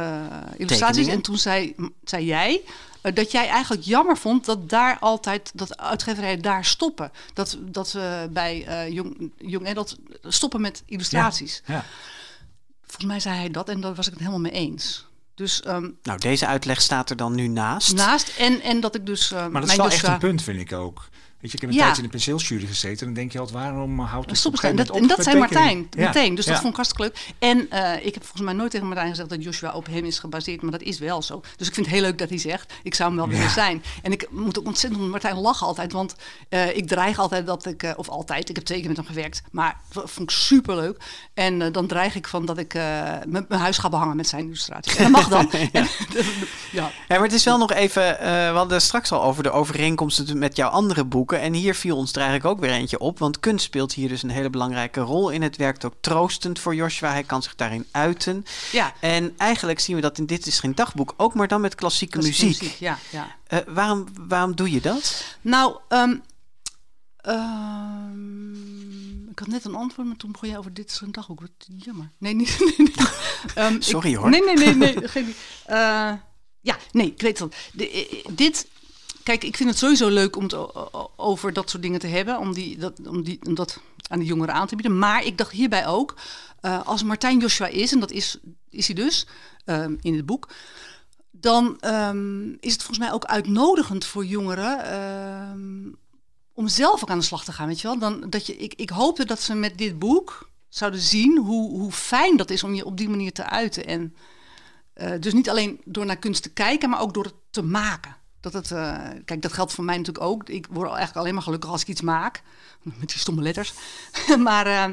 illustraties. 0.58 0.78
Tekeningen. 0.96 1.14
En 1.16 1.22
toen 1.22 1.38
zei, 1.38 1.76
zei 2.04 2.26
jij 2.26 2.62
dat 3.02 3.32
jij 3.32 3.48
eigenlijk 3.48 3.84
jammer 3.84 4.18
vond 4.18 4.46
dat 4.46 4.70
daar 4.70 4.98
altijd, 5.00 5.52
dat 5.54 5.78
uitgeverijen 5.78 6.42
daar 6.42 6.66
stoppen. 6.66 7.12
Dat, 7.34 7.58
dat 7.60 7.88
ze 7.88 8.30
bij 8.32 8.66
eh 8.66 8.94
Young, 8.94 9.32
Young 9.38 9.68
Adult 9.70 9.98
stoppen 10.24 10.62
met 10.62 10.84
illustraties. 10.86 11.62
Ja. 11.66 11.86
Volgens 12.82 13.06
mij 13.06 13.20
zei 13.20 13.36
hij 13.38 13.50
dat 13.52 13.70
en 13.70 13.82
daar 13.82 13.96
was 13.96 14.06
ik 14.06 14.12
het 14.12 14.20
helemaal 14.22 14.42
mee 14.42 14.52
eens. 14.52 15.06
Dus 15.36 15.62
ehm, 15.62 15.90
Nou, 16.04 16.20
deze 16.20 16.46
uitleg 16.46 16.82
staat 16.82 17.10
er 17.10 17.16
dan 17.16 17.36
nu 17.36 17.48
naast. 17.48 17.94
naast 17.96 18.38
en, 18.38 18.62
en 18.62 18.80
dat 18.80 18.96
ik 18.96 19.06
dus. 19.06 19.32
eh, 19.32 19.48
Maar 19.48 19.62
dat 19.62 19.70
is 19.70 19.76
wel 19.76 19.86
dus, 19.86 19.94
echt 19.96 20.04
een 20.08 20.14
eh, 20.14 20.20
punt, 20.20 20.42
vind 20.42 20.60
ik 20.60 20.74
ook. 20.74 21.10
Weet 21.42 21.52
je, 21.52 21.58
ik 21.58 21.62
heb 21.62 21.70
een 21.70 21.76
Ja. 21.76 21.82
tijdje 21.84 22.02
in 22.02 22.08
de 22.10 22.14
penseeljury 22.14 22.66
gezeten. 22.68 23.06
Dan 23.06 23.14
denk 23.14 23.32
je 23.32 23.40
altijd, 23.40 23.58
waarom 23.58 24.00
houdt 24.00 24.30
het 24.32 24.46
op 24.46 24.56
En 24.60 24.76
dat, 24.76 24.90
en 24.90 25.02
op 25.04 25.10
dat 25.10 25.24
zei 25.24 25.38
Martijn? 25.40 25.88
Ja. 25.90 26.06
meteen. 26.08 26.36
Dus 26.36 26.46
dat 26.46 26.56
vond 26.60 26.70
ik 26.70 26.76
hartstikke 26.76 27.04
leuk. 27.04 27.34
En 27.40 27.70
eh, 27.70 28.06
ik 28.06 28.14
heb 28.14 28.24
volgens 28.24 28.42
mij 28.42 28.54
nooit 28.54 28.72
tegen 28.72 28.88
Martijn 28.88 29.10
gezegd 29.10 29.30
dat 29.30 29.44
Joshua 29.44 29.72
op 29.74 29.86
hem 29.88 30.06
is 30.06 30.20
gebaseerd. 30.20 30.62
Maar 30.62 30.72
dat 30.72 30.82
is 30.82 31.00
wel 31.00 31.22
zo. 31.22 31.42
Dus 31.58 31.68
ik 31.68 31.74
vind 31.74 31.86
het 31.86 31.96
heel 31.96 32.04
leuk 32.04 32.18
dat 32.18 32.30
hij 32.30 32.38
zegt. 32.38 32.74
Ik 32.84 32.96
zou 32.96 33.10
hem 33.10 33.18
wel 33.18 33.28
willen 33.28 33.50
zijn. 33.50 33.84
En 34.02 34.12
ik 34.12 34.28
moet 34.32 34.60
ook 34.60 34.66
ontzettend 34.66 35.02
met 35.02 35.12
Martijn 35.12 35.36
lachen 35.36 35.68
altijd. 35.68 35.92
Want 35.92 36.16
eh, 36.50 36.78
ik 36.78 36.88
dreig 36.88 37.20
altijd 37.20 37.46
dat 37.46 37.66
ik... 37.66 37.84
eh, 37.84 37.92
of 37.96 38.10
altijd, 38.10 38.50
ik 38.50 38.56
heb 38.56 38.66
twee 38.66 38.80
keer 38.80 38.88
met 38.88 38.98
hem 38.98 39.06
gewerkt. 39.06 39.42
Maar 39.52 39.78
dat 39.94 40.12
vond 40.12 40.30
ik 40.32 40.36
super 40.38 40.76
leuk. 40.76 40.98
En 41.34 41.72
dan 41.72 41.88
dreig 41.88 42.16
ik 42.16 42.28
van 42.28 42.46
dat 42.46 42.58
ik 42.58 42.74
eh, 42.74 42.82
mijn 43.28 43.46
huis 43.50 43.78
ga 43.78 43.90
behangen 43.90 44.16
met 44.16 44.28
zijn 44.28 44.46
illustraties. 44.46 44.96
En 44.96 45.04
dat 45.04 45.12
mag 45.12 45.28
dan. 45.28 45.52
En- 45.72 45.88
ja. 46.72 46.82
Ja, 46.82 46.92
maar 47.08 47.22
het 47.24 47.34
is 47.34 47.44
wel 47.44 47.58
nog 47.58 47.72
even. 47.72 48.20
eh, 48.20 48.28
we 48.52 48.58
hadden 48.58 48.82
straks 48.82 49.12
al 49.12 49.24
over 49.24 49.44
de 49.44 49.52
overeenkomsten 49.52 50.38
met 50.38 50.56
jouw 50.56 50.70
andere 50.70 51.06
En 51.40 51.54
hier 51.54 51.76
viel 51.76 51.96
ons 51.98 52.12
er 52.12 52.18
eigenlijk 52.22 52.46
ook 52.50 52.60
weer 52.60 52.70
eentje 52.72 53.00
op. 53.00 53.20
Want 53.20 53.40
kunst 53.40 53.66
speelt 53.66 53.94
hier 53.94 54.10
dus 54.10 54.24
een 54.24 54.30
hele 54.30 54.50
belangrijke 54.50 55.00
rol 55.00 55.30
in. 55.30 55.42
Het 55.42 55.56
werkt 55.58 55.86
ook 55.86 55.94
troostend 56.02 56.60
voor 56.60 56.76
Joshua. 56.76 57.12
Hij 57.12 57.24
kan 57.24 57.44
zich 57.44 57.56
daarin 57.56 57.86
uiten. 57.92 58.46
ja. 58.72 58.94
En 59.00 59.34
eigenlijk 59.38 59.80
zien 59.80 59.96
we 59.96 60.02
dat 60.02 60.18
in 60.18 60.26
Dit 60.26 60.46
is 60.48 60.60
geen 60.60 60.76
dagboek. 60.76 61.14
Ook 61.18 61.34
maar 61.34 61.48
dan 61.48 61.62
met 61.62 61.76
klassieke 61.76 62.18
muziek. 62.18 62.62
Ja, 62.80 62.98
ja. 63.12 63.36
Eh, 63.48 63.60
waarom, 63.68 64.06
waarom 64.28 64.56
doe 64.56 64.72
je 64.72 64.82
dat? 64.82 65.26
Nou, 65.42 65.78
ehm, 65.88 66.16
ehm, 67.18 69.30
ik 69.30 69.40
had 69.40 69.48
net 69.48 69.66
een 69.66 69.76
antwoord, 69.76 70.08
maar 70.08 70.18
toen 70.18 70.32
begon 70.32 70.50
jij 70.50 70.58
over 70.58 70.74
dit 70.74 70.90
is 70.92 71.02
een 71.02 71.12
dagboek. 71.12 71.42
Wat 71.42 71.52
jammer. 71.78 72.12
Nee, 72.18 72.34
niet. 72.34 72.58
Nee, 72.66 72.74
nee. 72.78 72.92
Ehm, 73.56 73.74
ik- 73.76 73.84
Sorry, 73.84 74.16
hoor. 74.16 74.30
Nee, 74.30 74.44
nee, 74.44 74.56
nee, 74.56 74.76
nee. 74.76 75.08
geen, 75.08 75.34
eh, 75.66 76.12
ja, 76.62 76.78
nee, 76.92 77.08
ik 77.08 77.22
weet 77.22 77.40
het. 77.40 77.56
De, 77.74 77.90
eh, 77.92 78.26
dit. 78.32 78.68
Kijk, 79.32 79.44
ik 79.44 79.58
vind 79.58 79.70
het 79.70 79.78
sowieso 79.78 80.10
leuk 80.10 80.36
om 80.36 80.44
het 80.44 80.56
over 81.16 81.54
dat 81.54 81.70
soort 81.70 81.84
dingen 81.84 82.00
te 82.00 82.08
hebben, 82.08 82.40
om, 82.40 82.54
die, 82.54 82.78
dat, 82.78 83.08
om, 83.08 83.24
die, 83.24 83.40
om 83.48 83.56
dat 83.56 83.80
aan 84.10 84.20
de 84.20 84.26
jongeren 84.26 84.54
aan 84.54 84.68
te 84.68 84.76
bieden. 84.76 85.00
Maar 85.00 85.26
ik 85.26 85.38
dacht 85.38 85.52
hierbij 85.52 85.88
ook, 85.88 86.16
eh, 86.60 86.88
als 86.88 87.04
Martijn 87.04 87.40
Joshua 87.40 87.68
is, 87.68 87.92
en 87.92 88.00
dat 88.00 88.12
is, 88.12 88.38
is 88.70 88.88
hij 88.88 88.96
dus 88.96 89.28
ehm, 89.66 89.96
in 90.02 90.16
het 90.16 90.26
boek, 90.26 90.50
dan 91.32 91.80
ehm, 91.80 92.50
is 92.60 92.72
het 92.72 92.84
volgens 92.84 92.98
mij 92.98 93.12
ook 93.12 93.26
uitnodigend 93.26 94.06
voor 94.06 94.26
jongeren 94.26 94.86
ehm, 94.86 95.94
om 96.54 96.68
zelf 96.68 97.02
ook 97.02 97.10
aan 97.10 97.20
de 97.20 97.26
slag 97.26 97.44
te 97.44 97.52
gaan. 97.52 97.68
Weet 97.68 97.82
je 97.82 97.88
wel? 97.88 98.00
Dan, 98.00 98.30
dat 98.30 98.46
je, 98.46 98.58
ik, 98.58 98.74
ik 98.74 98.90
hoopte 98.90 99.26
dat 99.26 99.42
ze 99.42 99.54
met 99.54 99.78
dit 99.78 100.00
boek 100.00 100.50
zouden 100.70 101.00
zien 101.00 101.38
hoe, 101.38 101.70
hoe 101.70 101.92
fijn 101.92 102.38
dat 102.38 102.50
is 102.50 102.64
om 102.64 102.74
je 102.74 102.86
op 102.86 102.98
die 102.98 103.10
manier 103.10 103.32
te 103.32 103.44
uiten. 103.44 103.86
En 103.86 104.16
eh, 104.94 105.12
dus 105.20 105.34
niet 105.34 105.50
alleen 105.50 105.82
door 105.86 106.06
naar 106.06 106.20
kunst 106.20 106.44
te 106.44 106.54
kijken, 106.54 106.90
maar 106.90 107.02
ook 107.02 107.14
door 107.14 107.24
het 107.24 107.36
te 107.50 107.64
maken. 107.64 108.20
Dat 108.42 108.54
het, 108.54 108.72
eh, 108.72 108.98
kijk, 109.26 109.42
dat 109.42 109.54
geldt 109.54 109.74
voor 109.74 109.84
mij 109.84 109.98
natuurlijk 109.98 110.26
ook. 110.26 110.50
Ik 110.50 110.68
word 110.70 110.88
eigenlijk 110.88 111.18
alleen 111.18 111.34
maar 111.34 111.44
gelukkig 111.44 111.70
als 111.70 111.82
ik 111.82 111.88
iets 111.88 112.02
maak. 112.02 112.42
Met 113.00 113.10
die 113.10 113.20
stomme 113.20 113.42
letters. 113.42 113.74
maar 114.38 114.66
eh, 114.66 114.86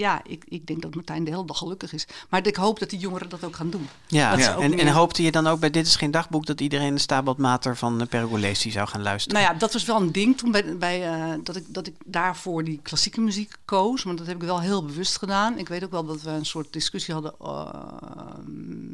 ja, 0.00 0.20
ik, 0.24 0.44
ik 0.48 0.66
denk 0.66 0.82
dat 0.82 0.94
Martijn 0.94 1.24
de 1.24 1.30
hele 1.30 1.44
dag 1.44 1.58
gelukkig 1.58 1.92
is. 1.92 2.06
Maar 2.28 2.46
ik 2.46 2.56
hoop 2.56 2.78
dat 2.78 2.90
die 2.90 2.98
jongeren 2.98 3.28
dat 3.28 3.44
ook 3.44 3.56
gaan 3.56 3.70
doen. 3.70 3.88
Ja, 4.06 4.36
Dat 4.36 4.60
en, 4.60 4.78
en 4.78 4.88
hoopte 4.88 5.22
je 5.22 5.30
dan 5.30 5.46
ook 5.46 5.60
bij 5.60 5.70
Dit 5.70 5.86
is 5.86 5.96
geen 5.96 6.10
dagboek 6.10 6.46
dat 6.46 6.60
iedereen 6.60 6.94
de 6.94 7.00
Stabat 7.00 7.38
Mater 7.38 7.76
van 7.76 8.00
uh, 8.00 8.06
Pergolesi 8.06 8.70
zou 8.70 8.88
gaan 8.88 9.02
luisteren? 9.02 9.40
Nou 9.40 9.52
ja, 9.52 9.58
dat 9.58 9.72
was 9.72 9.84
wel 9.84 9.96
een 9.96 10.12
ding 10.12 10.38
toen 10.38 10.50
bij, 10.50 10.76
bij, 10.76 11.12
eh, 11.12 11.38
dat, 11.42 11.56
ik, 11.56 11.64
dat 11.68 11.86
ik 11.86 11.94
daarvoor 12.04 12.64
die 12.64 12.80
klassieke 12.82 13.20
muziek 13.20 13.56
koos. 13.64 14.04
Maar 14.04 14.16
dat 14.16 14.26
heb 14.26 14.36
ik 14.36 14.42
wel 14.42 14.60
heel 14.60 14.84
bewust 14.84 15.18
gedaan. 15.18 15.58
Ik 15.58 15.68
weet 15.68 15.84
ook 15.84 15.90
wel 15.90 16.04
dat 16.04 16.22
we 16.22 16.30
een 16.30 16.46
soort 16.46 16.72
discussie 16.72 17.14
hadden 17.14 17.34
eh, 17.40 17.74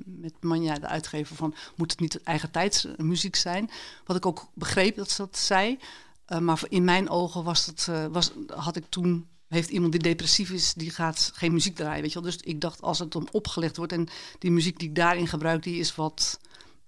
met 0.05 0.33
Manja, 0.41 0.75
de 0.75 0.87
uitgever, 0.87 1.37
van 1.37 1.55
moet 1.75 1.91
het 1.91 2.01
niet 2.01 2.23
eigen 2.23 2.51
tijdsmuziek 2.51 3.37
zijn? 3.37 3.71
Wat 4.07 4.17
ik 4.17 4.27
ook 4.27 4.47
begreep 4.55 4.97
dat 4.97 5.11
ze 5.11 5.23
dat 5.23 5.39
zei. 5.39 5.79
Eh, 6.27 6.39
maar 6.39 6.61
in 6.69 6.85
mijn 6.85 7.11
ogen 7.11 7.45
was 7.45 7.67
het, 7.67 7.87
eh, 7.89 8.07
was, 8.07 8.33
had 8.57 8.77
ik 8.77 8.85
toen 8.89 9.27
heeft 9.49 9.69
iemand 9.71 9.93
die 9.93 10.01
depressief 10.03 10.51
is, 10.51 10.75
die 10.75 10.91
gaat 10.91 11.31
geen 11.35 11.53
muziek 11.53 11.77
draaien, 11.77 12.03
weet 12.03 12.13
je 12.13 12.21
wel. 12.21 12.31
Dus 12.31 12.41
ik 12.43 12.61
dacht, 12.61 12.83
als 12.83 12.99
het 12.99 13.15
om 13.17 13.27
opgelegd 13.33 13.77
wordt 13.77 13.93
en 13.93 14.09
die 14.39 14.51
muziek 14.51 14.79
die 14.79 14.89
ik 14.89 14.95
daarin 14.95 15.29
gebruik, 15.29 15.63
die 15.63 15.79
is 15.79 15.95
wat 15.95 16.39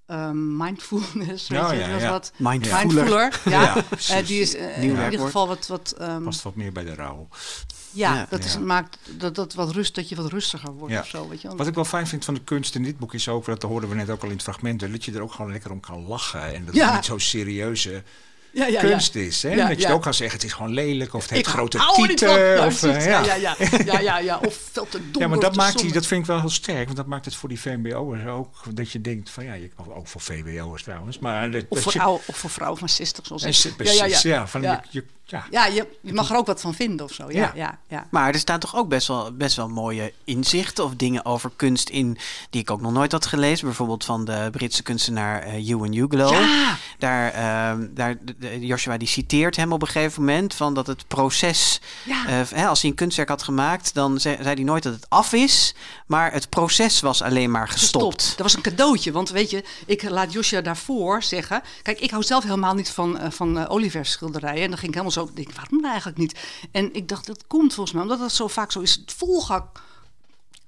ehm, 0.06 0.56
mindfulness, 0.56 1.48
weet 1.48 1.58
Ja, 1.60 1.72
je, 1.72 1.78
ja, 2.00 2.10
wat 2.10 2.32
Mindfuller. 2.36 2.86
mindfuller. 2.86 3.40
Ja, 3.54 3.84
Ja, 3.98 4.16
Eh, 4.20 4.26
die 4.26 4.40
is 4.40 4.54
eh, 4.54 4.82
in 4.82 4.88
ieder 4.88 5.20
geval 5.20 5.46
wat, 5.46 5.66
wat 5.66 5.94
ehm, 5.98 6.22
Past 6.22 6.42
wat 6.42 6.54
meer 6.54 6.72
bij 6.72 6.84
de 6.84 6.94
rouw. 6.94 7.28
ja, 7.90 8.14
Ja. 8.14 8.26
dat 8.30 8.44
is, 8.44 8.58
maakt 8.58 8.98
dat, 9.16 9.34
dat, 9.34 9.54
wat 9.54 9.70
rust, 9.72 9.94
dat 9.94 10.08
je 10.08 10.16
wat 10.16 10.30
rustiger 10.30 10.72
wordt 10.72 10.94
Ja. 10.94 11.00
of 11.00 11.06
zo, 11.06 11.28
weet 11.28 11.40
je 11.42 11.48
wel. 11.48 11.56
Wat 11.56 11.66
ik 11.66 11.74
wel 11.74 11.84
fijn 11.84 12.06
vind 12.06 12.24
van 12.24 12.34
de 12.34 12.44
kunst 12.44 12.74
in 12.74 12.82
dit 12.82 12.98
boek 12.98 13.14
is 13.14 13.28
ook, 13.28 13.44
dat 13.44 13.62
hoorden 13.62 13.88
we 13.88 13.94
net 13.94 14.10
ook 14.10 14.22
al 14.22 14.28
in 14.28 14.34
het 14.34 14.42
fragment, 14.42 14.80
dat 14.80 15.04
je 15.04 15.12
er 15.12 15.22
ook 15.22 15.32
gewoon 15.32 15.52
lekker 15.52 15.70
om 15.70 15.80
kan 15.80 16.06
lachen. 16.06 16.54
En 16.54 16.64
dat 16.64 16.74
Ja. 16.74 16.84
het 16.86 16.94
niet 16.94 17.04
zo 17.04 17.18
serieuze 17.18 18.02
ja, 18.58 18.66
ja, 18.66 18.80
kunst 18.80 19.14
is. 19.14 19.42
Hè? 19.42 19.48
Ja, 19.48 19.56
dat 19.68 19.76
je 19.76 19.80
ja. 19.82 19.86
het 19.86 19.96
ook 19.96 20.02
kan 20.02 20.14
zeggen, 20.14 20.36
het 20.36 20.46
is 20.46 20.52
gewoon 20.52 20.72
lelijk 20.72 21.14
of 21.14 21.22
het 21.22 21.30
heeft 21.30 21.46
Ik 21.46 21.52
grote 21.52 21.78
van. 21.78 22.06
tieten. 22.06 22.38
Ja, 22.40 22.66
Of, 22.66 22.82
eh, 22.82 23.06
ja. 23.06 23.24
ja. 23.24 23.34
Ja, 23.34 23.54
ja, 23.56 23.56
ja, 23.84 23.98
ja, 24.00 24.18
ja, 24.18 24.40
Of 24.46 24.60
veel 24.72 24.88
te 24.88 24.98
donker. 25.02 25.20
Ja, 25.20 25.28
maar 25.28 25.38
dat, 25.38 25.56
maakt 25.56 25.78
die, 25.78 25.92
dat 25.92 26.06
vind 26.06 26.20
ik 26.20 26.26
wel 26.26 26.40
heel 26.40 26.50
sterk. 26.50 26.84
Want 26.84 26.96
dat 26.96 27.06
maakt 27.06 27.24
het 27.24 27.34
voor 27.34 27.48
die 27.48 27.60
VMBO'ers 27.60 28.26
ook. 28.26 28.54
Dat 28.74 28.90
je 28.90 29.00
denkt 29.00 29.30
van 29.30 29.44
ja, 29.44 29.54
je, 29.54 29.70
ook 29.88 30.06
voor 30.08 30.20
VWO'ers 30.20 30.82
trouwens. 30.82 31.18
Maar 31.18 31.50
dat, 31.50 31.64
Of 31.68 31.80
voor, 31.80 31.92
je, 31.92 32.00
oude, 32.00 32.22
of 32.26 32.36
voor 32.36 32.50
vrouwen 32.50 32.78
van 32.78 32.88
60, 32.88 33.26
zoals 33.26 33.42
ik. 33.66 33.76
precies, 33.76 34.22
ja. 34.22 34.46
van, 34.46 34.62
Ja. 34.62 34.82
Je, 34.90 34.98
je- 35.00 35.04
ja. 35.30 35.44
Ja, 35.50 35.66
je, 35.66 35.86
je 36.02 36.12
mag 36.12 36.30
er 36.30 36.36
ook 36.36 36.46
wat 36.46 36.60
van 36.60 36.74
vinden 36.74 37.06
of 37.06 37.12
zo. 37.12 37.30
Ja, 37.30 37.38
Ja. 37.40 37.52
ja, 37.54 37.78
ja. 37.88 38.06
Maar 38.10 38.32
er 38.32 38.38
staan 38.38 38.58
toch 38.60 38.76
ook 38.76 38.88
best 38.88 39.08
wel, 39.08 39.32
best 39.32 39.56
wel 39.56 39.68
mooie 39.68 40.12
inzichten 40.24 40.84
of 40.84 40.94
dingen 40.96 41.24
over 41.24 41.50
kunst 41.56 41.88
in 41.88 42.18
die 42.50 42.60
ik 42.60 42.70
ook 42.70 42.80
nog 42.80 42.92
nooit 42.92 43.12
had 43.12 43.26
gelezen. 43.26 43.66
Bijvoorbeeld 43.66 44.04
van 44.04 44.24
de 44.24 44.48
Britse 44.50 44.82
kunstenaar 44.82 45.42
eh 45.42 45.68
Ewan 45.68 45.94
Uglow. 45.94 46.32
Ja. 46.32 46.76
Daar, 46.98 47.32
ehm, 47.32 47.86
daar, 47.90 48.16
de- 48.38 48.66
Joshua 48.66 48.96
die 48.96 49.08
citeert 49.08 49.56
hem 49.56 49.72
op 49.72 49.82
een 49.82 49.88
gegeven 49.88 50.24
moment 50.24 50.54
van 50.54 50.74
dat 50.74 50.86
het 50.86 51.06
proces, 51.08 51.80
Ja. 52.04 52.26
eh, 52.26 52.40
hè, 52.50 52.66
als 52.66 52.80
hij 52.80 52.90
een 52.90 52.96
kunstwerk 52.96 53.28
had 53.28 53.42
gemaakt, 53.42 53.94
dan 53.94 54.20
zei, 54.20 54.36
zei 54.42 54.54
hij 54.54 54.64
nooit 54.64 54.82
dat 54.82 54.92
het 54.94 55.06
af 55.10 55.32
is, 55.32 55.74
maar 56.06 56.32
het 56.32 56.48
proces 56.48 57.00
was 57.00 57.22
alleen 57.22 57.50
maar 57.50 57.68
gestopt. 57.68 58.28
Dat 58.28 58.38
was 58.38 58.54
een 58.54 58.62
cadeautje. 58.62 59.12
Want 59.12 59.30
weet 59.30 59.50
je, 59.50 59.64
ik 59.86 60.02
laat 60.10 60.32
Joshua 60.32 60.60
daarvoor 60.60 61.22
zeggen. 61.22 61.62
Kijk, 61.82 62.00
ik 62.00 62.10
hou 62.10 62.22
zelf 62.22 62.42
helemaal 62.42 62.74
niet 62.74 62.90
van, 62.90 63.18
eh, 63.18 63.30
van 63.30 63.58
eh, 63.58 63.64
Oliver 63.70 64.06
schilderijen. 64.06 64.62
En 64.62 64.68
dan 64.68 64.78
ging 64.78 64.88
ik 64.88 64.98
helemaal 64.98 65.10
zo. 65.12 65.17
Denk, 65.26 65.52
waarom 65.52 65.80
nou 65.80 65.90
eigenlijk 65.90 66.18
niet? 66.18 66.38
En 66.72 66.94
ik 66.94 67.08
dacht, 67.08 67.26
dat 67.26 67.46
komt 67.46 67.74
volgens 67.74 67.94
mij 67.94 68.02
omdat 68.02 68.18
dat 68.18 68.32
zo 68.32 68.48
vaak 68.48 68.72
zo 68.72 68.80
is. 68.80 68.94
Het 68.94 69.12
volgak 69.12 69.82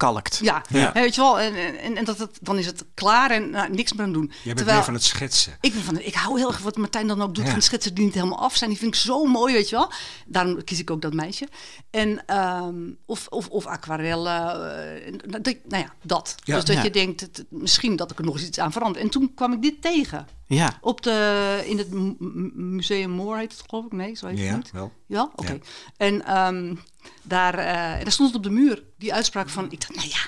kalkt. 0.00 0.38
Ja, 0.42 0.62
weet 0.92 1.14
je 1.14 1.20
wel. 1.20 1.40
En, 1.40 1.78
en, 1.78 1.96
en 1.96 2.04
dat 2.04 2.18
het, 2.18 2.38
dan 2.42 2.58
is 2.58 2.66
het 2.66 2.84
klaar 2.94 3.30
en 3.30 3.50
nou, 3.50 3.70
niks 3.74 3.92
meer 3.92 4.06
aan 4.06 4.12
doen. 4.12 4.32
Jij 4.42 4.54
bent 4.54 4.66
meer 4.66 4.84
van 4.84 4.94
het 4.94 5.02
schetsen. 5.04 5.56
Ik, 5.60 5.72
ben 5.72 5.82
van, 5.82 6.00
ik 6.00 6.14
hou 6.14 6.38
heel 6.38 6.48
erg 6.48 6.58
wat 6.58 6.76
Martijn 6.76 7.06
dan 7.06 7.22
ook 7.22 7.34
doet 7.34 7.44
Ja. 7.44 7.50
van 7.50 7.62
schetsen 7.62 7.94
die 7.94 8.04
niet 8.04 8.14
helemaal 8.14 8.38
af 8.38 8.56
zijn. 8.56 8.70
Die 8.70 8.78
vind 8.78 8.94
ik 8.94 9.00
zo 9.00 9.24
mooi, 9.24 9.54
weet 9.54 9.68
je 9.68 9.76
wel. 9.76 9.92
Daarom 10.26 10.64
kies 10.64 10.78
ik 10.78 10.90
ook 10.90 11.02
dat 11.02 11.12
meisje. 11.14 11.48
En, 11.90 12.26
ehm, 12.26 12.74
of, 13.06 13.26
of, 13.28 13.48
of 13.48 13.66
aquarellen. 13.66 14.74
eh, 14.76 15.06
en 15.06 15.20
dat, 15.26 15.46
ik- 15.46 15.60
nou 15.68 15.82
ja, 15.82 15.92
dat. 16.02 16.34
Ja. 16.44 16.54
dus 16.54 16.64
dat 16.64 16.76
Ja. 16.76 16.82
je 16.82 16.90
denkt, 16.90 17.20
het, 17.20 17.44
misschien 17.48 17.96
dat 17.96 18.10
ik 18.10 18.18
er 18.18 18.24
nog 18.24 18.34
eens 18.34 18.46
iets 18.46 18.58
aan 18.58 18.72
verander. 18.72 19.00
En 19.02 19.08
toen 19.10 19.34
kwam 19.34 19.52
ik 19.52 19.62
dit 19.62 19.82
tegen. 19.82 20.26
Ja. 20.46 20.78
Op 20.80 21.02
de, 21.02 21.62
in 21.66 21.78
het 21.78 21.90
mu- 21.90 22.14
mu- 22.18 22.50
Museum 22.54 23.10
Moor 23.10 23.36
heet 23.36 23.52
het 23.52 23.62
geloof 23.68 23.84
ik. 23.84 23.92
Nee, 23.92 24.14
zo 24.16 24.26
heet 24.26 24.38
het 24.38 24.46
Ja, 24.46 24.56
niet. 24.56 24.70
wel. 24.70 24.92
Ja, 25.06 25.30
oké. 25.36 25.52
Ja. 25.52 25.58
En 25.96 26.24
ehm, 26.26 26.74
daar, 27.22 27.54
eh, 27.58 27.92
en 27.94 28.02
daar 28.02 28.12
stond 28.12 28.28
het 28.28 28.36
op 28.38 28.42
de 28.42 28.50
muur, 28.50 28.82
die 28.98 29.14
uitspraak 29.14 29.48
van... 29.48 29.70
Ik 29.70 29.80
dacht, 29.80 29.94
nou 29.94 30.08
ja, 30.08 30.18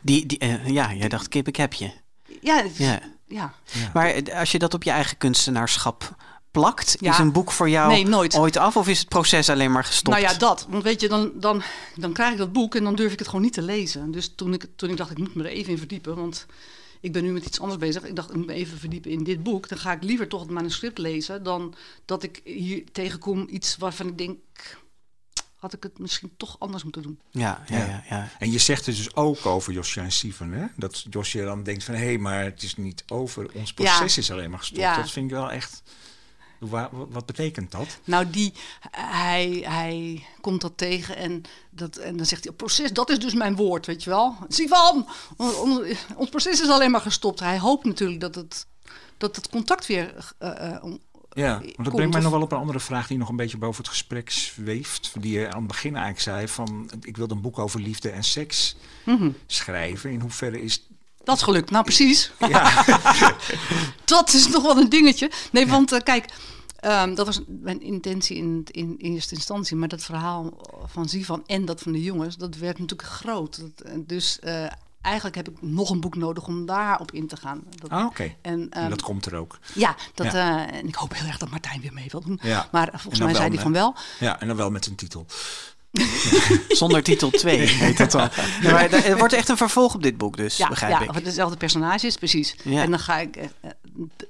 Die, 0.00 0.26
die, 0.26 0.38
eh, 0.38 0.68
ja, 0.68 0.92
jij 0.94 1.08
dacht 1.08 1.28
kip, 1.28 1.48
ik 1.48 1.56
heb 1.56 1.72
je. 1.72 1.90
ja, 2.40 2.62
het- 2.62 2.76
Ja. 2.76 3.00
ja. 3.26 3.54
Maar 3.92 4.06
eh, 4.10 4.38
als 4.38 4.52
je 4.52 4.58
dat 4.58 4.74
op 4.74 4.82
je 4.82 4.90
eigen 4.90 5.16
kunstenaarschap 5.16 6.14
plakt, 6.50 6.96
Ja. 7.00 7.12
is 7.12 7.18
een 7.18 7.32
boek 7.32 7.52
voor 7.52 7.68
jou 7.68 7.88
Nee, 7.92 8.06
nooit. 8.06 8.34
ooit 8.34 8.56
af 8.56 8.76
of 8.76 8.88
is 8.88 8.98
het 8.98 9.08
proces 9.08 9.48
alleen 9.48 9.72
maar 9.72 9.84
gestopt? 9.84 10.16
Nou 10.18 10.32
ja, 10.32 10.38
dat. 10.38 10.66
Want 10.68 10.82
weet 10.82 11.00
je, 11.00 11.08
dan, 11.08 11.30
dan, 11.34 11.62
dan 11.96 12.12
krijg 12.12 12.32
ik 12.32 12.38
dat 12.38 12.52
boek 12.52 12.74
en 12.74 12.84
dan 12.84 12.94
durf 12.94 13.12
ik 13.12 13.18
het 13.18 13.28
gewoon 13.28 13.42
niet 13.44 13.52
te 13.52 13.62
lezen. 13.62 14.10
Dus 14.10 14.32
toen 14.36 14.52
ik, 14.52 14.66
toen 14.76 14.90
ik 14.90 14.96
dacht, 14.96 15.10
ik 15.10 15.18
moet 15.18 15.34
me 15.34 15.42
er 15.44 15.50
even 15.50 15.70
in 15.72 15.78
verdiepen, 15.78 16.16
want 16.16 16.46
ik 17.00 17.12
ben 17.12 17.22
nu 17.22 17.30
met 17.32 17.46
iets 17.46 17.60
anders 17.60 17.78
bezig. 17.78 18.02
Ik 18.04 18.16
dacht, 18.16 18.30
ik 18.30 18.36
moet 18.36 18.46
me 18.46 18.52
even 18.52 18.78
verdiepen 18.78 19.10
in 19.10 19.24
dit 19.24 19.42
boek. 19.42 19.68
Dan 19.68 19.78
ga 19.78 19.92
ik 19.92 20.02
liever 20.02 20.28
toch 20.28 20.40
het 20.40 20.50
manuscript 20.50 20.98
lezen 20.98 21.42
dan 21.42 21.74
dat 22.04 22.22
ik 22.22 22.40
hier 22.44 22.84
tegenkom 22.92 23.46
iets 23.50 23.76
waarvan 23.76 24.06
ik 24.08 24.18
denk, 24.18 24.38
had 25.60 25.72
ik 25.72 25.82
het 25.82 25.98
misschien 25.98 26.30
toch 26.36 26.56
anders 26.58 26.82
moeten 26.82 27.02
doen. 27.02 27.20
Ja, 27.30 27.62
ja, 27.68 27.76
Ja. 27.78 27.84
ja. 27.86 28.04
ja. 28.08 28.28
En 28.38 28.50
je 28.50 28.58
zegt 28.58 28.86
het 28.86 28.96
dus 28.96 29.14
ook 29.14 29.46
over 29.46 29.72
Josje 29.72 30.00
en 30.00 30.12
Sivan, 30.12 30.52
hè? 30.52 30.66
Dat 30.76 31.04
Josje 31.10 31.44
dan 31.44 31.62
denkt 31.62 31.84
van, 31.84 31.94
hé, 31.94 32.04
hey, 32.04 32.18
maar 32.18 32.44
het 32.44 32.62
is 32.62 32.76
niet 32.76 33.04
over. 33.08 33.50
Ons 33.54 33.72
Ja. 33.76 33.96
proces 33.96 34.18
is 34.18 34.30
alleen 34.30 34.50
maar 34.50 34.58
gestopt. 34.58 34.80
Ja. 34.80 34.96
Dat 34.96 35.10
vind 35.10 35.30
ik 35.30 35.36
wel 35.36 35.50
echt... 35.50 35.82
Wa- 36.58 36.88
wa- 36.92 37.06
wat 37.06 37.26
betekent 37.26 37.70
dat? 37.70 37.98
Nou, 38.04 38.30
die, 38.30 38.52
hij, 38.90 39.48
hij 39.66 40.24
komt 40.40 40.60
dat 40.60 40.72
tegen 40.76 41.16
en, 41.16 41.42
dat, 41.70 41.96
en 41.96 42.16
dan 42.16 42.26
zegt 42.26 42.44
hij, 42.44 42.52
proces, 42.52 42.92
dat 42.92 43.10
is 43.10 43.18
dus 43.18 43.34
mijn 43.34 43.56
woord, 43.56 43.86
weet 43.86 44.04
je 44.04 44.10
wel. 44.10 44.36
Sivan, 44.48 45.08
on- 45.36 45.54
on- 45.54 45.84
ons 46.16 46.28
proces 46.30 46.60
is 46.60 46.68
alleen 46.68 46.90
maar 46.90 47.00
gestopt. 47.00 47.40
Hij 47.40 47.58
hoopt 47.58 47.84
natuurlijk 47.84 48.20
dat 48.20 48.34
het, 48.34 48.66
dat 49.16 49.36
het 49.36 49.48
contact 49.48 49.86
weer... 49.86 50.32
eh, 50.38 50.74
eh, 50.74 50.84
om- 50.84 51.00
Ja, 51.32 51.58
want 51.60 51.84
dat 51.84 51.94
brengt 51.94 52.12
mij 52.12 52.22
nog 52.22 52.32
wel 52.32 52.42
op 52.42 52.52
een 52.52 52.58
andere 52.58 52.80
vraag 52.80 53.06
die 53.06 53.18
nog 53.18 53.28
een 53.28 53.36
beetje 53.36 53.58
boven 53.58 53.82
het 53.82 53.90
gesprek 53.90 54.30
zweeft. 54.30 55.12
Die 55.20 55.38
je 55.38 55.50
aan 55.50 55.58
het 55.58 55.66
begin 55.66 55.90
eigenlijk 55.92 56.22
zei 56.22 56.48
van, 56.48 56.90
ik 57.00 57.16
wilde 57.16 57.34
een 57.34 57.40
boek 57.40 57.58
over 57.58 57.80
liefde 57.80 58.10
en 58.10 58.24
seks 58.24 58.76
Mhm. 59.04 59.30
schrijven. 59.46 60.10
In 60.10 60.20
hoeverre 60.20 60.62
is... 60.62 60.86
Dat 61.24 61.36
is 61.36 61.42
gelukt. 61.42 61.70
Nou, 61.70 61.84
precies. 61.84 62.32
Ja, 62.48 62.84
dat 64.04 64.32
is 64.32 64.48
nog 64.48 64.62
wel 64.62 64.76
een 64.76 64.88
dingetje. 64.88 65.30
Nee, 65.52 65.66
want 65.66 65.92
eh, 65.92 66.00
kijk, 66.00 66.24
ehm, 66.76 67.14
dat 67.14 67.26
was 67.26 67.40
mijn 67.46 67.80
intentie 67.82 68.36
in, 68.36 68.66
in, 68.70 68.96
eerste 68.98 69.34
instantie. 69.34 69.76
Maar 69.76 69.88
dat 69.88 70.02
verhaal 70.02 70.60
van 70.86 71.08
Sivan 71.08 71.42
en 71.46 71.64
dat 71.64 71.80
van 71.80 71.92
de 71.92 72.02
jongens, 72.02 72.36
dat 72.36 72.56
werd 72.56 72.78
natuurlijk 72.78 73.08
groot. 73.08 73.60
Dat, 73.60 73.86
eh, 73.86 73.98
dus 74.06 74.38
eh, 74.38 74.66
eigenlijk 75.00 75.36
heb 75.36 75.48
ik 75.48 75.54
nog 75.60 75.90
een 75.90 76.00
boek 76.00 76.16
nodig 76.16 76.46
om 76.46 76.66
daarop 76.66 77.12
in 77.12 77.26
te 77.26 77.36
gaan. 77.36 77.62
Dat, 77.74 77.90
ah, 77.90 78.04
oké. 78.04 78.22
en, 78.22 78.34
En 78.42 78.70
ehm, 78.70 78.90
dat 78.90 79.02
komt 79.02 79.26
er 79.26 79.36
ook. 79.36 79.58
ja, 79.74 79.96
dat, 80.14 80.34
eh, 80.34 80.74
en 80.74 80.88
ik 80.88 80.94
hoop 80.94 81.14
heel 81.14 81.26
erg 81.26 81.38
dat 81.38 81.50
Martijn 81.50 81.80
weer 81.80 81.92
mee 81.92 82.08
wil 82.10 82.20
doen. 82.20 82.40
Ja. 82.42 82.68
Maar 82.72 82.88
En 82.88 82.98
volgens 82.98 83.22
mij 83.22 83.34
zei 83.34 83.48
hij 83.48 83.58
van 83.62 83.72
wel. 83.72 83.94
Ja, 84.18 84.40
en 84.40 84.46
dan 84.46 84.56
wel 84.56 84.70
met 84.70 84.86
een 84.86 84.94
titel. 84.94 85.26
Zonder 86.68 87.02
titel 87.02 87.30
2 87.30 87.58
heet 87.58 87.96
dat 87.96 88.10
dan. 88.10 88.28
Ja, 88.62 88.72
maar 88.72 88.92
er 88.92 89.18
wordt 89.18 89.32
echt 89.32 89.48
een 89.48 89.56
vervolg 89.56 89.94
op 89.94 90.02
dit 90.02 90.16
boek 90.16 90.36
dus, 90.36 90.56
Ja, 90.56 90.68
begrijp 90.68 90.92
ja 90.92 91.00
ik. 91.00 91.10
het 91.10 91.24
dezelfde 91.24 91.56
personages, 91.56 92.16
precies. 92.16 92.54
Ja. 92.64 92.82
En 92.82 92.90
dan 92.90 92.98
ga 92.98 93.18
ik 93.18 93.36
eh, 93.36 93.44
eh, 93.60 93.70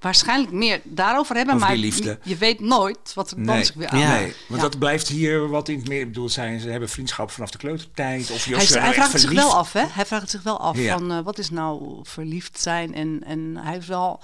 waarschijnlijk 0.01 0.53
meer 0.53 0.81
daarover 0.85 1.37
hebben. 1.37 1.55
Over 1.55 1.67
maar 1.67 1.77
die 1.77 1.85
liefde. 1.85 2.19
Je, 2.23 2.37
weet 2.37 2.61
nooit 2.61 3.15
wat 3.15 3.31
er 3.31 3.45
dan 3.45 3.65
zich 3.65 3.75
weer 3.75 3.89
aan. 3.89 3.99
Ja. 3.99 4.13
Nee, 4.19 4.35
want 4.49 4.61
Ja. 4.63 4.69
dat 4.69 4.79
blijft 4.79 5.09
hier 5.09 5.49
wat 5.49 5.69
in 5.69 5.79
het 5.79 5.89
meer 5.89 6.07
bedoeld 6.07 6.33
zijn. 6.33 6.61
Ze 6.61 6.69
hebben 6.69 6.89
vriendschap 6.89 7.31
vanaf 7.31 7.51
de 7.51 7.59
kleutertijd. 7.59 8.31
Of 8.31 8.45
Hij, 8.45 8.55
hij 8.83 8.93
vraagt 8.93 9.21
zich 9.21 9.31
wel 9.33 9.55
af, 9.55 9.73
hè? 9.73 9.85
Hij 9.89 10.07
vraagt 10.07 10.31
zich 10.31 10.43
wel 10.43 10.61
af 10.61 10.77
Ja. 10.79 10.99
van 10.99 11.13
eh, 11.13 11.21
wat 11.25 11.39
is 11.39 11.51
nou 11.51 11.99
verliefd 12.03 12.61
zijn. 12.61 12.95
En, 12.95 13.23
en 13.25 13.57
hij 13.57 13.77
is 13.77 13.87
wel. 13.87 14.21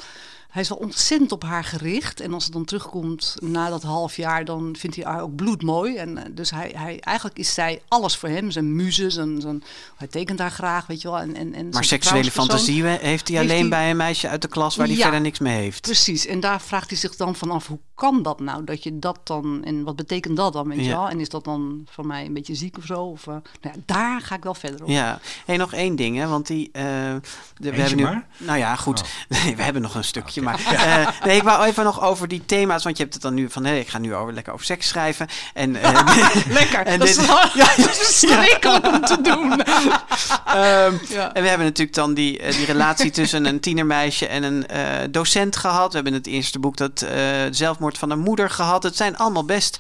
Hij 0.56 0.64
is 0.64 0.70
wel 0.70 0.78
ontzettend 0.78 1.32
op 1.32 1.42
haar 1.42 1.64
gericht. 1.64 2.20
En 2.20 2.34
als 2.34 2.44
het 2.44 2.52
dan 2.52 2.64
terugkomt 2.64 3.34
na 3.40 3.68
dat 3.68 3.82
half 3.82 4.16
jaar, 4.16 4.44
dan 4.44 4.74
vindt 4.78 4.96
hij 4.96 5.04
haar 5.04 5.22
ook 5.22 5.34
bloedmooi. 5.34 5.96
En 5.96 6.18
eh, 6.18 6.24
dus 6.30 6.50
hij, 6.50 6.72
hij, 6.76 7.00
eigenlijk 7.00 7.38
is 7.38 7.54
zij 7.54 7.82
alles 7.88 8.16
voor 8.16 8.28
hem. 8.28 8.50
Zijn 8.50 8.76
muze, 8.76 9.10
zijn, 9.10 9.40
zijn, 9.40 9.62
hij 9.96 10.06
tekent 10.06 10.38
haar 10.38 10.50
graag, 10.50 10.86
weet 10.86 11.02
je 11.02 11.08
wel. 11.10 11.18
En, 11.18 11.36
en, 11.36 11.54
en 11.54 11.68
Maar 11.68 11.84
seksuele 11.84 12.30
fantasie 12.30 12.84
heeft 12.84 13.00
hij 13.02 13.10
Heeft 13.10 13.50
alleen 13.50 13.60
hij- 13.60 13.68
bij 13.68 13.90
een 13.90 13.96
meisje 13.96 14.28
uit 14.28 14.42
de 14.42 14.48
klas 14.48 14.76
waar 14.76 14.86
hij 14.86 14.96
Ja. 14.96 15.02
verder 15.02 15.20
niks 15.20 15.38
mee 15.38 15.56
heeft. 15.60 15.80
Precies, 15.80 16.26
en 16.26 16.40
daar 16.40 16.60
vraagt 16.60 16.88
hij 16.90 16.98
zich 16.98 17.16
dan 17.16 17.34
vanaf, 17.34 17.66
hoe 17.66 17.78
kan 17.94 18.22
dat 18.22 18.40
nou? 18.40 18.64
Dat 18.64 18.82
je 18.82 18.98
dat 18.98 19.18
dan, 19.24 19.64
en 19.64 19.84
wat 19.84 19.96
betekent 19.96 20.36
dat 20.36 20.52
dan, 20.52 20.68
weet 20.68 20.78
je 20.78 20.84
Ja. 20.84 20.90
wel? 20.96 21.08
En 21.08 21.20
is 21.20 21.28
dat 21.28 21.44
dan 21.44 21.86
voor 21.90 22.06
mij 22.06 22.24
een 22.26 22.32
beetje 22.34 22.54
ziek 22.54 22.76
of 22.78 22.84
zo? 22.84 23.02
Of, 23.02 23.20
eh, 23.26 23.32
nou 23.32 23.42
ja, 23.60 23.72
daar 23.86 24.20
ga 24.20 24.34
ik 24.34 24.42
wel 24.42 24.54
verder 24.54 24.82
op. 24.82 24.88
Ja, 24.88 25.20
hey, 25.46 25.56
nog 25.56 25.72
één 25.72 25.96
ding, 25.96 26.16
hè, 26.16 26.26
want 26.26 26.46
die. 26.46 26.68
eh, 26.72 26.82
de, 26.82 27.20
we 27.56 27.70
hebben 27.70 27.96
nu. 27.96 28.02
maar? 28.02 28.26
Nou 28.38 28.58
ja, 28.58 28.76
goed. 28.76 29.00
Oh. 29.00 29.06
Nee, 29.44 29.56
we 29.56 29.62
hebben 29.62 29.82
nog 29.82 29.94
een 29.94 30.04
stukje. 30.04 30.42
Maar 30.46 30.60
eh, 30.74 31.08
nee, 31.26 31.36
ik 31.36 31.42
wou 31.42 31.64
even 31.64 31.84
nog 31.84 32.02
over 32.02 32.28
die 32.28 32.42
thema's, 32.46 32.84
want 32.84 32.96
je 32.96 33.02
hebt 33.02 33.14
het 33.14 33.22
dan 33.22 33.34
nu 33.34 33.50
van. 33.50 33.64
Hé, 33.64 33.74
ik 33.76 33.88
ga 33.88 33.98
nu 33.98 34.14
over, 34.14 34.32
lekker 34.32 34.52
over 34.52 34.66
seks 34.66 34.88
schrijven. 34.88 35.28
En, 35.54 35.76
eh, 35.76 36.06
Lekker, 36.48 36.86
En 36.86 36.98
dat, 36.98 37.08
dit- 37.08 37.16
is, 37.16 37.26
ja, 37.54 37.72
dat 37.76 37.88
is 37.90 37.98
verschrikkelijk 37.98 38.86
om 38.86 39.00
te 39.04 39.20
doen. 39.20 39.62
Ehm. 39.62 40.94
En 41.32 41.42
we 41.42 41.48
hebben 41.48 41.66
natuurlijk 41.66 41.94
dan 41.96 42.14
die, 42.14 42.38
eh, 42.38 42.52
die 42.56 42.66
relatie 42.66 43.10
tussen 43.10 43.44
een 43.44 43.60
tienermeisje 43.60 44.26
en 44.26 44.42
een 44.42 44.66
docent 45.12 45.56
gehad. 45.56 45.88
We 45.88 45.94
hebben 45.94 46.12
in 46.12 46.18
het 46.18 46.28
eerste 46.28 46.58
boek 46.58 46.76
dat 46.76 47.06
zelfmoord 47.50 47.98
van 47.98 48.10
een 48.10 48.18
moeder 48.18 48.50
gehad. 48.50 48.82
Het 48.82 48.96
zijn 48.96 49.16
allemaal 49.16 49.44
best 49.44 49.78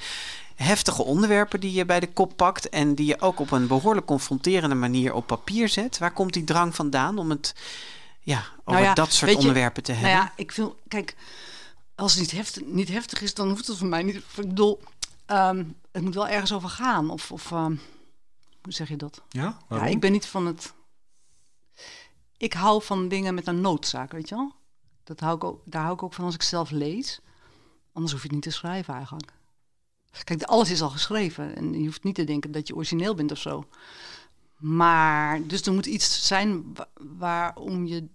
heftige 0.54 1.04
onderwerpen 1.04 1.60
die 1.60 1.72
je 1.72 1.84
bij 1.84 2.00
de 2.00 2.12
kop 2.12 2.32
pakt. 2.36 2.68
En 2.68 2.94
die 2.94 3.06
je 3.06 3.20
ook 3.20 3.40
op 3.40 3.50
een 3.50 3.66
behoorlijk 3.66 4.06
confronterende 4.06 4.74
manier 4.74 5.12
op 5.14 5.26
papier 5.26 5.68
zet. 5.68 5.98
Waar 5.98 6.12
komt 6.12 6.32
die 6.32 6.44
drang 6.44 6.74
vandaan 6.74 7.18
om 7.18 7.30
het 7.30 7.54
ja, 8.20 8.42
over 8.66 8.80
Nou 8.80 8.84
ja, 8.84 8.94
dat 8.94 9.12
soort 9.12 9.20
weet 9.30 9.40
je, 9.40 9.46
onderwerpen 9.48 9.82
te 9.82 9.92
hebben? 9.92 10.10
Nou 10.10 10.24
ja, 10.24 10.32
ik 10.36 10.50
wil, 10.52 10.78
kijk, 10.88 11.16
als 11.94 12.12
het 12.12 12.20
niet 12.20 12.30
heftig, 12.30 12.64
niet 12.64 12.88
heftig 12.88 13.20
is, 13.22 13.34
dan 13.34 13.48
hoeft 13.48 13.66
het 13.66 13.76
voor 13.78 13.86
mij 13.86 14.02
niet. 14.02 14.14
Ik 14.16 14.24
bedoel, 14.36 14.80
ehm, 15.26 15.64
het 15.92 16.02
moet 16.02 16.14
wel 16.14 16.28
ergens 16.28 16.52
over 16.52 16.68
gaan. 16.68 17.10
Of, 17.10 17.32
of 17.32 17.52
ehm, 17.52 17.76
hoe 18.62 18.72
zeg 18.72 18.88
je 18.88 18.96
dat? 18.96 19.22
Ja, 19.28 19.58
ik 19.86 20.00
ben 20.00 20.12
niet 20.12 20.26
van 20.26 20.46
het. 20.46 20.72
Ik 22.36 22.52
hou 22.52 22.82
van 22.82 23.08
dingen 23.08 23.34
met 23.34 23.46
een 23.46 23.60
noodzaak, 23.60 24.12
weet 24.12 24.28
je 24.28 24.34
wel? 24.34 24.54
Dat 25.04 25.20
hou 25.20 25.36
ik 25.36 25.44
ook, 25.44 25.62
daar 25.64 25.82
hou 25.82 25.94
ik 25.94 26.02
ook 26.02 26.14
van 26.14 26.24
als 26.24 26.34
ik 26.34 26.42
zelf 26.42 26.70
lees. 26.70 27.20
Anders 27.92 28.12
hoef 28.12 28.20
je 28.22 28.26
het 28.26 28.36
niet 28.36 28.46
te 28.46 28.58
schrijven 28.58 28.94
eigenlijk. 28.94 29.32
Kijk, 30.24 30.42
alles 30.42 30.70
is 30.70 30.82
al 30.82 30.90
geschreven 30.90 31.56
en 31.56 31.72
je 31.72 31.84
hoeft 31.84 32.04
niet 32.04 32.14
te 32.14 32.24
denken 32.24 32.52
dat 32.52 32.66
je 32.68 32.74
origineel 32.74 33.14
bent 33.14 33.30
of 33.32 33.38
zo. 33.38 33.68
Maar, 34.56 35.42
dus 35.46 35.62
er 35.62 35.72
moet 35.72 35.86
iets 35.86 36.26
zijn 36.26 36.74
wa- 36.74 36.88
waarom 36.94 37.86
je 37.86 38.08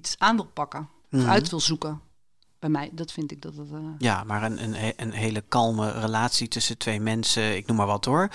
iets 0.00 0.14
aan 0.18 0.36
wil 0.36 0.44
pakken. 0.44 0.88
Of 1.12 1.20
Mhm. 1.20 1.28
uit 1.30 1.50
wil 1.50 1.60
zoeken. 1.60 2.00
Bij 2.58 2.68
mij, 2.70 2.90
dat 2.92 3.12
vind 3.12 3.30
ik 3.32 3.42
dat 3.42 3.56
het... 3.56 3.70
eh, 3.72 3.78
Ja, 3.98 4.24
maar 4.24 4.42
een, 4.42 4.62
een, 4.62 4.92
een 4.96 5.12
hele 5.12 5.40
kalme 5.48 5.90
relatie 5.90 6.48
tussen 6.48 6.78
twee 6.78 7.00
mensen, 7.00 7.56
ik 7.56 7.66
noem 7.66 7.76
maar 7.76 7.86
wat 7.86 8.04
hoor, 8.04 8.28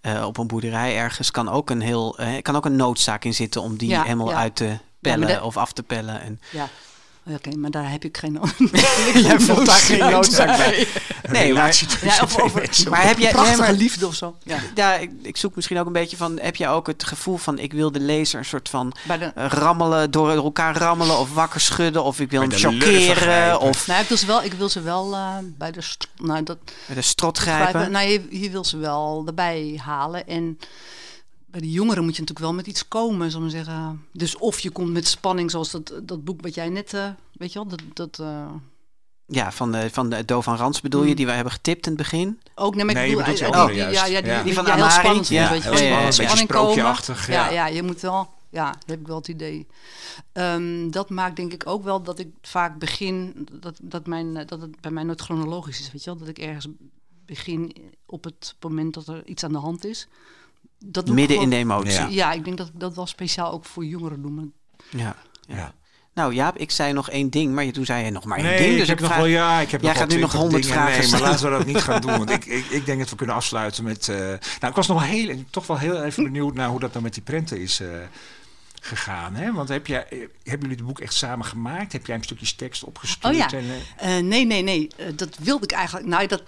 eh, 0.00 0.24
op 0.26 0.36
een 0.38 0.46
boerderij 0.46 0.96
ergens 0.96 1.30
kan 1.30 1.48
ook 1.48 1.70
een 1.70 1.80
heel, 1.80 2.18
eh, 2.18 2.42
kan 2.42 2.56
ook 2.56 2.64
een 2.64 2.76
noodzaak 2.76 3.24
in 3.24 3.34
zitten 3.34 3.62
om 3.62 3.76
die 3.76 3.88
Ja, 3.88 4.02
helemaal 4.02 4.28
ja. 4.30 4.36
uit 4.36 4.56
te 4.56 4.78
pellen 5.00 5.28
dat- 5.28 5.42
of 5.42 5.56
af 5.56 5.72
te 5.72 5.82
pellen. 5.82 6.20
En, 6.20 6.40
ja, 6.52 6.68
oké, 7.34 7.56
maar 7.56 7.70
daar 7.70 7.90
heb 7.90 8.04
ik 8.04 8.16
geen 8.16 8.40
Jij 9.14 9.40
voelt 9.46 9.66
daar 9.66 9.74
geen 9.74 10.10
noodzaak 10.10 10.56
bij. 10.56 10.86
Nee, 11.30 11.52
maar, 11.52 11.62
relatie 11.62 11.88
Ja, 12.02 12.22
of 12.22 12.88
maar 12.88 13.02
heb 13.06 13.18
jij, 13.18 13.24
nee, 13.24 13.32
prachtige 13.32 13.60
maar- 13.60 13.72
liefde 13.72 14.06
of 14.06 14.14
zo. 14.14 14.36
Ja. 14.42 14.58
ja, 14.74 14.94
ik, 14.94 15.10
ik 15.22 15.36
zoek 15.36 15.54
misschien 15.54 15.78
ook 15.78 15.86
een 15.86 15.92
beetje 15.92 16.16
van, 16.16 16.38
heb 16.40 16.56
jij 16.56 16.68
ook 16.68 16.86
het 16.86 17.04
gevoel 17.04 17.36
van, 17.36 17.58
ik 17.58 17.72
wil 17.72 17.92
de 17.92 18.00
lezer 18.00 18.38
een 18.38 18.44
soort 18.44 18.68
van 18.68 18.92
Bij 19.06 19.18
de, 19.18 19.24
eh, 19.34 19.46
rammelen, 19.48 20.10
door 20.10 20.30
elkaar 20.30 20.76
rammelen 20.76 21.18
of 21.18 21.34
wakker 21.34 21.60
schudden 21.60 22.04
of 22.04 22.20
ik 22.20 22.30
wil 22.30 22.46
Bij 22.46 22.58
hem 22.58 22.80
chockeren 22.80 23.60
of 23.60 23.86
Nou, 23.86 24.00
ik 24.02 24.08
wil 24.08 24.16
ze 24.16 24.26
wel, 24.26 24.42
ik 24.42 24.52
wil 24.52 24.68
ze 24.68 24.80
wel 24.82 25.14
eh, 25.14 25.34
bij 25.42 25.70
de, 25.70 25.80
nou, 26.16 26.42
dat, 26.42 26.58
met 26.86 26.96
de 26.96 27.02
strot 27.02 27.38
grijpen. 27.38 27.68
grijpen. 27.68 27.92
Nou, 27.92 28.08
je, 28.08 28.40
je 28.40 28.50
wil 28.50 28.64
ze 28.64 28.76
wel 28.76 29.22
erbij 29.26 29.80
halen. 29.84 30.26
En 30.26 30.58
bij 31.50 31.60
de 31.60 31.70
jongeren 31.70 32.04
moet 32.04 32.14
je 32.16 32.20
natuurlijk 32.20 32.46
wel 32.46 32.54
met 32.56 32.66
iets 32.66 32.88
komen, 32.88 33.30
zal 33.30 33.40
ik 33.40 33.52
maar 33.52 33.64
zeggen. 33.64 34.04
Dus 34.12 34.36
of 34.36 34.60
je 34.60 34.70
komt 34.70 34.90
met 34.92 35.06
spanning, 35.06 35.50
zoals 35.50 35.70
dat, 35.70 35.92
dat 36.02 36.24
boek 36.24 36.42
wat 36.42 36.54
jij 36.54 36.68
net, 36.68 36.94
eh, 36.94 37.08
weet 37.32 37.52
je 37.52 37.58
wel, 37.58 37.68
dat, 37.68 37.80
dat 37.94 38.18
eh, 38.18 38.46
Ja, 39.26 39.52
van 39.52 39.72
de, 39.72 39.90
van 39.90 40.10
de 40.10 40.24
Do 40.24 40.40
van 40.40 40.56
Rans 40.56 40.80
bedoel 40.80 41.00
je, 41.00 41.06
Hmm. 41.06 41.16
die 41.16 41.26
we 41.26 41.32
hebben 41.32 41.52
getipt 41.52 41.86
in 41.86 41.92
het 41.92 42.00
begin. 42.00 42.40
ook 42.54 42.74
nee, 42.74 42.84
maar 42.84 42.94
ik 42.94 43.00
Nee, 43.00 43.10
je 43.10 43.16
bedoel, 43.16 43.34
bedoelt 43.50 43.68
die 43.68 43.76
juist. 43.76 43.94
ja, 43.98 44.04
ja, 44.06 44.20
die, 44.20 44.30
Ja. 44.30 44.42
die, 44.42 44.54
van 44.54 44.64
die 44.64 44.72
heel 44.74 44.90
spannend 44.90 45.26
vind, 45.26 45.40
Ja, 45.40 45.50
weet 45.50 45.62
je 45.62 45.68
ja, 45.68 45.74
wel. 45.74 45.82
ja, 45.82 45.88
ja. 45.88 45.98
Een 46.00 46.04
beetje 46.06 46.22
spanning 46.24 46.48
komen. 46.48 46.72
sprookjeachtig, 46.72 47.26
Ja, 47.26 47.44
ja. 47.46 47.50
ja, 47.50 47.66
je 47.66 47.82
moet 47.82 48.00
wel, 48.00 48.28
ja, 48.50 48.74
heb 48.86 49.00
ik 49.00 49.06
wel 49.06 49.16
het 49.16 49.28
idee. 49.28 49.66
Ehm, 50.32 50.90
dat 50.90 51.10
maakt 51.10 51.36
denk 51.36 51.52
ik 51.52 51.66
ook 51.66 51.84
wel 51.84 52.02
dat 52.02 52.18
ik 52.18 52.28
vaak 52.42 52.78
begin, 52.78 53.46
dat, 53.52 53.78
dat, 53.82 54.06
mijn, 54.06 54.32
dat 54.46 54.60
het 54.60 54.80
bij 54.80 54.90
mij 54.90 55.02
nooit 55.02 55.20
chronologisch 55.20 55.80
is, 55.80 55.92
weet 55.92 56.04
je 56.04 56.10
wel. 56.10 56.18
Dat 56.18 56.28
ik 56.28 56.38
ergens 56.38 56.66
begin 57.26 57.72
op 58.06 58.24
het 58.24 58.54
moment 58.60 58.94
dat 58.94 59.06
er 59.08 59.22
iets 59.26 59.44
aan 59.44 59.52
de 59.52 59.58
hand 59.58 59.84
is. 59.84 60.08
Dat 60.86 61.08
Midden 61.08 61.40
in 61.40 61.50
de 61.50 61.56
emotie. 61.56 62.08
Ja. 62.10 62.32
Ik 62.32 62.44
denk 62.44 62.56
dat 62.58 62.66
ik 62.66 62.80
dat 62.80 62.94
wel 62.94 63.06
speciaal 63.06 63.52
ook 63.52 63.64
voor 63.64 63.84
jongeren 63.84 64.34
maar- 64.34 64.44
Ja. 64.90 65.14
Ja. 65.46 65.72
Nou 66.14 66.34
Jaap, 66.34 66.56
ik 66.56 66.70
zei 66.70 66.92
nog 66.92 67.10
één 67.10 67.30
ding, 67.30 67.54
maar 67.54 67.64
je- 67.64 67.70
toen 67.72 67.84
zei 67.84 68.04
je 68.04 68.10
nog 68.10 68.24
maar 68.24 68.38
één 68.38 68.46
Nee, 68.46 68.58
ding. 68.58 68.70
ik 68.72 68.78
Dus 68.78 68.88
heb 68.88 68.96
ik 68.96 69.02
nog 69.02 69.12
vraag- 69.12 69.22
wel, 69.22 69.32
ja, 69.32 69.60
ik 69.60 69.70
heb 69.70 69.80
Jij 69.80 69.90
nog 69.90 69.98
wel 69.98 70.06
gaat 70.08 70.14
nu 70.16 70.20
nog 70.20 70.30
20 70.30 70.40
100 70.40 70.62
dingen. 70.62 70.78
vragen 70.78 71.00
Nee, 71.00 71.10
maar 71.10 71.20
laten 71.30 71.44
we 71.50 71.56
dat 71.58 71.66
niet 71.66 71.76
gaan 71.82 72.00
doen. 72.06 72.10
Want 72.18 72.30
ik, 72.30 72.44
ik, 72.44 72.64
ik 72.70 72.86
denk 72.86 72.98
dat 72.98 73.10
we 73.10 73.16
kunnen 73.16 73.34
afsluiten 73.36 73.84
met... 73.84 74.08
eh, 74.08 74.16
nou, 74.16 74.38
ik 74.68 74.74
was 74.74 74.86
nog 74.86 75.00
wel 75.00 75.08
heel, 75.08 75.44
toch 75.50 75.66
wel 75.66 75.78
heel 75.78 76.02
even 76.02 76.22
benieuwd 76.32 76.54
naar 76.54 76.68
hoe 76.68 76.80
dat 76.80 76.90
nou 76.92 77.02
met 77.04 77.14
die 77.14 77.22
prenten 77.22 77.60
is 77.60 77.80
eh, 77.80 77.88
gegaan. 78.80 79.34
Hè? 79.34 79.52
Want 79.52 79.68
heb 79.68 79.86
jij, 79.86 80.06
eh, 80.08 80.18
hebben 80.18 80.68
jullie 80.68 80.76
het 80.76 80.86
boek 80.86 81.00
echt 81.00 81.14
samen 81.14 81.46
gemaakt? 81.46 81.92
Heb 81.92 82.06
jij 82.06 82.16
een 82.16 82.22
stukjes 82.22 82.52
tekst 82.52 82.84
opgestuurd? 82.84 83.34
Oh 83.34 83.38
ja. 83.38 83.52
En, 83.52 83.64
eh, 83.96 84.16
Eh, 84.16 84.24
nee, 84.24 84.46
nee, 84.46 84.62
nee. 84.62 84.90
Dat 85.14 85.36
wilde 85.38 85.64
ik 85.64 85.72
eigenlijk. 85.72 86.06
Nou, 86.06 86.26
dat, 86.26 86.42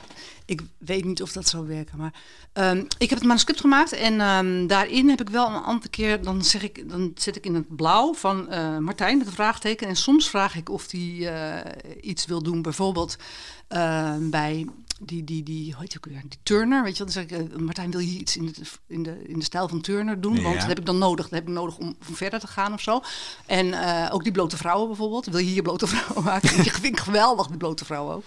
ik 0.44 0.62
weet 0.78 1.04
niet 1.04 1.22
of 1.22 1.32
dat 1.32 1.48
zou 1.48 1.66
werken. 1.66 1.98
Maar 1.98 2.12
ehm, 2.52 2.84
ik 2.98 3.10
heb 3.10 3.18
het 3.18 3.28
manuscript 3.28 3.60
gemaakt. 3.60 3.92
En 3.92 4.20
ehm, 4.20 4.66
daarin 4.66 5.08
heb 5.08 5.20
ik 5.20 5.28
wel 5.28 5.46
een 5.46 5.62
aantal 5.62 5.90
keer. 5.90 6.22
Dan, 6.22 6.44
zeg 6.44 6.62
ik, 6.62 6.88
dan 6.88 7.12
zet 7.14 7.36
ik 7.36 7.44
in 7.44 7.54
het 7.54 7.76
blauw 7.76 8.14
van 8.14 8.48
Martijn 8.84 9.18
met 9.18 9.26
een 9.26 9.32
vraagteken. 9.32 9.88
En 9.88 9.96
soms 9.96 10.30
vraag 10.30 10.56
ik 10.56 10.68
of 10.68 10.90
hij 10.90 11.32
iets 12.00 12.26
wil 12.26 12.42
doen. 12.42 12.62
Bijvoorbeeld 12.62 13.16
eh, 13.72 14.14
bij. 14.20 14.66
Die, 15.04 15.24
die, 15.24 15.42
die, 15.42 15.72
hoe 15.72 15.80
heet 15.80 15.96
ook 15.96 16.06
weer? 16.06 16.22
Die 16.28 16.38
Turner, 16.42 16.82
weet 16.82 16.96
je 16.96 17.04
wat? 17.04 17.14
Dan 17.14 17.22
zeg 17.28 17.40
ik, 17.40 17.52
eh, 17.52 17.58
Martijn, 17.58 17.90
wil 17.90 18.00
je 18.00 18.18
iets 18.18 18.36
in 18.36 18.46
de, 18.46 18.52
in, 18.86 19.02
de, 19.02 19.24
in 19.26 19.38
de 19.38 19.44
stijl 19.44 19.68
van 19.68 19.80
Turner 19.80 20.20
doen? 20.20 20.42
Want 20.42 20.58
dat 20.58 20.66
heb 20.66 20.78
ik 20.78 20.86
dan 20.86 20.98
nodig. 20.98 21.28
Dat 21.28 21.38
heb 21.38 21.48
ik 21.48 21.54
nodig 21.54 21.76
om, 21.76 21.96
om 22.08 22.14
verder 22.14 22.40
te 22.40 22.46
gaan 22.46 22.72
of 22.72 22.80
zo. 22.80 23.00
En 23.46 23.72
eh, 23.72 24.14
ook 24.14 24.22
die 24.22 24.32
blote 24.32 24.56
vrouwen 24.56 24.86
bijvoorbeeld. 24.88 25.26
Wil 25.26 25.38
je 25.38 25.50
hier 25.50 25.62
blote 25.62 25.86
vrouwen 25.94 26.24
maken? 26.24 26.58
Ik 26.58 26.72
vind 26.72 27.00
geweldig, 27.00 27.46
die 27.46 27.56
blote 27.56 27.84
vrouwen 27.84 28.14
ook. 28.14 28.26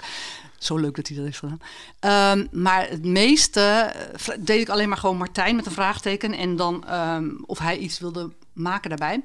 Zo 0.58 0.78
leuk 0.78 0.96
dat 0.96 1.08
hij 1.08 1.16
dat 1.16 1.26
heeft 1.26 1.40
gedaan. 1.40 1.60
Ehm, 2.00 2.62
maar 2.64 2.90
het 2.90 3.06
meeste 3.06 3.62
eh, 3.62 4.36
deed 4.40 4.62
ik 4.62 4.70
alleen 4.70 4.90
maar 4.90 4.98
gewoon 4.98 5.18
Martijn 5.18 5.56
met 5.56 5.66
een 5.66 5.72
vraagteken. 5.72 6.34
En 6.34 6.56
dan 6.56 6.88
ehm, 6.88 7.30
of 7.46 7.60
hij 7.60 7.78
iets 7.78 8.00
wilde 8.00 8.32
maken 8.54 8.90
daarbij. 8.90 9.24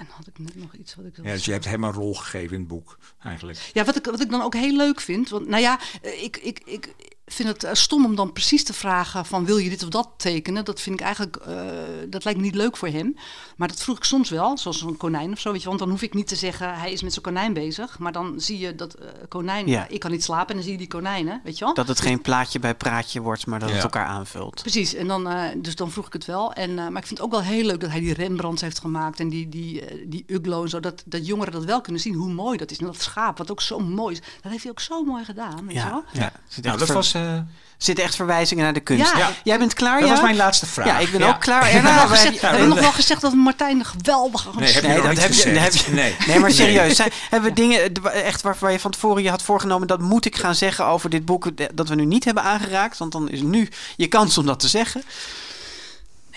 En 0.00 0.06
had 0.10 0.26
ik 0.26 0.38
net 0.38 0.56
nog 0.56 0.74
iets 0.74 0.94
wat 0.94 1.04
ik 1.04 1.14
wilde 1.14 1.30
ja, 1.30 1.36
dus 1.36 1.44
je 1.44 1.52
hebt 1.52 1.64
hem 1.64 1.84
een 1.84 1.92
rol 1.92 2.14
gegeven 2.14 2.54
in 2.54 2.58
het 2.58 2.68
boek, 2.68 2.98
eigenlijk. 3.22 3.58
ja, 3.72 3.84
wat 3.84 3.96
ik, 3.96 4.04
wat 4.04 4.20
ik 4.20 4.30
dan 4.30 4.42
ook 4.42 4.54
heel 4.54 4.76
leuk 4.76 5.00
vind. 5.00 5.28
Want 5.28 5.48
nou 5.48 5.62
ja, 5.62 5.80
eh, 6.02 6.22
ik, 6.22 6.36
ik, 6.36 6.60
ik 6.64 6.94
vind 7.32 7.48
het 7.48 7.64
eh, 7.64 7.74
stom 7.74 8.04
om 8.04 8.14
dan 8.16 8.32
precies 8.32 8.64
te 8.64 8.72
vragen 8.72 9.26
van 9.26 9.44
wil 9.44 9.56
je 9.56 9.68
dit 9.70 9.82
of 9.82 9.88
dat 9.88 10.08
tekenen. 10.16 10.64
Dat 10.64 10.80
vind 10.80 11.00
ik 11.00 11.06
eigenlijk, 11.06 11.36
eh, 11.36 11.60
dat 12.08 12.24
lijkt 12.24 12.38
me 12.40 12.44
niet 12.46 12.54
leuk 12.54 12.76
voor 12.76 12.88
hem. 12.88 13.16
Maar 13.56 13.68
dat 13.68 13.82
vroeg 13.82 13.96
ik 13.96 14.04
soms 14.04 14.30
wel, 14.30 14.58
zoals 14.58 14.80
een 14.82 14.96
konijn 14.96 15.32
of 15.32 15.38
zo. 15.40 15.52
Weet 15.52 15.60
je, 15.62 15.66
want 15.66 15.78
dan 15.80 15.90
hoef 15.90 16.02
ik 16.02 16.14
niet 16.14 16.28
te 16.28 16.36
zeggen 16.36 16.74
hij 16.78 16.92
is 16.92 17.02
met 17.02 17.12
zijn 17.12 17.24
konijn 17.24 17.52
bezig. 17.52 17.98
Maar 17.98 18.12
dan 18.12 18.40
zie 18.40 18.58
je 18.58 18.74
dat 18.74 18.94
eh, 18.94 19.06
konijn, 19.28 19.66
Ja. 19.66 19.86
ik 19.88 20.00
kan 20.00 20.10
niet 20.10 20.24
slapen 20.24 20.48
en 20.48 20.54
dan 20.54 20.62
zie 20.62 20.72
je 20.72 20.78
die 20.78 20.88
konijnen, 20.88 21.40
weet 21.44 21.58
je 21.58 21.64
wel. 21.64 21.74
Dat 21.74 21.88
het 21.88 22.00
geen 22.00 22.20
plaatje 22.20 22.58
bij 22.58 22.74
praatje 22.74 23.20
wordt, 23.20 23.46
maar 23.46 23.58
dat 23.58 23.68
het 23.68 23.76
Ja. 23.78 23.82
elkaar 23.84 24.06
aanvult. 24.06 24.60
Precies, 24.62 24.94
en 24.94 25.06
dan, 25.06 25.28
eh, 25.28 25.42
dus 25.56 25.74
dan 25.74 25.90
vroeg 25.90 26.06
ik 26.06 26.12
het 26.12 26.24
wel. 26.24 26.52
En, 26.52 26.70
eh, 26.70 26.76
maar 26.76 27.00
ik 27.00 27.06
vind 27.06 27.10
het 27.10 27.20
ook 27.20 27.30
wel 27.30 27.42
heel 27.42 27.64
leuk 27.64 27.80
dat 27.80 27.90
hij 27.90 28.00
die 28.00 28.14
Rembrandts 28.14 28.62
heeft 28.62 28.78
gemaakt 28.78 29.20
en 29.20 29.28
die, 29.28 29.48
die, 29.48 29.82
die 30.08 30.24
Uglo 30.26 30.62
en 30.62 30.68
zo. 30.68 30.80
Dat, 30.80 31.02
dat 31.06 31.26
jongeren 31.26 31.52
dat 31.52 31.64
wel 31.64 31.80
kunnen 31.80 32.02
zien, 32.02 32.14
hoe 32.14 32.32
mooi 32.32 32.56
dat 32.58 32.70
is. 32.70 32.78
En 32.78 32.86
dat 32.86 33.00
schaap, 33.02 33.38
wat 33.38 33.50
ook 33.50 33.60
zo 33.60 33.78
mooi 33.78 34.14
is. 34.14 34.20
Dat 34.42 34.50
heeft 34.52 34.62
hij 34.62 34.72
ook 34.72 34.80
zo 34.80 35.04
mooi 35.04 35.24
gedaan, 35.24 35.66
weet 35.66 35.76
je 35.76 35.84
wel. 35.88 36.04
Ja, 36.12 36.20
ja. 36.20 36.32
Zit, 36.48 36.64
Nou, 36.64 36.78
dat 36.78 36.86
ver- 36.86 36.96
was, 36.96 37.14
eh, 37.20 37.40
zitten 37.78 38.04
echt 38.04 38.14
verwijzingen 38.16 38.64
naar 38.64 38.72
de 38.72 38.80
kunst. 38.80 39.12
Ja. 39.12 39.18
Ja. 39.18 39.30
Jij 39.44 39.58
bent 39.58 39.74
klaar, 39.74 39.98
dat 39.98 40.08
ja? 40.08 40.14
was 40.14 40.22
mijn 40.22 40.36
laatste 40.36 40.66
vraag. 40.66 40.86
Ja, 40.86 40.98
ik 40.98 41.10
ben 41.10 41.20
Ja. 41.20 41.28
ook 41.28 41.40
klaar. 41.40 41.60
We 41.62 41.66
hebben, 41.68 41.90
Erna, 41.90 42.02
nog 42.02 42.10
gezegd, 42.10 42.40
hebben 42.40 42.68
nog 42.68 42.80
wel 42.80 42.92
gezegd 42.92 43.20
dat 43.20 43.34
Martijn 43.34 43.78
een 43.78 43.84
geweldige... 43.84 44.48
Nee, 44.56 44.72
heb 44.72 44.82
Nee, 44.82 44.96
nog 44.96 45.06
dat 45.06 45.18
heb 45.18 45.32
je, 45.32 45.48
heb 45.48 45.74
Nee. 45.90 46.16
nee, 46.26 46.38
maar 46.38 46.50
serieus. 46.50 46.96
Zijn, 46.96 47.10
hebben 47.30 47.48
we 47.48 47.54
dingen 47.56 47.92
echt 48.24 48.42
waarvan 48.42 48.72
je 48.72 48.80
van 48.80 48.90
tevoren 48.90 49.22
je 49.22 49.30
had 49.30 49.42
voorgenomen... 49.42 49.86
dat 49.86 50.00
moet 50.00 50.24
ik 50.24 50.36
gaan 50.36 50.54
zeggen 50.54 50.86
over 50.86 51.10
dit 51.10 51.24
boek 51.24 51.48
dat 51.74 51.88
we 51.88 51.94
nu 51.94 52.04
niet 52.04 52.24
hebben 52.24 52.42
aangeraakt? 52.42 52.98
Want 52.98 53.12
dan 53.12 53.28
is 53.28 53.40
nu 53.40 53.68
je 53.96 54.06
kans 54.06 54.38
om 54.38 54.46
dat 54.46 54.60
te 54.60 54.68
zeggen. 54.68 55.02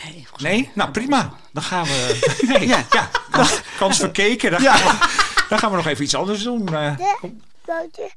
Nee, 0.04 0.28
Nee? 0.38 0.70
Nou, 0.74 0.92
prima. 0.92 1.34
Dan 1.54 1.64
gaan 1.64 1.84
we... 1.84 2.20
Nee, 2.48 2.68
Ja. 2.68 2.84
ja. 2.92 3.10
kans, 3.32 3.60
kans 3.78 3.98
verkeken. 3.98 4.52
Dan, 4.52 4.62
gaan 4.62 4.78
we, 4.98 5.08
dan 5.50 5.60
gaan 5.60 5.70
we 5.70 5.76
nog 5.76 5.88
even 5.88 6.04
iets 6.04 6.16
anders 6.16 6.44
doen. 6.44 6.68
eh. 6.76 6.94
kom. 7.20 7.42
grote 7.66 8.12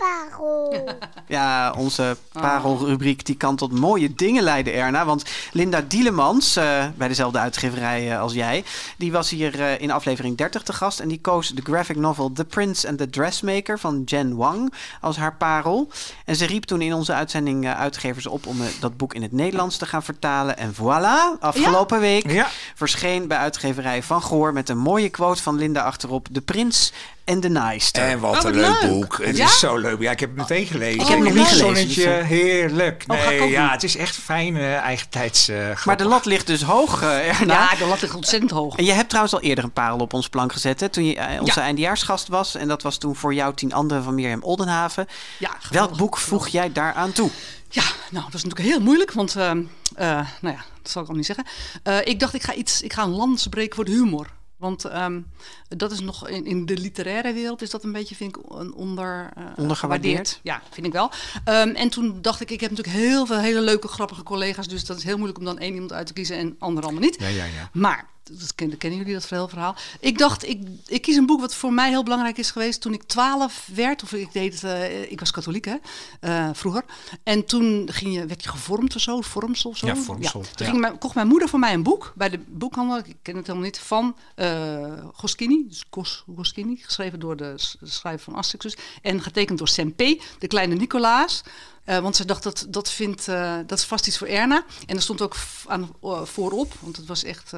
parel. 0.00 0.88
Ja, 1.26 1.74
onze 1.76 2.16
parelrubriek 2.32 3.26
die 3.26 3.36
kan 3.36 3.56
tot 3.56 3.72
mooie 3.72 4.14
dingen 4.14 4.42
leiden, 4.42 4.74
Erna. 4.74 5.04
Want 5.04 5.24
Linda 5.52 5.80
Dielemans, 5.88 6.56
eh, 6.56 6.84
bij 6.96 7.08
dezelfde 7.08 7.38
uitgeverij 7.38 8.10
eh, 8.12 8.20
als 8.20 8.32
jij... 8.32 8.64
die 8.96 9.12
was 9.12 9.30
hier 9.30 9.60
eh, 9.60 9.80
in 9.80 9.90
aflevering 9.90 10.36
30 10.36 10.62
te 10.62 10.72
gast... 10.72 11.00
en 11.00 11.08
die 11.08 11.20
koos 11.20 11.48
de 11.48 11.62
graphic 11.62 11.96
novel 11.96 12.32
The 12.32 12.44
Prince 12.44 12.88
and 12.88 12.98
the 12.98 13.10
Dressmaker 13.10 13.78
van 13.78 14.02
Jen 14.04 14.36
Wang 14.36 14.72
als 15.00 15.16
haar 15.16 15.36
parel. 15.36 15.88
En 16.24 16.36
ze 16.36 16.46
riep 16.46 16.64
toen 16.64 16.82
in 16.82 16.94
onze 16.94 17.12
uitzending 17.12 17.64
eh, 17.64 17.78
uitgevers 17.78 18.26
op... 18.26 18.46
om 18.46 18.58
dat 18.80 18.96
boek 18.96 19.14
in 19.14 19.22
het 19.22 19.32
Nederlands 19.32 19.76
te 19.76 19.86
gaan 19.86 20.02
vertalen. 20.02 20.56
En 20.56 20.74
voilà, 20.74 21.40
afgelopen 21.40 22.00
week 22.00 22.30
Ja. 22.30 22.48
verscheen 22.74 23.28
bij 23.28 23.38
uitgeverij 23.38 24.02
Van 24.02 24.22
Goor... 24.22 24.52
met 24.52 24.68
een 24.68 24.78
mooie 24.78 25.08
quote 25.08 25.42
van 25.42 25.56
Linda 25.56 25.82
achterop... 25.82 26.28
De 26.30 26.40
Prins 26.40 26.92
en 27.24 27.40
de 27.40 27.48
Naaister. 27.48 28.02
En 28.02 28.18
wat 28.20 28.30
Oh, 28.30 28.36
een 28.36 28.42
wat 28.42 28.54
leuk 28.54 28.80
leuk. 28.82 28.90
boek. 28.90 29.18
Het 29.24 29.36
Ja? 29.36 29.44
is 29.44 29.58
zo 29.58 29.76
leuk. 29.76 30.00
Ja, 30.00 30.10
ik 30.10 30.20
heb 30.20 30.28
het 30.28 30.38
meteen 30.38 30.66
gelezen. 30.66 31.00
Ik 31.00 31.06
heb 31.06 31.18
het 31.18 31.26
nog 31.26 31.34
niet 31.34 31.42
gelezen, 31.46 31.66
Zonnetje, 31.66 32.04
dus, 32.04 32.18
eh. 32.18 32.24
heerlijk. 32.26 33.04
Oh, 33.06 33.26
Nee, 33.26 33.48
ja, 33.50 33.62
doen. 33.62 33.70
het 33.70 33.82
is 33.82 33.96
echt 33.96 34.16
fijn 34.16 34.54
uh, 34.54 34.74
eigentijds 34.76 35.48
uh, 35.48 35.84
maar 35.84 35.96
de 35.96 36.04
lat 36.04 36.24
ligt 36.24 36.46
dus 36.46 36.62
hoog, 36.62 37.02
eh, 37.02 37.40
Erna. 37.40 37.54
Ja, 37.54 37.76
de 37.78 37.84
lat 37.86 38.00
ligt 38.00 38.14
ontzettend 38.14 38.50
hoog. 38.50 38.76
En 38.76 38.84
je 38.84 38.92
hebt 38.92 39.08
trouwens 39.08 39.34
al 39.34 39.40
eerder 39.40 39.64
een 39.64 39.72
parel 39.72 39.98
op 39.98 40.12
ons 40.12 40.28
plank 40.28 40.52
gezet, 40.52 40.80
hè, 40.80 40.88
toen 40.88 41.04
je 41.04 41.16
eh, 41.16 41.40
onze 41.40 41.58
Ja. 41.58 41.64
eindejaarsgast 41.66 42.28
was. 42.28 42.54
En 42.54 42.68
dat 42.68 42.82
was 42.82 42.98
toen 42.98 43.16
voor 43.16 43.34
jou 43.34 43.54
tien 43.54 43.72
anderen 43.72 44.02
van 44.04 44.14
Mirjam 44.14 44.42
Oldenhaven. 44.42 45.06
Ja, 45.38 45.48
Welk 45.48 45.62
geweldig. 45.62 45.96
boek 45.96 46.16
voeg 46.16 46.48
jij 46.48 46.72
daaraan 46.72 47.12
toe? 47.12 47.30
Ja, 47.68 47.82
nou, 48.10 48.24
dat 48.24 48.34
is 48.34 48.42
natuurlijk 48.44 48.68
heel 48.74 48.80
moeilijk, 48.80 49.12
want, 49.12 49.36
ehm, 49.36 49.62
eh, 49.94 50.06
nou 50.40 50.54
ja, 50.56 50.64
dat 50.82 50.92
zal 50.92 51.02
ik 51.02 51.10
ook 51.10 51.16
niet 51.16 51.26
zeggen. 51.26 51.44
Eh, 51.82 51.96
ik 52.04 52.20
dacht, 52.20 52.34
ik 52.34 52.42
ga, 52.42 52.54
iets, 52.54 52.82
ik 52.82 52.92
ga 52.92 53.02
een 53.02 53.10
lans 53.14 53.46
breken 53.46 53.74
voor 53.76 53.84
de 53.84 53.90
humor. 53.90 54.26
Want 54.60 54.84
ehm, 54.84 55.20
dat 55.68 55.92
is 55.92 56.00
nog 56.00 56.28
in, 56.28 56.46
in 56.46 56.66
de 56.66 56.76
literaire 56.78 57.32
wereld 57.32 57.62
is 57.62 57.70
dat 57.70 57.84
een 57.84 57.92
beetje, 57.92 58.14
vind 58.14 58.36
ik, 58.36 58.42
een 58.48 58.74
onder, 58.74 59.30
eh, 59.34 59.44
Ondergewaardeerd. 59.56 60.28
gewaardeerd. 60.28 60.40
Ja, 60.42 60.62
vind 60.70 60.86
ik 60.86 60.92
wel. 60.92 61.10
Ehm, 61.44 61.68
en 61.68 61.88
toen 61.88 62.18
dacht 62.22 62.40
ik, 62.40 62.50
ik 62.50 62.60
heb 62.60 62.70
natuurlijk 62.70 62.96
heel 62.96 63.26
veel 63.26 63.38
hele 63.38 63.60
leuke, 63.60 63.88
grappige 63.88 64.22
collega's. 64.22 64.68
Dus 64.68 64.84
dat 64.84 64.96
is 64.96 65.04
heel 65.04 65.16
moeilijk 65.16 65.38
om 65.38 65.44
dan 65.44 65.58
één 65.58 65.72
iemand 65.74 65.92
uit 65.92 66.06
te 66.06 66.12
kiezen 66.12 66.36
en 66.36 66.56
anderen 66.58 66.84
allemaal 66.90 67.08
niet. 67.08 67.20
Ja, 67.20 67.28
ja, 67.28 67.44
ja. 67.44 67.70
Maar, 67.72 68.08
dat 68.38 68.54
kennen, 68.54 68.78
kennen 68.78 68.98
jullie 68.98 69.14
dat 69.14 69.26
verhaal? 69.26 69.76
Ik 70.00 70.18
dacht, 70.18 70.48
ik, 70.48 70.62
ik 70.86 71.02
kies 71.02 71.16
een 71.16 71.26
boek 71.26 71.40
wat 71.40 71.54
voor 71.54 71.72
mij 71.72 71.88
heel 71.88 72.02
belangrijk 72.02 72.38
is 72.38 72.50
geweest 72.50 72.80
toen 72.80 72.92
ik 72.92 73.02
twaalf 73.02 73.68
werd. 73.74 74.02
Of 74.02 74.12
ik 74.12 74.32
deed 74.32 74.64
eh, 74.64 75.10
ik 75.10 75.20
was 75.20 75.30
katholiek 75.30 75.64
hè, 75.64 75.76
eh, 76.20 76.48
vroeger. 76.52 76.84
En 77.22 77.44
toen 77.44 77.88
ging 77.92 78.14
je, 78.14 78.26
werd 78.26 78.42
je 78.42 78.48
gevormd 78.48 78.94
of 78.94 79.00
zo, 79.00 79.20
vormsel 79.20 79.70
of 79.70 79.76
zo. 79.76 79.86
Ja, 79.86 79.96
vormsel, 79.96 80.40
Toen 80.40 80.50
ja. 80.56 80.64
ging 80.64 80.80
mijn, 80.80 80.98
kocht 80.98 81.14
mijn 81.14 81.26
moeder 81.26 81.48
voor 81.48 81.58
mij 81.58 81.74
een 81.74 81.82
boek 81.82 82.12
bij 82.16 82.28
de 82.28 82.38
boekhandel, 82.48 82.98
ik 82.98 83.16
ken 83.22 83.36
het 83.36 83.46
helemaal 83.46 83.66
niet, 83.66 83.78
van 83.78 84.16
eh 84.34 84.92
Goskini. 85.12 85.64
Dus 85.68 85.84
Gos, 85.90 86.24
Goskini, 86.34 86.76
geschreven 86.76 87.20
door 87.20 87.36
de 87.36 87.54
schrijver 87.82 88.24
van 88.24 88.34
Asterix 88.34 88.74
dus, 88.74 88.84
En 89.02 89.22
getekend 89.22 89.58
door 89.58 89.68
Sempe, 89.68 90.20
de 90.38 90.46
kleine 90.46 90.74
Nicolaas. 90.74 91.42
Eh, 91.90 91.98
want 91.98 92.16
ze 92.16 92.24
dacht, 92.24 92.42
dat, 92.42 92.66
dat, 92.68 92.90
vindt, 92.90 93.28
eh, 93.28 93.58
dat 93.66 93.78
is 93.78 93.84
vast 93.84 94.06
iets 94.06 94.18
voor 94.18 94.26
Erna. 94.26 94.64
En 94.86 94.96
er 94.96 95.02
stond 95.02 95.22
ook 95.22 95.36
aan, 95.66 95.94
eh, 96.02 96.24
voorop, 96.24 96.72
want 96.80 96.96
het 96.96 97.06
was 97.06 97.24
echt 97.24 97.50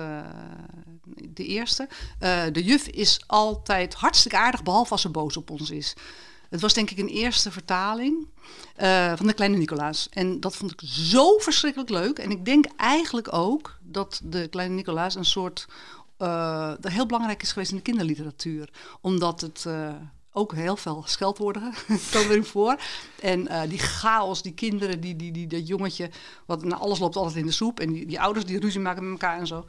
de 1.28 1.44
eerste. 1.44 1.88
de 2.52 2.64
juf 2.64 2.86
is 2.86 3.20
altijd 3.26 3.94
hartstikke 3.94 4.36
aardig, 4.36 4.62
behalve 4.62 4.90
als 4.90 5.00
ze 5.00 5.08
boos 5.08 5.36
op 5.36 5.50
ons 5.50 5.70
is. 5.70 5.94
Het 6.50 6.60
was 6.60 6.74
denk 6.74 6.90
ik 6.90 6.98
een 6.98 7.08
eerste 7.08 7.50
vertaling 7.50 8.28
van 9.16 9.26
de 9.26 9.32
kleine 9.34 9.56
Nicolaas. 9.56 10.08
En 10.10 10.40
dat 10.40 10.56
vond 10.56 10.72
ik 10.72 10.80
zo 10.84 11.38
verschrikkelijk 11.38 11.90
leuk. 11.90 12.18
En 12.18 12.30
ik 12.30 12.44
denk 12.44 12.64
eigenlijk 12.76 13.32
ook 13.32 13.78
dat 13.82 14.20
de 14.24 14.48
kleine 14.48 14.74
Nicolaas 14.74 15.14
een 15.14 15.24
soort... 15.24 15.66
dat 16.16 16.88
heel 16.88 17.06
belangrijk 17.06 17.42
is 17.42 17.52
geweest 17.52 17.70
in 17.70 17.76
de 17.76 17.82
kinderliteratuur. 17.82 18.68
Omdat 19.00 19.40
het... 19.40 19.66
ook 20.32 20.54
heel 20.54 20.76
veel 20.76 21.02
scheldwoorden 21.06 21.74
komen 22.12 22.30
erin 22.30 22.44
voor. 22.44 22.76
En 23.20 23.48
eh, 23.48 23.68
die 23.68 23.78
chaos, 23.78 24.42
die 24.42 24.54
kinderen, 24.54 25.00
die, 25.00 25.16
die, 25.16 25.32
die, 25.32 25.46
dat 25.46 25.66
jongetje, 25.66 26.10
wat 26.46 26.64
nou, 26.64 26.80
alles 26.80 26.98
loopt 26.98 27.16
altijd 27.16 27.36
in 27.36 27.46
de 27.46 27.52
soep. 27.52 27.80
En 27.80 27.92
die, 27.92 28.06
die 28.06 28.20
ouders 28.20 28.44
die 28.44 28.60
ruzie 28.60 28.80
maken 28.80 29.02
met 29.02 29.20
elkaar 29.20 29.38
en 29.38 29.46
zo. 29.46 29.64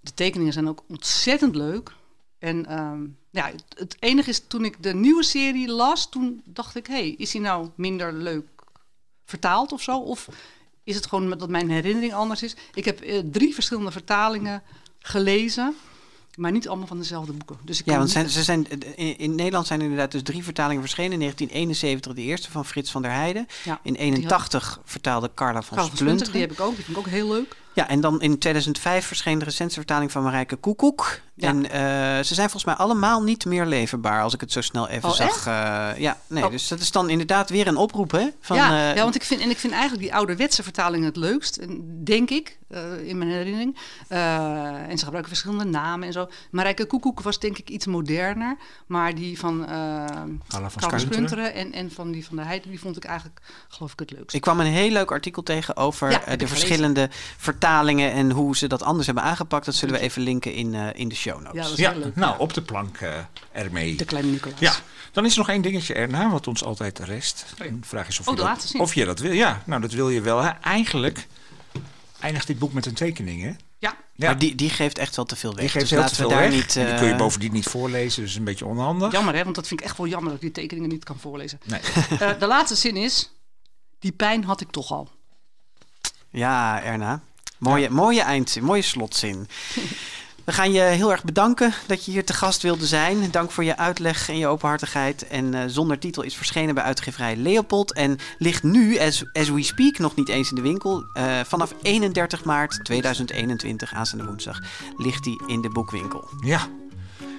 De 0.00 0.14
tekeningen 0.14 0.52
zijn 0.52 0.68
ook 0.68 0.84
ontzettend 0.88 1.54
leuk. 1.54 1.92
En 2.38 2.66
ehm, 2.66 3.06
ja, 3.30 3.46
het, 3.46 3.64
het 3.68 3.96
enige 3.98 4.30
is, 4.30 4.42
toen 4.46 4.64
ik 4.64 4.82
de 4.82 4.94
nieuwe 4.94 5.22
serie 5.22 5.68
las, 5.68 6.08
toen 6.08 6.42
dacht 6.44 6.74
ik, 6.74 6.86
hé, 6.86 6.94
hey, 6.94 7.14
is 7.18 7.32
hij 7.32 7.42
nou 7.42 7.68
minder 7.74 8.12
leuk 8.12 8.46
vertaald 9.24 9.72
of 9.72 9.82
zo? 9.82 9.98
Of 9.98 10.28
is 10.84 10.94
het 10.94 11.06
gewoon 11.06 11.38
dat 11.38 11.48
mijn 11.48 11.70
herinnering 11.70 12.14
anders 12.14 12.42
is? 12.42 12.56
Ik 12.74 12.84
heb 12.84 13.00
eh, 13.00 13.18
drie 13.30 13.54
verschillende 13.54 13.90
vertalingen 13.90 14.62
gelezen, 14.98 15.74
maar 16.36 16.52
niet 16.52 16.68
allemaal 16.68 16.86
van 16.86 16.98
dezelfde 16.98 17.32
boeken. 17.32 17.56
Dus 17.64 17.80
ik 17.80 17.86
Ja, 17.86 17.98
want 17.98 18.10
zijn, 18.10 18.30
ze 18.30 18.42
zijn, 18.42 18.68
in, 18.96 19.18
in 19.18 19.34
Nederland 19.34 19.66
zijn 19.66 19.80
inderdaad 19.80 20.10
dus 20.10 20.22
drie 20.22 20.44
vertalingen 20.44 20.82
verschenen. 20.82 21.12
In 21.12 21.18
1971 21.18 22.14
de 22.14 22.22
eerste 22.22 22.50
van 22.50 22.64
Frits 22.64 22.90
van 22.90 23.02
der 23.02 23.10
Heijden. 23.10 23.46
Ja, 23.64 23.80
In 23.82 23.92
die 23.92 24.02
81 24.02 24.80
vertaalde 24.84 25.30
Carla 25.34 25.62
van 25.62 25.76
Carl 25.76 25.88
van 25.88 25.96
Splunter, 25.96 26.32
die 26.32 26.40
heb 26.40 26.52
ik 26.52 26.60
ook, 26.60 26.74
die 26.74 26.84
vind 26.84 26.96
ik 26.96 27.06
ook 27.06 27.12
heel 27.12 27.28
leuk. 27.28 27.56
Ja, 27.72 27.88
en 27.88 28.00
dan 28.00 28.20
in 28.20 28.38
2005 28.38 29.06
verscheen 29.06 29.38
de 29.38 29.44
recentste 29.44 29.80
vertaling 29.80 30.12
van 30.12 30.22
Marijke 30.22 30.56
Koekoek. 30.56 31.20
Ja. 31.38 31.48
En 31.48 31.70
eh, 31.70 31.80
ze 32.24 32.34
zijn 32.34 32.50
volgens 32.50 32.64
mij 32.64 32.74
allemaal 32.74 33.22
niet 33.22 33.44
meer 33.44 33.66
leverbaar, 33.66 34.22
als 34.22 34.34
ik 34.34 34.40
het 34.40 34.52
zo 34.52 34.60
snel 34.60 34.88
even 34.88 35.08
Oh, 35.08 35.14
zag. 35.14 35.46
Eh, 35.46 35.90
ja, 35.98 36.18
nee, 36.26 36.44
Oh. 36.44 36.50
dus 36.50 36.68
dat 36.68 36.80
is 36.80 36.90
dan 36.90 37.10
inderdaad 37.10 37.50
weer 37.50 37.66
een 37.66 37.76
oproep, 37.76 38.10
hè? 38.10 38.28
Van, 38.40 38.56
ja, 38.56 38.90
eh, 38.90 38.96
ja, 38.96 39.02
want 39.02 39.14
ik 39.14 39.22
vind, 39.22 39.40
en 39.40 39.50
ik 39.50 39.58
vind 39.58 39.72
eigenlijk 39.72 40.02
die 40.02 40.14
ouderwetse 40.14 40.62
vertalingen 40.62 41.06
het 41.06 41.16
leukst, 41.16 41.56
en 41.56 42.00
denk 42.04 42.30
ik, 42.30 42.58
eh, 42.68 43.08
in 43.08 43.18
mijn 43.18 43.30
herinnering. 43.30 43.76
Eh, 44.08 44.88
en 44.88 44.98
ze 44.98 45.04
gebruiken 45.04 45.28
verschillende 45.28 45.64
namen 45.64 46.06
en 46.06 46.12
zo. 46.12 46.28
Marijke 46.50 46.86
Koekoek 46.86 47.20
was 47.20 47.38
denk 47.38 47.58
ik 47.58 47.70
iets 47.70 47.86
moderner, 47.86 48.56
maar 48.86 49.14
die 49.14 49.38
van 49.38 49.64
Gala 50.48 50.70
van. 50.70 51.00
Spunteren 51.00 51.54
en, 51.54 51.72
en 51.72 51.90
van 51.90 52.10
die 52.10 52.26
van 52.26 52.36
de 52.36 52.42
Heide, 52.42 52.68
die 52.68 52.80
vond 52.80 52.96
ik 52.96 53.04
eigenlijk, 53.04 53.40
geloof 53.68 53.92
ik, 53.92 53.98
het 53.98 54.10
leukst. 54.10 54.36
Ik 54.36 54.40
kwam 54.40 54.60
een 54.60 54.66
heel 54.66 54.90
leuk 54.90 55.10
artikel 55.10 55.42
tegen 55.42 55.76
over 55.76 56.10
Ja, 56.10 56.36
de 56.36 56.48
verschillende 56.48 57.08
vertalingen 57.36 58.12
en 58.12 58.30
hoe 58.30 58.56
ze 58.56 58.66
dat 58.66 58.82
anders 58.82 59.06
hebben 59.06 59.24
aangepakt. 59.24 59.64
Dat 59.64 59.74
zullen 59.74 59.94
we 59.94 60.00
even 60.00 60.22
linken 60.22 60.52
in, 60.52 60.74
eh, 60.74 60.86
in 60.92 61.08
de 61.08 61.14
show 61.14 61.25
notes. 61.34 61.52
Ja, 61.52 61.62
dat 61.62 61.72
is 61.72 61.78
Ja, 61.78 61.90
heel 61.92 62.00
leuk. 62.00 62.16
nou, 62.16 62.38
op 62.38 62.52
de 62.54 62.62
plank 62.62 62.96
eh, 63.00 63.18
ermee. 63.52 63.96
De 63.96 64.04
kleine 64.04 64.30
Nicolaas. 64.30 64.60
Ja, 64.60 64.74
dan 65.12 65.24
is 65.24 65.32
er 65.32 65.38
nog 65.38 65.48
één 65.48 65.62
dingetje 65.62 65.94
erna, 65.94 66.30
wat 66.30 66.46
ons 66.46 66.64
altijd 66.64 66.98
rest. 66.98 67.44
En 67.58 67.80
de 67.80 67.86
vraag 67.86 68.08
is 68.08 68.18
of, 68.20 68.28
Oh, 68.28 68.36
je, 68.36 68.40
dat, 68.42 68.72
of 68.78 68.94
je 68.94 69.04
dat 69.04 69.18
wil. 69.18 69.32
Ja, 69.32 69.62
nou, 69.66 69.80
dat 69.80 69.92
wil 69.92 70.08
je 70.10 70.20
wel. 70.20 70.42
Hè. 70.42 70.48
Eigenlijk 70.50 71.26
eindigt 72.20 72.46
dit 72.46 72.58
boek 72.58 72.72
met 72.72 72.86
een 72.86 72.94
tekening, 72.94 73.42
hè? 73.42 73.48
Ja, 73.78 73.96
Ja, 74.14 74.26
Maar 74.26 74.38
die, 74.38 74.54
die 74.54 74.70
geeft 74.70 74.98
echt 74.98 75.16
wel 75.16 75.24
te 75.24 75.36
veel 75.36 75.50
weg. 75.50 75.60
die 75.60 75.68
geeft 75.68 75.88
dus 75.88 75.98
heel 75.98 76.02
te 76.08 76.08
we 76.08 76.14
veel 76.16 76.28
daar 76.28 76.38
weg. 76.40 76.50
niet. 76.52 76.72
Die 76.72 76.84
kun 76.94 77.06
je 77.06 77.12
eh, 77.12 77.16
bovendien 77.18 77.52
niet 77.52 77.66
voorlezen, 77.66 78.22
dus 78.22 78.34
een 78.34 78.44
beetje 78.44 78.66
onhandig. 78.66 79.12
jammer 79.12 79.34
hè, 79.34 79.42
want 79.42 79.54
dat 79.54 79.66
vind 79.66 79.80
ik 79.80 79.86
echt 79.86 79.96
wel 79.96 80.06
jammer 80.06 80.26
dat 80.32 80.42
ik 80.42 80.54
die 80.54 80.62
tekeningen 80.62 80.90
niet 80.90 81.04
kan 81.04 81.18
voorlezen. 81.18 81.60
Nee. 81.64 81.80
Eh, 82.18 82.38
de 82.38 82.46
laatste 82.46 82.74
zin 82.76 82.96
is, 82.96 83.30
die 83.98 84.12
pijn 84.12 84.44
had 84.44 84.60
ik 84.60 84.70
toch 84.70 84.90
al. 84.90 85.08
Ja, 86.30 86.82
Erna. 86.82 87.20
Mooie, 87.58 87.90
mooie 87.90 88.22
eindzin, 88.22 88.64
mooie 88.64 88.82
slotzin. 88.82 89.48
We 90.46 90.52
gaan 90.52 90.72
je 90.72 90.80
heel 90.80 91.10
erg 91.10 91.24
bedanken 91.24 91.72
dat 91.86 92.04
je 92.04 92.10
hier 92.10 92.24
te 92.24 92.32
gast 92.32 92.62
wilde 92.62 92.86
zijn. 92.86 93.30
Dank 93.30 93.50
voor 93.50 93.64
je 93.64 93.76
uitleg 93.76 94.28
en 94.28 94.38
je 94.38 94.46
openhartigheid. 94.46 95.28
En 95.28 95.54
eh, 95.54 95.62
Zonder 95.66 95.98
Titel 95.98 96.22
is 96.22 96.36
verschenen 96.36 96.74
bij 96.74 96.84
uitgeverij 96.84 97.36
Leopold. 97.36 97.92
En 97.92 98.18
ligt 98.38 98.62
nu, 98.62 98.98
as, 98.98 99.24
as 99.32 99.48
we 99.48 99.62
speak, 99.62 99.98
nog 99.98 100.14
niet 100.14 100.28
eens 100.28 100.48
in 100.48 100.54
de 100.54 100.60
winkel. 100.60 101.04
Eh, 101.12 101.40
vanaf 101.44 101.74
31 101.82 102.44
maart 102.44 102.84
2021, 102.84 103.94
aanstaande 103.94 104.24
woensdag, 104.24 104.60
ligt 104.96 105.24
die 105.24 105.42
in 105.46 105.60
de 105.60 105.68
boekwinkel. 105.68 106.28
Ja. 106.40 106.68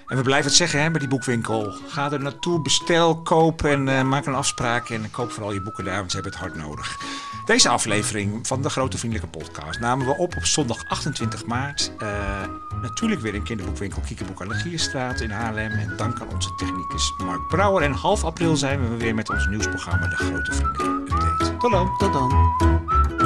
En 0.08 0.18
we 0.18 0.24
blijven 0.24 0.48
het 0.48 0.56
zeggen 0.58 0.82
hè, 0.82 0.92
bij 0.92 1.00
die 1.00 1.10
boekwinkel. 1.10 1.74
Ga 1.88 2.12
er 2.12 2.20
naartoe, 2.20 2.62
bestel, 2.62 3.22
koop 3.22 3.64
en 3.64 3.88
eh, 3.88 4.04
maak 4.04 4.26
een 4.26 4.34
afspraak. 4.34 4.90
En 4.90 5.12
koop 5.12 5.32
vooral 5.32 5.52
je 5.52 5.62
boeken 5.62 5.84
daar, 5.84 5.98
want 5.98 6.12
ze 6.12 6.16
hebben 6.16 6.34
het 6.34 6.42
hard 6.42 6.56
nodig. 6.56 6.98
Deze 7.46 7.70
aflevering 7.70 8.48
van 8.48 8.62
de 8.62 8.70
Grote 8.70 8.98
Vriendelijke 8.98 9.38
Podcast 9.38 9.80
namen 9.80 10.06
we 10.06 10.18
op 10.18 10.36
op 10.36 10.46
zondag 10.46 10.86
28 10.88 11.46
maart. 11.46 11.92
Eh, 11.98 12.44
natuurlijk 12.82 13.22
weer 13.22 13.34
in 13.34 13.44
kinderboekwinkel 13.44 14.02
Kiekeboek 14.02 14.42
aan 14.42 14.48
de 14.48 15.16
in 15.24 15.30
Haarlem. 15.30 15.72
En 15.72 15.94
dank 15.98 16.22
aan 16.22 16.34
onze 16.34 16.56
technicus 16.56 17.14
Mark 17.18 17.48
Brouwer. 17.48 17.84
En 17.84 17.92
half 17.92 18.24
april 18.24 18.56
zijn 18.56 18.90
we 18.90 18.98
weer 18.98 19.16
met 19.16 19.30
ons 19.30 19.48
nieuwsprogramma 19.48 20.08
De 20.08 20.16
Grote 20.16 20.54
Vriendelijke 20.54 21.14
Update. 21.14 21.58
Tot 21.58 21.72
dan! 21.72 21.98
Tot 21.98 22.14
dan. 22.14 23.17